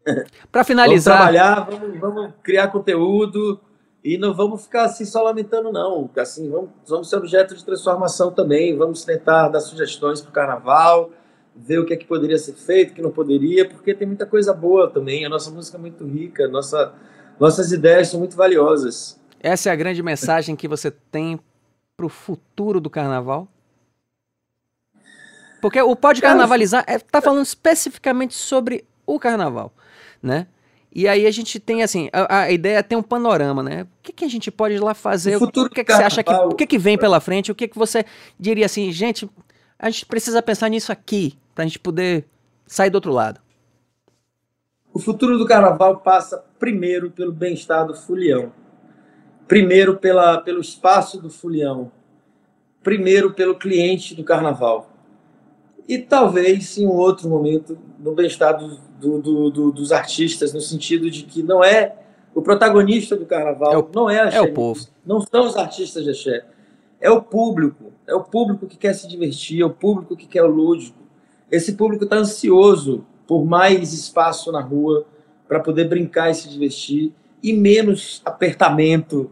Para 0.51 0.65
finalizar. 0.65 1.19
Vamos 1.19 1.35
trabalhar, 1.35 1.61
vamos, 1.71 2.01
vamos 2.01 2.35
criar 2.43 2.69
conteúdo 2.69 3.61
e 4.03 4.17
não 4.17 4.35
vamos 4.35 4.63
ficar 4.63 4.85
assim 4.85 5.05
só 5.05 5.23
lamentando, 5.23 5.71
não. 5.71 6.09
Assim, 6.17 6.51
vamos, 6.51 6.71
vamos 6.87 7.09
ser 7.09 7.17
objeto 7.17 7.55
de 7.55 7.65
transformação 7.65 8.31
também. 8.31 8.77
Vamos 8.77 9.05
tentar 9.05 9.49
dar 9.49 9.61
sugestões 9.61 10.21
para 10.21 10.31
o 10.31 10.33
carnaval, 10.33 11.11
ver 11.55 11.79
o 11.79 11.87
que 11.87 11.93
é 11.93 11.97
que 11.97 12.07
poderia 12.07 12.39
ser 12.39 12.55
feito, 12.55 12.93
o 12.93 12.95
que 12.95 13.03
não 13.03 13.11
poderia, 13.11 13.69
porque 13.69 13.95
tem 13.95 14.07
muita 14.07 14.27
coisa 14.27 14.53
boa 14.53 14.89
também. 14.89 15.25
A 15.25 15.29
nossa 15.29 15.51
música 15.51 15.77
é 15.77 15.81
muito 15.81 16.07
rica, 16.07 16.49
nossa, 16.49 16.95
nossas 17.39 17.73
ideias 17.73 18.09
são 18.09 18.19
muito 18.19 18.37
valiosas. 18.37 19.21
Essa 19.39 19.71
é 19.71 19.73
a 19.73 19.77
grande 19.77 20.03
mensagem 20.03 20.57
que 20.57 20.69
você 20.69 20.91
tem 20.91 21.39
para 21.97 22.07
o 22.07 22.09
futuro 22.09 22.81
do 22.81 22.89
carnaval? 22.89 23.47
Porque 25.61 25.81
o 25.81 25.95
Pode 25.95 26.21
Carnavalizar 26.21 26.85
está 26.89 27.19
é, 27.19 27.23
falando 27.23 27.45
especificamente 27.45 28.35
sobre 28.35 28.85
o 29.07 29.19
carnaval, 29.19 29.73
né? 30.23 30.47
E 30.93 31.07
aí 31.07 31.27
a 31.27 31.31
gente 31.31 31.61
tem 31.61 31.83
assim, 31.83 32.09
a, 32.13 32.41
a, 32.41 32.51
ideia 32.51 32.79
é 32.79 32.83
ter 32.83 32.97
um 32.97 33.03
panorama, 33.03 33.63
né? 33.63 33.83
O 33.83 33.87
que, 34.03 34.13
que 34.13 34.25
a 34.25 34.29
gente 34.29 34.51
pode 34.51 34.75
ir 34.75 34.81
lá 34.81 34.93
fazer? 34.93 35.37
O, 35.37 35.39
futuro 35.39 35.67
o 35.67 35.71
que, 35.71 35.85
que 35.85 35.93
você 35.93 36.03
acha 36.03 36.23
que. 36.23 36.33
O 36.33 36.55
que, 36.55 36.67
que 36.67 36.79
vem 36.79 36.99
pela 36.99 37.21
frente? 37.21 37.53
O 37.53 37.55
que, 37.55 37.69
que 37.69 37.79
você 37.79 38.05
diria 38.39 38.67
assim, 38.67 38.91
gente, 38.91 39.31
a 39.79 39.89
gente 39.89 40.05
precisa 40.07 40.43
pensar 40.43 40.69
nisso 40.69 40.91
aqui, 40.91 41.39
pra 41.55 41.65
gente 41.65 41.79
poder 41.79 42.25
sair 42.67 42.91
do 42.91 42.97
outro 42.97 43.13
lado. 43.13 43.41
O 44.93 44.99
futuro 44.99 45.39
do 45.39 45.47
carnaval 45.47 45.99
passa 45.99 46.45
primeiro 46.59 47.13
pelo 47.13 47.31
bem-estar 47.31 47.87
do 47.87 47.95
fulião. 47.95 48.53
Primeiro 49.47 49.97
pela, 49.97 50.39
pelo 50.39 50.61
espaço 50.61 51.21
do 51.21 51.31
fulião. 51.31 51.93
Primeiro 52.83 53.33
pelo 53.33 53.55
cliente 53.55 54.15
do 54.15 54.25
carnaval. 54.25 54.90
E 55.91 55.99
talvez, 55.99 56.79
em 56.79 56.87
um 56.87 56.93
outro 56.93 57.29
momento, 57.29 57.77
no 57.99 58.15
bem-estar 58.15 58.57
do, 58.57 59.19
do, 59.19 59.51
do, 59.51 59.73
dos 59.73 59.91
artistas, 59.91 60.55
no 60.55 60.61
sentido 60.61 61.11
de 61.11 61.25
que 61.25 61.43
não 61.43 61.65
é 61.65 61.97
o 62.33 62.41
protagonista 62.41 63.17
do 63.17 63.27
carnaval, 63.27 63.73
é 63.73 63.77
o, 63.77 63.91
não 63.93 64.09
é 64.09 64.21
a 64.21 64.29
é 64.29 64.41
o 64.41 64.55
povo. 64.55 64.87
Não 65.05 65.21
são 65.21 65.49
os 65.49 65.57
artistas 65.57 66.05
de 66.05 66.11
axé. 66.11 66.45
É 67.01 67.11
o 67.11 67.21
público. 67.21 67.93
É 68.07 68.15
o 68.15 68.23
público 68.23 68.69
que 68.69 68.77
quer 68.77 68.95
se 68.95 69.09
divertir, 69.09 69.63
é 69.63 69.65
o 69.65 69.71
público 69.71 70.15
que 70.15 70.29
quer 70.29 70.45
o 70.45 70.47
lúdico. 70.47 70.97
Esse 71.51 71.73
público 71.73 72.05
está 72.05 72.19
ansioso 72.19 73.05
por 73.27 73.45
mais 73.45 73.93
espaço 73.93 74.53
na 74.53 74.61
rua 74.61 75.05
para 75.49 75.59
poder 75.59 75.89
brincar 75.89 76.31
e 76.31 76.35
se 76.37 76.49
divertir 76.49 77.13
e 77.43 77.53
menos 77.53 78.23
apertamento 78.25 79.29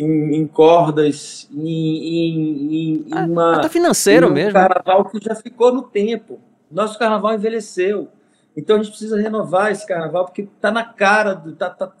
em, 0.00 0.34
em 0.36 0.46
cordas, 0.46 1.48
em, 1.52 1.68
em, 1.68 2.72
em 2.72 3.06
ah, 3.12 3.24
uma. 3.24 3.56
Até 3.56 3.68
financeiro 3.68 4.28
um 4.28 4.32
mesmo. 4.32 4.52
carnaval 4.52 5.04
que 5.04 5.18
já 5.22 5.34
ficou 5.34 5.72
no 5.72 5.82
tempo. 5.82 6.40
Nosso 6.70 6.98
carnaval 6.98 7.34
envelheceu. 7.34 8.08
Então 8.56 8.76
a 8.76 8.78
gente 8.78 8.90
precisa 8.90 9.20
renovar 9.20 9.70
esse 9.70 9.86
carnaval, 9.86 10.24
porque 10.24 10.42
está 10.42 10.70
na 10.70 10.84
cara 10.84 11.34
do. 11.34 11.54
Tá, 11.54 11.70
tá, 11.70 11.92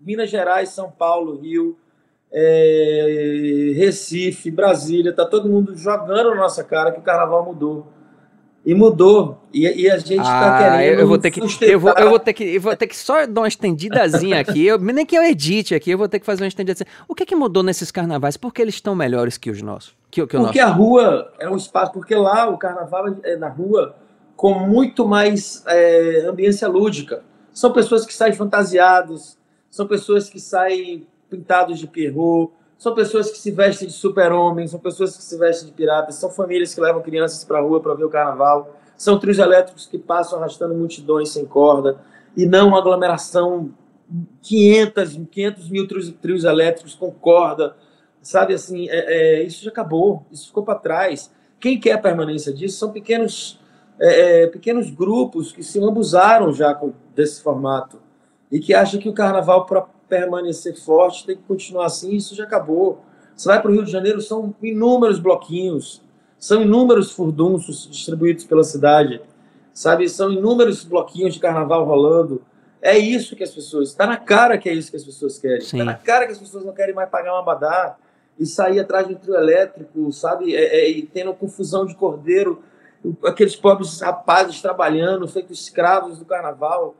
Minas 0.00 0.30
Gerais, 0.30 0.68
São 0.68 0.90
Paulo, 0.90 1.40
Rio, 1.40 1.76
é, 2.32 3.72
Recife, 3.74 4.50
Brasília, 4.50 5.12
tá 5.12 5.24
todo 5.24 5.48
mundo 5.48 5.76
jogando 5.76 6.30
na 6.30 6.36
nossa 6.36 6.62
cara 6.62 6.92
que 6.92 7.00
o 7.00 7.02
carnaval 7.02 7.44
mudou. 7.44 7.86
E 8.66 8.74
mudou. 8.74 9.38
E, 9.54 9.60
e 9.60 9.88
a 9.88 9.96
gente 9.96 10.18
está 10.18 10.56
ah, 10.56 10.58
querendo. 10.58 10.98
Eu 10.98 11.06
vou 11.06 11.18
ter 11.18 11.30
que. 11.30 11.40
Eu 11.40 11.78
vou, 11.78 11.92
eu 11.92 12.10
vou 12.10 12.18
ter 12.18 12.32
que. 12.32 12.42
Eu 12.56 12.60
vou 12.60 12.76
ter 12.76 12.88
que 12.88 12.96
só 12.96 13.24
dar 13.24 13.42
uma 13.42 13.48
estendidazinha 13.48 14.40
aqui. 14.40 14.66
Eu, 14.66 14.76
nem 14.76 15.06
que 15.06 15.16
eu 15.16 15.22
edite 15.22 15.72
aqui, 15.72 15.92
eu 15.92 15.98
vou 15.98 16.08
ter 16.08 16.18
que 16.18 16.26
fazer 16.26 16.42
uma 16.42 16.48
estendidazinha. 16.48 16.88
O 17.06 17.14
que, 17.14 17.22
é 17.22 17.26
que 17.26 17.36
mudou 17.36 17.62
nesses 17.62 17.92
carnavais? 17.92 18.36
Por 18.36 18.52
que 18.52 18.60
eles 18.60 18.74
estão 18.74 18.92
melhores 18.92 19.38
que 19.38 19.50
os 19.50 19.62
nossos? 19.62 19.94
Que, 20.10 20.20
que 20.26 20.36
porque 20.36 20.58
nosso? 20.58 20.72
a 20.72 20.74
rua 20.74 21.32
é 21.38 21.48
um 21.48 21.56
espaço. 21.56 21.92
Porque 21.92 22.16
lá 22.16 22.48
o 22.50 22.58
carnaval 22.58 23.04
é 23.22 23.36
na 23.36 23.48
rua 23.48 23.94
com 24.34 24.52
muito 24.54 25.06
mais 25.06 25.62
é, 25.68 26.26
ambiência 26.28 26.66
lúdica. 26.66 27.22
São 27.52 27.72
pessoas 27.72 28.04
que 28.04 28.12
saem 28.12 28.32
fantasiados, 28.32 29.38
são 29.70 29.86
pessoas 29.86 30.28
que 30.28 30.40
saem 30.40 31.06
pintados 31.30 31.78
de 31.78 31.86
perro, 31.86 32.52
são 32.78 32.94
pessoas 32.94 33.30
que 33.30 33.38
se 33.38 33.50
vestem 33.50 33.88
de 33.88 33.94
super-homem, 33.94 34.66
são 34.66 34.78
pessoas 34.78 35.16
que 35.16 35.22
se 35.22 35.38
vestem 35.38 35.68
de 35.68 35.74
piratas, 35.74 36.16
são 36.16 36.30
famílias 36.30 36.74
que 36.74 36.80
levam 36.80 37.02
crianças 37.02 37.42
para 37.42 37.58
a 37.58 37.62
rua 37.62 37.80
para 37.80 37.94
ver 37.94 38.04
o 38.04 38.10
carnaval, 38.10 38.76
são 38.96 39.18
trios 39.18 39.38
elétricos 39.38 39.86
que 39.86 39.98
passam 39.98 40.38
arrastando 40.38 40.74
multidões 40.74 41.30
sem 41.30 41.46
corda, 41.46 41.98
e 42.36 42.44
não 42.44 42.68
uma 42.68 42.78
aglomeração, 42.78 43.70
500, 44.42 45.20
500 45.30 45.70
mil 45.70 45.88
trios, 45.88 46.10
trios 46.20 46.44
elétricos 46.44 46.94
com 46.94 47.10
corda, 47.10 47.74
sabe 48.20 48.54
assim, 48.54 48.88
é, 48.88 49.40
é, 49.40 49.42
isso 49.42 49.64
já 49.64 49.70
acabou, 49.70 50.24
isso 50.30 50.48
ficou 50.48 50.62
para 50.62 50.78
trás. 50.78 51.30
Quem 51.58 51.80
quer 51.80 51.92
a 51.92 51.98
permanência 51.98 52.52
disso 52.52 52.76
são 52.76 52.92
pequenos, 52.92 53.58
é, 53.98 54.42
é 54.42 54.46
pequenos 54.48 54.90
grupos 54.90 55.50
que 55.50 55.62
se 55.62 55.80
lambuzaram 55.80 56.52
já 56.52 56.78
desse 57.14 57.42
formato 57.42 58.00
e 58.52 58.60
que 58.60 58.74
acham 58.74 59.00
que 59.00 59.08
o 59.08 59.14
carnaval, 59.14 59.66
permanecer 60.08 60.76
forte, 60.76 61.26
tem 61.26 61.36
que 61.36 61.42
continuar 61.42 61.86
assim, 61.86 62.14
isso 62.14 62.34
já 62.34 62.44
acabou. 62.44 63.00
Você 63.36 63.48
vai 63.48 63.60
para 63.60 63.70
o 63.70 63.74
Rio 63.74 63.84
de 63.84 63.90
Janeiro, 63.90 64.20
são 64.20 64.54
inúmeros 64.62 65.18
bloquinhos, 65.18 66.02
são 66.38 66.62
inúmeros 66.62 67.12
furdunços 67.12 67.88
distribuídos 67.90 68.44
pela 68.44 68.64
cidade, 68.64 69.20
sabe? 69.72 70.08
São 70.08 70.32
inúmeros 70.32 70.84
bloquinhos 70.84 71.34
de 71.34 71.40
carnaval 71.40 71.84
rolando. 71.84 72.42
É 72.80 72.96
isso 72.96 73.36
que 73.36 73.42
as 73.42 73.50
pessoas. 73.50 73.90
Está 73.90 74.06
na 74.06 74.16
cara 74.16 74.56
que 74.56 74.68
é 74.68 74.72
isso 74.72 74.90
que 74.90 74.96
as 74.96 75.04
pessoas 75.04 75.38
querem. 75.38 75.58
Está 75.58 75.84
na 75.84 75.94
cara 75.94 76.26
que 76.26 76.32
as 76.32 76.38
pessoas 76.38 76.64
não 76.64 76.72
querem 76.72 76.94
mais 76.94 77.10
pagar 77.10 77.32
uma 77.32 77.40
abadá 77.40 77.96
e 78.38 78.46
sair 78.46 78.80
atrás 78.80 79.06
de 79.06 79.14
um 79.14 79.18
trio 79.18 79.34
elétrico, 79.34 80.12
sabe? 80.12 80.54
É, 80.54 80.80
é, 80.80 80.90
e 80.90 81.02
tendo 81.02 81.34
confusão 81.34 81.84
de 81.84 81.94
cordeiro, 81.94 82.62
aqueles 83.24 83.56
pobres 83.56 84.00
rapazes 84.00 84.60
trabalhando, 84.60 85.28
feitos 85.28 85.60
escravos 85.60 86.18
do 86.18 86.24
carnaval, 86.24 86.94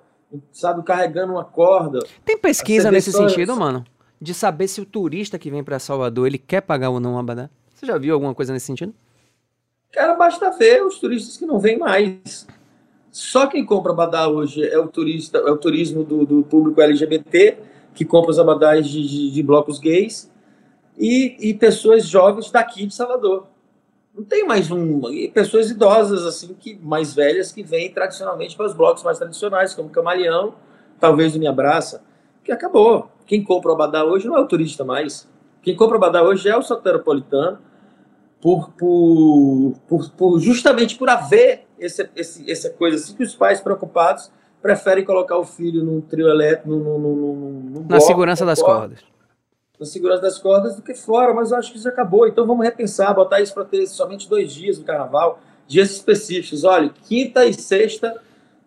sabe? 0.53 0.83
Carregando 0.83 1.33
uma 1.33 1.45
corda. 1.45 2.01
Tem 2.25 2.39
pesquisa 2.39 2.91
nesse 2.91 3.13
sentido, 3.13 3.57
mano? 3.57 3.85
de 4.21 4.33
saber 4.33 4.69
se 4.69 4.81
o 4.81 4.87
turista 4.87 5.39
que 5.39 5.51
vem 5.51 5.63
para 5.63 5.79
Salvador 5.79 6.27
ele 6.27 6.39
quer 6.39 6.63
pagar 6.63 6.91
ou 6.91 7.01
não 7.01 7.15
o 7.15 7.19
Abadá? 7.19 7.51
Você 7.75 7.87
já 7.87 7.99
viu 7.99 8.15
alguma 8.15 8.35
coisa 8.35 8.53
nesse 8.53 8.67
sentido? 8.67 8.95
Cara, 9.93 10.15
basta 10.15 10.51
ver 10.51 10.83
os 10.83 10.99
turistas 10.99 11.37
que 11.37 11.47
não 11.47 11.59
vêm 11.59 11.79
mais. 11.79 12.47
Só 13.11 13.47
quem 13.47 13.65
compra 13.65 13.93
Abadá 13.93 14.29
hoje 14.29 14.67
é 14.67 14.79
o 14.79 14.89
turista, 14.89 15.39
é 15.39 15.51
o 15.51 15.57
turismo 15.57 16.05
do, 16.05 16.25
do 16.25 16.43
público 16.43 16.81
LGBT, 16.81 17.59
que 17.95 18.05
compra 18.05 18.31
os 18.31 18.39
abadás 18.39 18.87
de, 18.87 19.07
de, 19.07 19.31
de 19.31 19.43
blocos 19.43 19.79
gays, 19.79 20.31
e, 20.99 21.37
e, 21.51 21.55
pessoas 21.55 22.07
jovens 22.07 22.51
daqui 22.51 22.87
de 22.87 22.95
Salvador. 22.95 23.47
Não 24.17 24.25
tem 24.25 24.47
mais 24.47 24.71
um. 24.71 25.11
E 25.11 25.29
pessoas 25.29 25.71
idosas, 25.71 26.25
assim, 26.25 26.55
que 26.55 26.79
mais 26.83 27.15
velhas, 27.15 27.53
que 27.53 27.63
vêm 27.63 27.93
tradicionalmente 27.93 28.57
para 28.57 28.65
os 28.65 28.73
blocos 28.73 29.03
mais 29.03 29.19
tradicionais, 29.19 29.75
como 29.75 29.91
Camaleão, 29.91 30.55
talvez 30.99 31.37
o 31.37 31.39
Me 31.39 31.47
Abraça, 31.47 32.03
que 32.43 32.51
acabou. 32.51 33.11
Quem 33.27 33.45
compra 33.45 33.73
o 33.73 33.75
Abadá 33.75 34.05
hoje 34.05 34.27
não 34.27 34.37
é 34.37 34.41
o 34.41 34.47
turista 34.47 34.85
mais. 34.85 35.29
Quem 35.61 35.77
compra 35.77 35.97
o 35.97 35.99
Abadá 35.99 36.23
hoje 36.23 36.49
é 36.49 36.57
o 36.57 36.63
soteropolitano, 36.63 37.59
por, 38.41 38.71
por, 38.71 39.75
por, 39.87 40.11
por, 40.11 40.41
justamente 40.41 40.97
por 40.97 41.11
haver 41.11 41.67
esse, 41.79 42.09
esse, 42.17 42.51
essa 42.51 42.71
coisa 42.71 42.97
assim 42.97 43.15
que 43.15 43.23
os 43.23 43.35
pais 43.35 43.61
preocupados 43.61 44.31
preferem 44.63 45.05
colocar 45.05 45.37
o 45.37 45.45
filho 45.45 45.85
num 45.85 46.01
trio 46.01 46.29
elétrico, 46.29 46.71
num, 46.71 46.79
num, 46.79 46.99
num, 46.99 47.35
num 47.75 47.87
na 47.89 48.01
segurança 48.01 48.47
das 48.47 48.63
cordas. 48.63 49.01
Na 49.79 49.85
segurança 49.85 50.23
das 50.23 50.39
cordas 50.39 50.77
do 50.77 50.83
que 50.83 50.95
fora, 50.95 51.35
mas 51.35 51.51
eu 51.51 51.59
acho 51.59 51.71
que 51.71 51.79
isso 51.79 51.89
acabou. 51.89 52.27
Então 52.27 52.47
vamos 52.47 52.65
repensar, 52.65 53.15
botar 53.15 53.41
isso 53.41 53.53
para 53.53 53.65
ter 53.65 53.87
somente 53.87 54.29
dois 54.29 54.53
dias 54.53 54.79
no 54.79 54.85
carnaval, 54.85 55.39
dias 55.67 55.91
específicos. 55.91 56.65
Olha, 56.65 56.91
quinta 57.07 57.45
e 57.45 57.53
sexta 57.53 58.21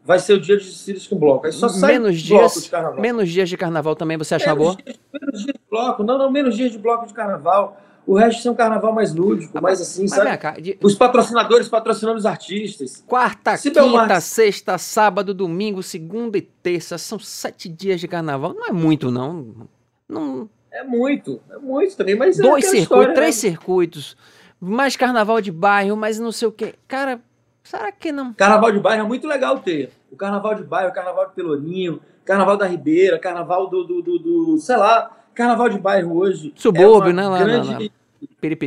vai 0.04 0.20
ser 0.20 0.34
o 0.34 0.40
dia 0.40 0.58
de 0.58 0.66
desfiles 0.66 1.08
com 1.08 1.18
bloco. 1.18 1.46
Aí 1.46 1.52
só 1.52 1.70
sai 1.70 1.94
menos 1.94 2.20
dias, 2.20 2.64
de 2.64 2.70
carnaval. 2.70 3.00
Menos 3.00 3.30
dias 3.30 3.50
de 3.50 3.58
carnaval 3.58 3.96
também 3.96 4.18
você 4.18 4.36
acha 4.36 4.56
menos 4.56 4.64
boa? 4.64 4.78
Dias, 4.84 5.00
menos 5.14 5.44
dias 5.44 5.54
de 5.54 5.62
bloco. 5.70 6.04
Não, 6.04 6.18
não, 6.18 6.32
menos 6.32 6.56
dias 6.56 6.72
de 6.72 6.78
bloco 6.78 7.08
de 7.08 7.14
carnaval. 7.14 7.80
O 8.08 8.16
resto 8.16 8.48
é 8.48 8.52
um 8.52 8.56
carnaval 8.56 8.92
mais 8.92 9.14
lúdico, 9.14 9.56
ah, 9.56 9.62
mais 9.62 9.80
assim, 9.80 10.08
sabe? 10.08 10.36
Cá, 10.38 10.60
de... 10.60 10.76
Os 10.82 10.96
patrocinadores 10.96 11.70
patrocinando 11.70 12.18
os 12.18 12.26
artistas. 12.26 13.04
Quarta, 13.06 13.56
Se 13.56 13.70
quinta, 13.70 14.20
sexta, 14.20 14.80
sábado, 14.80 15.32
domingo, 15.32 15.84
segunda 15.84 16.36
e 16.36 16.42
terça. 16.42 16.98
São 16.98 17.20
sete 17.20 17.70
dias 17.70 18.00
de 18.00 18.08
carnaval. 18.08 18.56
Não 18.56 18.66
é 18.66 18.72
muito, 18.72 19.12
não. 19.12 19.68
não... 20.08 20.50
É 20.72 20.84
muito, 20.84 21.42
é 21.50 21.58
muito 21.58 21.96
também, 21.98 22.16
mas 22.16 22.40
é 22.40 22.42
Dois 22.42 22.66
é 22.66 22.68
circuitos, 22.68 22.84
história, 22.84 23.14
três 23.14 23.36
né? 23.36 23.50
circuitos, 23.50 24.18
mais 24.60 24.96
carnaval 24.96 25.42
de 25.42 25.52
bairro, 25.52 25.96
mais 25.98 26.20
não 26.20 26.32
sei 26.32 26.48
o 26.48 26.52
quê. 26.52 26.76
Cara, 26.88 27.20
será 27.64 27.92
que 27.92 28.12
não? 28.12 28.34
Carnaval 28.34 28.72
de 28.72 28.80
bairro 28.80 29.04
é 29.04 29.08
muito 29.08 29.28
legal 29.28 29.60
ter 29.60 29.92
o 30.12 30.16
carnaval 30.16 30.56
de 30.56 30.64
bairro, 30.64 30.90
o 30.90 30.94
carnaval 30.94 31.28
de 31.28 31.34
Pelourinho, 31.34 32.02
carnaval 32.24 32.58
da 32.58 32.66
Ribeira, 32.66 33.18
carnaval 33.18 33.68
do, 33.68 33.84
do, 33.84 34.02
do, 34.02 34.20
do 34.20 34.58
sei 34.60 34.78
lá, 34.78 35.12
carnaval 35.34 35.70
de 35.70 35.80
bairro 35.80 36.16
hoje. 36.18 36.54
Subúrbio, 36.56 37.10
é 37.10 37.14
né? 37.14 37.28
Lá, 37.28 37.40
grande, 37.40 37.68
lá, 37.74 37.80
lá. 37.80 37.90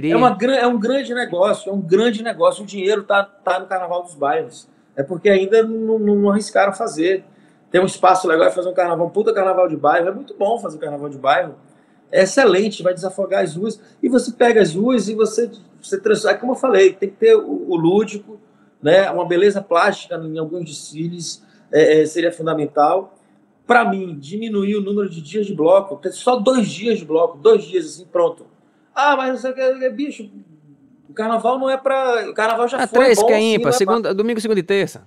É, 0.05 0.17
uma, 0.17 0.39
é 0.57 0.67
um 0.67 0.79
grande 0.79 1.15
negócio, 1.15 1.71
é 1.71 1.73
um 1.73 1.81
grande 1.81 2.23
negócio. 2.23 2.65
O 2.65 2.67
dinheiro 2.67 3.03
tá, 3.03 3.23
tá 3.23 3.59
no 3.59 3.67
carnaval 3.67 4.03
dos 4.03 4.15
bairros. 4.15 4.69
É 4.97 5.03
porque 5.03 5.29
ainda 5.29 5.63
não, 5.63 5.99
não 5.99 6.31
arriscaram 6.31 6.73
fazer. 6.73 7.25
Tem 7.71 7.81
um 7.81 7.87
espaço 7.87 8.27
legal 8.27 8.49
de 8.49 8.55
fazer 8.55 8.69
um 8.69 8.75
carnaval, 8.75 9.07
um 9.07 9.11
puta 9.11 9.33
carnaval 9.33 9.69
de 9.69 9.77
bairro. 9.77 10.09
É 10.09 10.13
muito 10.13 10.35
bom 10.35 10.59
fazer 10.59 10.79
carnaval 10.79 11.09
de 11.09 11.19
bairro. 11.19 11.55
É 12.13 12.23
excelente, 12.25 12.83
vai 12.83 12.93
desafogar 12.93 13.43
as 13.43 13.57
ruas. 13.57 13.81
E 14.03 14.09
você 14.09 14.31
pega 14.33 14.61
as 14.61 14.75
ruas 14.75 15.09
e 15.09 15.15
você, 15.15 15.51
você 15.81 15.99
transforma. 15.99 16.37
É 16.37 16.39
como 16.39 16.53
eu 16.53 16.57
falei, 16.57 16.93
tem 16.93 17.09
que 17.09 17.17
ter 17.17 17.35
o, 17.35 17.71
o 17.71 17.75
lúdico, 17.75 18.39
né? 18.83 19.11
Uma 19.11 19.27
beleza 19.27 19.63
plástica 19.63 20.17
em 20.17 20.39
alguns 20.39 20.67
desfiles 20.67 21.43
é, 21.73 22.03
é, 22.03 22.07
seria 22.07 22.31
fundamental. 22.31 23.19
Para 23.67 23.89
mim, 23.89 24.19
diminuir 24.19 24.77
o 24.77 24.83
número 24.83 25.09
de 25.09 25.23
dias 25.23 25.47
de 25.47 25.55
bloco, 25.55 25.97
ter 25.97 26.13
só 26.13 26.37
dois 26.37 26.69
dias 26.69 26.99
de 26.99 27.05
bloco, 27.07 27.39
dois 27.39 27.65
dias 27.65 27.87
assim, 27.87 28.05
pronto. 28.05 28.47
Ah, 28.95 29.17
mas 29.17 29.31
não 29.31 29.37
sei 29.39 29.51
o 29.53 29.55
que, 29.55 29.91
bicho, 29.91 30.31
o 31.09 31.15
carnaval 31.15 31.59
não 31.59 31.71
é 31.71 31.79
para. 31.79 32.29
O 32.31 32.35
carnaval 32.35 32.69
já 32.69 32.79
ah, 32.83 32.87
foi. 32.87 33.05
Três 33.05 33.19
bom, 33.19 33.27
que 33.27 33.33
é 33.33 33.41
ímpar, 33.41 33.69
assim, 33.71 33.79
segunda, 33.79 34.03
pra... 34.03 34.13
domingo, 34.13 34.41
segunda 34.41 34.61
e 34.61 34.63
terça. 34.63 35.07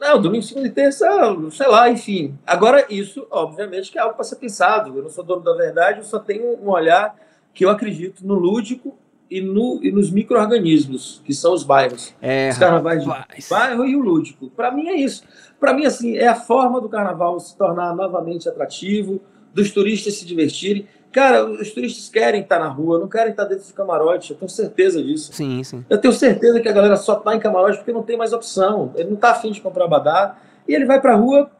Não, 0.00 0.20
domingo, 0.20 0.44
segunda 0.44 0.68
e 0.68 0.70
terça, 0.70 1.08
sei 1.50 1.66
lá, 1.66 1.90
enfim. 1.90 2.38
Agora, 2.46 2.86
isso, 2.88 3.26
obviamente, 3.30 3.90
que 3.90 3.98
é 3.98 4.00
algo 4.00 4.14
para 4.14 4.24
ser 4.24 4.36
pensado. 4.36 4.96
Eu 4.96 5.02
não 5.02 5.10
sou 5.10 5.24
dono 5.24 5.42
da 5.42 5.54
verdade, 5.54 5.98
eu 5.98 6.04
só 6.04 6.18
tenho 6.18 6.56
um 6.62 6.70
olhar 6.70 7.16
que 7.52 7.64
eu 7.64 7.70
acredito 7.70 8.24
no 8.24 8.34
lúdico 8.34 8.96
e, 9.30 9.40
no, 9.40 9.80
e 9.82 9.90
nos 9.90 10.10
micro-organismos, 10.10 11.20
que 11.24 11.34
são 11.34 11.52
os 11.52 11.64
bairros. 11.64 12.14
É, 12.22 12.48
os 12.50 12.58
carnavais 12.58 13.02
de 13.02 13.08
bairro 13.50 13.84
e 13.84 13.96
o 13.96 14.00
lúdico. 14.00 14.48
Para 14.50 14.70
mim 14.70 14.88
é 14.88 14.94
isso. 14.94 15.24
Para 15.58 15.74
mim, 15.74 15.84
assim, 15.84 16.16
é 16.16 16.28
a 16.28 16.36
forma 16.36 16.80
do 16.80 16.88
carnaval 16.88 17.38
se 17.40 17.56
tornar 17.56 17.94
novamente 17.94 18.48
atrativo, 18.48 19.20
dos 19.52 19.72
turistas 19.72 20.14
se 20.14 20.24
divertirem. 20.24 20.86
Cara, 21.12 21.44
os 21.44 21.72
turistas 21.72 22.08
querem 22.08 22.42
estar 22.42 22.58
na 22.58 22.68
rua, 22.68 22.98
não 22.98 23.08
querem 23.08 23.30
estar 23.30 23.44
dentro 23.44 23.66
de 23.66 23.72
camarote, 23.72 24.30
eu 24.32 24.36
tenho 24.36 24.48
certeza 24.48 25.02
disso. 25.02 25.32
Sim, 25.32 25.64
sim. 25.64 25.84
Eu 25.88 25.98
tenho 25.98 26.12
certeza 26.12 26.60
que 26.60 26.68
a 26.68 26.72
galera 26.72 26.96
só 26.96 27.14
está 27.16 27.34
em 27.34 27.40
camarote 27.40 27.78
porque 27.78 27.92
não 27.92 28.02
tem 28.02 28.16
mais 28.16 28.32
opção. 28.32 28.92
Ele 28.94 29.08
não 29.08 29.14
está 29.14 29.30
afim 29.30 29.50
de 29.50 29.60
comprar 29.60 29.86
badá. 29.86 30.36
E 30.66 30.74
ele 30.74 30.84
vai 30.84 31.00
para 31.00 31.14
a 31.14 31.16
rua 31.16 31.50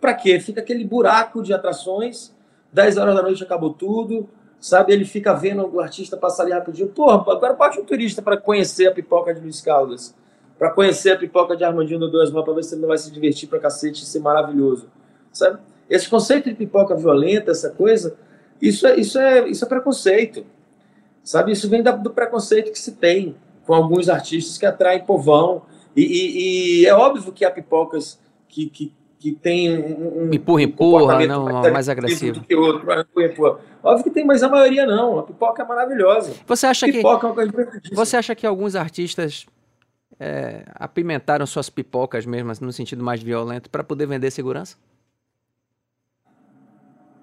para 0.00 0.14
quê? 0.14 0.40
Fica 0.40 0.60
aquele 0.60 0.84
buraco 0.84 1.42
de 1.42 1.54
atrações, 1.54 2.34
10 2.72 2.96
horas 2.96 3.14
da 3.14 3.22
noite 3.22 3.42
acabou 3.42 3.72
tudo, 3.72 4.28
sabe? 4.58 4.92
Ele 4.92 5.04
fica 5.04 5.32
vendo 5.32 5.64
o 5.72 5.80
artista 5.80 6.16
passar 6.16 6.42
ali 6.42 6.52
rapidinho. 6.52 6.88
Porra, 6.88 7.16
agora 7.32 7.52
bate 7.52 7.78
um 7.78 7.84
turista 7.84 8.20
para 8.20 8.36
conhecer 8.36 8.88
a 8.88 8.92
pipoca 8.92 9.32
de 9.32 9.40
Luiz 9.40 9.60
Caldas, 9.60 10.14
para 10.58 10.70
conhecer 10.70 11.12
a 11.12 11.16
pipoca 11.16 11.56
de 11.56 11.64
Armandinho 11.64 12.00
do 12.00 12.10
Dois 12.10 12.30
para 12.30 12.52
ver 12.52 12.64
se 12.64 12.74
ele 12.74 12.82
não 12.82 12.88
vai 12.88 12.98
se 12.98 13.12
divertir 13.12 13.48
pra 13.48 13.60
cacete 13.60 14.02
e 14.02 14.06
ser 14.06 14.20
maravilhoso, 14.20 14.88
sabe? 15.32 15.58
Esse 15.88 16.08
conceito 16.08 16.48
de 16.48 16.54
pipoca 16.54 16.94
violenta, 16.96 17.50
essa 17.50 17.70
coisa, 17.70 18.16
isso 18.68 18.86
é, 18.86 18.96
isso 18.98 19.18
é, 19.18 19.48
isso 19.48 19.64
é 19.64 19.68
preconceito, 19.68 20.46
sabe? 21.22 21.52
Isso 21.52 21.68
vem 21.68 21.82
do 21.82 22.10
preconceito 22.10 22.70
que 22.70 22.78
se 22.78 22.92
tem 22.92 23.36
com 23.66 23.74
alguns 23.74 24.08
artistas 24.08 24.56
que 24.56 24.64
atraem 24.64 25.04
povão. 25.04 25.62
E, 25.94 26.02
e, 26.02 26.82
e 26.82 26.86
é 26.86 26.94
óbvio 26.94 27.32
que 27.32 27.44
há 27.44 27.50
pipocas 27.50 28.18
que, 28.48 28.70
que 28.70 28.94
que 29.22 29.30
tem 29.30 29.70
um, 29.70 30.24
um 30.24 30.34
empurra, 30.34 30.62
empurra, 30.62 31.26
não, 31.28 31.44
mais, 31.44 31.72
mais 31.72 31.88
agressivo 31.88 32.40
do 32.40 32.44
que 32.44 32.56
outro, 32.56 32.82
empurra, 32.82 33.26
empurra. 33.26 33.58
Óbvio 33.80 34.02
que 34.02 34.10
tem, 34.10 34.24
mas 34.24 34.42
a 34.42 34.48
maioria 34.48 34.84
não. 34.84 35.20
A 35.20 35.22
pipoca 35.22 35.62
é 35.62 35.64
maravilhosa. 35.64 36.32
Você 36.44 36.66
acha 36.66 36.86
pipoca 36.86 37.32
que 37.32 37.40
é 37.40 37.94
você 37.94 38.16
acha 38.16 38.34
que 38.34 38.44
alguns 38.44 38.74
artistas 38.74 39.46
é, 40.18 40.64
apimentaram 40.74 41.46
suas 41.46 41.70
pipocas 41.70 42.26
mesmo, 42.26 42.52
no 42.60 42.72
sentido 42.72 43.04
mais 43.04 43.22
violento, 43.22 43.70
para 43.70 43.84
poder 43.84 44.06
vender 44.06 44.32
segurança? 44.32 44.76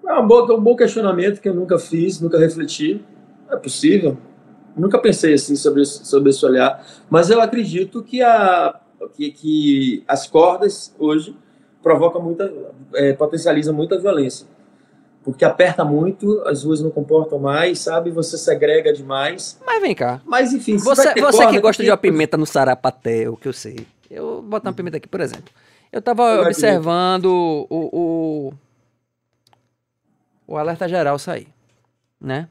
É 0.06 0.14
um 0.14 0.26
bom, 0.26 0.44
um 0.52 0.60
bom 0.60 0.76
questionamento 0.76 1.40
que 1.40 1.48
eu 1.48 1.54
nunca 1.54 1.78
fiz, 1.78 2.20
nunca 2.20 2.38
refleti. 2.38 3.04
É 3.50 3.56
possível. 3.56 4.16
Nunca 4.76 4.98
pensei 4.98 5.34
assim 5.34 5.56
sobre, 5.56 5.84
sobre 5.84 6.30
esse 6.30 6.44
olhar. 6.44 6.84
Mas 7.08 7.30
eu 7.30 7.40
acredito 7.40 8.02
que, 8.02 8.22
a, 8.22 8.80
que, 9.14 9.30
que 9.30 10.04
as 10.06 10.26
cordas 10.26 10.94
hoje 10.98 11.36
provoca 11.82 12.18
muita, 12.18 12.52
é, 12.94 13.12
potencializa 13.12 13.72
muita 13.72 13.98
violência. 13.98 14.46
Porque 15.22 15.44
aperta 15.44 15.84
muito, 15.84 16.42
as 16.46 16.64
ruas 16.64 16.80
não 16.80 16.90
comportam 16.90 17.38
mais, 17.38 17.80
sabe? 17.80 18.10
Você 18.10 18.38
segrega 18.38 18.92
demais. 18.92 19.60
Mas 19.66 19.82
vem 19.82 19.94
cá. 19.94 20.20
Mas 20.24 20.52
enfim, 20.54 20.78
você, 20.78 21.14
você 21.20 21.46
que 21.48 21.60
gosta 21.60 21.82
de 21.82 21.90
uma 21.90 21.96
pimenta 21.96 22.36
no 22.36 22.46
sarapaté, 22.46 23.28
o 23.28 23.36
que 23.36 23.46
eu 23.46 23.52
sei. 23.52 23.86
Eu 24.10 24.24
vou 24.24 24.42
botar 24.42 24.70
uma 24.70 24.74
pimenta 24.74 24.96
aqui, 24.96 25.06
por 25.06 25.20
exemplo. 25.20 25.52
Eu 25.92 26.00
tava 26.00 26.40
observando 26.40 27.26
o, 27.26 27.66
o, 27.70 28.52
o 30.50 30.58
alerta 30.58 30.88
geral 30.88 31.16
sair, 31.16 31.46
né? 32.20 32.48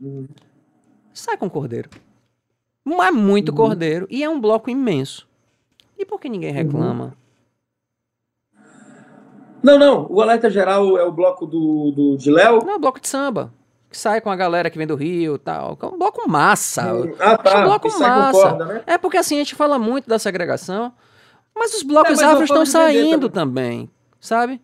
Hum. 0.00 0.28
Sai 1.12 1.36
com 1.36 1.50
cordeiro. 1.50 1.90
Mas 2.84 3.12
muito 3.12 3.48
uhum. 3.48 3.56
cordeiro. 3.56 4.06
E 4.08 4.22
é 4.22 4.30
um 4.30 4.40
bloco 4.40 4.70
imenso. 4.70 5.28
E 5.98 6.06
por 6.06 6.20
que 6.20 6.28
ninguém 6.28 6.50
uhum. 6.50 6.56
reclama? 6.56 7.16
Uhum. 8.54 8.62
Não, 9.60 9.78
não. 9.78 10.06
O 10.08 10.20
alerta 10.22 10.48
geral 10.48 10.96
é 10.96 11.02
o 11.02 11.10
bloco 11.10 11.44
do, 11.44 11.90
do 11.90 12.16
de 12.16 12.30
Léo? 12.30 12.64
Não, 12.64 12.74
é 12.74 12.76
o 12.76 12.78
bloco 12.78 13.00
de 13.00 13.08
samba. 13.08 13.52
Que 13.90 13.98
sai 13.98 14.20
com 14.20 14.30
a 14.30 14.36
galera 14.36 14.70
que 14.70 14.78
vem 14.78 14.86
do 14.86 14.94
Rio 14.94 15.34
e 15.34 15.38
tal. 15.38 15.76
É 15.82 15.86
um 15.86 15.98
bloco 15.98 16.28
massa. 16.28 16.94
Hum, 16.94 17.12
ah, 17.18 17.36
tá. 17.36 17.50
É 17.50 17.58
um 17.58 17.64
bloco 17.64 17.98
massa. 17.98 18.40
Corda, 18.40 18.64
né? 18.66 18.82
É 18.86 18.96
porque 18.96 19.16
assim, 19.16 19.34
a 19.34 19.38
gente 19.38 19.56
fala 19.56 19.80
muito 19.80 20.08
da 20.08 20.18
segregação, 20.18 20.92
mas 21.54 21.74
os 21.74 21.82
blocos 21.82 22.20
é, 22.20 22.24
afros 22.24 22.48
estão 22.48 22.64
saindo 22.64 23.28
também. 23.28 23.86
também, 23.86 23.90
sabe? 24.20 24.60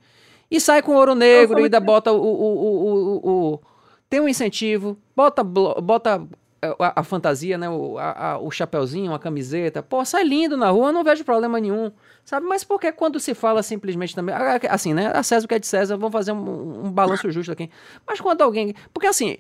E 0.51 0.61
sai 0.61 0.83
com 0.83 0.95
ouro 0.95 1.15
negro 1.15 1.59
ainda 1.59 1.81
bota 1.81 2.13
o, 2.13 2.17
o, 2.17 3.21
o, 3.23 3.31
o, 3.55 3.61
tem 4.09 4.21
um 4.21 4.29
incentivo, 4.29 4.97
bota, 5.15 5.45
bota 5.45 6.27
é, 6.61 6.75
a, 6.81 7.05
fantasia, 7.05 7.57
né? 7.57 7.69
O, 7.69 7.99
a, 7.99 8.39
o 8.39 8.51
chapeuzinho, 8.51 9.15
a 9.15 9.19
camiseta. 9.19 9.81
Pô, 9.81 10.05
sai 10.05 10.25
lindo 10.25 10.57
na 10.57 10.71
rua, 10.71 10.91
não 10.91 11.05
vejo 11.05 11.25
problema 11.25 11.61
nenhum. 11.61 11.93
Sabe? 12.25 12.47
Mas 12.47 12.65
por 12.65 12.81
que 12.81 12.91
quando 12.91 13.21
se 13.21 13.33
fala 13.33 13.63
simplesmente 13.63 14.15
também. 14.15 14.35
Assim, 14.69 14.93
né? 14.93 15.13
A 15.15 15.23
César 15.23 15.45
o 15.45 15.49
que 15.49 15.55
é 15.55 15.59
de 15.59 15.67
César, 15.67 15.97
vamos 15.97 16.13
fazer 16.13 16.33
um, 16.33 16.87
um 16.87 16.91
balanço 16.91 17.31
justo 17.31 17.53
aqui. 17.53 17.71
Mas 18.07 18.21
quando 18.21 18.43
alguém. 18.43 18.75
Porque 18.93 19.07
assim. 19.07 19.39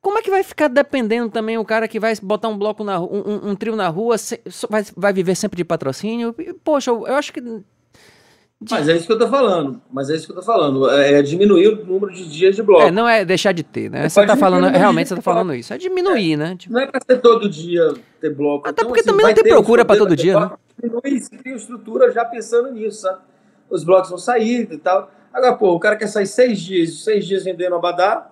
Como 0.00 0.18
é 0.18 0.22
que 0.22 0.32
vai 0.32 0.42
ficar 0.42 0.66
dependendo 0.66 1.30
também 1.30 1.56
o 1.58 1.64
cara 1.64 1.86
que 1.86 2.00
vai 2.00 2.12
botar 2.20 2.48
um 2.48 2.58
bloco 2.58 2.82
na 2.82 3.00
um, 3.00 3.22
um, 3.24 3.50
um 3.50 3.54
trio 3.54 3.76
na 3.76 3.86
rua, 3.86 4.18
se, 4.18 4.40
vai, 4.68 4.84
vai 4.96 5.12
viver 5.12 5.36
sempre 5.36 5.56
de 5.56 5.64
patrocínio? 5.64 6.34
Poxa, 6.64 6.90
eu, 6.90 7.06
eu 7.06 7.14
acho 7.14 7.32
que 7.32 7.40
mas 8.70 8.88
é 8.88 8.96
isso 8.96 9.06
que 9.06 9.12
eu 9.12 9.18
tô 9.18 9.28
falando. 9.28 9.80
Mas 9.90 10.10
é 10.10 10.14
isso 10.14 10.26
que 10.26 10.32
eu 10.32 10.36
tô 10.36 10.42
falando. 10.42 10.88
É, 10.90 11.14
é 11.18 11.22
diminuir 11.22 11.68
o 11.68 11.84
número 11.84 12.12
de 12.12 12.28
dias 12.28 12.54
de 12.54 12.62
bloco. 12.62 12.82
É, 12.82 12.90
não 12.90 13.08
é 13.08 13.24
deixar 13.24 13.52
de 13.52 13.62
ter, 13.62 13.90
né? 13.90 14.08
Você, 14.08 14.20
você 14.20 14.26
tá 14.26 14.36
falando, 14.36 14.66
realmente 14.68 15.08
você 15.08 15.16
tá 15.16 15.22
falando 15.22 15.54
isso. 15.54 15.72
É 15.72 15.78
diminuir, 15.78 16.34
é, 16.34 16.36
né? 16.36 16.56
Tipo... 16.56 16.74
Não 16.74 16.80
é 16.80 16.86
pra 16.86 17.00
ser 17.00 17.20
todo 17.20 17.48
dia 17.48 17.92
ter 18.20 18.34
bloco. 18.34 18.68
Até 18.68 18.82
então, 18.82 18.86
porque 18.86 19.00
assim, 19.00 19.10
também 19.10 19.26
não 19.26 19.34
tem 19.34 19.52
procura 19.52 19.84
para 19.84 19.98
todo 19.98 20.14
dia, 20.14 20.38
bloco, 20.38 20.58
né? 20.82 21.00
Diminui, 21.02 21.20
cria 21.42 21.56
estrutura 21.56 22.12
já 22.12 22.24
pensando 22.24 22.72
nisso, 22.72 23.02
sabe? 23.02 23.18
Os 23.68 23.84
blocos 23.84 24.10
vão 24.10 24.18
sair 24.18 24.68
e 24.70 24.78
tal. 24.78 25.10
Agora, 25.32 25.56
pô, 25.56 25.72
o 25.72 25.80
cara 25.80 25.96
quer 25.96 26.08
sair 26.08 26.26
seis 26.26 26.60
dias, 26.60 27.02
seis 27.02 27.26
dias 27.26 27.44
vendendo 27.44 27.74
abadá. 27.74 28.30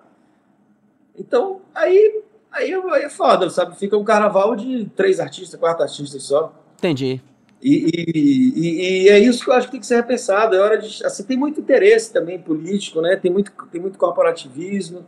Então, 1.17 1.61
aí, 1.73 2.21
aí, 2.51 2.73
aí 2.73 3.03
é 3.03 3.09
foda, 3.09 3.49
sabe? 3.49 3.77
Fica 3.77 3.97
um 3.97 4.03
carnaval 4.03 4.55
de 4.55 4.85
três 4.95 5.19
artistas, 5.19 5.59
quatro 5.59 5.83
artistas 5.83 6.23
só. 6.23 6.53
Entendi. 6.77 7.21
E, 7.61 8.53
e, 8.55 9.03
e, 9.05 9.09
é 9.09 9.19
isso 9.19 9.43
que 9.43 9.51
eu 9.51 9.53
acho 9.53 9.67
que 9.67 9.73
tem 9.73 9.79
que 9.79 9.85
ser 9.85 9.97
repensado. 9.97 10.55
É 10.55 10.59
hora 10.59 10.77
de, 10.77 11.05
assim, 11.05 11.23
tem 11.23 11.37
muito 11.37 11.59
interesse 11.59 12.11
também 12.11 12.39
político, 12.39 13.01
né? 13.01 13.15
Tem 13.15 13.31
muito, 13.31 13.51
tem 13.71 13.79
muito 13.79 13.99
corporativismo, 13.99 15.05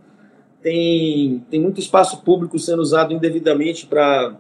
tem, 0.62 1.44
tem 1.50 1.60
muito 1.60 1.80
espaço 1.80 2.22
público 2.22 2.60
sendo 2.60 2.82
usado 2.82 3.14
indevidamente 3.14 3.88
para 3.88 4.36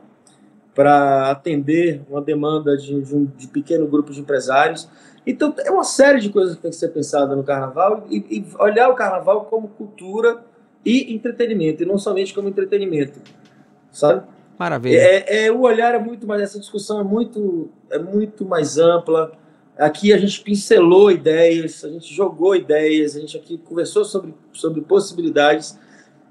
para 0.73 1.29
atender 1.29 2.01
uma 2.09 2.19
demanda 2.19 2.75
de, 2.75 2.99
de, 2.99 3.15
um 3.15 3.25
de 3.25 3.47
pequeno 3.47 3.87
grupo 3.87 4.11
de 4.11 4.19
empresários. 4.19 4.89
Então, 5.25 5.53
é 5.59 5.71
uma 5.71 5.83
série 5.83 6.19
de 6.19 6.29
coisas 6.29 6.55
que 6.55 6.61
tem 6.61 6.71
que 6.71 6.77
ser 6.77 6.89
pensada 6.89 7.35
no 7.35 7.43
carnaval 7.43 8.05
e, 8.09 8.17
e 8.17 8.45
olhar 8.59 8.89
o 8.89 8.95
carnaval 8.95 9.45
como 9.45 9.67
cultura 9.67 10.43
e 10.85 11.13
entretenimento, 11.13 11.83
e 11.83 11.85
não 11.85 11.97
somente 11.97 12.33
como 12.33 12.49
entretenimento, 12.49 13.21
sabe? 13.91 14.23
Maravilha. 14.57 14.97
É, 14.97 15.45
é, 15.45 15.51
o 15.51 15.61
olhar 15.61 15.95
é 15.95 15.99
muito 15.99 16.27
mais, 16.27 16.41
essa 16.41 16.59
discussão 16.59 16.99
é 16.99 17.03
muito, 17.03 17.69
é 17.89 17.99
muito 17.99 18.45
mais 18.45 18.77
ampla. 18.77 19.31
Aqui 19.77 20.13
a 20.13 20.17
gente 20.17 20.41
pincelou 20.41 21.11
ideias, 21.11 21.83
a 21.83 21.89
gente 21.89 22.13
jogou 22.13 22.55
ideias, 22.55 23.15
a 23.15 23.19
gente 23.19 23.35
aqui 23.35 23.57
conversou 23.57 24.05
sobre, 24.05 24.33
sobre 24.51 24.81
possibilidades. 24.81 25.77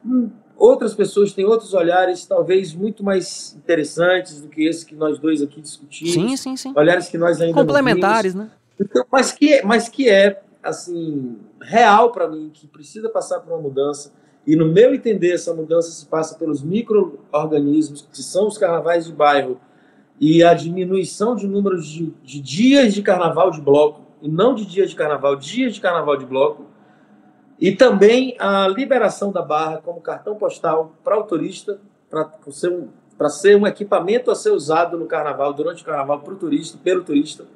Hum, 0.04 0.30
outras 0.56 0.94
pessoas 0.94 1.32
têm 1.32 1.44
outros 1.44 1.74
olhares, 1.74 2.24
talvez 2.24 2.72
muito 2.72 3.02
mais 3.02 3.56
interessantes 3.56 4.40
do 4.40 4.48
que 4.48 4.64
esse 4.66 4.86
que 4.86 4.94
nós 4.94 5.18
dois 5.18 5.42
aqui 5.42 5.60
discutimos. 5.60 6.14
Sim, 6.14 6.36
sim, 6.36 6.56
sim. 6.56 6.72
Olhares 6.76 7.08
que 7.08 7.18
nós 7.18 7.40
ainda 7.40 7.54
complementares, 7.54 8.34
né? 8.34 8.50
Então, 8.80 9.04
mas 9.10 9.32
que, 9.32 9.62
mas 9.62 9.88
que 9.88 10.08
é 10.08 10.40
assim 10.62 11.36
real 11.60 12.12
para 12.12 12.28
mim, 12.28 12.50
que 12.54 12.68
precisa 12.68 13.08
passar 13.08 13.40
por 13.40 13.52
uma 13.52 13.60
mudança 13.60 14.12
e 14.46 14.56
no 14.56 14.66
meu 14.66 14.92
entender, 14.92 15.32
essa 15.32 15.54
mudança 15.54 15.90
se 15.90 16.04
passa 16.06 16.36
pelos 16.36 16.62
micro-organismos, 16.62 18.08
que 18.12 18.22
são 18.22 18.48
os 18.48 18.58
carnavais 18.58 19.06
de 19.06 19.12
bairro, 19.12 19.60
e 20.20 20.42
a 20.42 20.52
diminuição 20.52 21.36
de 21.36 21.46
números 21.46 21.86
de, 21.86 22.06
de, 22.22 22.40
dias 22.40 22.92
de 22.92 23.02
carnaval 23.02 23.50
de 23.50 23.60
bloco, 23.60 24.02
e 24.20 24.28
não 24.28 24.54
de 24.54 24.64
dias 24.64 24.90
de 24.90 24.96
carnaval, 24.96 25.36
dias 25.36 25.74
de 25.74 25.80
carnaval 25.80 26.16
de 26.16 26.26
bloco, 26.26 26.66
e 27.60 27.70
também 27.70 28.34
a 28.40 28.66
liberação 28.66 29.30
da 29.30 29.42
barra 29.42 29.80
como 29.84 30.00
cartão 30.00 30.34
postal 30.34 30.92
para 31.04 31.18
o 31.18 31.22
turista, 31.22 31.78
para 32.10 32.28
ser, 32.50 32.72
um, 32.72 32.88
ser 33.28 33.56
um 33.56 33.66
equipamento 33.66 34.30
a 34.30 34.34
ser 34.34 34.50
usado 34.50 34.98
no 34.98 35.06
carnaval, 35.06 35.52
durante 35.52 35.82
o 35.82 35.86
carnaval, 35.86 36.20
para 36.20 36.34
o 36.34 36.36
turista, 36.36 36.76
pelo 36.82 37.04
turista. 37.04 37.46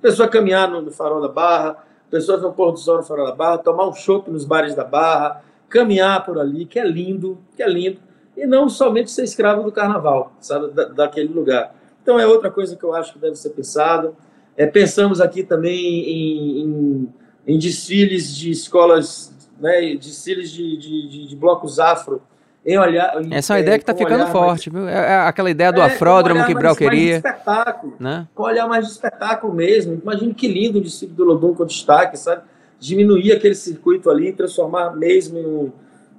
Pessoa 0.00 0.28
caminhar 0.28 0.70
no, 0.70 0.80
no 0.80 0.90
farol 0.90 1.20
da 1.20 1.28
barra, 1.28 1.84
pessoas 2.10 2.40
no 2.40 2.52
pôr 2.52 2.72
do 2.72 2.78
sol 2.78 2.96
no 2.96 3.02
farol 3.02 3.26
da 3.26 3.34
barra, 3.34 3.58
tomar 3.58 3.86
um 3.86 3.92
chopp 3.92 4.30
nos 4.30 4.46
bares 4.46 4.74
da 4.74 4.84
barra, 4.84 5.42
caminhar 5.70 6.24
por 6.24 6.38
ali, 6.38 6.66
que 6.66 6.78
é 6.78 6.86
lindo, 6.86 7.38
que 7.56 7.62
é 7.62 7.68
lindo, 7.68 7.98
e 8.36 8.46
não 8.46 8.68
somente 8.68 9.10
ser 9.10 9.22
escravo 9.22 9.62
do 9.62 9.72
carnaval, 9.72 10.32
sabe, 10.40 10.72
da, 10.72 10.84
daquele 10.84 11.32
lugar. 11.32 11.74
Então 12.02 12.18
é 12.18 12.26
outra 12.26 12.50
coisa 12.50 12.76
que 12.76 12.84
eu 12.84 12.94
acho 12.94 13.12
que 13.12 13.18
deve 13.18 13.36
ser 13.36 13.50
pensado. 13.50 14.16
É, 14.56 14.66
pensamos 14.66 15.20
aqui 15.20 15.42
também 15.42 15.78
em, 15.78 16.62
em, 16.62 17.08
em 17.46 17.58
desfiles 17.58 18.34
de 18.34 18.50
escolas, 18.50 19.32
né, 19.60 19.94
desfiles 19.94 20.50
de, 20.50 20.76
de, 20.76 21.08
de, 21.08 21.28
de 21.28 21.36
blocos 21.36 21.78
afro, 21.78 22.20
em 22.64 22.78
olhar. 22.78 23.22
Em, 23.22 23.34
Essa 23.34 23.52
é 23.52 23.56
uma 23.56 23.60
ideia 23.60 23.78
que 23.78 23.82
está 23.82 23.94
ficando 23.94 24.26
forte, 24.26 24.70
mais, 24.70 24.84
viu? 24.84 24.88
É, 24.88 25.12
é 25.12 25.16
aquela 25.20 25.50
ideia 25.50 25.72
do 25.72 25.80
é, 25.80 25.84
afródromo 25.84 26.44
que 26.44 26.54
Brau 26.54 26.74
queria. 26.76 27.20
Mais 27.22 27.24
espetáculo, 27.24 27.94
né? 27.98 28.26
Com 28.34 28.42
olhar 28.42 28.66
mais 28.66 28.86
de 28.86 28.92
espetáculo 28.92 29.54
mesmo. 29.54 29.94
Imagine 30.02 30.34
que 30.34 30.48
lindo 30.48 30.78
o 30.78 30.80
desfile 30.80 31.12
do 31.12 31.24
Lodum 31.24 31.54
com 31.54 31.64
destaque, 31.64 32.18
sabe? 32.18 32.42
Diminuir 32.80 33.32
aquele 33.32 33.54
circuito 33.54 34.10
ali 34.10 34.28
e 34.28 34.32
transformar 34.32 34.96
mesmo 34.96 35.38
em 35.38 35.72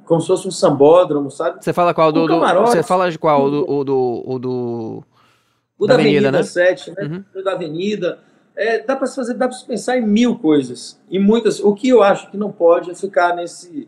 como 0.05 0.19
se 0.19 0.27
fosse 0.27 0.47
um 0.47 0.51
sambódromo, 0.51 1.31
sabe? 1.31 1.63
Você 1.63 1.71
fala 1.71 1.93
qual? 1.93 2.11
Do, 2.11 2.27
do, 2.27 2.39
você 2.39 2.83
fala 2.83 3.09
de 3.09 3.17
qual? 3.17 3.45
O 3.45 3.49
do, 3.49 3.71
o 3.71 3.83
do, 3.83 4.23
o 4.25 4.39
do 4.39 5.03
o 5.77 5.87
da, 5.87 5.95
da 5.95 6.01
Avenida, 6.01 6.27
Avenida 6.27 6.37
né? 6.39 6.43
7, 6.43 6.91
né? 6.91 7.03
Uhum. 7.03 7.23
O 7.33 7.43
da 7.43 7.53
Avenida. 7.53 8.19
É, 8.55 8.79
dá 8.79 8.95
para 8.95 9.07
fazer, 9.07 9.33
dá 9.35 9.47
para 9.47 9.57
pensar 9.65 9.97
em 9.97 10.05
mil 10.05 10.37
coisas, 10.37 10.99
e 11.09 11.17
muitas. 11.17 11.61
O 11.61 11.73
que 11.73 11.87
eu 11.87 12.03
acho 12.03 12.29
que 12.29 12.35
não 12.35 12.51
pode 12.51 12.91
é 12.91 12.95
ficar 12.95 13.35
nesse, 13.35 13.87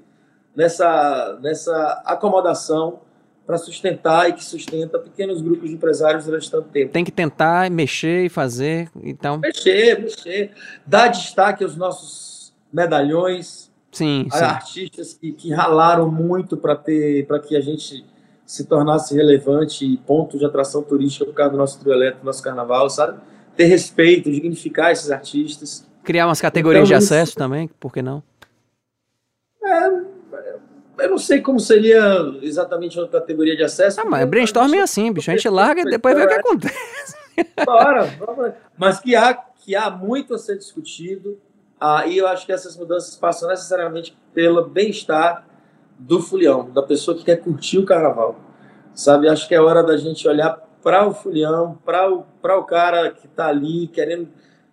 nessa, 0.56 1.38
nessa 1.42 2.02
acomodação 2.06 3.02
para 3.46 3.58
sustentar 3.58 4.30
e 4.30 4.34
que 4.34 4.44
sustenta 4.44 4.98
pequenos 4.98 5.42
grupos 5.42 5.70
de 5.70 5.76
empresários 5.76 6.26
durante 6.26 6.50
tanto 6.50 6.70
tempo. 6.70 6.94
Tem 6.94 7.04
que 7.04 7.12
tentar 7.12 7.70
mexer 7.70 8.24
e 8.24 8.30
fazer, 8.30 8.90
então. 9.04 9.40
Mexer, 9.40 10.00
mexer, 10.00 10.52
dar 10.88 11.10
destaque 11.10 11.66
aos 11.66 11.76
nossos 11.76 12.33
medalhões, 12.74 13.72
sim, 13.92 14.28
sim. 14.32 14.44
artistas 14.44 15.14
que, 15.14 15.32
que 15.32 15.54
ralaram 15.54 16.12
muito 16.12 16.58
para 16.58 16.76
ter, 16.76 17.28
para 17.28 17.40
que 17.40 17.56
a 17.56 17.62
gente 17.62 18.04
se 18.46 18.66
tornasse 18.66 19.16
relevante 19.16 19.86
e 19.86 19.98
ponto 19.98 20.38
de 20.38 20.46
atração 20.46 20.82
turística 20.82 21.26
por 21.26 21.34
causa 21.34 21.52
do 21.52 21.58
nosso 21.58 21.80
trio 21.80 21.94
elétrico, 21.94 22.22
do 22.22 22.26
nosso 22.26 22.42
carnaval, 22.42 22.90
sabe? 22.90 23.20
Ter 23.56 23.66
respeito, 23.66 24.32
dignificar 24.32 24.92
esses 24.92 25.12
artistas. 25.12 25.88
Criar 26.04 26.28
umas 26.28 26.42
categorias 26.42 26.90
então, 26.90 27.00
de 27.00 27.06
acesso 27.06 27.32
isso... 27.32 27.38
também, 27.38 27.68
por 27.80 27.94
que 27.94 28.02
não? 28.02 28.22
É, 29.64 29.88
eu 31.04 31.10
não 31.10 31.18
sei 31.18 31.42
como 31.42 31.60
seria 31.60 32.02
exatamente 32.42 33.00
uma 33.00 33.08
categoria 33.08 33.56
de 33.56 33.64
acesso. 33.64 34.02
Ah, 34.02 34.06
mas 34.06 34.28
brainstorming 34.28 34.78
é 34.78 34.82
assim, 34.82 35.12
bicho. 35.12 35.32
A 35.32 35.36
gente 35.36 35.48
larga 35.50 35.82
e 35.82 35.86
depois 35.86 36.16
vê 36.16 36.24
o 36.24 36.28
que 36.28 36.34
acontece. 36.34 37.16
Bora, 37.66 38.10
mas 38.78 39.00
que 39.00 39.16
há, 39.16 39.34
que 39.34 39.76
há 39.76 39.90
muito 39.90 40.34
a 40.34 40.38
ser 40.38 40.58
discutido 40.58 41.40
ah, 41.86 42.08
e 42.08 42.18
eu 42.18 42.26
acho 42.30 42.46
que 42.46 42.54
essas 42.54 42.78
mudanças 42.78 43.14
passam 43.18 43.50
necessariamente 43.50 44.18
pelo 44.34 44.64
bem-estar 44.64 45.46
do 46.00 46.22
fulião, 46.22 46.72
da 46.72 46.82
pessoa 46.82 47.18
que 47.18 47.26
quer 47.26 47.36
curtir 47.36 47.78
o 47.78 47.86
carnaval. 47.86 48.38
Sabe, 48.96 49.28
acho 49.28 49.50
que 49.50 49.54
é 49.54 49.60
hora 49.60 49.84
da 49.84 49.98
gente 49.98 50.26
olhar 50.26 50.66
para 50.82 51.06
o 51.06 51.14
fulião, 51.14 51.78
para 51.84 52.10
o, 52.10 52.24
o 52.42 52.64
cara 52.64 53.12
que 53.12 53.26
está 53.26 53.48
ali 53.48 53.88
querendo, 53.88 54.30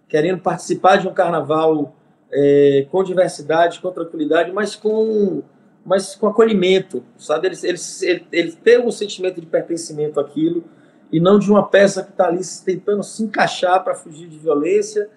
querendo 0.09 0.41
participar 0.41 0.99
de 0.99 1.09
um 1.09 1.13
carnaval 1.13 1.97
é, 2.31 2.87
com 2.93 3.03
diversidade, 3.03 3.81
com 3.81 3.91
tranquilidade, 3.91 4.53
mas 4.53 4.77
com, 4.77 5.43
mas 5.85 6.15
com 6.15 6.29
acolhimento, 6.29 7.03
sabe? 7.19 7.49
Ele, 7.49 7.57
ele, 7.65 7.79
ele, 8.03 8.27
ele 8.31 8.53
ter 8.53 8.79
um 8.79 8.93
sentimento 8.93 9.41
de 9.41 9.49
pertencimento 9.49 10.21
àquilo 10.21 10.63
e 11.11 11.19
não 11.19 11.41
de 11.41 11.51
uma 11.51 11.67
peça 11.67 12.05
que 12.05 12.11
está 12.11 12.29
ali 12.29 12.43
tentando 12.65 13.03
se 13.03 13.25
encaixar 13.25 13.83
para 13.83 13.97
fugir 13.97 14.29
de 14.29 14.39
violência 14.39 15.11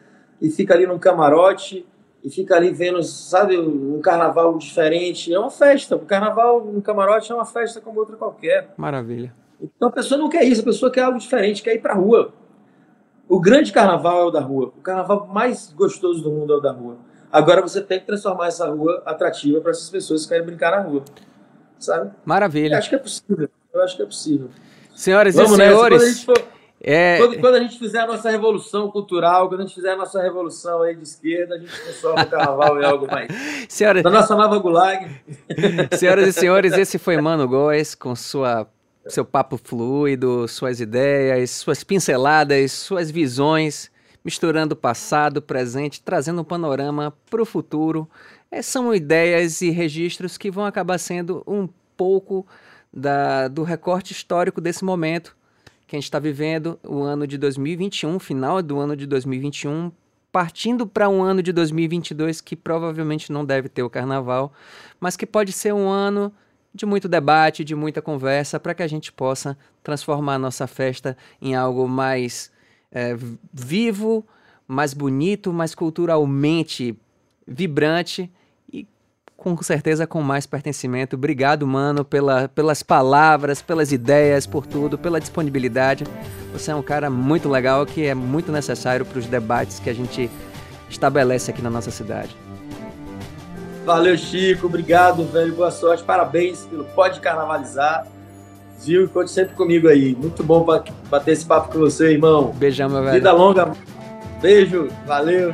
e 0.43 0.51
fica 0.51 0.73
ali 0.73 0.85
num 0.85 0.99
camarote 0.99 1.85
e 2.21 2.29
fica 2.29 2.55
ali 2.55 2.71
vendo, 2.71 3.01
sabe, 3.01 3.57
um 3.57 3.99
carnaval 4.01 4.57
diferente. 4.57 5.33
É 5.33 5.39
uma 5.39 5.49
festa. 5.49 5.95
O 5.95 5.99
carnaval 5.99 6.63
no 6.65 6.81
camarote 6.81 7.31
é 7.31 7.35
uma 7.35 7.45
festa 7.45 7.79
como 7.79 7.99
outra 7.99 8.17
qualquer. 8.17 8.73
Maravilha. 8.75 9.33
Então 9.61 9.87
a 9.87 9.91
pessoa 9.91 10.17
não 10.17 10.29
quer 10.29 10.43
isso, 10.43 10.61
a 10.61 10.65
pessoa 10.65 10.91
quer 10.91 11.03
algo 11.03 11.17
diferente, 11.17 11.63
quer 11.63 11.73
ir 11.73 11.81
pra 11.81 11.93
rua. 11.93 12.33
O 13.27 13.39
grande 13.39 13.71
carnaval 13.71 14.23
é 14.23 14.25
o 14.25 14.31
da 14.31 14.41
rua. 14.41 14.73
O 14.77 14.81
carnaval 14.81 15.27
mais 15.27 15.71
gostoso 15.71 16.21
do 16.21 16.29
mundo 16.29 16.53
é 16.53 16.57
o 16.57 16.59
da 16.59 16.73
rua. 16.73 16.97
Agora 17.31 17.61
você 17.61 17.81
tem 17.81 17.99
que 17.99 18.05
transformar 18.05 18.47
essa 18.47 18.69
rua 18.69 19.01
atrativa 19.05 19.61
para 19.61 19.71
essas 19.71 19.89
pessoas 19.89 20.23
que 20.23 20.29
querem 20.29 20.45
brincar 20.45 20.71
na 20.71 20.81
rua. 20.81 21.03
Sabe? 21.79 22.11
Maravilha. 22.25 22.75
Eu 22.75 22.77
acho 22.77 22.89
que 22.89 22.95
é 22.95 22.99
possível. 22.99 23.49
Eu 23.73 23.81
acho 23.81 23.95
que 23.95 24.03
é 24.03 24.05
possível. 24.05 24.49
Senhoras 24.93 25.35
Vamos 25.35 25.53
e 25.53 25.55
senhores. 25.55 26.25
É... 26.85 27.17
Quando, 27.17 27.39
quando, 27.39 27.55
a 27.55 27.59
gente 27.61 27.79
fizer 27.79 27.99
a 27.99 28.07
nossa 28.07 28.29
revolução 28.29 28.91
cultural, 28.91 29.47
quando 29.47 29.61
a 29.61 29.63
gente 29.63 29.73
fizer 29.73 29.93
a 29.93 29.95
nossa 29.95 30.21
revolução 30.21 30.81
aí 30.81 30.93
de 30.93 31.03
esquerda, 31.03 31.55
a 31.55 31.57
gente 31.57 31.71
transforma 31.71 32.23
o 32.23 32.29
carnaval 32.29 32.81
em 32.81 32.83
algo 32.83 33.07
mais. 33.07 33.29
Senhora... 33.69 34.03
Da 34.03 34.09
nossa 34.09 34.35
nova 34.35 34.59
gulag. 34.59 35.09
Senhoras 35.97 36.27
e 36.27 36.33
senhores, 36.33 36.73
esse 36.73 36.99
foi 36.99 37.15
Mano 37.21 37.47
Góes 37.47 37.95
com 37.95 38.13
sua, 38.13 38.67
seu 39.07 39.23
papo 39.23 39.57
fluido, 39.57 40.45
suas 40.49 40.81
ideias, 40.81 41.51
suas 41.51 41.85
pinceladas, 41.85 42.73
suas 42.73 43.09
visões, 43.09 43.89
misturando 44.23 44.75
passado, 44.75 45.41
presente, 45.41 46.01
trazendo 46.01 46.41
um 46.41 46.45
panorama 46.45 47.13
para 47.29 47.41
o 47.41 47.45
futuro. 47.45 48.09
É, 48.51 48.61
são 48.61 48.93
ideias 48.93 49.61
e 49.61 49.69
registros 49.69 50.37
que 50.37 50.51
vão 50.51 50.65
acabar 50.65 50.97
sendo 50.97 51.43
um 51.47 51.65
pouco 51.95 52.45
da, 52.91 53.47
do 53.47 53.63
recorte 53.63 54.11
histórico 54.11 54.59
desse 54.59 54.83
momento 54.83 55.33
que 55.93 55.97
a 55.97 55.99
gente 55.99 56.05
está 56.05 56.17
vivendo, 56.17 56.79
o 56.83 57.03
ano 57.03 57.27
de 57.27 57.37
2021, 57.37 58.17
final 58.17 58.63
do 58.63 58.79
ano 58.79 58.95
de 58.95 59.05
2021, 59.05 59.91
partindo 60.31 60.87
para 60.87 61.07
um 61.07 61.21
ano 61.21 61.43
de 61.43 61.53
2022 61.53 62.41
que 62.41 62.55
provavelmente 62.55 63.31
não 63.31 63.45
deve 63.45 63.69
ter 63.69 63.83
o 63.83 63.89
carnaval, 63.91 64.51
mas 64.99 65.15
que 65.15 65.27
pode 65.27 65.51
ser 65.51 65.71
um 65.71 65.87
ano 65.87 66.33
de 66.73 66.83
muito 66.87 67.07
debate, 67.07 67.63
de 67.63 67.75
muita 67.75 68.01
conversa, 68.01 68.59
para 68.59 68.73
que 68.73 68.81
a 68.81 68.87
gente 68.87 69.11
possa 69.11 69.55
transformar 69.83 70.33
a 70.33 70.39
nossa 70.39 70.65
festa 70.65 71.15
em 71.39 71.53
algo 71.53 71.87
mais 71.87 72.51
é, 72.91 73.15
vivo, 73.53 74.25
mais 74.67 74.95
bonito, 74.95 75.53
mais 75.53 75.75
culturalmente 75.75 76.97
vibrante 77.45 78.31
com 79.43 79.61
certeza 79.61 80.07
com 80.07 80.21
mais 80.21 80.45
pertencimento. 80.45 81.15
Obrigado, 81.15 81.67
mano, 81.67 82.05
pela, 82.05 82.47
pelas 82.47 82.81
palavras, 82.81 83.61
pelas 83.61 83.91
ideias, 83.91 84.47
por 84.47 84.65
tudo, 84.65 84.97
pela 84.97 85.19
disponibilidade. 85.19 86.05
Você 86.53 86.71
é 86.71 86.75
um 86.75 86.81
cara 86.81 87.09
muito 87.09 87.49
legal 87.49 87.85
que 87.85 88.05
é 88.05 88.13
muito 88.13 88.51
necessário 88.51 89.05
para 89.05 89.19
os 89.19 89.25
debates 89.25 89.79
que 89.79 89.89
a 89.89 89.93
gente 89.93 90.29
estabelece 90.89 91.51
aqui 91.51 91.61
na 91.61 91.69
nossa 91.69 91.91
cidade. 91.91 92.35
Valeu, 93.85 94.17
Chico. 94.17 94.67
Obrigado, 94.67 95.25
velho. 95.25 95.53
Boa 95.53 95.71
sorte. 95.71 96.03
Parabéns 96.03 96.65
pelo 96.65 96.85
Pode 96.85 97.19
Carnavalizar. 97.19 98.07
Viu? 98.79 99.09
Conte 99.09 99.31
sempre 99.31 99.55
comigo 99.55 99.87
aí. 99.87 100.15
Muito 100.15 100.43
bom 100.43 100.65
bater 101.09 101.31
esse 101.31 101.45
papo 101.45 101.71
com 101.71 101.79
você, 101.79 102.11
irmão. 102.11 102.53
Beijão, 102.55 102.89
meu 102.89 103.01
velho. 103.01 103.15
Vida 103.15 103.31
longa. 103.31 103.71
Beijo. 104.41 104.87
Valeu. 105.05 105.53